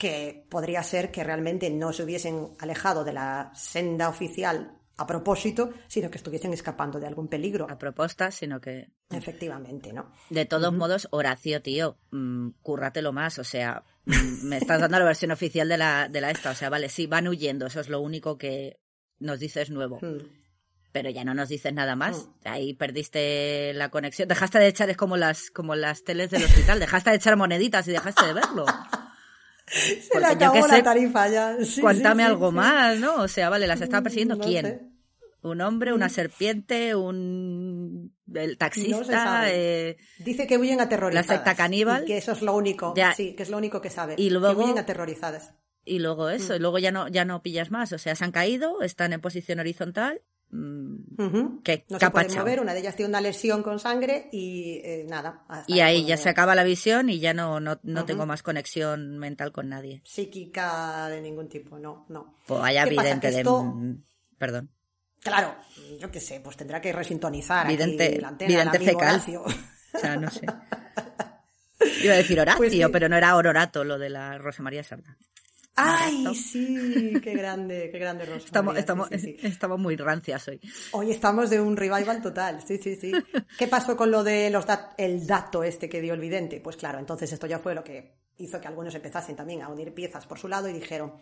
que 0.01 0.47
podría 0.49 0.83
ser 0.83 1.13
que 1.13 1.23
realmente 1.23 1.69
no 1.69 1.93
se 1.93 2.03
hubiesen 2.03 2.49
alejado 2.59 3.05
de 3.05 3.13
la 3.13 3.53
senda 3.55 4.09
oficial 4.09 4.79
a 4.97 5.07
propósito, 5.07 5.75
sino 5.89 6.11
que 6.11 6.17
estuviesen 6.17 6.55
escapando 6.55 6.99
de 6.99 7.07
algún 7.07 7.29
peligro. 7.29 7.67
A 7.71 7.79
propuesta, 7.79 8.31
sino 8.31 8.61
que... 8.61 8.89
Efectivamente, 9.11 9.93
¿no? 9.93 10.11
De 10.31 10.47
todos 10.47 10.73
modos, 10.73 11.07
Horacio, 11.11 11.61
tío, 11.61 11.99
mmm, 12.13 12.49
cúrratelo 12.63 13.13
más, 13.13 13.39
o 13.39 13.45
sea, 13.45 13.85
mm, 14.07 14.47
me 14.47 14.57
estás 14.57 14.81
dando 14.81 14.99
la 14.99 15.05
versión 15.05 15.33
oficial 15.33 15.69
de 15.69 15.77
la, 15.77 16.09
de 16.09 16.21
la 16.23 16.31
esta, 16.31 16.51
o 16.51 16.55
sea, 16.55 16.71
vale, 16.71 16.89
sí, 16.89 17.07
van 17.07 17.29
huyendo, 17.29 17.67
eso 17.67 17.81
es 17.81 17.91
lo 17.91 18.01
único 18.01 18.39
que 18.39 18.81
nos 19.19 19.39
dices 19.39 19.69
nuevo. 19.69 19.99
Hmm. 20.01 20.19
Pero 20.93 21.11
ya 21.11 21.25
no 21.25 21.35
nos 21.35 21.51
dices 21.51 21.73
nada 21.75 21.95
más. 21.95 22.27
Hmm. 22.27 22.49
Ahí 22.49 22.75
perdiste 22.75 23.73
la 23.75 23.91
conexión. 23.91 24.29
Dejaste 24.29 24.59
de 24.59 24.69
echar, 24.69 24.89
es 24.91 24.97
como 24.97 25.17
las, 25.19 25.51
como 25.51 25.77
las 25.77 26.05
teles 26.05 26.31
del 26.31 26.45
hospital, 26.45 26.81
dejaste 26.81 27.11
de 27.11 27.17
echar 27.17 27.37
moneditas 27.37 27.87
y 27.87 27.93
dejaste 27.93 28.27
de 28.27 28.33
verlo. 28.33 28.65
Se 29.71 30.19
le 30.19 30.27
acabó 30.27 30.67
la 30.67 30.83
tarifa 30.83 31.29
ya. 31.29 31.57
cuéntame 31.81 32.25
algo 32.25 32.51
más, 32.51 32.99
¿no? 32.99 33.23
O 33.23 33.29
sea, 33.29 33.49
vale, 33.49 33.67
las 33.67 33.81
estaba 33.81 34.03
persiguiendo 34.03 34.39
quién. 34.39 34.91
Un 35.43 35.61
hombre, 35.63 35.95
una 35.95 36.09
mm. 36.09 36.11
serpiente, 36.11 36.95
un 36.95 38.13
el 38.35 38.59
taxista. 38.59 39.51
Eh... 39.51 39.97
Dice 40.19 40.47
que 40.47 40.59
huyen 40.59 40.81
aterrorizadas. 40.81 41.29
La 41.29 41.35
secta 41.35 41.55
caníbal. 41.55 42.05
que 42.05 42.19
eso 42.19 42.33
es 42.33 42.43
lo 42.43 42.55
único. 42.55 42.95
Sí, 43.17 43.35
que 43.35 43.43
es 43.43 43.51
lo 43.51 43.57
único 43.57 43.81
que 43.81 43.91
sabe. 43.91 44.17
Y 44.19 44.31
luego. 44.31 44.59
Que 44.59 44.65
huyen 44.65 44.79
aterrorizadas. 44.79 45.55
y 45.85 45.99
luego 45.99 46.29
eso, 46.29 46.55
y 46.55 46.59
luego 46.59 46.79
ya 46.79 46.93
no, 46.93 47.09
ya 47.09 47.25
no 47.25 47.43
pillas 47.43 47.71
más. 47.71 47.93
O 47.93 47.99
sea, 47.99 48.15
se 48.15 48.25
han 48.25 48.33
caído, 48.33 48.83
están 48.83 49.13
en 49.13 49.21
posición 49.21 49.61
horizontal. 49.61 50.21
Mm, 50.51 51.59
que 51.63 51.85
No 51.89 51.99
se 51.99 52.11
pueden 52.11 52.29
capachao. 52.29 52.39
mover, 52.41 52.61
una 52.61 52.73
de 52.75 52.81
ellas 52.81 52.97
tiene 52.97 53.09
una 53.11 53.21
lesión 53.21 53.63
con 53.63 53.79
sangre 53.79 54.29
y 54.33 54.81
eh, 54.85 55.05
nada. 55.09 55.45
Y 55.67 55.81
ahí 55.81 56.05
ya 56.05 56.17
se 56.17 56.29
acaba 56.29 56.55
la 56.55 56.65
visión 56.65 57.09
y 57.11 57.19
ya 57.21 57.35
no, 57.35 57.61
no, 57.61 57.79
no 57.83 58.05
tengo 58.05 58.27
más 58.27 58.43
conexión 58.43 59.19
mental 59.19 59.53
con 59.53 59.69
nadie. 59.69 60.03
Psíquica 60.05 61.09
de 61.09 61.21
ningún 61.21 61.49
tipo, 61.49 61.79
no, 61.79 62.07
no. 62.09 62.35
Pues 62.47 62.61
vaya 62.61 62.85
¿Qué 62.85 62.95
pasa? 62.95 63.03
vidente 63.09 63.29
Que 63.29 63.33
de... 63.35 63.41
esto- 63.41 63.63
mm, 63.65 64.03
Perdón. 64.39 64.71
Claro, 65.23 65.55
yo 66.01 66.11
qué 66.11 66.19
sé, 66.19 66.41
pues 66.41 66.57
tendrá 66.57 66.81
que 66.81 66.93
resintonizar 66.95 67.67
Vidente- 67.69 68.07
aquí 68.07 68.19
la 68.21 68.29
antena 68.29 68.49
vidente 68.65 68.79
fecal. 68.79 69.15
Horacio. 69.17 69.43
O 69.93 69.99
sea, 69.99 70.17
no 70.17 70.31
sé. 70.31 70.47
Iba 72.03 72.15
a 72.15 72.17
decir 72.17 72.41
Horacio, 72.41 72.59
Pues 72.59 72.73
sí. 72.73 72.83
pero 72.91 73.09
no 73.09 73.17
era 73.17 73.37
Honorato 73.37 73.85
lo 73.85 73.99
de 73.99 74.09
la 74.09 74.39
Rosa 74.39 74.63
María 74.63 74.83
Sarda. 74.83 75.17
¡Ay, 75.77 76.27
sí! 76.35 77.13
¡Qué 77.23 77.33
grande, 77.35 77.89
qué 77.91 77.99
grande 77.99 78.27
Rosa 78.27 78.45
Estamos, 78.47 78.67
María, 78.75 78.81
estamos, 78.81 79.09
sí, 79.11 79.19
sí. 79.19 79.37
estamos 79.43 79.79
muy 79.79 79.97
rancias 79.97 80.47
hoy. 80.49 80.61
Hoy 80.93 81.11
estamos 81.11 81.49
de 81.49 81.61
un 81.61 81.77
revival 81.77 82.21
total, 82.21 82.63
sí, 82.67 82.77
sí, 82.79 82.97
sí. 82.97 83.13
¿Qué 83.59 83.67
pasó 83.67 83.97
con 83.97 84.11
lo 84.11 84.23
de 84.23 84.51
los 84.51 84.67
dat- 84.67 84.95
el 84.99 85.27
dato 85.27 85.63
este 85.63 85.89
que 85.89 86.01
dio 86.01 86.13
el 86.15 86.21
vidente? 86.21 86.61
Pues 86.61 86.77
claro, 86.77 86.99
entonces 86.99 87.33
esto 87.33 87.47
ya 87.47 87.59
fue 87.59 87.75
lo 87.75 87.83
que 87.85 88.15
hizo 88.37 88.61
que 88.61 88.69
algunos 88.69 88.95
empezasen 88.95 89.37
también 89.37 89.63
a 89.63 89.69
unir 89.69 89.95
piezas 89.95 90.27
por 90.27 90.39
su 90.39 90.49
lado 90.49 90.69
y 90.69 90.73
dijeron, 90.73 91.15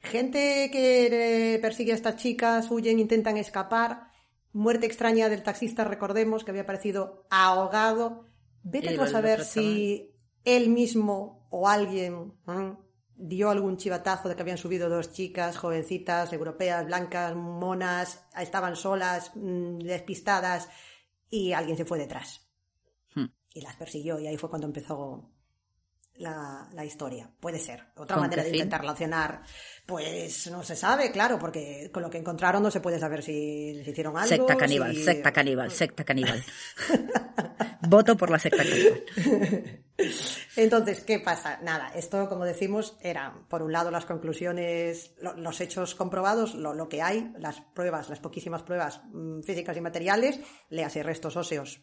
gente 0.00 0.70
que 0.72 1.54
eh, 1.54 1.58
persigue 1.60 1.92
a 1.92 1.96
estas 1.96 2.16
chicas, 2.16 2.70
huyen, 2.70 2.98
intentan 2.98 3.36
escapar, 3.36 4.08
muerte 4.52 4.86
extraña 4.86 5.28
del 5.28 5.42
taxista, 5.42 5.84
recordemos 5.84 6.42
que 6.44 6.50
había 6.50 6.62
aparecido 6.62 7.26
ahogado. 7.30 8.24
Vete 8.62 8.94
tú 8.94 9.02
a 9.02 9.08
saber 9.08 9.44
si 9.44 10.10
él 10.44 10.68
mismo 10.70 11.46
o 11.50 11.68
alguien 11.68 12.32
¿eh? 12.48 12.72
Dio 13.16 13.50
algún 13.50 13.76
chivatazo 13.76 14.28
de 14.28 14.36
que 14.36 14.42
habían 14.42 14.58
subido 14.58 14.88
dos 14.88 15.12
chicas 15.12 15.56
jovencitas, 15.56 16.32
europeas, 16.32 16.86
blancas, 16.86 17.34
monas, 17.34 18.24
estaban 18.38 18.76
solas, 18.76 19.32
mm, 19.34 19.78
despistadas, 19.78 20.68
y 21.30 21.52
alguien 21.52 21.76
se 21.76 21.84
fue 21.84 21.98
detrás. 21.98 22.48
Hmm. 23.14 23.26
Y 23.52 23.60
las 23.60 23.76
persiguió, 23.76 24.18
y 24.18 24.26
ahí 24.26 24.36
fue 24.36 24.50
cuando 24.50 24.66
empezó 24.66 25.33
la, 26.16 26.68
la 26.72 26.84
historia. 26.84 27.30
Puede 27.40 27.58
ser. 27.58 27.84
Otra 27.96 28.14
¿Con 28.16 28.22
manera 28.24 28.42
de 28.42 28.50
intentar 28.50 28.80
relacionar, 28.80 29.42
pues 29.86 30.48
no 30.50 30.62
se 30.62 30.76
sabe, 30.76 31.10
claro, 31.10 31.38
porque 31.38 31.90
con 31.92 32.02
lo 32.02 32.10
que 32.10 32.18
encontraron 32.18 32.62
no 32.62 32.70
se 32.70 32.80
puede 32.80 32.98
saber 32.98 33.22
si 33.22 33.74
les 33.74 33.88
hicieron 33.88 34.16
algo. 34.16 34.28
Secta 34.28 34.56
caníbal, 34.56 34.94
si- 34.94 35.04
secta 35.04 35.32
caníbal, 35.32 35.70
secta 35.70 36.04
caníbal. 36.04 36.44
Voto 37.88 38.16
por 38.16 38.30
la 38.30 38.38
secta 38.38 38.62
caníbal. 38.64 39.02
Entonces, 40.56 41.00
¿qué 41.02 41.20
pasa? 41.20 41.58
Nada, 41.62 41.90
esto, 41.94 42.28
como 42.28 42.44
decimos, 42.44 42.96
eran, 43.00 43.46
por 43.48 43.62
un 43.62 43.72
lado, 43.72 43.90
las 43.90 44.06
conclusiones, 44.06 45.12
lo- 45.20 45.34
los 45.36 45.60
hechos 45.60 45.94
comprobados, 45.94 46.54
lo, 46.54 46.74
lo 46.74 46.88
que 46.88 47.02
hay, 47.02 47.32
las 47.38 47.60
pruebas, 47.60 48.08
las 48.08 48.20
poquísimas 48.20 48.62
pruebas 48.62 49.02
mm, 49.12 49.42
físicas 49.42 49.76
y 49.76 49.80
materiales, 49.80 50.40
léase 50.70 51.02
restos 51.02 51.36
óseos, 51.36 51.80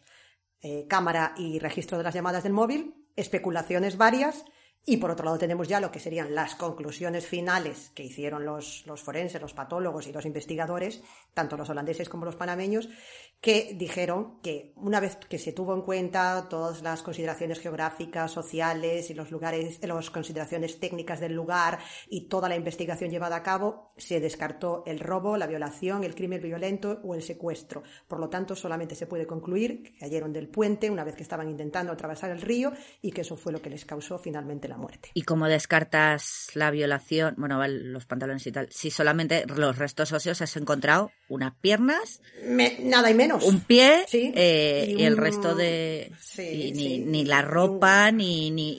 eh, 0.60 0.86
cámara 0.88 1.34
y 1.36 1.58
registro 1.58 1.98
de 1.98 2.04
las 2.04 2.14
llamadas 2.14 2.42
del 2.42 2.52
móvil, 2.52 2.94
especulaciones 3.16 3.96
varias, 3.96 4.44
y 4.84 4.96
por 4.96 5.10
otro 5.10 5.24
lado 5.24 5.38
tenemos 5.38 5.68
ya 5.68 5.78
lo 5.78 5.92
que 5.92 6.00
serían 6.00 6.34
las 6.34 6.56
conclusiones 6.56 7.26
finales 7.26 7.92
que 7.94 8.02
hicieron 8.02 8.44
los, 8.44 8.84
los 8.86 9.00
forenses, 9.00 9.40
los 9.40 9.54
patólogos 9.54 10.08
y 10.08 10.12
los 10.12 10.26
investigadores, 10.26 11.02
tanto 11.34 11.56
los 11.56 11.70
holandeses 11.70 12.08
como 12.08 12.24
los 12.24 12.34
panameños, 12.34 12.88
que 13.40 13.74
dijeron 13.74 14.40
que 14.40 14.72
una 14.76 15.00
vez 15.00 15.16
que 15.16 15.38
se 15.38 15.52
tuvo 15.52 15.74
en 15.74 15.82
cuenta 15.82 16.46
todas 16.48 16.82
las 16.82 17.02
consideraciones 17.02 17.60
geográficas, 17.60 18.30
sociales 18.30 19.10
y 19.10 19.14
los 19.14 19.30
lugares, 19.30 19.80
las 19.82 20.10
consideraciones 20.10 20.78
técnicas 20.80 21.20
del 21.20 21.34
lugar 21.34 21.78
y 22.08 22.28
toda 22.28 22.48
la 22.48 22.56
investigación 22.56 23.10
llevada 23.10 23.36
a 23.36 23.42
cabo, 23.42 23.92
se 23.96 24.20
descartó 24.20 24.82
el 24.86 25.00
robo, 25.00 25.36
la 25.36 25.46
violación, 25.46 26.04
el 26.04 26.14
crimen 26.14 26.42
violento 26.42 27.00
o 27.04 27.14
el 27.14 27.22
secuestro. 27.22 27.82
Por 28.08 28.20
lo 28.20 28.28
tanto, 28.28 28.56
solamente 28.56 28.94
se 28.94 29.06
puede 29.06 29.26
concluir 29.26 29.82
que 29.82 29.98
cayeron 29.98 30.32
del 30.32 30.48
puente 30.48 30.90
una 30.90 31.04
vez 31.04 31.14
que 31.14 31.22
estaban 31.22 31.48
intentando 31.48 31.92
atravesar 31.92 32.30
el 32.30 32.40
río 32.40 32.72
y 33.00 33.12
que 33.12 33.22
eso 33.22 33.36
fue 33.36 33.52
lo 33.52 33.62
que 33.62 33.70
les 33.70 33.84
causó 33.84 34.18
finalmente 34.18 34.71
la 34.72 34.78
muerte. 34.78 35.10
¿Y 35.14 35.22
cómo 35.22 35.46
descartas 35.48 36.48
la 36.54 36.70
violación? 36.70 37.34
Bueno, 37.38 37.66
los 37.68 38.06
pantalones 38.06 38.46
y 38.46 38.52
tal. 38.52 38.68
Si 38.70 38.90
solamente 38.90 39.44
los 39.46 39.78
restos 39.78 40.12
óseos 40.12 40.40
has 40.42 40.56
encontrado 40.56 41.10
unas 41.28 41.54
piernas, 41.60 42.20
Me- 42.48 42.78
nada 42.80 43.10
y 43.10 43.14
menos. 43.14 43.44
un 43.44 43.60
pie 43.60 44.04
Sí, 44.08 44.32
eh, 44.34 44.86
y 44.96 45.02
y, 45.02 45.04
el 45.04 45.16
resto 45.16 45.54
de... 45.54 46.12
sí, 46.18 46.42
y 46.42 46.72
ni, 46.72 46.82
sí, 46.82 46.98
ni 47.06 47.20
y- 47.22 47.24
la 47.24 47.40
un- 47.40 47.48
ropa, 47.48 48.10
ni... 48.10 48.50
ni 48.50 48.72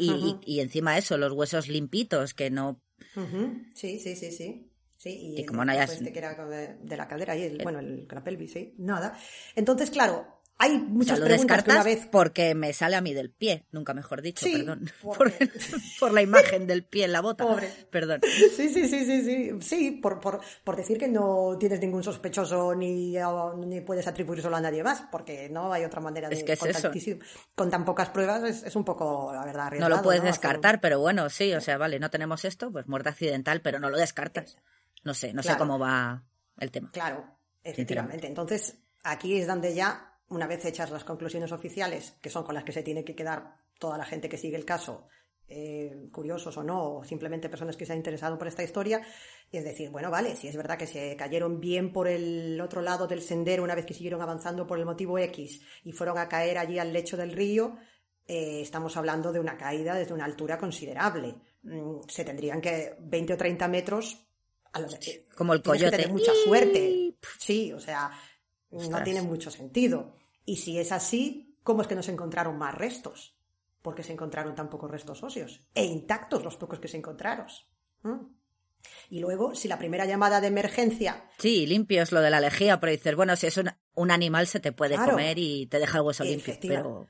y, 0.46 0.60
encima 0.60 0.98
eso, 0.98 1.18
los 1.18 1.32
huesos 1.34 1.68
limpitos, 1.68 2.34
que 2.34 2.50
no... 2.50 2.82
Ujú, 3.16 3.64
Sí, 3.76 4.00
sí, 4.00 4.16
sí, 4.16 4.32
sí. 4.32 4.70
Sí, 4.98 5.10
y, 5.10 5.36
Y 5.36 5.40
el 5.42 5.46
como 5.46 5.66
no 5.66 5.72
hayas- 5.74 5.92
este 5.92 6.14
que 6.14 6.20
era 6.20 6.34
de, 6.48 6.76
de 6.82 6.98
la 6.98 7.08
cadera 7.10 7.36
y 7.36 7.44
el, 7.44 7.58
bueno, 7.62 7.80
el, 7.80 8.08
la 8.10 8.24
pelvis, 8.24 8.54
sí, 8.54 8.74
nada. 8.78 9.18
Entonces, 9.56 9.90
claro, 9.92 10.33
hay 10.60 10.72
O 10.72 10.80
sea, 10.80 10.88
muchas 10.88 11.20
lo 11.20 11.26
preguntas 11.26 11.64
que 11.64 11.72
descartas 11.72 11.76
una 11.76 11.84
vez 11.84 12.08
porque 12.12 12.56
me 12.56 12.72
sale 12.74 12.96
a 12.96 13.02
mí 13.02 13.14
del 13.14 13.32
pie, 13.32 13.66
nunca 13.72 13.94
mejor 13.94 14.22
dicho, 14.22 14.46
Sí, 14.46 14.58
perdón. 14.58 14.90
Por, 15.02 15.34
por 16.00 16.14
la 16.14 16.22
imagen 16.22 16.68
del 16.68 16.86
pie 16.86 17.06
en 17.06 17.12
la 17.12 17.22
bota. 17.22 17.46
Pobre. 17.46 17.70
Perdón. 17.90 18.22
Sí, 18.24 18.70
sí, 18.70 18.88
sí, 18.88 19.06
sí, 19.06 19.24
sí, 19.24 19.52
sí, 19.62 19.92
por, 19.92 20.20
por, 20.20 20.40
por 20.64 20.76
decir 20.76 20.98
que 20.98 21.08
no 21.08 21.58
tienes 21.60 21.80
ningún 21.82 22.04
sospechoso 22.04 22.74
ni, 22.76 23.16
ni 23.66 23.82
puedes 23.82 24.08
atribuírselo 24.08 24.56
a 24.56 24.62
nadie 24.62 24.84
más, 24.84 25.04
porque 25.12 25.50
no 25.50 25.74
hay 25.74 25.84
otra 25.84 26.00
manera 26.02 26.30
de 26.30 26.36
Es 26.36 26.44
que 26.44 26.54
es 26.54 26.64
eso. 26.64 26.92
con 27.56 27.70
tan 27.70 27.84
pocas 27.84 28.10
pruebas 28.10 28.44
es, 28.44 28.64
es 28.64 28.76
un 28.76 28.86
poco, 28.86 29.32
la 29.34 29.44
verdad, 29.46 29.62
No 29.62 29.68
arriesgado. 29.68 29.96
lo 29.98 30.02
puedes 30.02 30.24
descartar, 30.24 30.80
pero 30.82 31.00
bueno, 31.00 31.30
sí, 31.30 31.54
o 31.54 31.62
sea, 31.62 31.78
vale, 31.78 32.00
no 32.00 32.10
tenemos 32.10 32.46
esto, 32.46 32.72
pues 32.72 32.88
muerte 32.88 33.10
accidental, 33.10 33.62
pero 33.62 33.80
no 33.80 33.90
lo 33.90 33.98
descartas. 33.98 34.58
No 35.04 35.14
sé, 35.14 35.34
no 35.34 35.44
sé 35.44 35.58
cómo 35.58 35.78
va 35.80 36.24
el 36.60 36.72
tema. 36.72 36.90
Claro, 36.94 37.26
efectivamente. 37.64 38.28
Entonces, 38.28 38.78
aquí 39.04 39.38
es 39.38 39.48
donde 39.48 39.74
ya, 39.74 40.13
una 40.34 40.48
vez 40.48 40.64
hechas 40.66 40.92
las 40.92 41.04
conclusiones 41.04 41.52
oficiales, 41.52 42.16
que 42.22 42.30
son 42.30 42.44
con 42.44 42.56
las 42.56 42.64
que 42.64 42.72
se 42.72 42.84
tiene 42.84 43.04
que 43.04 43.16
quedar 43.16 43.56
toda 43.80 43.98
la 43.98 44.06
gente 44.06 44.30
que 44.30 44.38
sigue 44.38 44.56
el 44.58 44.66
caso, 44.66 45.08
eh, 45.48 46.08
curiosos 46.12 46.58
o 46.58 46.64
no, 46.64 46.96
o 46.98 47.04
simplemente 47.04 47.50
personas 47.50 47.76
que 47.76 47.86
se 47.86 47.92
han 47.92 48.00
interesado 48.00 48.38
por 48.38 48.48
esta 48.48 48.64
historia, 48.64 49.02
es 49.52 49.64
decir, 49.64 49.90
bueno, 49.90 50.10
vale, 50.10 50.36
si 50.36 50.48
es 50.48 50.56
verdad 50.56 50.78
que 50.78 50.88
se 50.88 51.16
cayeron 51.16 51.60
bien 51.60 51.92
por 51.94 52.08
el 52.08 52.60
otro 52.62 52.82
lado 52.82 53.08
del 53.08 53.22
sendero 53.22 53.64
una 53.64 53.76
vez 53.76 53.86
que 53.86 53.94
siguieron 53.94 54.22
avanzando 54.22 54.66
por 54.66 54.80
el 54.80 54.86
motivo 54.86 55.20
X 55.20 55.62
y 55.84 55.92
fueron 55.92 56.18
a 56.18 56.28
caer 56.30 56.58
allí 56.58 56.80
al 56.80 56.94
lecho 56.94 57.18
del 57.18 57.34
río, 57.34 57.78
eh, 58.26 58.62
estamos 58.62 58.96
hablando 58.98 59.32
de 59.34 59.40
una 59.42 59.58
caída 59.58 59.94
desde 59.96 60.14
una 60.14 60.26
altura 60.26 60.58
considerable. 60.58 61.36
Mm, 61.64 62.00
se 62.08 62.24
tendrían 62.24 62.62
que 62.62 62.96
20 63.00 63.34
o 63.34 63.38
30 63.38 63.68
metros 63.68 64.26
a 64.72 64.80
lo 64.80 64.88
que- 64.88 65.26
Como 65.38 65.54
el 65.54 65.62
que 65.62 65.70
coyote. 65.70 65.92
tener 65.98 66.12
mucha 66.12 66.32
suerte. 66.46 67.16
Sí, 67.38 67.72
o 67.74 67.80
sea, 67.80 68.10
no 68.72 69.04
tiene 69.04 69.22
mucho 69.22 69.52
sentido. 69.52 70.16
Y 70.46 70.58
si 70.58 70.78
es 70.80 70.92
así, 70.92 71.58
¿cómo 71.64 71.82
es 71.82 71.88
que 71.88 71.96
no 71.96 72.04
se 72.04 72.12
encontraron 72.12 72.58
más 72.58 72.76
restos? 72.76 73.38
Porque 73.82 74.04
se 74.04 74.14
encontraron 74.14 74.56
tan 74.56 74.70
pocos 74.70 74.90
restos 74.92 75.24
óseos. 75.24 75.66
E 75.74 75.84
intactos 75.86 76.44
los 76.44 76.58
pocos 76.58 76.80
que 76.80 76.88
se 76.88 76.98
encontraron. 76.98 77.48
¿Mm? 78.04 78.28
Y 79.10 79.20
luego, 79.20 79.56
si 79.56 79.68
la 79.68 79.78
primera 79.78 80.06
llamada 80.06 80.42
de 80.42 80.48
emergencia 80.48 81.24
Sí, 81.38 81.66
limpio 81.66 82.02
es 82.02 82.12
lo 82.12 82.20
de 82.22 82.30
la 82.30 82.42
lejía, 82.42 82.80
pero 82.80 82.92
dices, 82.92 83.16
bueno, 83.16 83.36
si 83.38 83.48
es 83.48 83.58
un, 83.58 83.70
un 83.96 84.12
animal 84.12 84.48
se 84.48 84.60
te 84.60 84.72
puede 84.74 84.96
Claro. 84.96 85.12
comer 85.12 85.38
y 85.40 85.68
te 85.68 85.80
deja 85.80 86.00
el 86.00 86.04
hueso 86.04 86.24
limpio, 86.26 86.56
pero 86.62 87.08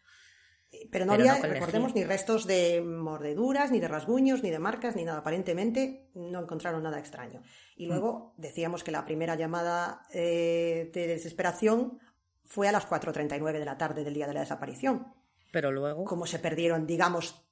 Pero 0.91 1.05
no 1.05 1.11
Pero 1.11 1.23
había, 1.23 1.33
no 1.35 1.41
con 1.41 1.49
recordemos, 1.49 1.95
ni 1.95 2.03
restos 2.03 2.45
de 2.45 2.81
mordeduras, 2.81 3.71
ni 3.71 3.79
de 3.79 3.87
rasguños, 3.87 4.43
ni 4.43 4.49
de 4.51 4.59
marcas, 4.59 4.95
ni 4.95 5.03
nada. 5.03 5.19
Aparentemente 5.19 6.09
no 6.13 6.41
encontraron 6.41 6.83
nada 6.83 6.99
extraño. 6.99 7.39
Mm. 7.41 7.43
Y 7.77 7.85
luego 7.87 8.33
decíamos 8.37 8.83
que 8.83 8.91
la 8.91 9.05
primera 9.05 9.35
llamada 9.35 10.05
eh, 10.13 10.91
de 10.93 11.07
desesperación 11.07 11.99
fue 12.45 12.67
a 12.67 12.71
las 12.71 12.87
4.39 12.87 13.59
de 13.59 13.65
la 13.65 13.77
tarde 13.77 14.03
del 14.03 14.13
día 14.13 14.27
de 14.27 14.33
la 14.33 14.41
desaparición. 14.41 15.13
pero 15.51 15.71
luego 15.71 16.03
Cómo 16.05 16.25
se 16.25 16.39
perdieron, 16.39 16.85
digamos, 16.85 17.45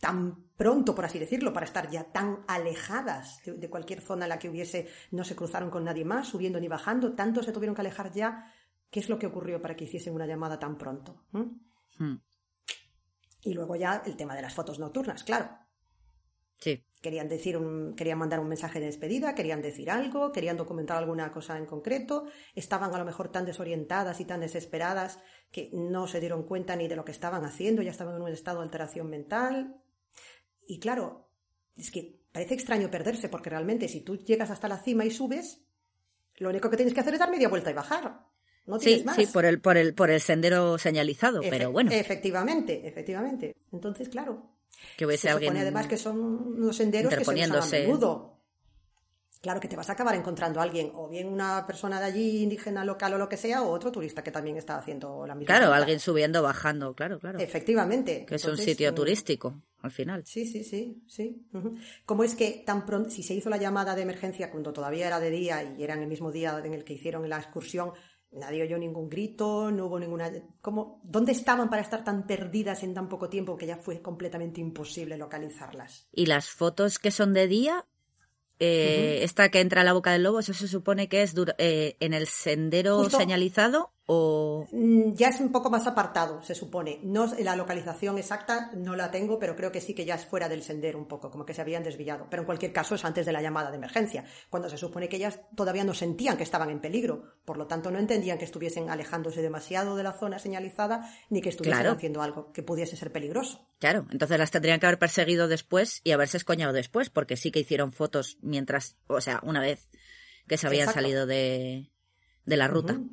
tan 0.00 0.44
pronto, 0.56 0.94
por 0.94 1.04
así 1.04 1.18
decirlo, 1.18 1.52
para 1.52 1.66
estar 1.66 1.90
ya 1.90 2.04
tan 2.12 2.44
alejadas 2.46 3.42
de, 3.44 3.54
de 3.54 3.70
cualquier 3.70 4.00
zona 4.00 4.26
en 4.26 4.30
la 4.30 4.38
que 4.38 4.48
hubiese, 4.48 4.88
no 5.10 5.24
se 5.24 5.34
cruzaron 5.34 5.70
con 5.70 5.84
nadie 5.84 6.04
más, 6.04 6.28
subiendo 6.28 6.60
ni 6.60 6.68
bajando, 6.68 7.14
tanto 7.14 7.42
se 7.42 7.52
tuvieron 7.52 7.74
que 7.74 7.80
alejar 7.82 8.12
ya. 8.12 8.52
¿Qué 8.90 9.00
es 9.00 9.08
lo 9.08 9.18
que 9.18 9.26
ocurrió 9.26 9.60
para 9.60 9.76
que 9.76 9.84
hiciesen 9.84 10.14
una 10.14 10.26
llamada 10.26 10.58
tan 10.58 10.78
pronto? 10.78 11.24
¿Mm? 11.32 11.42
hmm, 11.98 12.20
Y 13.42 13.54
luego 13.54 13.76
ya 13.76 14.02
el 14.06 14.16
tema 14.16 14.34
de 14.34 14.42
las 14.42 14.54
fotos 14.54 14.78
nocturnas, 14.78 15.24
claro. 15.24 15.50
Sí, 16.58 16.82
Querían 17.00 17.28
decir 17.28 17.56
un, 17.56 17.94
querían 17.94 18.18
mandar 18.18 18.40
un 18.40 18.48
mensaje 18.48 18.80
de 18.80 18.86
despedida, 18.86 19.36
querían 19.36 19.62
decir 19.62 19.88
algo, 19.88 20.32
querían 20.32 20.56
documentar 20.56 20.96
alguna 20.96 21.30
cosa 21.30 21.56
en 21.56 21.64
concreto, 21.64 22.24
estaban 22.56 22.92
a 22.92 22.98
lo 22.98 23.04
mejor 23.04 23.30
tan 23.30 23.44
desorientadas 23.46 24.18
y 24.20 24.24
tan 24.24 24.40
desesperadas 24.40 25.20
que 25.52 25.70
no 25.72 26.08
se 26.08 26.18
dieron 26.18 26.42
cuenta 26.42 26.74
ni 26.74 26.88
de 26.88 26.96
lo 26.96 27.04
que 27.04 27.12
estaban 27.12 27.44
haciendo, 27.44 27.82
ya 27.82 27.92
estaban 27.92 28.16
en 28.16 28.22
un 28.22 28.28
estado 28.32 28.58
de 28.58 28.64
alteración 28.64 29.08
mental. 29.08 29.76
Y 30.66 30.80
claro, 30.80 31.28
es 31.76 31.92
que 31.92 32.18
parece 32.32 32.54
extraño 32.54 32.90
perderse, 32.90 33.28
porque 33.28 33.50
realmente 33.50 33.86
si 33.86 34.00
tú 34.00 34.16
llegas 34.16 34.50
hasta 34.50 34.66
la 34.66 34.78
cima 34.78 35.04
y 35.04 35.12
subes, 35.12 35.62
lo 36.38 36.48
único 36.50 36.68
que 36.68 36.76
tienes 36.76 36.94
que 36.94 37.00
hacer 37.00 37.14
es 37.14 37.20
dar 37.20 37.30
media 37.30 37.48
vuelta 37.48 37.70
y 37.70 37.74
bajar. 37.74 38.26
No 38.66 38.76
tienes 38.78 39.00
sí, 39.00 39.06
más. 39.06 39.16
sí, 39.16 39.26
por 39.26 39.44
el, 39.44 39.60
por 39.60 39.76
el, 39.76 39.94
por 39.94 40.10
el 40.10 40.20
sendero 40.20 40.78
señalizado, 40.78 41.42
Efe- 41.42 41.48
pero 41.50 41.70
bueno, 41.70 41.92
Efectivamente, 41.92 42.86
efectivamente. 42.88 43.54
Entonces, 43.72 44.08
claro, 44.08 44.50
Que 44.96 45.06
hubiese 45.06 45.22
Se 45.22 45.30
alguien 45.30 45.50
supone 45.50 45.60
además 45.60 45.86
que 45.86 45.96
son 45.96 46.18
unos 46.18 46.76
senderos 46.76 47.14
que 47.14 47.24
se 47.24 47.34
usan 47.34 47.52
a 47.52 47.66
menudo. 47.66 48.38
Claro 49.40 49.60
que 49.60 49.68
te 49.68 49.76
vas 49.76 49.88
a 49.88 49.92
acabar 49.92 50.16
encontrando 50.16 50.58
a 50.58 50.64
alguien, 50.64 50.90
o 50.94 51.08
bien 51.08 51.28
una 51.28 51.64
persona 51.64 52.00
de 52.00 52.06
allí, 52.06 52.42
indígena, 52.42 52.84
local 52.84 53.14
o 53.14 53.18
lo 53.18 53.28
que 53.28 53.36
sea, 53.36 53.62
o 53.62 53.70
otro 53.70 53.92
turista 53.92 54.24
que 54.24 54.32
también 54.32 54.56
está 54.56 54.76
haciendo 54.76 55.24
la 55.28 55.36
misma 55.36 55.46
Claro, 55.46 55.66
ruta. 55.66 55.76
alguien 55.76 56.00
subiendo, 56.00 56.42
bajando, 56.42 56.92
claro, 56.94 57.20
claro. 57.20 57.38
Efectivamente. 57.38 58.26
Que 58.26 58.34
es 58.34 58.44
un 58.44 58.58
sitio 58.58 58.90
mm, 58.90 58.94
turístico, 58.96 59.62
al 59.80 59.92
final. 59.92 60.24
Sí, 60.26 60.44
sí, 60.44 60.64
sí, 60.64 61.04
sí. 61.06 61.46
ujú. 61.52 61.76
¿Cómo 62.04 62.24
es 62.24 62.34
que 62.34 62.64
tan 62.66 62.84
pronto, 62.84 63.10
si 63.10 63.22
se 63.22 63.34
hizo 63.34 63.48
la 63.48 63.58
llamada 63.58 63.94
de 63.94 64.02
emergencia 64.02 64.50
cuando 64.50 64.72
todavía 64.72 65.06
era 65.06 65.20
de 65.20 65.30
día 65.30 65.62
y 65.62 65.84
era 65.84 65.94
en 65.94 66.02
el 66.02 66.08
mismo 66.08 66.32
día 66.32 66.60
en 66.64 66.74
el 66.74 66.82
que 66.82 66.94
hicieron 66.94 67.28
la 67.28 67.38
excursión, 67.38 67.92
nadie 68.32 68.62
oyó 68.62 68.78
ningún 68.78 69.08
grito, 69.08 69.70
no 69.70 69.86
hubo 69.86 69.98
ninguna... 69.98 70.30
¿Cómo, 70.60 71.00
¿Dónde 71.04 71.32
estaban 71.32 71.70
para 71.70 71.82
estar 71.82 72.04
tan 72.04 72.26
perdidas 72.26 72.82
en 72.82 72.94
tan 72.94 73.08
poco 73.08 73.28
tiempo 73.28 73.56
que 73.56 73.66
ya 73.66 73.76
fue 73.76 74.02
completamente 74.02 74.60
imposible 74.60 75.16
localizarlas? 75.16 76.08
Y 76.12 76.26
las 76.26 76.50
fotos 76.50 76.98
que 76.98 77.10
son 77.10 77.32
de 77.32 77.46
día, 77.46 77.86
eh, 78.58 79.20
esta 79.22 79.48
que 79.50 79.60
entra 79.60 79.80
a 79.80 79.84
la 79.84 79.92
boca 79.92 80.12
del 80.12 80.24
lobo, 80.24 80.40
eso 80.40 80.52
se 80.54 80.68
supone 80.68 81.08
que 81.08 81.22
es 81.22 81.34
eh, 81.58 81.96
en 82.00 82.12
el 82.14 82.26
sendero 82.26 82.98
Justo- 82.98 83.18
señalizado 83.18 83.92
o... 84.10 84.66
Mm, 84.72 85.12
Ya 85.14 85.28
es 85.28 85.38
un 85.38 85.52
poco 85.52 85.68
más 85.70 85.86
apartado, 85.86 86.42
se 86.42 86.54
supone. 86.54 86.98
No 87.02 87.26
la 87.38 87.54
localización 87.56 88.16
exacta 88.18 88.70
no 88.74 88.96
la 88.96 89.10
tengo, 89.10 89.38
pero 89.38 89.54
creo 89.54 89.70
que 89.70 89.82
sí 89.82 89.94
que 89.94 90.06
ya 90.06 90.14
es 90.14 90.24
fuera 90.24 90.48
del 90.48 90.62
sendero 90.62 90.98
un 90.98 91.06
poco, 91.06 91.30
como 91.30 91.44
que 91.44 91.52
se 91.52 91.60
habían 91.60 91.82
desviado. 91.84 92.26
Pero 92.30 92.42
en 92.42 92.46
cualquier 92.46 92.72
caso 92.72 92.94
es 92.94 93.04
antes 93.04 93.26
de 93.26 93.32
la 93.32 93.42
llamada 93.42 93.70
de 93.70 93.76
emergencia, 93.76 94.24
cuando 94.48 94.70
se 94.70 94.78
supone 94.78 95.08
que 95.10 95.16
ellas 95.16 95.40
todavía 95.54 95.84
no 95.84 95.92
sentían 95.92 96.38
que 96.38 96.42
estaban 96.42 96.70
en 96.70 96.80
peligro, 96.80 97.34
por 97.44 97.58
lo 97.58 97.66
tanto 97.66 97.90
no 97.90 97.98
entendían 97.98 98.38
que 98.38 98.46
estuviesen 98.46 98.88
alejándose 98.88 99.42
demasiado 99.42 99.94
de 99.94 100.02
la 100.04 100.12
zona 100.14 100.38
señalizada 100.38 101.08
ni 101.28 101.40
que 101.42 101.50
estuviesen 101.50 101.80
Claro. 101.82 101.96
haciendo 101.96 102.22
algo 102.22 102.50
que 102.52 102.62
pudiese 102.62 102.96
ser 102.96 103.12
peligroso. 103.12 103.68
Claro, 103.78 104.06
entonces 104.10 104.38
las 104.38 104.50
tendrían 104.50 104.80
que 104.80 104.86
haber 104.86 104.98
perseguido 104.98 105.48
después 105.48 106.00
y 106.02 106.12
haberse 106.12 106.38
escoñado 106.38 106.72
después, 106.72 107.10
porque 107.10 107.36
sí 107.36 107.50
que 107.50 107.60
hicieron 107.60 107.92
fotos 107.92 108.38
mientras, 108.40 108.96
o 109.06 109.20
sea, 109.20 109.40
una 109.42 109.60
vez 109.60 109.86
que 110.48 110.56
se 110.56 110.66
habían 110.66 110.84
Exacto. 110.88 111.02
salido 111.02 111.26
de, 111.26 111.90
de 112.46 112.56
la 112.56 112.68
ruta 112.68 112.94
Ujú. 112.94 113.10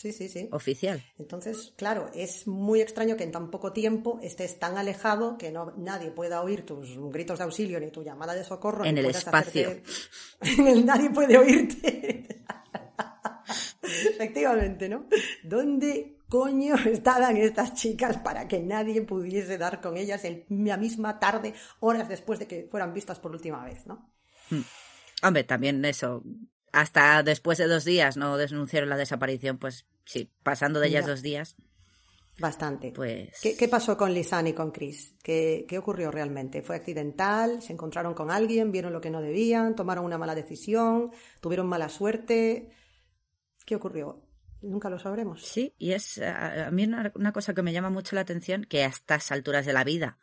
Sí, 0.00 0.12
sí, 0.12 0.28
sí. 0.28 0.48
oficial. 0.52 1.02
Entonces, 1.18 1.72
claro, 1.76 2.08
es 2.14 2.46
muy 2.46 2.80
extraño 2.80 3.16
que 3.16 3.24
en 3.24 3.32
tan 3.32 3.50
poco 3.50 3.72
tiempo 3.72 4.20
estés 4.22 4.56
tan 4.60 4.78
alejado 4.78 5.36
que 5.36 5.50
no 5.50 5.72
nadie 5.76 6.12
pueda 6.12 6.40
oír 6.40 6.64
tus 6.64 6.96
gritos 7.10 7.38
de 7.38 7.44
auxilio 7.44 7.80
ni 7.80 7.90
tu 7.90 8.04
llamada 8.04 8.32
de 8.34 8.44
socorro. 8.44 8.84
En 8.84 8.96
el 8.96 9.06
espacio. 9.06 9.70
hacerte- 9.70 9.82
En 10.60 10.68
el- 10.68 10.86
nadie 10.86 11.10
puede 11.10 11.36
oírte. 11.36 12.28
Efectivamente, 13.82 14.88
¿no? 14.88 15.06
¿Dónde 15.42 16.18
coño 16.28 16.74
estaban 16.76 17.36
estas 17.36 17.74
chicas 17.74 18.18
para 18.18 18.46
que 18.46 18.60
nadie 18.60 19.02
pudiese 19.02 19.58
dar 19.58 19.80
con 19.80 19.96
ellas 19.96 20.24
en 20.24 20.44
la 20.48 20.76
misma 20.76 21.18
tarde, 21.18 21.54
horas 21.80 22.08
después 22.08 22.38
de 22.38 22.46
que 22.46 22.68
fueran 22.70 22.94
vistas 22.94 23.18
por 23.18 23.32
última 23.32 23.64
vez, 23.64 23.86
¿no? 23.86 24.12
Hombre, 25.22 25.42
también 25.44 25.84
eso, 25.84 26.22
hasta 26.72 27.22
después 27.22 27.58
de 27.58 27.66
dos 27.66 27.84
días 27.84 28.16
no 28.16 28.36
denunciaron 28.36 28.88
la 28.88 28.96
desaparición, 28.96 29.58
pues 29.58 29.86
sí, 30.04 30.30
pasando 30.42 30.80
de 30.80 30.88
ellas 30.88 31.04
Ya. 31.04 31.10
dos 31.10 31.22
días, 31.22 31.56
Bastante. 32.40 32.92
pues... 32.92 33.30
¿Qué, 33.42 33.56
qué 33.56 33.66
pasó 33.68 33.96
con 33.96 34.14
Lisan 34.14 34.46
y 34.46 34.52
con 34.52 34.70
Chris? 34.70 35.14
¿Qué, 35.24 35.66
¿Qué 35.68 35.76
ocurrió 35.76 36.10
realmente? 36.12 36.62
¿Fue 36.62 36.76
accidental? 36.76 37.60
¿Se 37.62 37.72
encontraron 37.72 38.14
con 38.14 38.30
alguien? 38.30 38.70
¿Vieron 38.70 38.92
lo 38.92 39.00
que 39.00 39.10
no 39.10 39.20
debían? 39.20 39.74
¿Tomaron 39.74 40.04
una 40.04 40.18
mala 40.18 40.36
decisión? 40.36 41.10
¿Tuvieron 41.40 41.66
mala 41.66 41.88
suerte? 41.88 42.70
¿Qué 43.66 43.74
ocurrió? 43.74 44.22
Nunca 44.62 44.88
lo 44.88 44.98
sabremos. 45.00 45.44
Sí, 45.44 45.74
y 45.78 45.92
es 45.92 46.18
a, 46.18 46.68
a 46.68 46.70
mí 46.70 46.84
una, 46.84 47.10
una 47.16 47.32
cosa 47.32 47.54
que 47.54 47.62
me 47.62 47.72
llama 47.72 47.90
mucho 47.90 48.14
la 48.14 48.22
atención, 48.22 48.64
que 48.64 48.84
a 48.84 48.86
estas 48.86 49.32
alturas 49.32 49.66
de 49.66 49.72
la 49.72 49.82
vida, 49.82 50.18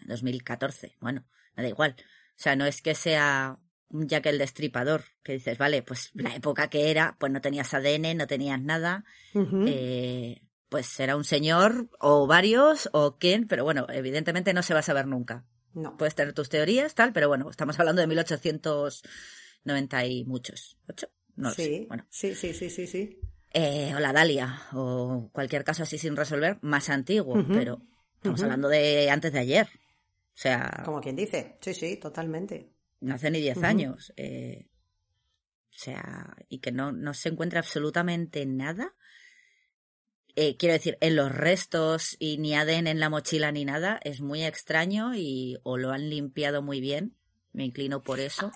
en 0.00 0.06
2014, 0.08 0.96
bueno, 1.00 1.24
me 1.56 1.64
da 1.64 1.68
igual. 1.68 1.96
O 1.98 2.38
sea, 2.38 2.54
no 2.54 2.64
es 2.66 2.80
que 2.82 2.94
sea 2.94 3.58
un 3.88 4.08
Jack 4.08 4.26
el 4.26 4.38
Destripador, 4.38 5.04
que 5.22 5.32
dices, 5.34 5.58
vale, 5.58 5.82
pues 5.82 6.10
la 6.14 6.34
época 6.34 6.68
que 6.68 6.90
era, 6.90 7.16
pues 7.18 7.32
no 7.32 7.40
tenías 7.40 7.72
ADN, 7.72 8.16
no 8.16 8.26
tenías 8.26 8.60
nada, 8.60 9.04
eh, 9.34 10.42
pues 10.68 10.98
era 11.00 11.16
un 11.16 11.24
señor 11.24 11.88
o 12.00 12.26
varios 12.26 12.88
o 12.92 13.16
quién, 13.18 13.46
pero 13.46 13.64
bueno, 13.64 13.86
evidentemente 13.90 14.52
no 14.54 14.62
se 14.62 14.74
va 14.74 14.80
a 14.80 14.82
saber 14.82 15.06
nunca. 15.06 15.44
no. 15.74 15.96
Puedes 15.96 16.14
tener 16.14 16.32
tus 16.34 16.48
teorías, 16.48 16.94
tal, 16.94 17.12
pero 17.12 17.28
bueno, 17.28 17.48
estamos 17.50 17.78
hablando 17.78 18.00
de 18.00 18.06
1890 18.08 20.06
y 20.06 20.24
muchos. 20.24 20.76
¿Ocho? 20.88 21.08
No 21.36 21.50
lo 21.50 21.54
sí, 21.54 21.62
sé. 21.64 21.84
Bueno, 21.88 22.06
sí, 22.10 22.34
sí, 22.34 22.52
sí, 22.54 22.70
sí, 22.70 22.86
sí. 22.86 23.18
eh, 23.52 23.92
o 23.94 24.00
la 24.00 24.12
Dalia, 24.12 24.62
o 24.72 25.28
cualquier 25.32 25.64
caso 25.64 25.82
así 25.82 25.98
sin 25.98 26.16
resolver, 26.16 26.58
más 26.62 26.88
antiguo, 26.90 27.44
pero 27.48 27.82
estamos 28.16 28.42
hablando 28.42 28.68
de 28.68 29.10
antes 29.10 29.32
de 29.32 29.38
ayer. 29.38 29.66
O 29.66 30.38
sea, 30.38 30.82
Como 30.84 31.00
quien 31.00 31.16
dice. 31.16 31.56
Sí, 31.60 31.72
sí, 31.74 31.96
totalmente. 31.96 32.72
No 33.00 33.14
hace 33.14 33.30
ni 33.30 33.40
10 33.40 33.58
Ujú. 33.58 33.66
años. 33.66 34.12
eh, 34.16 34.68
o 35.70 35.78
sea, 35.78 36.34
y 36.48 36.60
que 36.60 36.72
no, 36.72 36.90
no 36.92 37.12
se 37.12 37.28
encuentra 37.28 37.60
absolutamente 37.60 38.46
nada. 38.46 38.94
Eh, 40.34 40.56
quiero 40.56 40.72
decir, 40.72 40.96
en 41.00 41.16
los 41.16 41.30
restos 41.30 42.16
y 42.18 42.38
ni 42.38 42.54
ADN 42.54 42.90
en 42.90 43.00
la 43.00 43.10
mochila 43.10 43.52
ni 43.52 43.64
nada, 43.64 44.00
es 44.02 44.20
muy 44.20 44.42
extraño 44.44 45.14
y 45.14 45.58
o 45.64 45.76
lo 45.76 45.92
han 45.92 46.08
limpiado 46.08 46.62
muy 46.62 46.80
bien, 46.80 47.14
me 47.52 47.64
inclino 47.64 48.02
por 48.02 48.20
eso. 48.20 48.52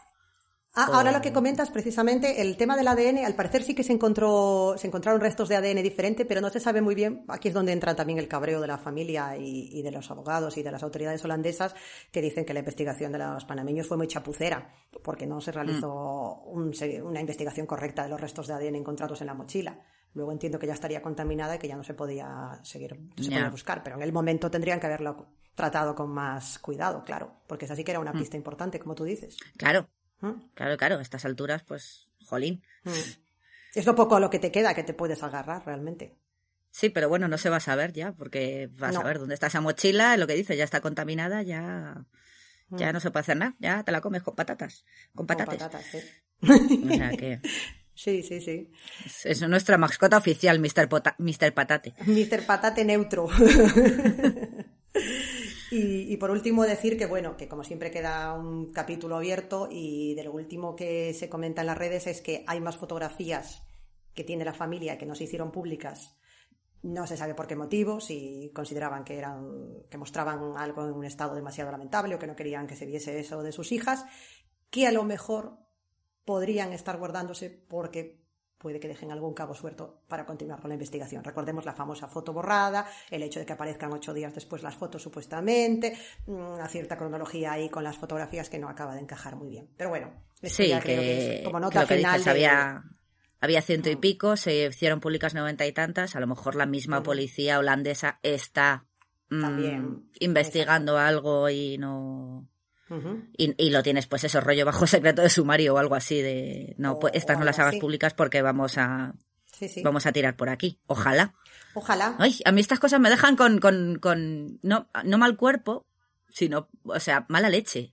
Ah, 0.75 0.89
ahora 0.93 1.11
lo 1.11 1.21
que 1.21 1.33
comentas 1.33 1.69
precisamente, 1.71 2.41
el 2.41 2.57
tema 2.57 2.77
del 2.77 2.87
ADN, 2.87 3.25
al 3.27 3.35
parecer 3.35 3.65
sí 3.65 3.75
que 3.75 3.83
se 3.83 3.93
encontró, 3.93 4.75
se 4.79 4.87
encontraron 4.87 5.21
restos 5.21 5.49
de 5.49 5.57
ADN 5.57 5.83
diferente, 5.83 6.25
pero 6.25 6.41
no 6.41 6.49
se 6.49 6.61
sabe 6.61 6.81
muy 6.81 6.95
bien, 6.95 7.25
aquí 7.27 7.49
es 7.49 7.55
donde 7.55 7.73
entra 7.73 7.97
también 7.97 8.21
el 8.21 8.29
cabreo 8.29 8.61
de 8.61 8.69
la 8.69 8.79
familia 8.79 9.37
y, 9.37 9.69
y 9.77 9.83
de 9.83 9.91
los 9.91 10.09
abogados 10.13 10.57
y 10.59 10.63
de 10.63 10.71
las 10.71 10.85
autoridades 10.85 11.25
holandesas 11.25 11.75
que 12.13 12.23
dicen 12.23 12.45
que 12.45 12.55
la 12.55 12.61
investigación 12.61 13.11
de 13.11 13.19
los 13.19 13.45
panameños 13.45 13.89
fue 13.89 13.97
muy 13.97 14.07
chapucera, 14.07 14.73
porque 15.03 15.27
no 15.27 15.41
se 15.41 15.51
realizó 15.51 16.43
un 16.47 16.73
se- 16.73 17.03
una 17.03 17.21
investigación 17.21 17.67
correcta 17.67 18.05
de 18.05 18.09
los 18.11 18.21
restos 18.21 18.47
de 18.47 18.55
ADN 18.55 18.77
encontrados 18.79 19.21
en 19.23 19.27
la 19.27 19.35
mochila. 19.35 19.81
Luego 20.15 20.31
entiendo 20.31 20.59
que 20.61 20.69
ya 20.69 20.75
estaría 20.75 21.03
contaminada 21.03 21.57
y 21.57 21.59
que 21.59 21.69
ya 21.69 21.77
no 21.77 21.85
se 21.85 21.95
podía 21.95 22.61
seguir, 22.63 22.97
se 23.17 23.25
Ya. 23.25 23.31
podía 23.39 23.51
buscar, 23.51 23.83
pero 23.83 23.97
en 23.97 24.03
el 24.03 24.13
momento 24.13 24.51
tendrían 24.51 24.79
que 24.79 24.87
haberlo 24.87 25.27
tratado 25.57 25.95
con 25.97 26.11
más 26.11 26.59
cuidado, 26.61 27.03
claro, 27.05 27.33
porque 27.49 27.65
esa 27.65 27.75
sí 27.77 27.83
que 27.85 27.91
era 27.91 28.01
una 28.01 28.13
pista 28.13 28.37
importante, 28.37 28.79
como 28.79 28.95
tú 28.95 29.05
dices. 29.05 29.37
Claro, 29.57 29.89
¿Mm? 30.21 30.33
claro, 30.55 30.77
claro, 30.77 30.99
a 30.99 31.03
estas 31.03 31.25
alturas, 31.25 31.63
pues, 31.63 32.11
jolín. 32.27 32.63
Mm. 32.85 32.91
Es 33.75 33.87
lo 33.87 33.95
poco 33.95 34.17
a 34.17 34.21
lo 34.21 34.31
que 34.31 34.39
te 34.39 34.51
queda 34.51 34.75
que 34.75 34.83
te 34.85 34.95
puedes 34.95 35.23
agarrar 35.23 35.65
realmente. 35.65 36.17
Sí, 36.73 36.89
pero 36.89 37.09
bueno, 37.09 37.27
no 37.29 37.39
se 37.39 37.51
va 37.51 37.57
a 37.57 37.61
saber 37.61 37.93
ya, 37.93 38.13
porque 38.13 38.69
vas 38.79 38.95
No. 38.95 39.01
a 39.01 39.05
ver 39.05 39.19
dónde 39.19 39.35
está 39.35 39.49
esa 39.49 39.61
mochila, 39.61 40.17
lo 40.17 40.27
que 40.27 40.35
dice, 40.35 40.57
ya 40.57 40.65
está 40.65 40.81
contaminada, 40.81 41.43
ya, 41.43 42.05
ya 42.69 42.91
Mm. 42.91 42.93
no 42.93 43.01
se 43.01 43.11
puede 43.11 43.23
hacer 43.23 43.37
nada, 43.37 43.55
ya 43.59 43.83
te 43.83 43.93
la 43.93 44.01
comes 44.01 44.23
con 44.23 44.35
patatas, 44.37 44.85
con 45.15 45.27
Con 45.27 45.37
patates. 45.37 45.59
patatas, 45.59 45.85
sí. 45.87 45.99
O 46.43 46.95
sea 46.95 47.11
que 47.11 47.41
Sí, 47.95 48.23
sí, 48.23 48.41
sí. 48.41 48.71
es, 49.05 49.27
es 49.27 49.49
nuestra 49.49 49.77
mascota 49.77 50.17
oficial, 50.17 50.59
Mr. 50.59 50.89
Pota- 50.89 51.17
Mr. 51.19 51.53
Patate. 51.53 51.93
Mr. 52.07 52.47
Patate 52.47 52.85
neutro. 52.85 53.29
y, 55.71 56.13
y 56.13 56.17
por 56.17 56.31
último 56.31 56.65
decir 56.65 56.99
que 56.99 57.07
bueno, 57.07 57.37
que 57.37 57.49
como 57.49 57.65
siempre 57.65 57.91
queda 57.91 58.35
un 58.35 58.73
capítulo 58.73 59.17
abierto 59.17 59.69
y 59.71 60.15
de 60.15 60.25
lo 60.25 60.33
último 60.33 60.75
que 60.75 61.15
se 61.15 61.29
comenta 61.29 61.63
en 61.63 61.69
las 61.69 61.79
redes 61.79 62.07
es 62.07 62.21
que 62.21 62.45
hay 62.47 62.61
más 62.61 62.77
fotografías 62.77 63.63
que 64.15 64.25
tiene 64.25 64.45
la 64.45 64.53
familia 64.53 64.99
que 64.99 65.07
no 65.07 65.15
se 65.15 65.25
hicieron 65.25 65.51
públicas. 65.51 66.17
No 66.83 67.07
se 67.07 67.17
sabe 67.17 67.35
por 67.35 67.47
qué 67.47 67.57
motivo, 67.57 68.01
si 68.01 68.51
consideraban 68.55 69.05
que 69.05 69.19
eran, 69.19 69.85
que 69.91 69.99
mostraban 69.99 70.57
algo 70.57 70.85
en 70.87 70.93
un 70.93 71.05
estado 71.05 71.35
demasiado 71.35 71.71
lamentable 71.71 72.15
o 72.15 72.19
que 72.19 72.27
no 72.27 72.37
querían 72.37 72.67
que 72.67 72.77
se 72.77 72.87
viese 72.87 73.19
eso 73.21 73.43
de 73.43 73.53
sus 73.53 73.71
hijas, 73.71 74.05
que 74.71 74.87
a 74.87 74.93
lo 74.93 75.05
mejor 75.05 75.59
podrían 76.25 76.73
estar 76.73 76.99
guardándose 76.99 77.51
porque 77.51 78.20
puede 78.61 78.79
que 78.79 78.89
dejen 78.89 79.11
algún 79.11 79.33
cabo 79.33 79.55
suelto 79.55 80.03
para 80.07 80.27
continuar 80.27 80.61
con 80.61 80.69
la 80.69 80.75
investigación. 80.75 81.25
Recordemos 81.25 81.65
la 81.65 81.73
famosa 81.73 82.07
foto 82.09 82.35
borrada, 82.35 82.87
el 83.11 83.23
hecho 83.23 83.41
de 83.41 83.47
que 83.47 83.55
aparezcan 83.55 83.91
ocho 83.93 84.13
días 84.13 84.35
después 84.35 84.63
las 84.63 84.75
fotos 84.75 85.03
supuestamente, 85.03 85.97
mm, 86.27 86.33
una 86.33 86.69
cierta 86.69 86.99
cronología 86.99 87.53
ahí 87.53 87.71
con 87.71 87.83
las 87.85 87.97
fotografías 87.97 88.51
que 88.51 88.59
no 88.59 88.69
acaba 88.69 88.95
de 88.95 89.01
encajar 89.01 89.35
muy 89.35 89.49
bien. 89.49 89.71
Pero 89.79 89.89
bueno, 89.89 90.13
Sí, 90.43 90.69
ya 90.69 90.81
creo 90.81 91.01
que, 91.03 91.39
es 91.39 91.45
como 91.45 91.59
que 91.59 91.63
nota 91.63 91.81
lo 91.81 91.87
que 91.87 91.95
final 91.97 92.13
dices, 92.13 92.25
de- 92.27 92.31
había, 92.31 92.85
había 93.41 93.63
ciento 93.63 93.89
y 93.89 93.97
Mm. 93.97 94.01
pico, 94.01 94.37
se 94.37 94.67
hicieron 94.67 95.01
públicas 95.01 95.35
noventa 95.35 95.67
y 95.67 95.73
tantas, 95.73 96.15
a 96.15 96.21
lo 96.21 96.27
mejor 96.27 96.55
la 96.55 96.67
misma 96.67 97.03
policía 97.03 97.59
holandesa 97.59 98.19
está 98.23 98.85
mm, 99.31 99.41
También, 99.41 100.11
investigando 100.19 100.99
algo 100.99 101.49
y 101.49 101.79
no... 101.79 102.47
Y, 103.37 103.55
y 103.67 103.71
lo 103.71 103.83
tienes, 103.83 104.07
pues 104.07 104.25
eso, 104.25 104.41
rollo 104.41 104.65
bajo 104.67 104.87
secreto 104.87 105.23
de 105.23 105.31
sumario 105.31 105.75
o 105.75 105.79
algo 105.79 105.95
así 105.95 106.21
de... 106.21 106.75
No, 106.79 106.93
O- 106.93 106.99
pues 107.01 107.13
estas 107.15 107.39
no 107.39 107.45
las 107.45 107.59
hagas 107.59 107.71
así. 107.75 107.81
públicas 107.81 108.15
porque 108.15 108.43
vamos 108.43 108.79
a, 108.79 109.15
Sí, 109.53 109.69
sí. 109.69 109.83
vamos 109.83 110.07
a 110.07 110.13
tirar 110.13 110.37
por 110.37 110.49
aquí. 110.49 110.79
Ojalá. 110.87 111.35
Ojalá. 111.75 112.17
Ay, 112.19 112.41
a 112.45 112.51
mí 112.53 112.61
estas 112.61 112.81
cosas 112.81 112.99
me 113.01 113.11
dejan 113.11 113.37
con, 113.37 113.59
con, 113.61 113.99
con 114.01 114.59
no, 114.63 114.89
no 115.05 115.19
mal 115.19 115.37
cuerpo, 115.37 115.87
sino, 116.31 116.69
o 116.83 116.99
sea, 116.99 117.27
mala 117.29 117.49
leche. 117.49 117.93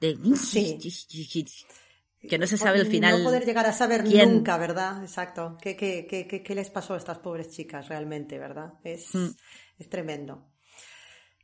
De... 0.00 0.18
Sí. 0.36 0.78
Que 2.28 2.38
no 2.38 2.46
se 2.46 2.56
sabe 2.56 2.78
el 2.80 2.86
final. 2.86 3.18
No 3.18 3.24
poder 3.24 3.44
llegar 3.44 3.66
a 3.66 3.72
saber 3.72 4.04
quién- 4.04 4.32
nunca, 4.32 4.56
¿verdad? 4.58 5.02
Exacto. 5.02 5.58
¿Qué, 5.60 5.76
qué, 5.76 6.06
qué, 6.08 6.26
qué, 6.26 6.42
qué 6.42 6.54
les 6.54 6.70
pasó 6.70 6.94
a 6.94 6.96
estas 6.96 7.18
pobres 7.18 7.50
chicas 7.50 7.88
realmente, 7.88 8.38
verdad? 8.38 8.74
Es, 8.84 9.14
Mm. 9.14 9.28
es 9.78 9.88
tremendo. 9.88 10.48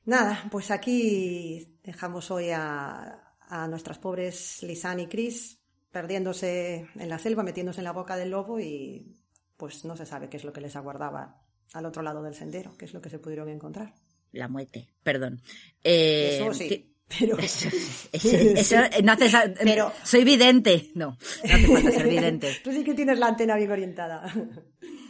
Nada, 0.08 0.42
pues 0.50 0.70
aquí 0.70 1.76
dejamos 1.84 2.30
hoy 2.30 2.48
a, 2.50 3.34
nuestras 3.68 3.98
pobres 3.98 4.62
Lisan 4.62 5.00
y 5.00 5.06
Chris 5.06 5.58
perdiéndose 5.90 6.88
en 6.94 7.08
la 7.10 7.18
selva, 7.18 7.42
metiéndose 7.42 7.80
en 7.80 7.84
la 7.84 7.92
boca 7.92 8.16
del 8.16 8.30
lobo 8.30 8.58
y 8.58 9.20
pues 9.58 9.84
no 9.84 9.96
se 9.98 10.06
sabe 10.06 10.30
qué 10.30 10.38
es 10.38 10.44
lo 10.44 10.52
que 10.54 10.62
les 10.62 10.76
aguardaba 10.76 11.42
al 11.74 11.84
otro 11.84 12.00
lado 12.00 12.22
del 12.22 12.34
sendero, 12.34 12.74
qué 12.78 12.86
es 12.86 12.94
lo 12.94 13.02
que 13.02 13.10
se 13.10 13.18
pudieron 13.18 13.50
encontrar. 13.50 13.92
La 14.32 14.48
muerte, 14.48 14.88
perdón. 15.02 15.42
Eh, 15.84 16.38
eso 16.40 16.54
sí. 16.54 16.94
Pero 17.18 17.36
eso, 17.42 17.68
no 19.02 19.16
pero 19.62 19.92
soy 20.04 20.24
vidente, 20.24 20.90
no, 20.94 21.18
no 21.44 21.54
hace 21.54 21.66
falta 21.66 21.90
ser 21.90 22.08
vidente. 22.08 22.56
Tú 22.64 22.72
sí 22.72 22.82
que 22.82 22.94
tienes 22.94 23.18
la 23.18 23.26
antena 23.26 23.56
bien 23.56 23.70
orientada. 23.70 24.32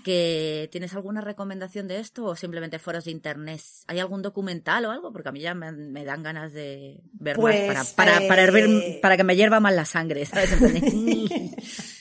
¿Que 0.09 0.70
¿Tienes 0.72 0.94
alguna 0.94 1.20
recomendación 1.20 1.86
de 1.86 2.01
esto 2.01 2.24
o 2.24 2.35
simplemente 2.35 2.78
foros 2.78 3.05
de 3.05 3.10
internet? 3.10 3.60
¿Hay 3.89 3.98
algún 3.98 4.22
documental 4.22 4.86
o 4.86 4.90
algo? 4.90 5.12
Porque 5.12 5.28
a 5.28 5.32
mí 5.32 5.40
ya 5.40 5.52
me, 5.52 6.02
dan 6.02 6.22
ganas 6.22 6.55
de 6.55 7.02
ver 7.12 7.36
más 7.36 7.93
para, 7.93 8.16
pues, 8.16 8.26
para, 8.26 8.26
para, 8.26 8.59
eh, 8.59 8.98
para, 9.02 9.18
que 9.18 9.24
me 9.24 9.36
hierva 9.36 9.60
más 9.60 9.74
la 9.74 9.85
sangre, 9.85 10.24
¿sabes? 10.24 10.48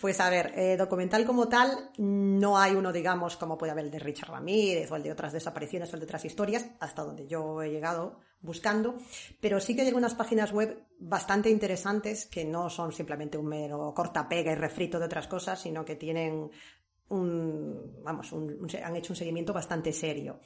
Pues 0.00 0.20
a 0.20 0.28
ver, 0.28 0.52
eh, 0.54 0.76
documental 0.76 1.24
como 1.24 1.48
tal, 1.48 1.90
no 1.96 2.58
hay 2.58 2.74
uno, 2.74 2.92
digamos, 2.92 3.38
como 3.38 3.56
puede 3.56 3.72
haber 3.72 3.86
el 3.86 3.90
de 3.90 3.98
Richard 3.98 4.28
Ramírez 4.28 4.92
o 4.92 4.96
el 4.96 5.02
de 5.02 5.10
otras 5.10 5.32
desapariciones 5.32 5.90
o 5.90 5.96
el 5.96 6.00
de 6.00 6.04
otras 6.04 6.26
historias, 6.26 6.66
hasta 6.78 7.02
donde 7.02 7.26
yo 7.26 7.62
he 7.62 7.70
llegado 7.70 8.20
buscando, 8.42 8.98
pero 9.40 9.60
sí 9.60 9.74
que 9.74 9.80
hay 9.80 9.88
algunas 9.88 10.14
páginas 10.14 10.52
web 10.52 10.84
bastante 10.98 11.48
interesantes 11.48 12.26
que 12.26 12.44
no 12.44 12.68
son 12.68 12.92
simplemente 12.92 13.38
un 13.38 13.46
mero 13.46 13.94
corta 13.96 14.28
pega 14.28 14.52
y 14.52 14.56
refrito 14.56 14.98
de 14.98 15.06
otras 15.06 15.26
cosas, 15.26 15.62
sino 15.62 15.86
que 15.86 15.96
tienen 15.96 16.50
un, 17.08 18.00
vamos, 18.02 18.32
han 18.32 18.96
hecho 18.96 19.12
un 19.12 19.16
seguimiento 19.16 19.52
bastante 19.52 19.92
serio. 19.92 20.40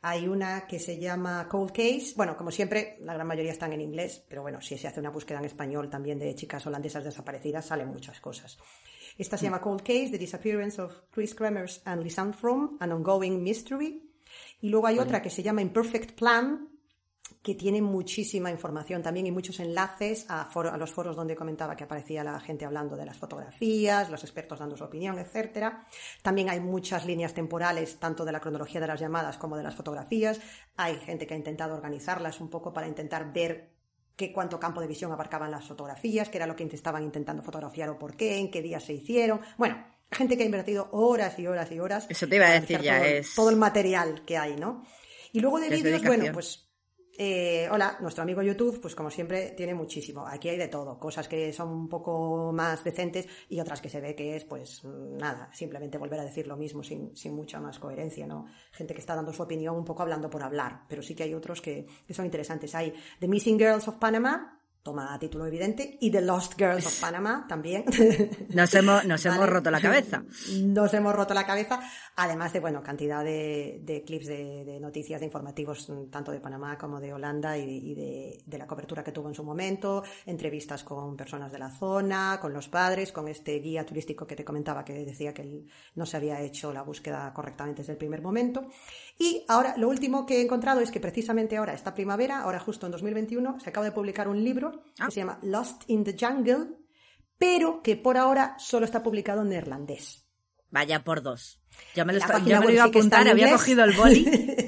Hay 0.00 0.28
una 0.28 0.66
que 0.66 0.78
se 0.78 0.98
llama 0.98 1.48
Cold 1.48 1.72
Case. 1.72 2.12
Bueno, 2.16 2.36
como 2.36 2.50
siempre, 2.50 2.98
la 3.00 3.14
gran 3.14 3.26
mayoría 3.26 3.50
están 3.50 3.72
en 3.72 3.80
inglés, 3.80 4.24
pero 4.28 4.42
bueno, 4.42 4.60
si 4.60 4.78
se 4.78 4.86
hace 4.86 5.00
una 5.00 5.10
búsqueda 5.10 5.38
en 5.38 5.46
español 5.46 5.90
también 5.90 6.18
de 6.18 6.34
chicas 6.34 6.66
holandesas 6.66 7.04
desaparecidas, 7.04 7.66
salen 7.66 7.88
muchas 7.88 8.20
cosas. 8.20 8.58
Esta 9.16 9.36
se 9.36 9.44
llama 9.44 9.60
Cold 9.60 9.82
Case, 9.82 10.10
The 10.10 10.18
Disappearance 10.18 10.80
of 10.80 10.92
Chris 11.10 11.34
Kremers 11.34 11.82
and 11.84 12.04
Lisanne 12.04 12.32
From, 12.32 12.76
An 12.78 12.92
Ongoing 12.92 13.42
Mystery. 13.42 14.08
Y 14.60 14.68
luego 14.68 14.86
hay 14.86 15.00
otra 15.00 15.20
que 15.20 15.30
se 15.30 15.42
llama 15.42 15.62
Imperfect 15.62 16.12
Plan, 16.12 16.68
que 17.42 17.54
tiene 17.54 17.80
muchísima 17.80 18.50
información 18.50 19.02
también 19.02 19.26
y 19.26 19.30
muchos 19.30 19.60
enlaces 19.60 20.26
a, 20.28 20.48
los 20.76 20.92
foros 20.92 21.16
donde 21.16 21.36
comentaba 21.36 21.76
que 21.76 21.84
aparecía 21.84 22.24
la 22.24 22.38
gente 22.40 22.64
hablando 22.64 22.96
de 22.96 23.06
las 23.06 23.16
fotografías, 23.16 24.10
los 24.10 24.22
expertos 24.24 24.58
dando 24.58 24.76
su 24.76 24.84
opinión, 24.84 25.18
etcétera. 25.18 25.86
También 26.22 26.50
hay 26.50 26.60
muchas 26.60 27.06
líneas 27.06 27.34
temporales, 27.34 27.98
tanto 27.98 28.24
de 28.24 28.32
la 28.32 28.40
cronología 28.40 28.80
de 28.80 28.86
las 28.86 29.00
llamadas 29.00 29.38
como 29.38 29.56
de 29.56 29.62
las 29.62 29.74
fotografías. 29.74 30.40
Hay 30.76 30.96
gente 30.96 31.26
que 31.26 31.34
ha 31.34 31.36
intentado 31.36 31.74
organizarlas 31.74 32.40
un 32.40 32.50
poco 32.50 32.72
para 32.72 32.88
intentar 32.88 33.32
ver 33.32 33.70
qué 34.16 34.32
cuánto 34.32 34.58
campo 34.58 34.80
de 34.80 34.88
visión 34.88 35.12
abarcaban 35.12 35.50
las 35.50 35.64
fotografías, 35.64 36.28
qué 36.28 36.38
era 36.38 36.46
lo 36.46 36.56
que 36.56 36.64
estaban 36.64 37.04
intentando 37.04 37.42
fotografiar 37.42 37.88
o 37.90 37.98
por 37.98 38.16
qué, 38.16 38.38
en 38.38 38.50
qué 38.50 38.60
días 38.62 38.82
se 38.82 38.94
hicieron. 38.94 39.40
Bueno, 39.56 39.86
gente 40.10 40.36
que 40.36 40.42
ha 40.42 40.46
invertido 40.46 40.88
horas 40.92 41.38
y 41.38 41.46
horas 41.46 41.70
y 41.70 41.78
horas. 41.78 42.06
Eso 42.08 42.26
te 42.26 42.36
iba 42.36 42.46
a 42.46 42.60
decir 42.60 42.80
ya, 42.80 42.98
todo, 42.98 43.06
es. 43.06 43.34
Todo 43.34 43.50
el 43.50 43.56
material 43.56 44.24
que 44.24 44.36
hay, 44.36 44.56
¿no? 44.56 44.84
Y 45.32 45.40
luego 45.40 45.60
de 45.60 45.68
vídeos, 45.68 46.02
bueno, 46.02 46.32
pues 46.32 46.67
eh, 47.20 47.68
hola, 47.70 47.98
nuestro 48.00 48.22
amigo 48.22 48.42
YouTube, 48.42 48.80
pues 48.80 48.94
como 48.94 49.10
siempre, 49.10 49.50
tiene 49.50 49.74
muchísimo. 49.74 50.24
Aquí 50.24 50.48
hay 50.48 50.56
de 50.56 50.68
todo, 50.68 51.00
cosas 51.00 51.26
que 51.26 51.52
son 51.52 51.68
un 51.70 51.88
poco 51.88 52.52
más 52.52 52.84
decentes 52.84 53.26
y 53.48 53.58
otras 53.58 53.80
que 53.80 53.88
se 53.88 54.00
ve 54.00 54.14
que 54.14 54.36
es, 54.36 54.44
pues 54.44 54.84
nada, 54.84 55.50
simplemente 55.52 55.98
volver 55.98 56.20
a 56.20 56.24
decir 56.24 56.46
lo 56.46 56.56
mismo 56.56 56.84
sin, 56.84 57.16
sin 57.16 57.34
mucha 57.34 57.58
más 57.58 57.80
coherencia, 57.80 58.24
¿no? 58.26 58.46
Gente 58.70 58.94
que 58.94 59.00
está 59.00 59.16
dando 59.16 59.32
su 59.32 59.42
opinión 59.42 59.76
un 59.76 59.84
poco 59.84 60.02
hablando 60.02 60.30
por 60.30 60.44
hablar, 60.44 60.84
pero 60.88 61.02
sí 61.02 61.16
que 61.16 61.24
hay 61.24 61.34
otros 61.34 61.60
que, 61.60 61.86
que 62.06 62.14
son 62.14 62.24
interesantes. 62.24 62.72
Hay 62.76 62.94
The 63.18 63.26
Missing 63.26 63.58
Girls 63.58 63.88
of 63.88 63.96
Panama, 63.96 64.57
toma 64.88 65.18
título 65.18 65.44
evidente, 65.44 65.98
y 66.00 66.10
The 66.10 66.22
Lost 66.22 66.54
Girls 66.56 66.86
of 66.86 66.98
Panama 66.98 67.44
también. 67.46 67.84
Nos 68.54 68.74
hemos, 68.74 69.04
nos 69.04 69.26
hemos 69.26 69.46
roto 69.46 69.70
la 69.70 69.82
cabeza. 69.82 70.24
Nos 70.62 70.94
hemos 70.94 71.14
roto 71.14 71.34
la 71.34 71.44
cabeza, 71.44 71.78
además 72.16 72.54
de, 72.54 72.60
bueno, 72.60 72.82
cantidad 72.82 73.22
de, 73.22 73.80
de 73.82 74.02
clips 74.02 74.26
de, 74.28 74.64
de, 74.64 74.80
noticias, 74.80 75.20
de 75.20 75.26
informativos, 75.26 75.92
tanto 76.10 76.32
de 76.32 76.40
Panamá 76.40 76.78
como 76.78 77.00
de 77.00 77.12
Holanda 77.12 77.58
y, 77.58 77.94
de, 77.94 78.42
de, 78.46 78.58
la 78.58 78.66
cobertura 78.66 79.04
que 79.04 79.12
tuvo 79.12 79.28
en 79.28 79.34
su 79.34 79.44
momento, 79.44 80.02
entrevistas 80.24 80.84
con 80.84 81.16
personas 81.18 81.52
de 81.52 81.58
la 81.58 81.70
zona, 81.70 82.38
con 82.40 82.54
los 82.54 82.68
padres, 82.68 83.12
con 83.12 83.28
este 83.28 83.58
guía 83.58 83.84
turístico 83.84 84.26
que 84.26 84.36
te 84.36 84.44
comentaba 84.44 84.86
que 84.86 85.04
decía 85.04 85.34
que 85.34 85.66
no 85.96 86.06
se 86.06 86.16
había 86.16 86.40
hecho 86.40 86.72
la 86.72 86.80
búsqueda 86.80 87.30
correctamente 87.34 87.82
desde 87.82 87.92
el 87.92 87.98
primer 87.98 88.22
momento. 88.22 88.64
Y 89.18 89.44
ahora, 89.48 89.74
lo 89.76 89.88
último 89.88 90.24
que 90.24 90.38
he 90.38 90.42
encontrado 90.42 90.80
es 90.80 90.92
que 90.92 91.00
precisamente 91.00 91.56
ahora, 91.56 91.74
esta 91.74 91.92
primavera, 91.92 92.40
ahora 92.40 92.60
justo 92.60 92.86
en 92.86 92.92
2021, 92.92 93.58
se 93.58 93.70
acaba 93.70 93.84
de 93.84 93.92
publicar 93.92 94.28
un 94.28 94.44
libro 94.44 94.84
que 94.94 95.02
ah. 95.02 95.10
se 95.10 95.20
llama 95.20 95.40
Lost 95.42 95.82
in 95.88 96.04
the 96.04 96.16
Jungle, 96.18 96.68
pero 97.36 97.82
que 97.82 97.96
por 97.96 98.16
ahora 98.16 98.54
solo 98.58 98.84
está 98.84 99.02
publicado 99.02 99.42
en 99.42 99.48
neerlandés. 99.48 100.24
Vaya 100.70 101.02
por 101.02 101.22
dos. 101.22 101.60
Ya 101.94 102.04
me 102.04 102.12
lo, 102.12 102.18
iba 102.18 102.82
a 102.82 102.86
apuntar, 102.86 103.26
había 103.26 103.50
cogido 103.50 103.84
el 103.84 103.92
boli. 103.92 104.24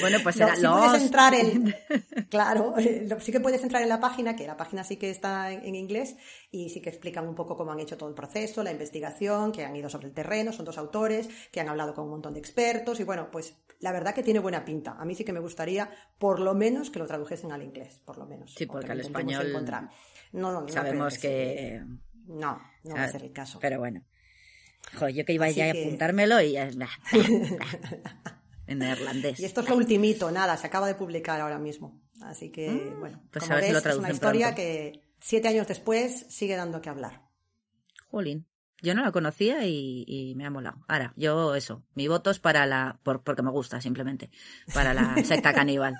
Bueno, 0.00 0.18
pues 0.22 0.36
era 0.40 0.54
Puedes 0.54 1.02
entrar 1.02 1.34
en, 1.34 1.74
claro, 2.30 2.74
sí 3.20 3.32
que 3.32 3.40
puedes 3.40 3.62
entrar 3.62 3.82
en 3.82 3.88
la 3.88 4.00
página, 4.00 4.36
que 4.36 4.46
la 4.46 4.56
página 4.56 4.84
sí 4.84 4.96
que 4.96 5.10
está 5.10 5.52
en, 5.52 5.74
inglés 5.74 6.16
y 6.50 6.70
sí 6.70 6.80
que 6.80 6.90
explican 6.90 7.26
un 7.28 7.34
poco 7.34 7.56
cómo 7.56 7.72
han 7.72 7.80
hecho 7.80 7.96
todo 7.96 8.08
el 8.08 8.14
proceso, 8.14 8.62
la 8.62 8.72
investigación, 8.72 9.52
que 9.52 9.64
han 9.64 9.74
ido 9.76 9.88
sobre 9.88 10.08
el 10.08 10.14
terreno, 10.14 10.52
son 10.52 10.64
dos 10.64 10.78
autores, 10.78 11.28
que 11.50 11.60
han 11.60 11.68
hablado 11.68 11.94
con 11.94 12.04
un 12.04 12.10
montón 12.10 12.34
de 12.34 12.40
expertos 12.40 13.00
y 13.00 13.04
bueno, 13.04 13.30
pues 13.30 13.54
la 13.80 13.92
verdad 13.92 14.14
que 14.14 14.22
tiene 14.22 14.40
buena 14.40 14.64
pinta. 14.64 14.96
A 14.98 15.04
mí 15.04 15.14
sí 15.14 15.24
que 15.24 15.32
me 15.32 15.40
gustaría, 15.40 15.90
por 16.18 16.40
lo 16.40 16.54
menos, 16.54 16.90
que 16.90 16.98
lo 16.98 17.06
tradujesen 17.06 17.52
al 17.52 17.62
inglés, 17.62 18.00
por 18.04 18.18
lo 18.18 18.26
menos. 18.26 18.54
Sí, 18.54 18.66
porque 18.66 18.92
al 18.92 19.00
español 19.00 19.52
no, 20.32 20.52
no, 20.52 20.68
sabemos 20.68 21.18
que... 21.18 21.82
No, 22.26 22.60
no 22.84 22.94
va 22.94 23.04
a 23.04 23.08
ser 23.08 23.24
el 23.24 23.32
caso. 23.32 23.58
Pero 23.60 23.78
bueno. 23.78 24.02
Joder, 24.94 25.14
yo 25.14 25.24
que 25.24 25.32
iba 25.32 25.48
ya 25.50 25.66
a 25.66 25.70
apuntármelo 25.70 26.40
y 26.40 26.52
ya... 26.52 26.68
en 28.68 28.78
neerlandés. 28.78 29.40
Y 29.40 29.44
esto 29.44 29.62
es 29.62 29.68
lo 29.68 29.76
ultimito, 29.76 30.30
nada, 30.30 30.56
se 30.56 30.66
acaba 30.66 30.86
de 30.86 30.94
publicar 30.94 31.40
ahora 31.40 31.58
mismo. 31.58 32.00
Así 32.20 32.50
que, 32.50 32.70
mm, 32.70 33.00
bueno, 33.00 33.22
pues 33.32 33.44
como 33.44 33.56
ves, 33.56 33.84
es 33.84 33.96
una 33.96 34.10
historia 34.10 34.54
que 34.54 35.02
siete 35.20 35.48
años 35.48 35.66
después 35.66 36.26
sigue 36.28 36.54
dando 36.54 36.80
que 36.80 36.90
hablar. 36.90 37.22
Jolín. 38.10 38.46
Yo 38.80 38.94
no 38.94 39.02
la 39.02 39.10
conocía 39.10 39.66
y, 39.66 40.34
me 40.36 40.46
ha 40.46 40.50
molado. 40.50 40.84
Ahora, 40.86 41.12
yo 41.16 41.56
eso, 41.56 41.84
mi 41.94 42.06
voto 42.06 42.30
es 42.30 42.38
para 42.38 42.64
la, 42.64 43.00
porque 43.02 43.42
me 43.42 43.50
gusta 43.50 43.80
simplemente, 43.80 44.30
para 44.72 44.94
la 44.94 45.16
secta 45.24 45.52
caníbal. 45.52 45.96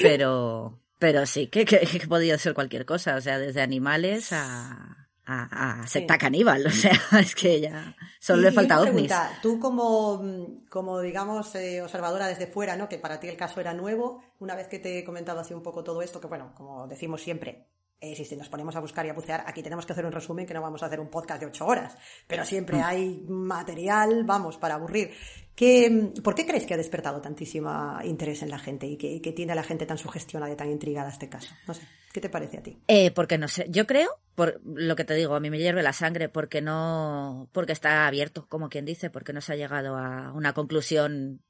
Pero, 0.00 0.80
pero 0.98 1.26
sí, 1.26 1.48
que, 1.48 1.66
que, 1.66 1.80
que 1.80 2.08
podía 2.08 2.38
ser 2.38 2.54
cualquier 2.54 2.86
cosa, 2.86 3.16
o 3.16 3.20
sea, 3.20 3.38
desde 3.38 3.60
animales 3.60 4.32
a, 4.32 5.07
a, 5.28 5.86
secta 5.86 6.16
caníbal, 6.16 6.66
o 6.66 6.70
sea, 6.70 6.92
es 7.20 7.34
que 7.34 7.60
ya 7.60 7.94
solo 8.18 8.42
le 8.42 8.52
falta 8.52 8.80
ovnis. 8.80 9.12
Tú 9.42 9.60
como, 9.60 10.22
como 10.70 11.00
digamos, 11.00 11.54
eh, 11.54 11.82
observadora 11.82 12.26
desde 12.26 12.46
fuera, 12.46 12.76
¿no? 12.76 12.88
Que 12.88 12.98
para 12.98 13.20
ti 13.20 13.28
el 13.28 13.36
caso 13.36 13.60
era 13.60 13.74
nuevo, 13.74 14.22
una 14.38 14.54
vez 14.54 14.68
que 14.68 14.78
te 14.78 14.98
he 14.98 15.04
comentado 15.04 15.40
así 15.40 15.52
un 15.52 15.62
poco 15.62 15.84
todo 15.84 16.02
esto, 16.02 16.20
que 16.20 16.26
bueno, 16.26 16.52
como 16.56 16.86
decimos 16.86 17.20
siempre, 17.20 17.66
eh, 18.00 18.14
si 18.14 18.36
nos 18.36 18.48
ponemos 18.48 18.76
a 18.76 18.80
buscar 18.80 19.04
y 19.06 19.08
a 19.08 19.12
bucear, 19.12 19.42
aquí 19.46 19.62
tenemos 19.62 19.84
que 19.84 19.92
hacer 19.92 20.06
un 20.06 20.12
resumen 20.12 20.46
que 20.46 20.54
no 20.54 20.62
vamos 20.62 20.82
a 20.82 20.86
hacer 20.86 21.00
un 21.00 21.08
podcast 21.08 21.40
de 21.40 21.46
ocho 21.46 21.66
horas, 21.66 21.96
pero 22.26 22.44
siempre 22.44 22.78
mm. 22.78 22.84
hay 22.84 23.24
material, 23.28 24.24
vamos, 24.24 24.56
para 24.56 24.76
aburrir. 24.76 25.10
¿Qué, 25.54 26.12
¿Por 26.22 26.36
qué 26.36 26.46
crees 26.46 26.64
que 26.64 26.74
ha 26.74 26.76
despertado 26.76 27.20
tantísimo 27.20 27.98
interés 28.04 28.42
en 28.42 28.50
la 28.50 28.60
gente 28.60 28.86
y 28.86 28.96
que, 28.96 29.20
que 29.20 29.32
tiene 29.32 29.50
a 29.52 29.56
la 29.56 29.64
gente 29.64 29.86
tan 29.86 29.98
sugestionada 29.98 30.52
y 30.52 30.56
tan 30.56 30.70
intrigada 30.70 31.10
este 31.10 31.28
caso? 31.28 31.52
No 31.66 31.74
sé, 31.74 31.82
¿qué 32.12 32.20
te 32.20 32.28
parece 32.28 32.58
a 32.58 32.62
ti? 32.62 32.78
Eh, 32.86 33.10
porque 33.10 33.38
no 33.38 33.48
sé, 33.48 33.66
yo 33.68 33.84
creo, 33.84 34.08
por 34.36 34.60
lo 34.64 34.94
que 34.94 35.04
te 35.04 35.14
digo, 35.14 35.34
a 35.34 35.40
mí 35.40 35.50
me 35.50 35.58
hierve 35.58 35.82
la 35.82 35.92
sangre 35.92 36.28
porque 36.28 36.62
no, 36.62 37.48
porque 37.52 37.72
está 37.72 38.06
abierto, 38.06 38.46
como 38.48 38.68
quien 38.68 38.84
dice, 38.84 39.10
porque 39.10 39.32
no 39.32 39.40
se 39.40 39.54
ha 39.54 39.56
llegado 39.56 39.96
a 39.96 40.32
una 40.32 40.52
conclusión 40.52 41.42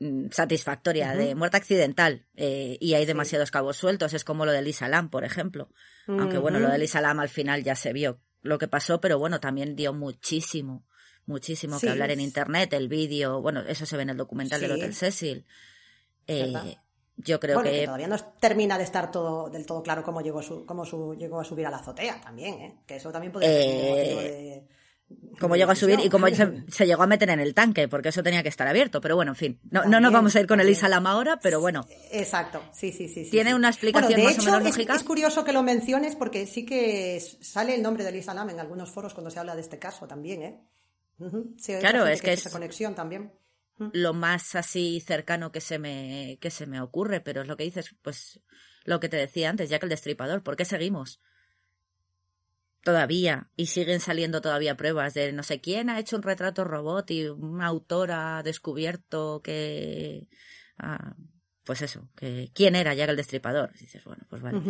Mm, 0.00 0.28
satisfactoria 0.30 1.12
de 1.16 1.34
muerte 1.34 1.56
accidental 1.56 2.24
eh, 2.36 2.78
y 2.80 2.94
hay 2.94 3.04
demasiados 3.04 3.50
cabos 3.50 3.76
sueltos. 3.76 4.14
Es 4.14 4.22
como 4.22 4.46
lo 4.46 4.52
de 4.52 4.62
Lisa 4.62 4.86
Lam, 4.86 5.10
por 5.10 5.24
ejemplo. 5.24 5.70
Aunque 6.06 6.38
bueno, 6.38 6.60
lo 6.60 6.70
de 6.70 6.78
Lisa 6.78 7.00
Lam 7.00 7.18
al 7.18 7.28
final 7.28 7.64
ya 7.64 7.74
se 7.74 7.92
vio 7.92 8.20
lo 8.42 8.58
que 8.58 8.68
pasó, 8.68 9.00
pero 9.00 9.18
bueno, 9.18 9.40
también 9.40 9.74
dio 9.74 9.92
muchísimo, 9.92 10.86
muchísimo 11.26 11.80
que 11.80 11.90
hablar 11.90 12.12
en 12.12 12.20
internet, 12.20 12.72
el 12.72 12.88
vídeo, 12.88 13.42
bueno, 13.42 13.60
eso 13.60 13.84
se 13.84 13.96
ve 13.96 14.04
en 14.04 14.10
el 14.10 14.16
documental 14.16 14.60
del 14.60 14.72
Hotel 14.72 14.94
Cecil. 14.94 15.44
Eh, 16.28 16.76
yo 17.16 17.40
creo 17.40 17.60
que... 17.62 17.84
todavía 17.84 18.06
no 18.06 18.16
termina 18.38 18.78
de 18.78 18.84
estar 18.84 19.10
todo 19.10 19.50
del 19.50 19.66
todo 19.66 19.82
claro 19.82 20.04
cómo 20.04 20.20
llegó 20.20 20.40
su, 20.40 20.64
cómo 20.64 20.84
su, 20.86 21.16
llegó 21.16 21.40
a 21.40 21.44
subir 21.44 21.66
a 21.66 21.70
la 21.70 21.78
azotea 21.78 22.20
también, 22.20 22.54
¿eh? 22.54 22.78
que 22.86 22.96
eso 22.96 23.10
también 23.10 23.32
puede 23.32 23.46
ser 23.46 23.56
de 23.56 24.68
cómo 25.38 25.56
llegó 25.56 25.70
a 25.70 25.74
subir 25.74 26.00
y 26.00 26.08
cómo 26.08 26.26
se, 26.68 26.86
llegó 26.86 27.02
a 27.02 27.06
meter 27.06 27.30
en 27.30 27.40
el 27.40 27.54
tanque, 27.54 27.88
porque 27.88 28.10
eso 28.10 28.22
tenía 28.22 28.42
que 28.42 28.48
estar 28.48 28.66
abierto. 28.66 29.00
Pero 29.00 29.16
bueno, 29.16 29.32
en 29.32 29.36
fin, 29.36 29.60
no, 29.70 29.84
no 29.84 30.00
nos 30.00 30.12
vamos 30.12 30.34
a 30.36 30.40
ir 30.40 30.46
con 30.46 30.60
Elisa 30.60 30.88
Lama 30.88 31.12
ahora, 31.12 31.38
pero 31.40 31.60
bueno. 31.60 31.86
Exacto, 32.10 32.62
sí, 32.72 32.92
sí, 32.92 33.08
sí. 33.08 33.28
Tiene 33.30 33.54
una 33.54 33.68
explicación 33.68 34.22
más 34.22 34.38
o 34.38 34.42
menos 34.42 34.64
lógica. 34.64 34.94
Es, 34.94 35.02
curioso 35.02 35.44
que 35.44 35.52
lo 35.52 35.62
menciones 35.62 36.16
porque 36.16 36.46
sí 36.46 36.64
que 36.64 37.20
sale 37.40 37.74
el 37.74 37.82
nombre 37.82 38.04
de 38.04 38.10
Elisa 38.10 38.34
Lama 38.34 38.52
en 38.52 38.60
algunos 38.60 38.90
foros 38.90 39.14
cuando 39.14 39.30
se 39.30 39.38
habla 39.38 39.54
de 39.54 39.62
este 39.62 39.78
caso 39.78 40.06
también, 40.06 40.42
¿eh? 40.42 40.60
claro, 41.80 42.06
es 42.06 42.22
que 42.22 42.32
esa 42.32 42.50
conexión 42.50 42.94
también. 42.94 43.32
lo 43.92 44.14
más 44.14 44.54
así 44.54 45.00
cercano 45.00 45.50
que 45.50 45.60
se 45.60 45.78
me 45.78 46.38
que 46.40 46.50
se 46.50 46.66
me 46.66 46.80
ocurre, 46.80 47.20
pero 47.20 47.42
es 47.42 47.48
lo 47.48 47.56
que 47.56 47.64
dices, 47.64 47.94
pues 48.02 48.40
lo 48.84 49.00
que 49.00 49.08
te 49.08 49.16
decía 49.16 49.50
antes, 49.50 49.68
ya 49.68 49.78
que 49.78 49.86
el 49.86 49.90
destripador, 49.90 50.42
¿por 50.42 50.56
qué 50.56 50.64
seguimos? 50.64 51.20
Todavía, 52.82 53.50
y 53.56 53.66
siguen 53.66 54.00
saliendo 54.00 54.40
todavía 54.40 54.76
pruebas 54.76 55.12
de 55.14 55.32
no 55.32 55.42
sé 55.42 55.60
quién 55.60 55.90
ha 55.90 55.98
hecho 55.98 56.16
un 56.16 56.22
retrato 56.22 56.64
robot 56.64 57.10
y 57.10 57.26
un 57.26 57.60
autor 57.60 58.12
ha 58.12 58.42
descubierto 58.42 59.40
que. 59.42 60.28
Ah, 60.78 61.16
pues 61.64 61.82
eso, 61.82 62.08
que 62.16 62.50
quién 62.54 62.76
era 62.76 62.94
ya 62.94 63.04
el 63.04 63.16
destripador. 63.16 63.72
dices, 63.78 64.02
bueno, 64.04 64.24
pues 64.30 64.40
vale. 64.40 64.62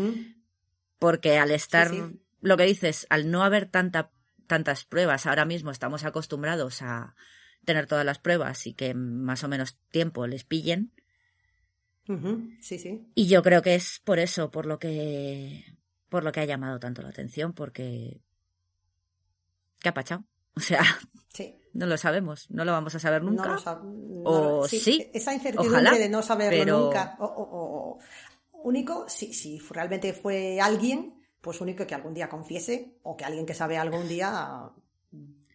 Porque 0.99 1.39
al 1.39 1.53
estar, 1.53 1.93
lo 2.41 2.57
que 2.57 2.65
dices, 2.65 3.07
al 3.09 3.31
no 3.31 3.45
haber 3.45 3.67
tanta, 3.67 4.11
tantas 4.49 4.85
pruebas, 4.85 5.27
ahora 5.27 5.45
mismo 5.45 5.71
estamos 5.71 6.05
acostumbrados 6.05 6.83
a 6.83 7.15
tener 7.65 7.87
todas 7.87 8.05
las 8.05 8.19
pruebas 8.19 8.67
y 8.67 8.75
que 8.75 8.95
más 8.95 9.45
o 9.45 9.49
menos 9.49 9.79
tiempo 9.91 10.27
les 10.27 10.43
pillen. 10.43 10.93
Sí, 12.61 12.79
sí. 12.79 13.07
Y 13.15 13.29
yo 13.29 13.43
creo 13.43 13.63
que 13.63 13.75
es 13.75 14.01
por 14.03 14.19
eso, 14.19 14.51
por 14.51 14.67
lo 14.67 14.79
que, 14.79 15.65
por 16.09 16.25
lo 16.25 16.33
que 16.33 16.41
ha 16.41 16.45
llamado 16.45 16.79
tanto 16.79 17.03
la 17.03 17.11
atención, 17.11 17.53
porque 17.53 18.21
¿qué 19.81 19.89
ha 19.89 19.95
pachado? 19.95 20.25
O 20.59 20.61
sea, 20.61 20.83
no 21.73 21.87
lo 21.87 21.97
sabemos, 21.97 22.51
no 22.51 22.65
lo 22.65 22.73
vamos 22.73 22.93
a 22.93 22.99
saber 22.99 23.23
nunca. 23.23 23.57
o 24.25 24.67
sí, 24.67 25.09
esa 25.15 25.33
incertidumbre 25.33 26.01
de 26.01 26.09
no 26.09 26.21
saberlo 26.21 26.87
nunca. 26.87 27.17
O, 27.21 27.97
único, 28.65 29.09
si, 29.09 29.33
si 29.33 29.61
realmente 29.71 30.13
fue 30.15 30.61
alguien, 30.61 31.23
pues 31.41 31.61
único 31.61 31.87
que 31.87 31.95
algún 31.95 32.13
día 32.13 32.29
confiese 32.29 32.99
o 33.05 33.17
que 33.17 33.25
alguien 33.25 33.47
que 33.47 33.55
sabe 33.55 33.79
algo 33.79 33.99
un 33.99 34.09
día 34.09 34.69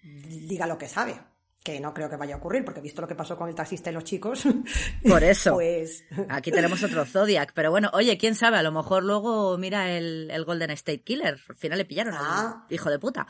diga 0.04 0.68
lo 0.68 0.78
que 0.78 0.88
sabe 0.88 1.20
que 1.64 1.80
no 1.80 1.94
creo 1.94 2.10
que 2.10 2.18
vaya 2.18 2.36
a 2.36 2.38
ocurrir, 2.38 2.66
porque 2.66 2.82
visto 2.82 3.02
lo 3.02 3.08
que 3.08 3.16
pasó 3.16 3.38
con 3.38 3.48
el 3.48 3.56
taxista 3.56 3.90
y 3.90 3.94
los 3.94 4.04
chicos. 4.04 4.44
Por 5.08 5.24
eso. 5.24 5.54
pues... 5.54 6.04
Aquí 6.30 6.52
tenemos 6.52 6.84
otro 6.84 7.06
Zodiac. 7.06 7.54
Pero 7.54 7.72
bueno, 7.72 7.90
oye, 7.94 8.18
quién 8.18 8.36
sabe, 8.36 8.58
a 8.58 8.64
lo 8.64 8.72
mejor 8.72 9.04
luego 9.04 9.58
mira 9.58 9.92
el, 9.92 10.44
Golden 10.46 10.72
State 10.72 11.04
Killer. 11.04 11.40
Al 11.48 11.56
final 11.56 11.78
le 11.78 11.86
pillaron 11.86 12.14
ah, 12.18 12.68
hijo 12.70 12.90
de 12.90 13.00
puta. 13.00 13.26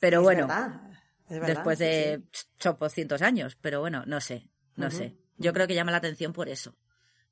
Pero 0.00 0.22
bueno, 0.22 0.48
después 1.28 1.78
de 1.78 2.22
sí, 2.32 3.06
años. 3.22 3.56
Pero 3.60 3.80
bueno, 3.80 4.02
no 4.06 4.20
sé, 4.20 4.50
no 4.74 4.90
sé. 4.90 5.16
Yo 5.38 5.52
creo 5.52 5.66
que 5.66 5.74
llama 5.74 5.92
la 5.92 5.98
atención 5.98 6.32
por 6.32 6.48
eso. 6.48 6.74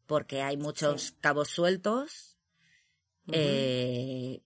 Porque 0.06 0.43
hay 0.43 0.56
muchos 0.56 1.16
cabos 1.20 1.48
sueltos. 1.48 2.39
eh, 3.32 4.43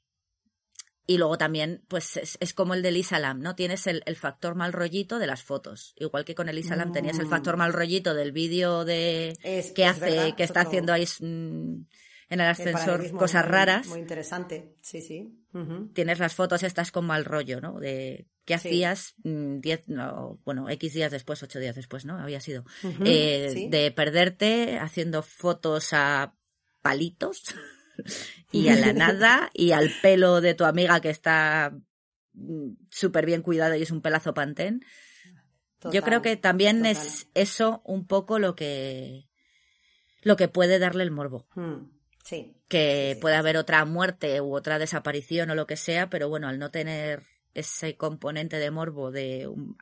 y 1.10 1.16
luego 1.16 1.38
también, 1.38 1.80
pues 1.88 2.18
es, 2.18 2.52
como 2.52 2.74
el 2.74 2.82
de 2.82 2.90
Lisa 2.92 3.18
Lam, 3.18 3.40
¿no? 3.40 3.54
Tienes 3.54 3.86
el, 3.86 4.02
factor 4.14 4.54
mal 4.54 4.74
rollito 4.74 5.18
de 5.18 5.26
las 5.26 5.42
fotos. 5.42 5.94
Igual 5.96 6.26
que 6.26 6.34
con 6.34 6.50
Elisa 6.50 6.76
Lam 6.76 6.92
tenías 6.92 7.18
el 7.18 7.24
mm. 7.24 7.30
factor 7.30 7.56
mal 7.56 7.72
rollito 7.72 8.12
del 8.12 8.30
vídeo 8.30 8.84
de 8.84 9.34
que 9.74 9.86
hace, 9.86 10.34
que 10.36 10.42
está 10.42 10.60
haciendo 10.60 10.92
ahí 10.92 11.06
mm, 11.20 11.86
en 12.28 12.40
el 12.40 12.46
ascensor 12.46 13.10
cosas 13.12 13.48
raras. 13.48 13.86
Muy 13.86 14.00
interesante, 14.00 14.74
sí, 14.82 15.00
sí. 15.00 15.34
Tienes 15.94 16.18
las 16.18 16.34
fotos 16.34 16.62
estas 16.62 16.92
con 16.92 17.06
mal 17.06 17.24
rollo, 17.24 17.62
¿no? 17.62 17.80
De 17.80 18.26
qué 18.44 18.52
hacías 18.52 19.14
mm, 19.24 19.60
diez, 19.60 19.88
no, 19.88 20.38
bueno, 20.44 20.68
X 20.68 20.92
días 20.92 21.10
después, 21.10 21.42
ocho 21.42 21.58
días 21.58 21.74
después, 21.74 22.04
¿no? 22.04 22.18
Había 22.18 22.40
sido. 22.40 22.66
Eh, 23.02 23.68
de 23.70 23.90
perderte 23.92 24.78
haciendo 24.78 25.22
fotos 25.22 25.94
a 25.94 26.34
palitos. 26.82 27.44
y 28.52 28.68
a 28.68 28.76
la 28.76 28.92
nada 28.92 29.50
y 29.52 29.72
al 29.72 29.90
pelo 30.02 30.40
de 30.40 30.54
tu 30.54 30.64
amiga 30.64 31.00
que 31.00 31.10
está 31.10 31.76
mm, 32.34 32.72
súper 32.90 33.26
bien 33.26 33.42
cuidado 33.42 33.74
y 33.74 33.82
es 33.82 33.90
un 33.90 34.02
pelazo 34.02 34.34
pantén. 34.34 34.84
Yo 35.92 36.02
creo 36.02 36.22
que 36.22 36.36
también 36.36 36.84
es 36.86 37.28
eso 37.34 37.82
un 37.84 38.06
poco 38.06 38.40
lo 38.40 38.56
que 38.56 39.28
lo 40.22 40.36
que 40.36 40.48
puede 40.48 40.78
darle 40.78 41.04
el 41.04 41.12
morbo. 41.12 41.46
Hmm, 41.54 41.90
sí. 42.24 42.56
Que 42.66 43.16
puede 43.20 43.36
haber 43.36 43.56
otra 43.56 43.84
muerte 43.84 44.40
u 44.40 44.54
otra 44.54 44.78
desaparición 44.78 45.50
o 45.50 45.54
lo 45.54 45.66
que 45.66 45.76
sea, 45.76 46.10
pero 46.10 46.28
bueno, 46.28 46.48
al 46.48 46.58
no 46.58 46.70
tener 46.70 47.26
ese 47.54 47.96
componente 47.96 48.58
de 48.58 48.70
morbo 48.70 49.10
de 49.10 49.46
un 49.46 49.78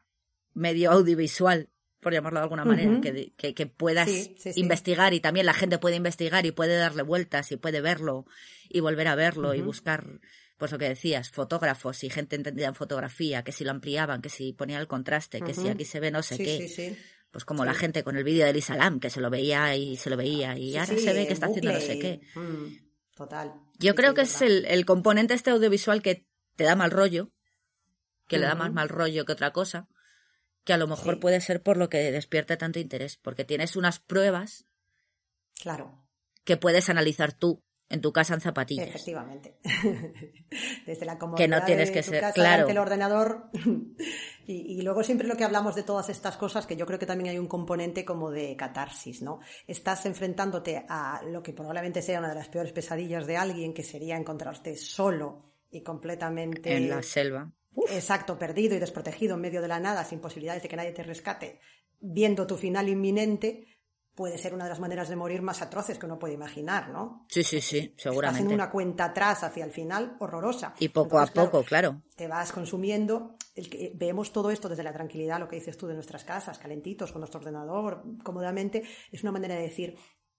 medio 0.52 0.90
audiovisual 0.90 1.70
por 2.00 2.12
llamarlo 2.12 2.38
de 2.40 2.44
alguna 2.44 2.64
manera, 2.64 3.00
que, 3.00 3.54
que, 3.54 3.66
puedas 3.66 4.08
investigar 4.56 5.14
y 5.14 5.20
también 5.20 5.46
la 5.46 5.54
gente 5.54 5.78
puede 5.78 5.96
investigar 5.96 6.46
y 6.46 6.52
puede 6.52 6.76
darle 6.76 7.02
vueltas 7.02 7.50
y 7.52 7.56
puede 7.56 7.80
verlo 7.80 8.26
y 8.68 8.80
volver 8.80 9.08
a 9.08 9.14
verlo 9.14 9.54
y 9.54 9.62
buscar, 9.62 10.20
pues 10.56 10.72
lo 10.72 10.78
que 10.78 10.88
decías, 10.88 11.30
fotógrafos 11.30 12.04
y 12.04 12.10
gente 12.10 12.36
entendida 12.36 12.68
en 12.68 12.74
fotografía, 12.74 13.42
que 13.42 13.52
si 13.52 13.64
lo 13.64 13.70
ampliaban, 13.70 14.22
que 14.22 14.28
si 14.28 14.52
ponía 14.52 14.78
el 14.78 14.86
contraste, 14.86 15.40
que 15.40 15.54
si 15.54 15.68
aquí 15.68 15.84
se 15.84 16.00
ve 16.00 16.10
no 16.10 16.22
sé 16.22 16.38
qué. 16.38 16.96
Pues 17.30 17.44
como 17.44 17.64
la 17.64 17.74
gente 17.74 18.02
con 18.02 18.16
el 18.16 18.24
vídeo 18.24 18.46
de 18.46 18.52
Lisa 18.52 18.76
Lam, 18.76 19.00
que 19.00 19.10
se 19.10 19.20
lo 19.20 19.28
veía 19.28 19.74
y 19.76 19.96
se 19.96 20.08
lo 20.08 20.16
veía 20.16 20.56
y 20.56 20.76
ahora 20.76 20.96
se 20.96 21.12
ve 21.12 21.26
que 21.26 21.32
está 21.32 21.46
haciendo 21.46 21.72
no 21.72 21.80
sé 21.80 21.98
qué. 21.98 22.20
Mm, 22.34 23.16
total. 23.16 23.54
Yo 23.78 23.94
creo 23.94 24.14
que 24.14 24.22
es 24.22 24.40
el, 24.42 24.64
el, 24.66 24.86
componente 24.86 25.34
este 25.34 25.50
audiovisual 25.50 26.02
que 26.02 26.24
te 26.54 26.64
da 26.64 26.76
mal 26.76 26.90
rollo, 26.90 27.30
que 28.26 28.38
le 28.38 28.46
da 28.46 28.54
más 28.54 28.72
mal 28.72 28.88
rollo 28.88 29.26
que 29.26 29.32
otra 29.32 29.52
cosa 29.52 29.88
que 30.66 30.72
a 30.72 30.78
lo 30.78 30.88
mejor 30.88 31.20
puede 31.20 31.40
ser 31.40 31.62
por 31.62 31.76
lo 31.76 31.88
que 31.88 32.10
despierta 32.10 32.58
tanto 32.58 32.80
interés, 32.80 33.16
porque 33.16 33.44
tienes 33.44 33.76
unas 33.76 34.00
pruebas 34.00 34.66
claro. 35.62 36.04
que 36.44 36.56
puedes 36.56 36.90
analizar 36.90 37.32
tú 37.32 37.62
en 37.88 38.00
tu 38.00 38.12
casa 38.12 38.34
en 38.34 38.40
zapatillas. 38.40 38.88
Efectivamente. 38.88 39.60
Desde 40.86 41.06
la 41.06 41.18
comodidad 41.18 41.44
que 41.44 41.48
no 41.48 41.64
tienes 41.64 41.92
que 41.92 42.02
ser, 42.02 42.32
claro. 42.34 42.68
el 42.68 42.78
ordenador. 42.78 43.48
y, 44.44 44.54
y, 44.54 44.82
luego 44.82 45.04
siempre 45.04 45.28
lo 45.28 45.36
que 45.36 45.44
hablamos 45.44 45.76
de 45.76 45.84
todas 45.84 46.08
estas 46.08 46.36
cosas, 46.36 46.66
que 46.66 46.74
yo 46.74 46.84
creo 46.84 46.98
que 46.98 47.06
también 47.06 47.30
hay 47.30 47.38
un 47.38 47.46
componente 47.46 48.04
como 48.04 48.32
de 48.32 48.56
catarsis, 48.56 49.22
¿no? 49.22 49.38
Estás 49.68 50.04
enfrentándote 50.04 50.84
a 50.88 51.22
lo 51.30 51.44
que 51.44 51.52
probablemente 51.52 52.02
sea 52.02 52.18
una 52.18 52.30
de 52.30 52.34
las 52.34 52.48
peores 52.48 52.72
pesadillas 52.72 53.24
de 53.28 53.36
alguien, 53.36 53.72
que 53.72 53.84
sería 53.84 54.16
encontrarte 54.16 54.76
solo 54.76 55.42
y 55.70 55.84
completamente... 55.84 56.76
En 56.76 56.88
la 56.88 57.04
selva. 57.04 57.52
Exacto, 57.90 58.38
perdido 58.38 58.74
y 58.74 58.78
desprotegido 58.78 59.34
en 59.34 59.40
medio 59.40 59.62
de 59.62 59.68
la 59.68 59.80
nada, 59.80 60.04
sin 60.04 60.20
posibilidades 60.20 60.62
de 60.62 60.68
que 60.68 60.76
nadie 60.76 60.92
te 60.92 61.02
rescate, 61.02 61.60
viendo 62.00 62.46
tu 62.46 62.56
final 62.56 62.88
inminente, 62.88 63.66
puede 64.16 64.38
ser 64.38 64.54
una 64.54 64.64
de 64.64 64.70
las 64.70 64.80
maneras 64.80 65.08
de 65.08 65.14
morir 65.14 65.42
más 65.42 65.60
atroces 65.60 65.98
que 65.98 66.06
uno 66.06 66.18
puede 66.18 66.32
imaginar, 66.34 66.88
¿no? 66.88 67.26
Sí, 67.28 67.44
sí, 67.44 67.60
sí, 67.60 67.94
seguramente. 67.98 68.40
Estás 68.40 68.50
en 68.50 68.54
una 68.54 68.70
cuenta 68.70 69.04
atrás 69.04 69.44
hacia 69.44 69.64
el 69.64 69.70
final 69.70 70.16
horrorosa. 70.18 70.74
Y 70.80 70.88
poco 70.88 71.18
a 71.18 71.26
poco, 71.26 71.62
claro, 71.62 72.02
Te 72.16 72.26
vas 72.26 72.50
consumiendo. 72.50 73.36
El 73.54 73.68
que, 73.68 73.92
vemos 73.94 74.32
todo 74.32 74.50
esto 74.50 74.68
desde 74.68 74.82
la 74.82 74.92
tranquilidad, 74.92 75.38
lo 75.38 75.48
que 75.48 75.56
dices 75.56 75.76
tú 75.76 75.86
de 75.86 75.94
nuestras 75.94 76.24
casas, 76.24 76.58
calentitos, 76.58 77.12
con 77.12 77.20
nuestro 77.20 77.40
ordenador, 77.40 78.02
cómodamente. 78.24 78.82
Es 79.12 79.22
una 79.22 79.32
manera 79.32 79.54
de 79.54 79.62
decir, 79.62 79.96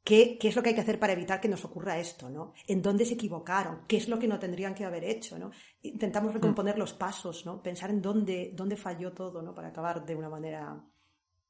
¿Qué, 0.08 0.38
es 0.42 0.56
lo 0.56 0.64
que 0.64 0.70
hay 0.70 0.76
que 0.76 0.80
hacer 0.80 1.00
para 1.00 1.12
evitar 1.12 1.42
que 1.42 1.50
nos 1.50 1.66
ocurra 1.66 2.00
esto? 2.00 2.30
¿no? 2.30 2.54
¿En 2.66 2.82
dónde 2.82 3.04
se 3.04 3.16
equivocaron? 3.16 3.82
¿Qué 3.90 3.98
es 3.98 4.08
lo 4.08 4.18
que 4.18 4.26
no 4.26 4.40
tendrían 4.40 4.74
que 4.74 4.86
haber 4.86 5.04
hecho? 5.04 5.38
¿no? 5.38 5.52
Intentamos 5.82 6.34
recomponer 6.34 6.78
los 6.78 6.94
pasos, 6.94 7.46
¿no? 7.46 7.62
pensar 7.62 7.90
en 7.90 8.02
dónde, 8.02 8.54
dónde 8.56 8.78
falló 8.78 9.12
todo 9.12 9.42
¿no? 9.42 9.54
para 9.54 9.68
acabar 9.68 10.06
de 10.06 10.16
una 10.16 10.30
manera 10.30 10.82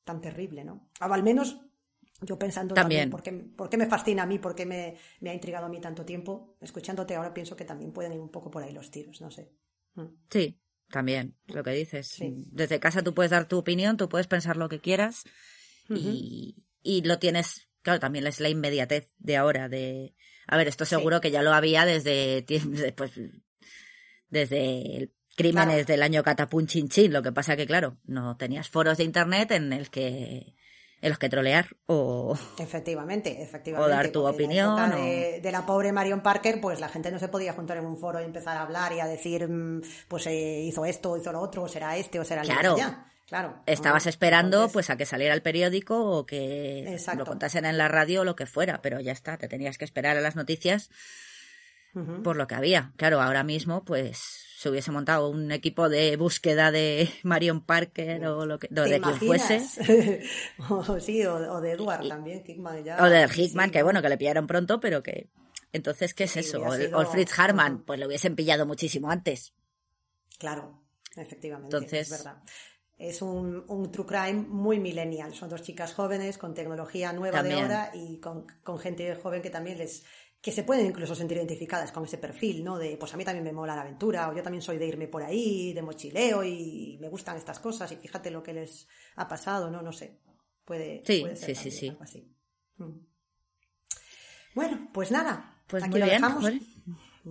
tan 0.03 0.19
terrible. 0.19 0.63
¿no? 0.63 0.89
O 0.99 1.13
al 1.13 1.21
menos 1.21 1.59
yo 2.21 2.39
pensando 2.39 2.73
también, 2.73 3.11
¿por, 3.11 3.21
qué, 3.21 3.77
me 3.77 3.85
fascina 3.85 4.23
a 4.23 4.25
mí? 4.25 4.39
¿Por 4.39 4.55
qué 4.55 4.65
me, 4.65 4.97
ha 5.29 5.33
intrigado 5.35 5.67
a 5.67 5.69
mí 5.69 5.79
tanto 5.79 6.03
tiempo? 6.03 6.57
Escuchándote 6.59 7.13
ahora 7.13 7.35
pienso 7.35 7.55
que 7.55 7.63
también 7.63 7.91
pueden 7.91 8.13
ir 8.13 8.19
un 8.19 8.31
poco 8.31 8.49
por 8.49 8.63
ahí 8.63 8.73
los 8.73 8.89
tiros, 8.89 9.21
no 9.21 9.29
sé. 9.29 9.51
Mm. 9.93 10.05
Sí, 10.31 10.59
también, 10.89 11.35
lo 11.45 11.63
que 11.63 11.73
dices. 11.73 12.17
Desde 12.19 12.79
casa 12.79 13.03
tú 13.03 13.13
puedes 13.13 13.29
dar 13.29 13.47
tu 13.47 13.59
opinión, 13.59 13.97
tú 13.97 14.09
puedes 14.09 14.25
pensar 14.25 14.57
lo 14.57 14.67
que 14.67 14.79
quieras 14.79 15.25
y, 15.89 16.55
y 16.81 17.03
lo 17.03 17.19
tienes 17.19 17.67
claro, 17.87 18.01
también 18.01 18.27
es 18.27 18.41
la 18.41 18.49
inmediatez 18.49 19.09
de 19.17 19.37
ahora, 19.37 19.69
de, 19.69 20.13
a 20.45 20.57
ver, 20.57 20.67
esto 20.67 20.83
seguro 20.83 21.21
que 21.21 21.31
ya 21.31 21.41
lo 21.41 21.53
había 21.53 21.85
desde, 21.85 22.43
pues, 22.97 23.11
desde 24.27 24.97
el 24.97 25.13
crímenes 25.37 25.87
del 25.87 26.03
año 26.03 26.21
Catapún 26.21 26.67
Chin 26.67 26.89
Chin, 26.89 27.13
lo 27.13 27.23
que 27.23 27.31
pasa 27.31 27.55
que, 27.55 27.65
claro, 27.65 27.95
no 28.03 28.35
tenías 28.35 28.67
foros 28.67 28.97
de 28.97 29.05
internet 29.05 29.51
en 29.51 29.71
el 29.71 29.89
que 29.89 30.53
en 30.99 31.09
los 31.09 31.19
que 31.19 31.29
trolear 31.29 31.67
o 31.85 32.35
efectivamente 32.57 33.43
efectivamente 33.43 33.93
o 33.93 33.95
dar 33.95 34.09
tu 34.09 34.25
opinión 34.25 34.89
de, 34.89 35.49
la 35.51 35.63
pobre 35.63 35.91
Marion 35.91 36.21
Parker 36.21 36.59
pues 36.59 36.79
la 36.79 36.89
gente 36.89 37.11
no 37.11 37.19
se 37.19 37.27
podía 37.27 37.53
juntar 37.53 37.77
en 37.77 37.85
un 37.85 37.97
foro 37.97 38.19
y 38.19 38.23
empezar 38.23 38.57
a 38.57 38.63
hablar 38.63 38.93
y 38.93 38.99
a 38.99 39.05
decir 39.05 39.47
mm, 39.47 39.83
pues 40.07 40.25
eh, 40.25 40.61
hizo 40.63 40.85
esto 40.85 41.15
hizo 41.15 41.31
lo 41.31 41.39
otro 41.39 41.61
o 41.61 41.67
será 41.67 41.95
este 41.95 42.19
o 42.19 42.23
será 42.23 42.41
el 42.41 42.47
claro 42.47 42.75
Claro. 43.27 43.61
Estabas 43.65 44.07
esperando 44.07 44.69
pues 44.69 44.89
a 44.89 44.95
que 44.95 45.05
saliera 45.05 45.33
el 45.33 45.41
periódico 45.41 46.11
o 46.11 46.25
que 46.25 46.97
lo 47.17 47.25
contasen 47.25 47.65
en 47.65 47.77
la 47.77 47.89
radio 47.89 48.21
o 48.21 48.23
lo 48.23 48.37
que 48.37 48.45
fuera, 48.45 48.81
pero 48.81 49.01
ya 49.01 49.11
está, 49.11 49.37
te 49.37 49.49
tenías 49.49 49.77
que 49.77 49.83
esperar 49.83 50.15
a 50.15 50.21
las 50.21 50.35
noticias 50.35 50.89
por 52.23 52.35
lo 52.35 52.47
que 52.47 52.55
había. 52.55 52.93
Claro, 52.95 53.21
ahora 53.21 53.43
mismo 53.43 53.83
pues 53.83 54.17
se 54.57 54.69
hubiese 54.69 54.91
montado 54.91 55.29
un 55.29 55.51
equipo 55.51 55.89
de 55.89 56.15
búsqueda 56.15 56.71
de 56.71 57.09
Marion 57.23 57.61
Parker 57.61 58.25
o 58.27 58.45
lo 58.45 58.59
que 58.59 58.67
de 58.69 59.01
quien 59.01 59.15
fuese. 59.15 60.23
o, 60.69 60.99
sí, 60.99 61.25
o, 61.25 61.61
de 61.61 61.71
Edward 61.71 62.07
también, 62.07 62.43
Hickman 62.45 62.83
ya. 62.83 63.03
O 63.03 63.09
de 63.09 63.27
Hickman, 63.27 63.71
que 63.71 63.83
bueno, 63.83 64.01
que 64.01 64.09
le 64.09 64.17
pillaron 64.17 64.47
pronto, 64.47 64.79
pero 64.79 65.03
que 65.03 65.29
entonces 65.73 66.13
¿qué 66.13 66.25
es 66.25 66.37
eso? 66.37 66.61
O, 66.61 66.73
el, 66.73 67.07
Fritz 67.07 67.37
Harman, 67.37 67.83
pues 67.83 67.99
lo 67.99 68.07
hubiesen 68.07 68.35
pillado 68.35 68.65
muchísimo 68.65 69.11
antes. 69.11 69.53
Claro, 70.39 70.81
efectivamente, 71.15 71.75
Entonces, 71.75 72.11
es 72.11 72.23
verdad. 72.23 72.41
Es 72.97 73.21
un, 73.21 73.63
un, 73.67 73.91
true 73.91 74.05
crime 74.07 74.45
muy 74.47 74.79
millennial. 74.79 75.33
Son 75.33 75.49
dos 75.49 75.61
chicas 75.61 75.93
jóvenes 75.93 76.37
con 76.37 76.53
tecnología 76.55 77.13
nueva 77.13 77.43
de 77.43 77.53
ahora 77.53 77.91
y 77.93 78.19
con, 78.19 78.47
con, 78.63 78.79
gente 78.79 79.15
joven 79.15 79.41
que 79.41 79.51
también 79.51 79.77
les 79.77 80.03
que 80.41 80.51
se 80.51 80.63
pueden 80.63 80.85
incluso 80.85 81.15
sentir 81.15 81.37
identificadas 81.37 81.91
con 81.91 82.05
ese 82.05 82.17
perfil, 82.17 82.63
¿no? 82.63 82.77
De 82.77 82.95
pues 82.97 83.13
a 83.13 83.17
mí 83.17 83.25
también 83.25 83.43
me 83.43 83.51
mola 83.51 83.75
la 83.75 83.81
aventura 83.81 84.29
o 84.29 84.35
yo 84.35 84.43
también 84.43 84.61
soy 84.61 84.77
de 84.77 84.87
irme 84.87 85.07
por 85.07 85.23
ahí, 85.23 85.73
de 85.73 85.81
mochileo 85.81 86.43
y 86.43 86.97
me 87.01 87.09
gustan 87.09 87.37
estas 87.37 87.59
cosas 87.59 87.91
y 87.91 87.95
fíjate 87.97 88.31
lo 88.31 88.43
que 88.43 88.53
les 88.53 88.87
ha 89.15 89.27
pasado, 89.27 89.69
¿no? 89.69 89.81
No 89.81 89.91
sé. 89.91 90.19
Puede, 90.63 91.03
sí, 91.05 91.21
puede 91.21 91.35
ser 91.35 91.55
sí, 91.55 91.71
sí, 91.71 91.77
sí. 91.77 91.97
así. 91.99 92.33
Mm. 92.77 92.99
Bueno, 94.53 94.89
pues 94.93 95.11
nada. 95.11 95.61
Pues 95.67 95.83
aquí 95.83 95.97
lo 95.97 96.05
dejamos. 96.05 96.45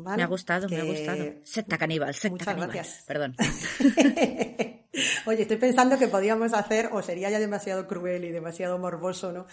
¿Vale? 0.03 0.19
Me 0.19 0.23
ha 0.23 0.27
gustado, 0.27 0.69
me 0.69 0.81
ha 0.81 0.85
gustado. 0.85 1.25
Secta 1.45 1.79
caníbal, 1.79 2.15
secta 2.15 2.31
Muchas 2.31 2.47
caníbal. 2.47 2.71
gracias. 2.71 3.05
Perdón. 3.07 3.37
Oye, 5.27 5.43
estoy 5.43 5.57
pensando 5.59 5.99
que 5.99 6.09
podríamos 6.09 6.55
hacer, 6.55 6.89
o 6.93 7.03
sería 7.03 7.29
ya 7.29 7.39
demasiado 7.39 7.87
cruel 7.87 8.25
y 8.25 8.33
demasiado 8.33 8.79
morboso, 8.79 9.33
¿no? 9.33 9.47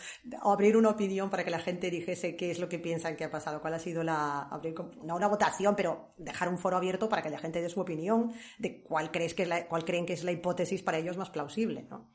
O 0.44 0.53
abrir 0.53 0.78
una 0.78 0.90
opinión 0.90 1.30
para 1.30 1.44
que 1.44 1.52
la 1.52 1.60
gente 1.60 1.90
dijese 1.90 2.36
qué 2.36 2.52
es 2.52 2.60
lo 2.60 2.70
que 2.70 2.80
piensan 2.80 3.15
que 3.15 3.26
ha 3.26 3.32
pasado, 3.32 3.61
cuál 3.61 3.74
ha 3.74 3.80
sido 3.80 4.03
la, 4.03 4.44
abrir, 4.44 4.74
no 5.03 5.15
una 5.15 5.28
votación, 5.28 5.76
pero 5.76 6.14
dejar 6.18 6.48
un 6.49 6.57
foro 6.57 6.78
abierto 6.78 7.10
para 7.10 7.22
que 7.22 7.30
la 7.30 7.40
gente 7.40 7.61
dé 7.61 7.70
su 7.70 7.82
opinión 7.82 8.34
de 8.57 8.82
cuál 8.84 9.11
crees 9.11 9.34
que 9.34 9.44
es 9.44 9.49
la, 9.49 9.68
cuál 9.68 9.84
creen 9.84 10.06
que 10.06 10.14
es 10.14 10.24
la 10.24 10.32
hipótesis 10.32 10.82
para 10.82 10.98
ellos 10.98 11.18
más 11.18 11.30
plausible, 11.30 11.88
¿no? 11.90 12.10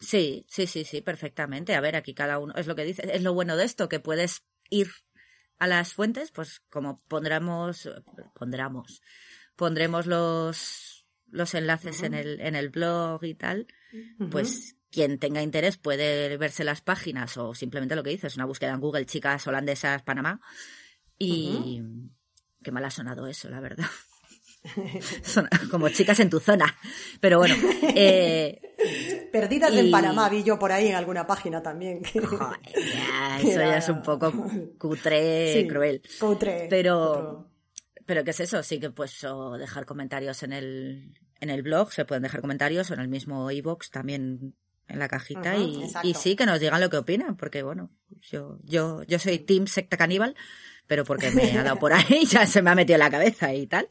Sí, 0.00 0.44
sí, 0.48 0.66
sí, 0.66 0.84
sí, 0.84 1.00
perfectamente. 1.00 1.76
A 1.76 1.80
ver, 1.80 1.94
aquí 1.94 2.14
cada 2.14 2.40
uno, 2.40 2.54
es 2.56 2.66
lo 2.66 2.74
que 2.74 2.84
dice, 2.84 3.02
es 3.14 3.22
lo 3.22 3.34
bueno 3.34 3.56
de 3.56 3.64
esto, 3.64 3.88
que 3.88 4.00
puedes 4.00 4.42
ir 4.68 4.88
a 5.62 5.68
las 5.68 5.94
fuentes, 5.94 6.32
pues 6.32 6.60
como 6.70 7.00
pondremos, 7.06 7.88
pondremos, 8.34 9.00
pondremos 9.54 10.06
los, 10.06 11.06
los 11.30 11.54
enlaces 11.54 12.02
en 12.02 12.14
el, 12.14 12.40
en 12.40 12.56
el 12.56 12.68
blog 12.70 13.22
y 13.22 13.34
tal, 13.34 13.68
pues 14.28 14.74
quien 14.90 15.20
tenga 15.20 15.40
interés 15.40 15.76
puede 15.76 16.36
verse 16.36 16.64
las 16.64 16.80
páginas 16.80 17.36
o 17.36 17.54
simplemente 17.54 17.94
lo 17.94 18.02
que 18.02 18.10
dices, 18.10 18.34
una 18.34 18.44
búsqueda 18.44 18.72
en 18.72 18.80
Google, 18.80 19.06
chicas 19.06 19.46
holandesas, 19.46 20.02
Panamá, 20.02 20.40
y 21.16 21.80
qué 22.64 22.72
mal 22.72 22.84
ha 22.84 22.90
sonado 22.90 23.28
eso, 23.28 23.48
la 23.48 23.60
verdad. 23.60 23.86
Son 25.22 25.48
como 25.70 25.88
chicas 25.88 26.20
en 26.20 26.30
tu 26.30 26.40
zona. 26.40 26.76
Pero 27.20 27.38
bueno, 27.38 27.54
eh, 27.94 29.11
Perdidas 29.32 29.72
Y- 29.72 29.78
en 29.78 29.90
Panamá 29.90 30.28
vi 30.28 30.42
yo 30.42 30.58
por 30.58 30.70
ahí 30.72 30.88
en 30.88 30.94
alguna 30.94 31.26
página 31.26 31.62
también. 31.62 32.02
Joder, 32.04 32.58
ya, 32.94 33.38
eso 33.42 33.58
ya 33.60 33.78
es 33.78 33.88
un 33.88 34.02
poco 34.02 34.32
cutre, 34.78 35.54
Sí, 35.54 35.66
cruel. 35.66 36.02
cutre, 36.20 36.66
Pero, 36.68 37.48
pero 38.06 38.22
¿qué 38.24 38.30
es 38.30 38.40
eso? 38.40 38.62
Sí 38.62 38.78
que 38.78 38.90
pues 38.90 39.24
o 39.24 39.56
dejar 39.56 39.86
comentarios 39.86 40.42
en 40.42 40.52
el, 40.52 41.14
en 41.40 41.50
el 41.50 41.62
blog, 41.62 41.92
se 41.92 42.04
pueden 42.04 42.22
dejar 42.22 42.40
comentarios 42.40 42.90
o 42.90 42.94
en 42.94 43.00
el 43.00 43.08
mismo 43.08 43.50
iBox 43.50 43.90
también 43.90 44.54
en 44.88 44.98
la 44.98 45.08
cajita 45.08 45.56
y 45.56 46.12
sí 46.14 46.36
que 46.36 46.44
nos 46.44 46.60
digan 46.60 46.80
lo 46.80 46.90
que 46.90 46.98
opinan, 46.98 47.36
porque 47.36 47.62
bueno, 47.62 47.90
yo, 48.20 48.58
yo, 48.62 49.02
yo 49.04 49.18
soy 49.18 49.38
Team 49.38 49.66
Secta 49.66 49.96
Caníbal, 49.96 50.34
pero 50.86 51.04
porque 51.04 51.30
me 51.30 51.56
ha 51.58 51.62
dado 51.62 51.78
por 51.78 51.92
ahí, 51.92 52.26
ya 52.28 52.46
se 52.46 52.60
me 52.62 52.70
ha 52.70 52.74
metido 52.74 52.96
en 52.96 53.00
la 53.00 53.10
cabeza 53.10 53.52
y 53.54 53.66
tal. 53.66 53.88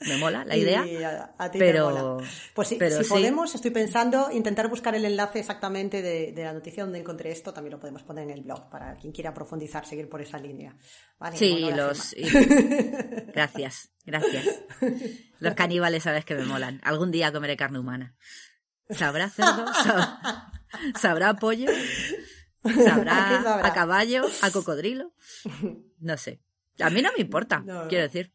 Me 0.00 0.16
mola 0.18 0.44
la 0.44 0.56
idea. 0.56 0.86
Y 0.86 1.02
a, 1.02 1.34
a 1.38 1.50
ti 1.50 1.58
pero- 1.58 1.88
te 1.88 1.94
mola. 2.02 2.28
Pues 2.54 2.68
sí, 2.68 2.76
pero 2.78 2.98
si 2.98 3.04
sí. 3.04 3.08
podemos, 3.10 3.54
estoy 3.54 3.70
pensando 3.70 4.30
intentar 4.30 4.68
buscar 4.68 4.94
el 4.94 5.04
enlace 5.04 5.40
exactamente 5.40 6.02
de, 6.02 6.32
de 6.32 6.44
la 6.44 6.52
noticia 6.52 6.84
donde 6.84 6.98
encontré 7.00 7.32
esto, 7.32 7.52
también 7.52 7.72
lo 7.72 7.80
podemos 7.80 8.02
poner 8.02 8.24
en 8.24 8.30
el 8.30 8.42
blog 8.42 8.68
para 8.70 8.94
quien 8.96 9.12
quiera 9.12 9.32
profundizar, 9.34 9.86
seguir 9.86 10.08
por 10.08 10.20
esa 10.20 10.38
línea. 10.38 10.76
Vale, 11.18 11.36
Sí, 11.36 11.70
los. 11.74 12.12
y- 12.16 12.22
Gracias, 13.34 13.90
gracias. 14.04 14.44
Los 15.40 15.54
caníbales 15.54 16.02
sabes 16.04 16.24
que 16.24 16.34
me 16.34 16.44
molan. 16.44 16.80
Algún 16.84 17.10
día 17.10 17.32
comeré 17.32 17.56
carne 17.56 17.78
humana. 17.78 18.14
¿Sabrá 18.90 19.30
cerdo? 19.30 19.64
¿Sabrá, 19.72 20.52
sabrá 21.00 21.34
pollo? 21.34 21.70
¿A 22.68 22.72
qué 22.74 22.84
¿Sabrá 22.84 23.42
sabrá? 23.42 23.66
a 23.68 23.72
caballo? 23.74 24.24
¿A 24.42 24.50
cocodrilo? 24.50 25.12
No 26.00 26.16
sé. 26.16 26.40
A 26.80 26.90
mí 26.90 27.02
no 27.02 27.10
me 27.16 27.20
importa, 27.22 27.60
No, 27.60 27.82
no. 27.84 27.88
quiero 27.88 28.04
decir. 28.04 28.32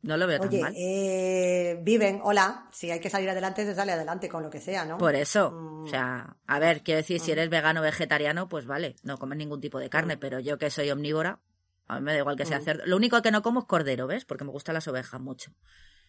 No 0.00 0.16
lo 0.16 0.26
veo 0.28 0.38
tan 0.40 0.60
mal. 0.60 0.72
eh, 0.76 1.78
viven, 1.82 2.20
hola, 2.22 2.68
si 2.72 2.88
hay 2.90 3.00
que 3.00 3.10
salir 3.10 3.28
adelante, 3.30 3.64
se 3.64 3.74
sale 3.74 3.90
adelante 3.92 4.28
con 4.28 4.44
lo 4.44 4.48
que 4.50 4.60
sea, 4.60 4.84
¿no? 4.84 4.96
Por 4.96 5.16
eso, 5.16 5.50
Mm. 5.50 5.84
o 5.84 5.88
sea, 5.88 6.36
a 6.46 6.58
ver, 6.60 6.82
quiero 6.84 6.98
decir, 6.98 7.18
si 7.20 7.32
eres 7.32 7.50
vegano 7.50 7.80
o 7.80 7.82
vegetariano, 7.82 8.48
pues 8.48 8.64
vale, 8.64 8.94
no 9.02 9.18
comes 9.18 9.36
ningún 9.38 9.60
tipo 9.60 9.78
de 9.80 9.90
carne, 9.90 10.16
pero 10.16 10.38
yo 10.38 10.56
que 10.56 10.70
soy 10.70 10.88
omnívora, 10.92 11.40
a 11.88 11.96
mí 11.96 12.02
me 12.02 12.12
da 12.12 12.18
igual 12.18 12.36
que 12.36 12.46
sea 12.46 12.60
Mm. 12.60 12.64
cerdo. 12.64 12.86
Lo 12.86 12.96
único 12.96 13.20
que 13.22 13.32
no 13.32 13.42
como 13.42 13.60
es 13.60 13.66
cordero, 13.66 14.06
¿ves? 14.06 14.24
Porque 14.24 14.44
me 14.44 14.50
gustan 14.52 14.74
las 14.74 14.86
ovejas 14.86 15.20
mucho. 15.20 15.52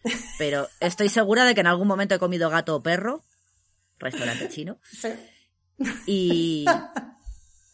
Pero 0.38 0.68
estoy 0.78 1.08
segura 1.08 1.44
de 1.44 1.54
que 1.56 1.60
en 1.60 1.66
algún 1.66 1.88
momento 1.88 2.14
he 2.14 2.18
comido 2.20 2.48
gato 2.48 2.76
o 2.76 2.82
perro, 2.82 3.24
restaurante 3.98 4.48
chino, 4.48 4.78
Sí. 4.84 5.08
y, 6.06 6.64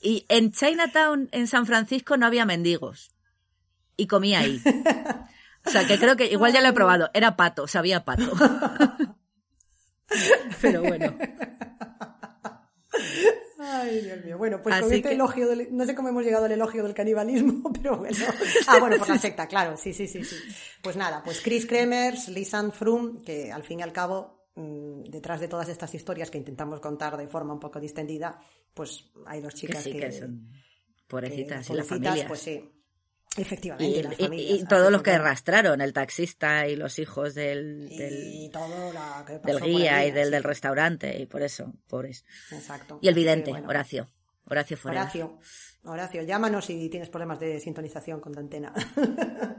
y 0.07 0.25
en 0.29 0.53
Chinatown, 0.53 1.29
en 1.33 1.47
San 1.47 1.67
Francisco, 1.67 2.17
no 2.17 2.27
había 2.27 2.45
mendigos. 2.45 3.11
Y 3.97 4.07
comí 4.07 4.35
ahí. 4.35 4.63
O 5.65 5.71
sea, 5.71 5.87
que 5.87 5.99
creo 5.99 6.17
que 6.17 6.27
igual 6.27 6.53
ya 6.53 6.61
lo 6.61 6.69
he 6.69 6.73
probado. 6.73 7.11
Era 7.15 7.37
pato, 7.37 7.67
sabía 7.67 8.05
pato. 8.05 8.31
Pero 10.61 10.83
bueno. 10.83 11.17
Ay, 13.59 14.01
Dios 14.03 14.25
mío. 14.25 14.39
Bueno, 14.39 14.61
pues 14.63 14.75
con 14.81 14.93
este 14.93 15.09
que- 15.09 15.15
elogio, 15.15 15.49
del- 15.49 15.69
no 15.75 15.85
sé 15.85 15.95
cómo 15.95 16.09
hemos 16.09 16.25
llegado 16.25 16.45
al 16.45 16.53
elogio 16.53 16.83
del 16.83 16.95
canibalismo, 16.95 17.73
pero 17.83 17.97
bueno. 17.99 18.17
Ah, 18.67 18.79
bueno, 18.79 18.97
por 18.99 19.09
la 19.09 19.19
secta, 19.19 19.47
claro, 19.49 19.77
sí, 19.77 19.93
sí, 19.93 20.07
sí, 20.07 20.25
sí. 20.25 20.37
Pues 20.83 20.97
nada, 20.97 21.23
pues 21.25 21.41
Chris 21.41 21.67
Kremers, 21.67 22.29
Lisanne 22.29 22.71
Froome, 22.71 23.23
que 23.25 23.51
al 23.51 23.65
fin 23.65 23.81
y 23.81 23.83
al 23.83 23.93
cabo, 23.93 24.36
detrás 24.57 25.41
de 25.41 25.49
todas 25.49 25.69
estas 25.69 25.95
historias 25.95 26.31
que 26.31 26.39
intentamos 26.39 26.81
contar 26.81 27.17
de 27.17 27.29
forma 27.29 27.53
un 27.53 27.61
poco 27.61 27.79
distendida, 27.79 28.41
pues 28.75 29.11
hay 29.27 29.41
dos 29.43 29.53
Que 29.55 29.61
chicas 29.61 29.83
sí, 29.85 29.93
que 29.93 30.11
son 30.13 30.51
pobrecitas 31.07 31.67
que- 31.67 31.73
y 31.73 31.77
las 31.77 31.87
familias. 31.87 32.25
Pues 32.27 32.41
sí. 32.41 32.73
y, 33.37 33.41
Efectivamente, 33.43 34.03
las 34.03 34.19
y- 34.19 34.23
familias. 34.25 34.51
y 34.51 34.55
así 34.55 34.65
todos 34.67 34.91
los 34.91 35.03
que 35.03 35.11
arrastraron, 35.11 35.81
el 35.83 35.93
taxista 35.93 36.67
y 36.69 36.75
los 36.77 36.99
hijos 36.99 37.35
del, 37.35 37.87
del, 37.91 38.51
del 39.45 39.61
guía 39.63 40.07
y 40.07 40.11
del, 40.11 40.31
del 40.31 40.43
restaurante, 40.43 41.21
y 41.21 41.27
por 41.27 41.43
eso, 41.43 41.73
pobres. 41.87 42.25
Exacto. 42.51 42.99
Y 43.03 43.09
el 43.09 43.15
vidente, 43.15 43.51
bueno. 43.51 43.69
Horacio. 43.69 44.09
Horacio 44.49 44.77
Forel. 44.77 44.99
Horacio, 44.99 45.39
Horacio, 45.85 46.23
llámanos 46.23 46.65
si 46.65 46.89
tienes 46.89 47.09
problemas 47.09 47.39
de 47.39 47.61
sintonización 47.61 48.21
con 48.21 48.33
tu 48.33 48.41
antena. 48.41 48.73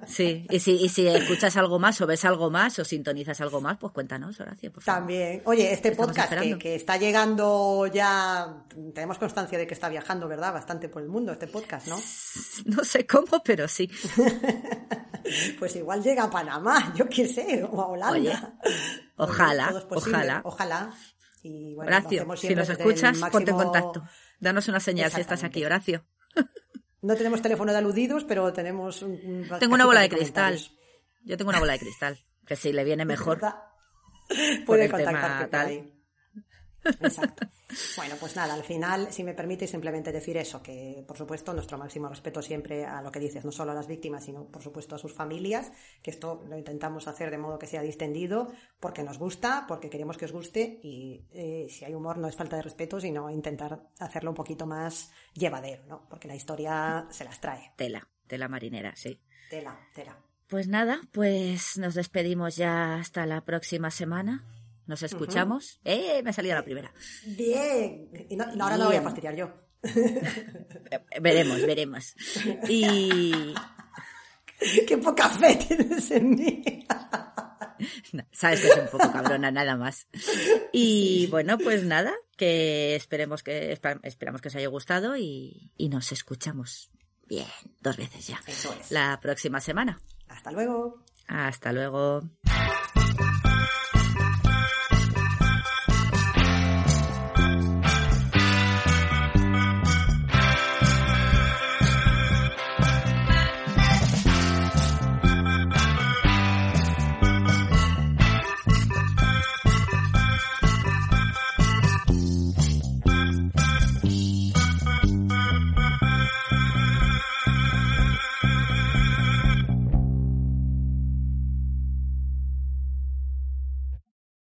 Sí, 0.07 0.47
y 0.49 0.61
si, 0.61 0.71
y 0.71 0.87
si 0.87 1.05
escuchas 1.05 1.57
algo 1.57 1.79
más 1.79 1.99
o 1.99 2.07
ves 2.07 2.23
algo 2.23 2.49
más 2.49 2.79
o 2.79 2.85
sintonizas 2.85 3.41
algo 3.41 3.59
más, 3.59 3.77
pues 3.77 3.91
cuéntanos, 3.91 4.39
Horacio, 4.39 4.71
por 4.71 4.81
favor. 4.81 5.01
También. 5.01 5.41
Oye, 5.43 5.73
este 5.73 5.91
podcast 5.91 6.31
que, 6.57 6.75
está 6.75 6.95
llegando 6.95 7.87
ya, 7.87 8.63
tenemos 8.95 9.17
constancia 9.17 9.57
de 9.57 9.67
que 9.67 9.73
está 9.73 9.89
viajando, 9.89 10.29
¿verdad? 10.29 10.53
Bastante 10.53 10.87
por 10.87 11.01
el 11.01 11.09
mundo 11.09 11.33
este 11.33 11.47
podcast, 11.47 11.87
¿no? 11.87 11.97
No 12.77 12.85
sé 12.85 13.05
cómo, 13.05 13.43
pero 13.43 13.67
sí. 13.67 13.91
Pues 15.59 15.75
igual 15.75 16.01
llega 16.01 16.23
a 16.23 16.29
Panamá, 16.29 16.93
yo 16.95 17.09
qué 17.09 17.27
sé, 17.27 17.61
o 17.69 17.81
a 17.81 17.87
Holanda. 17.87 18.13
Oye, 18.13 18.33
ojalá, 19.17 19.83
ojalá. 19.89 20.41
Ojalá. 20.45 20.93
Y 21.43 21.75
bueno, 21.75 21.89
Horacio, 21.89 22.25
si 22.37 22.55
nos 22.55 22.69
escuchas, 22.69 23.19
ponte 23.29 23.51
en 23.51 23.57
contacto. 23.57 24.03
Danos 24.39 24.67
una 24.67 24.79
señal 24.79 25.11
si 25.11 25.21
estás 25.21 25.43
aquí, 25.43 25.63
Horacio. 25.65 26.05
No 27.01 27.15
tenemos 27.15 27.41
teléfono 27.41 27.71
de 27.71 27.77
aludidos, 27.77 28.23
pero 28.23 28.51
tenemos 28.53 29.01
un- 29.01 29.47
Tengo 29.59 29.75
una 29.75 29.85
bola 29.85 30.01
de 30.01 30.09
cristal. 30.09 30.59
Yo 31.23 31.37
tengo 31.37 31.49
una 31.49 31.59
bola 31.59 31.73
de 31.73 31.79
cristal. 31.79 32.17
Que 32.45 32.55
si 32.55 32.71
le 32.73 32.83
viene 32.83 33.05
mejor. 33.05 33.39
Puede 34.65 34.87
tema 34.89 34.97
contactarte 35.03 35.43
por 35.43 35.49
tal. 35.51 35.67
ahí. 35.67 35.93
Exacto. 37.01 37.47
Bueno, 37.97 38.15
pues 38.17 38.35
nada, 38.37 38.53
al 38.53 38.63
final, 38.63 39.11
si 39.11 39.25
me 39.25 39.33
permite 39.33 39.67
simplemente 39.67 40.13
decir 40.13 40.37
eso, 40.37 40.63
que 40.63 41.03
por 41.05 41.17
supuesto 41.17 41.53
nuestro 41.53 41.77
máximo 41.77 42.07
respeto 42.07 42.41
siempre 42.41 42.85
a 42.85 43.01
lo 43.01 43.11
que 43.11 43.19
dices, 43.19 43.43
no 43.43 43.51
solo 43.51 43.71
a 43.71 43.75
las 43.75 43.87
víctimas, 43.87 44.23
sino 44.23 44.45
por 44.45 44.63
supuesto 44.63 44.95
a 44.95 44.97
sus 44.97 45.13
familias, 45.13 45.73
que 46.01 46.11
esto 46.11 46.45
lo 46.47 46.57
intentamos 46.57 47.09
hacer 47.09 47.29
de 47.29 47.37
modo 47.37 47.59
que 47.59 47.67
sea 47.67 47.81
distendido, 47.81 48.53
porque 48.79 49.03
nos 49.03 49.17
gusta, 49.17 49.65
porque 49.67 49.89
queremos 49.89 50.17
que 50.17 50.25
os 50.25 50.31
guste 50.31 50.79
y 50.81 51.27
eh, 51.33 51.67
si 51.69 51.83
hay 51.83 51.93
humor 51.93 52.17
no 52.17 52.29
es 52.29 52.37
falta 52.37 52.55
de 52.55 52.61
respeto, 52.61 53.01
sino 53.01 53.29
intentar 53.29 53.89
hacerlo 53.99 54.31
un 54.31 54.35
poquito 54.35 54.65
más 54.65 55.11
llevadero, 55.33 55.83
¿no? 55.87 56.07
Porque 56.09 56.29
la 56.29 56.35
historia 56.35 57.05
se 57.09 57.25
las 57.25 57.41
trae. 57.41 57.73
Tela, 57.75 58.07
tela 58.27 58.47
marinera, 58.47 58.95
sí. 58.95 59.19
Tela, 59.49 59.77
tela. 59.93 60.17
Pues 60.47 60.69
nada, 60.69 61.01
pues 61.11 61.77
nos 61.77 61.95
despedimos 61.95 62.55
ya 62.55 62.95
hasta 62.95 63.25
la 63.25 63.41
próxima 63.41 63.91
semana. 63.91 64.45
Nos 64.87 65.03
escuchamos. 65.03 65.79
¡Eh! 65.83 66.21
Me 66.23 66.29
ha 66.31 66.33
salido 66.33 66.55
la 66.55 66.63
primera. 66.63 66.91
Bien. 67.25 68.09
Y 68.29 68.35
no- 68.35 68.47
no, 68.55 68.63
ahora 68.63 68.77
no 68.77 68.83
lo 68.85 68.89
voy 68.89 68.95
a 68.95 68.99
Bien. 68.99 69.03
fastidiar 69.03 69.35
yo. 69.35 69.53
Veremos, 71.21 71.61
veremos. 71.61 72.15
Y 72.67 73.53
Qué 74.87 74.97
poca 74.97 75.29
fe 75.29 75.55
tienes 75.55 76.09
en 76.11 76.29
mí. 76.31 76.63
sabes 78.31 78.61
que 78.61 78.67
es 78.69 78.77
un 78.77 78.87
poco 78.87 79.11
cabrona, 79.11 79.51
nada 79.51 79.75
más. 79.77 80.07
Y 80.73 81.27
bueno, 81.27 81.57
pues 81.59 81.83
nada, 81.83 82.13
que 82.37 82.95
esperemos 82.95 83.43
que 83.43 83.71
esperamos 84.03 84.41
que 84.41 84.47
os 84.47 84.55
haya 84.55 84.67
gustado 84.67 85.15
y, 85.15 85.71
y 85.77 85.89
nos 85.89 86.11
escuchamos 86.11 86.89
bien, 87.27 87.45
dos 87.81 87.97
veces 87.97 88.25
ya. 88.27 88.39
Eso 88.47 88.75
es. 88.81 88.89
La 88.91 89.19
próxima 89.21 89.59
semana. 89.61 89.99
Hasta 90.27 90.51
luego. 90.51 91.03
Hasta 91.27 91.71
luego. 91.71 92.23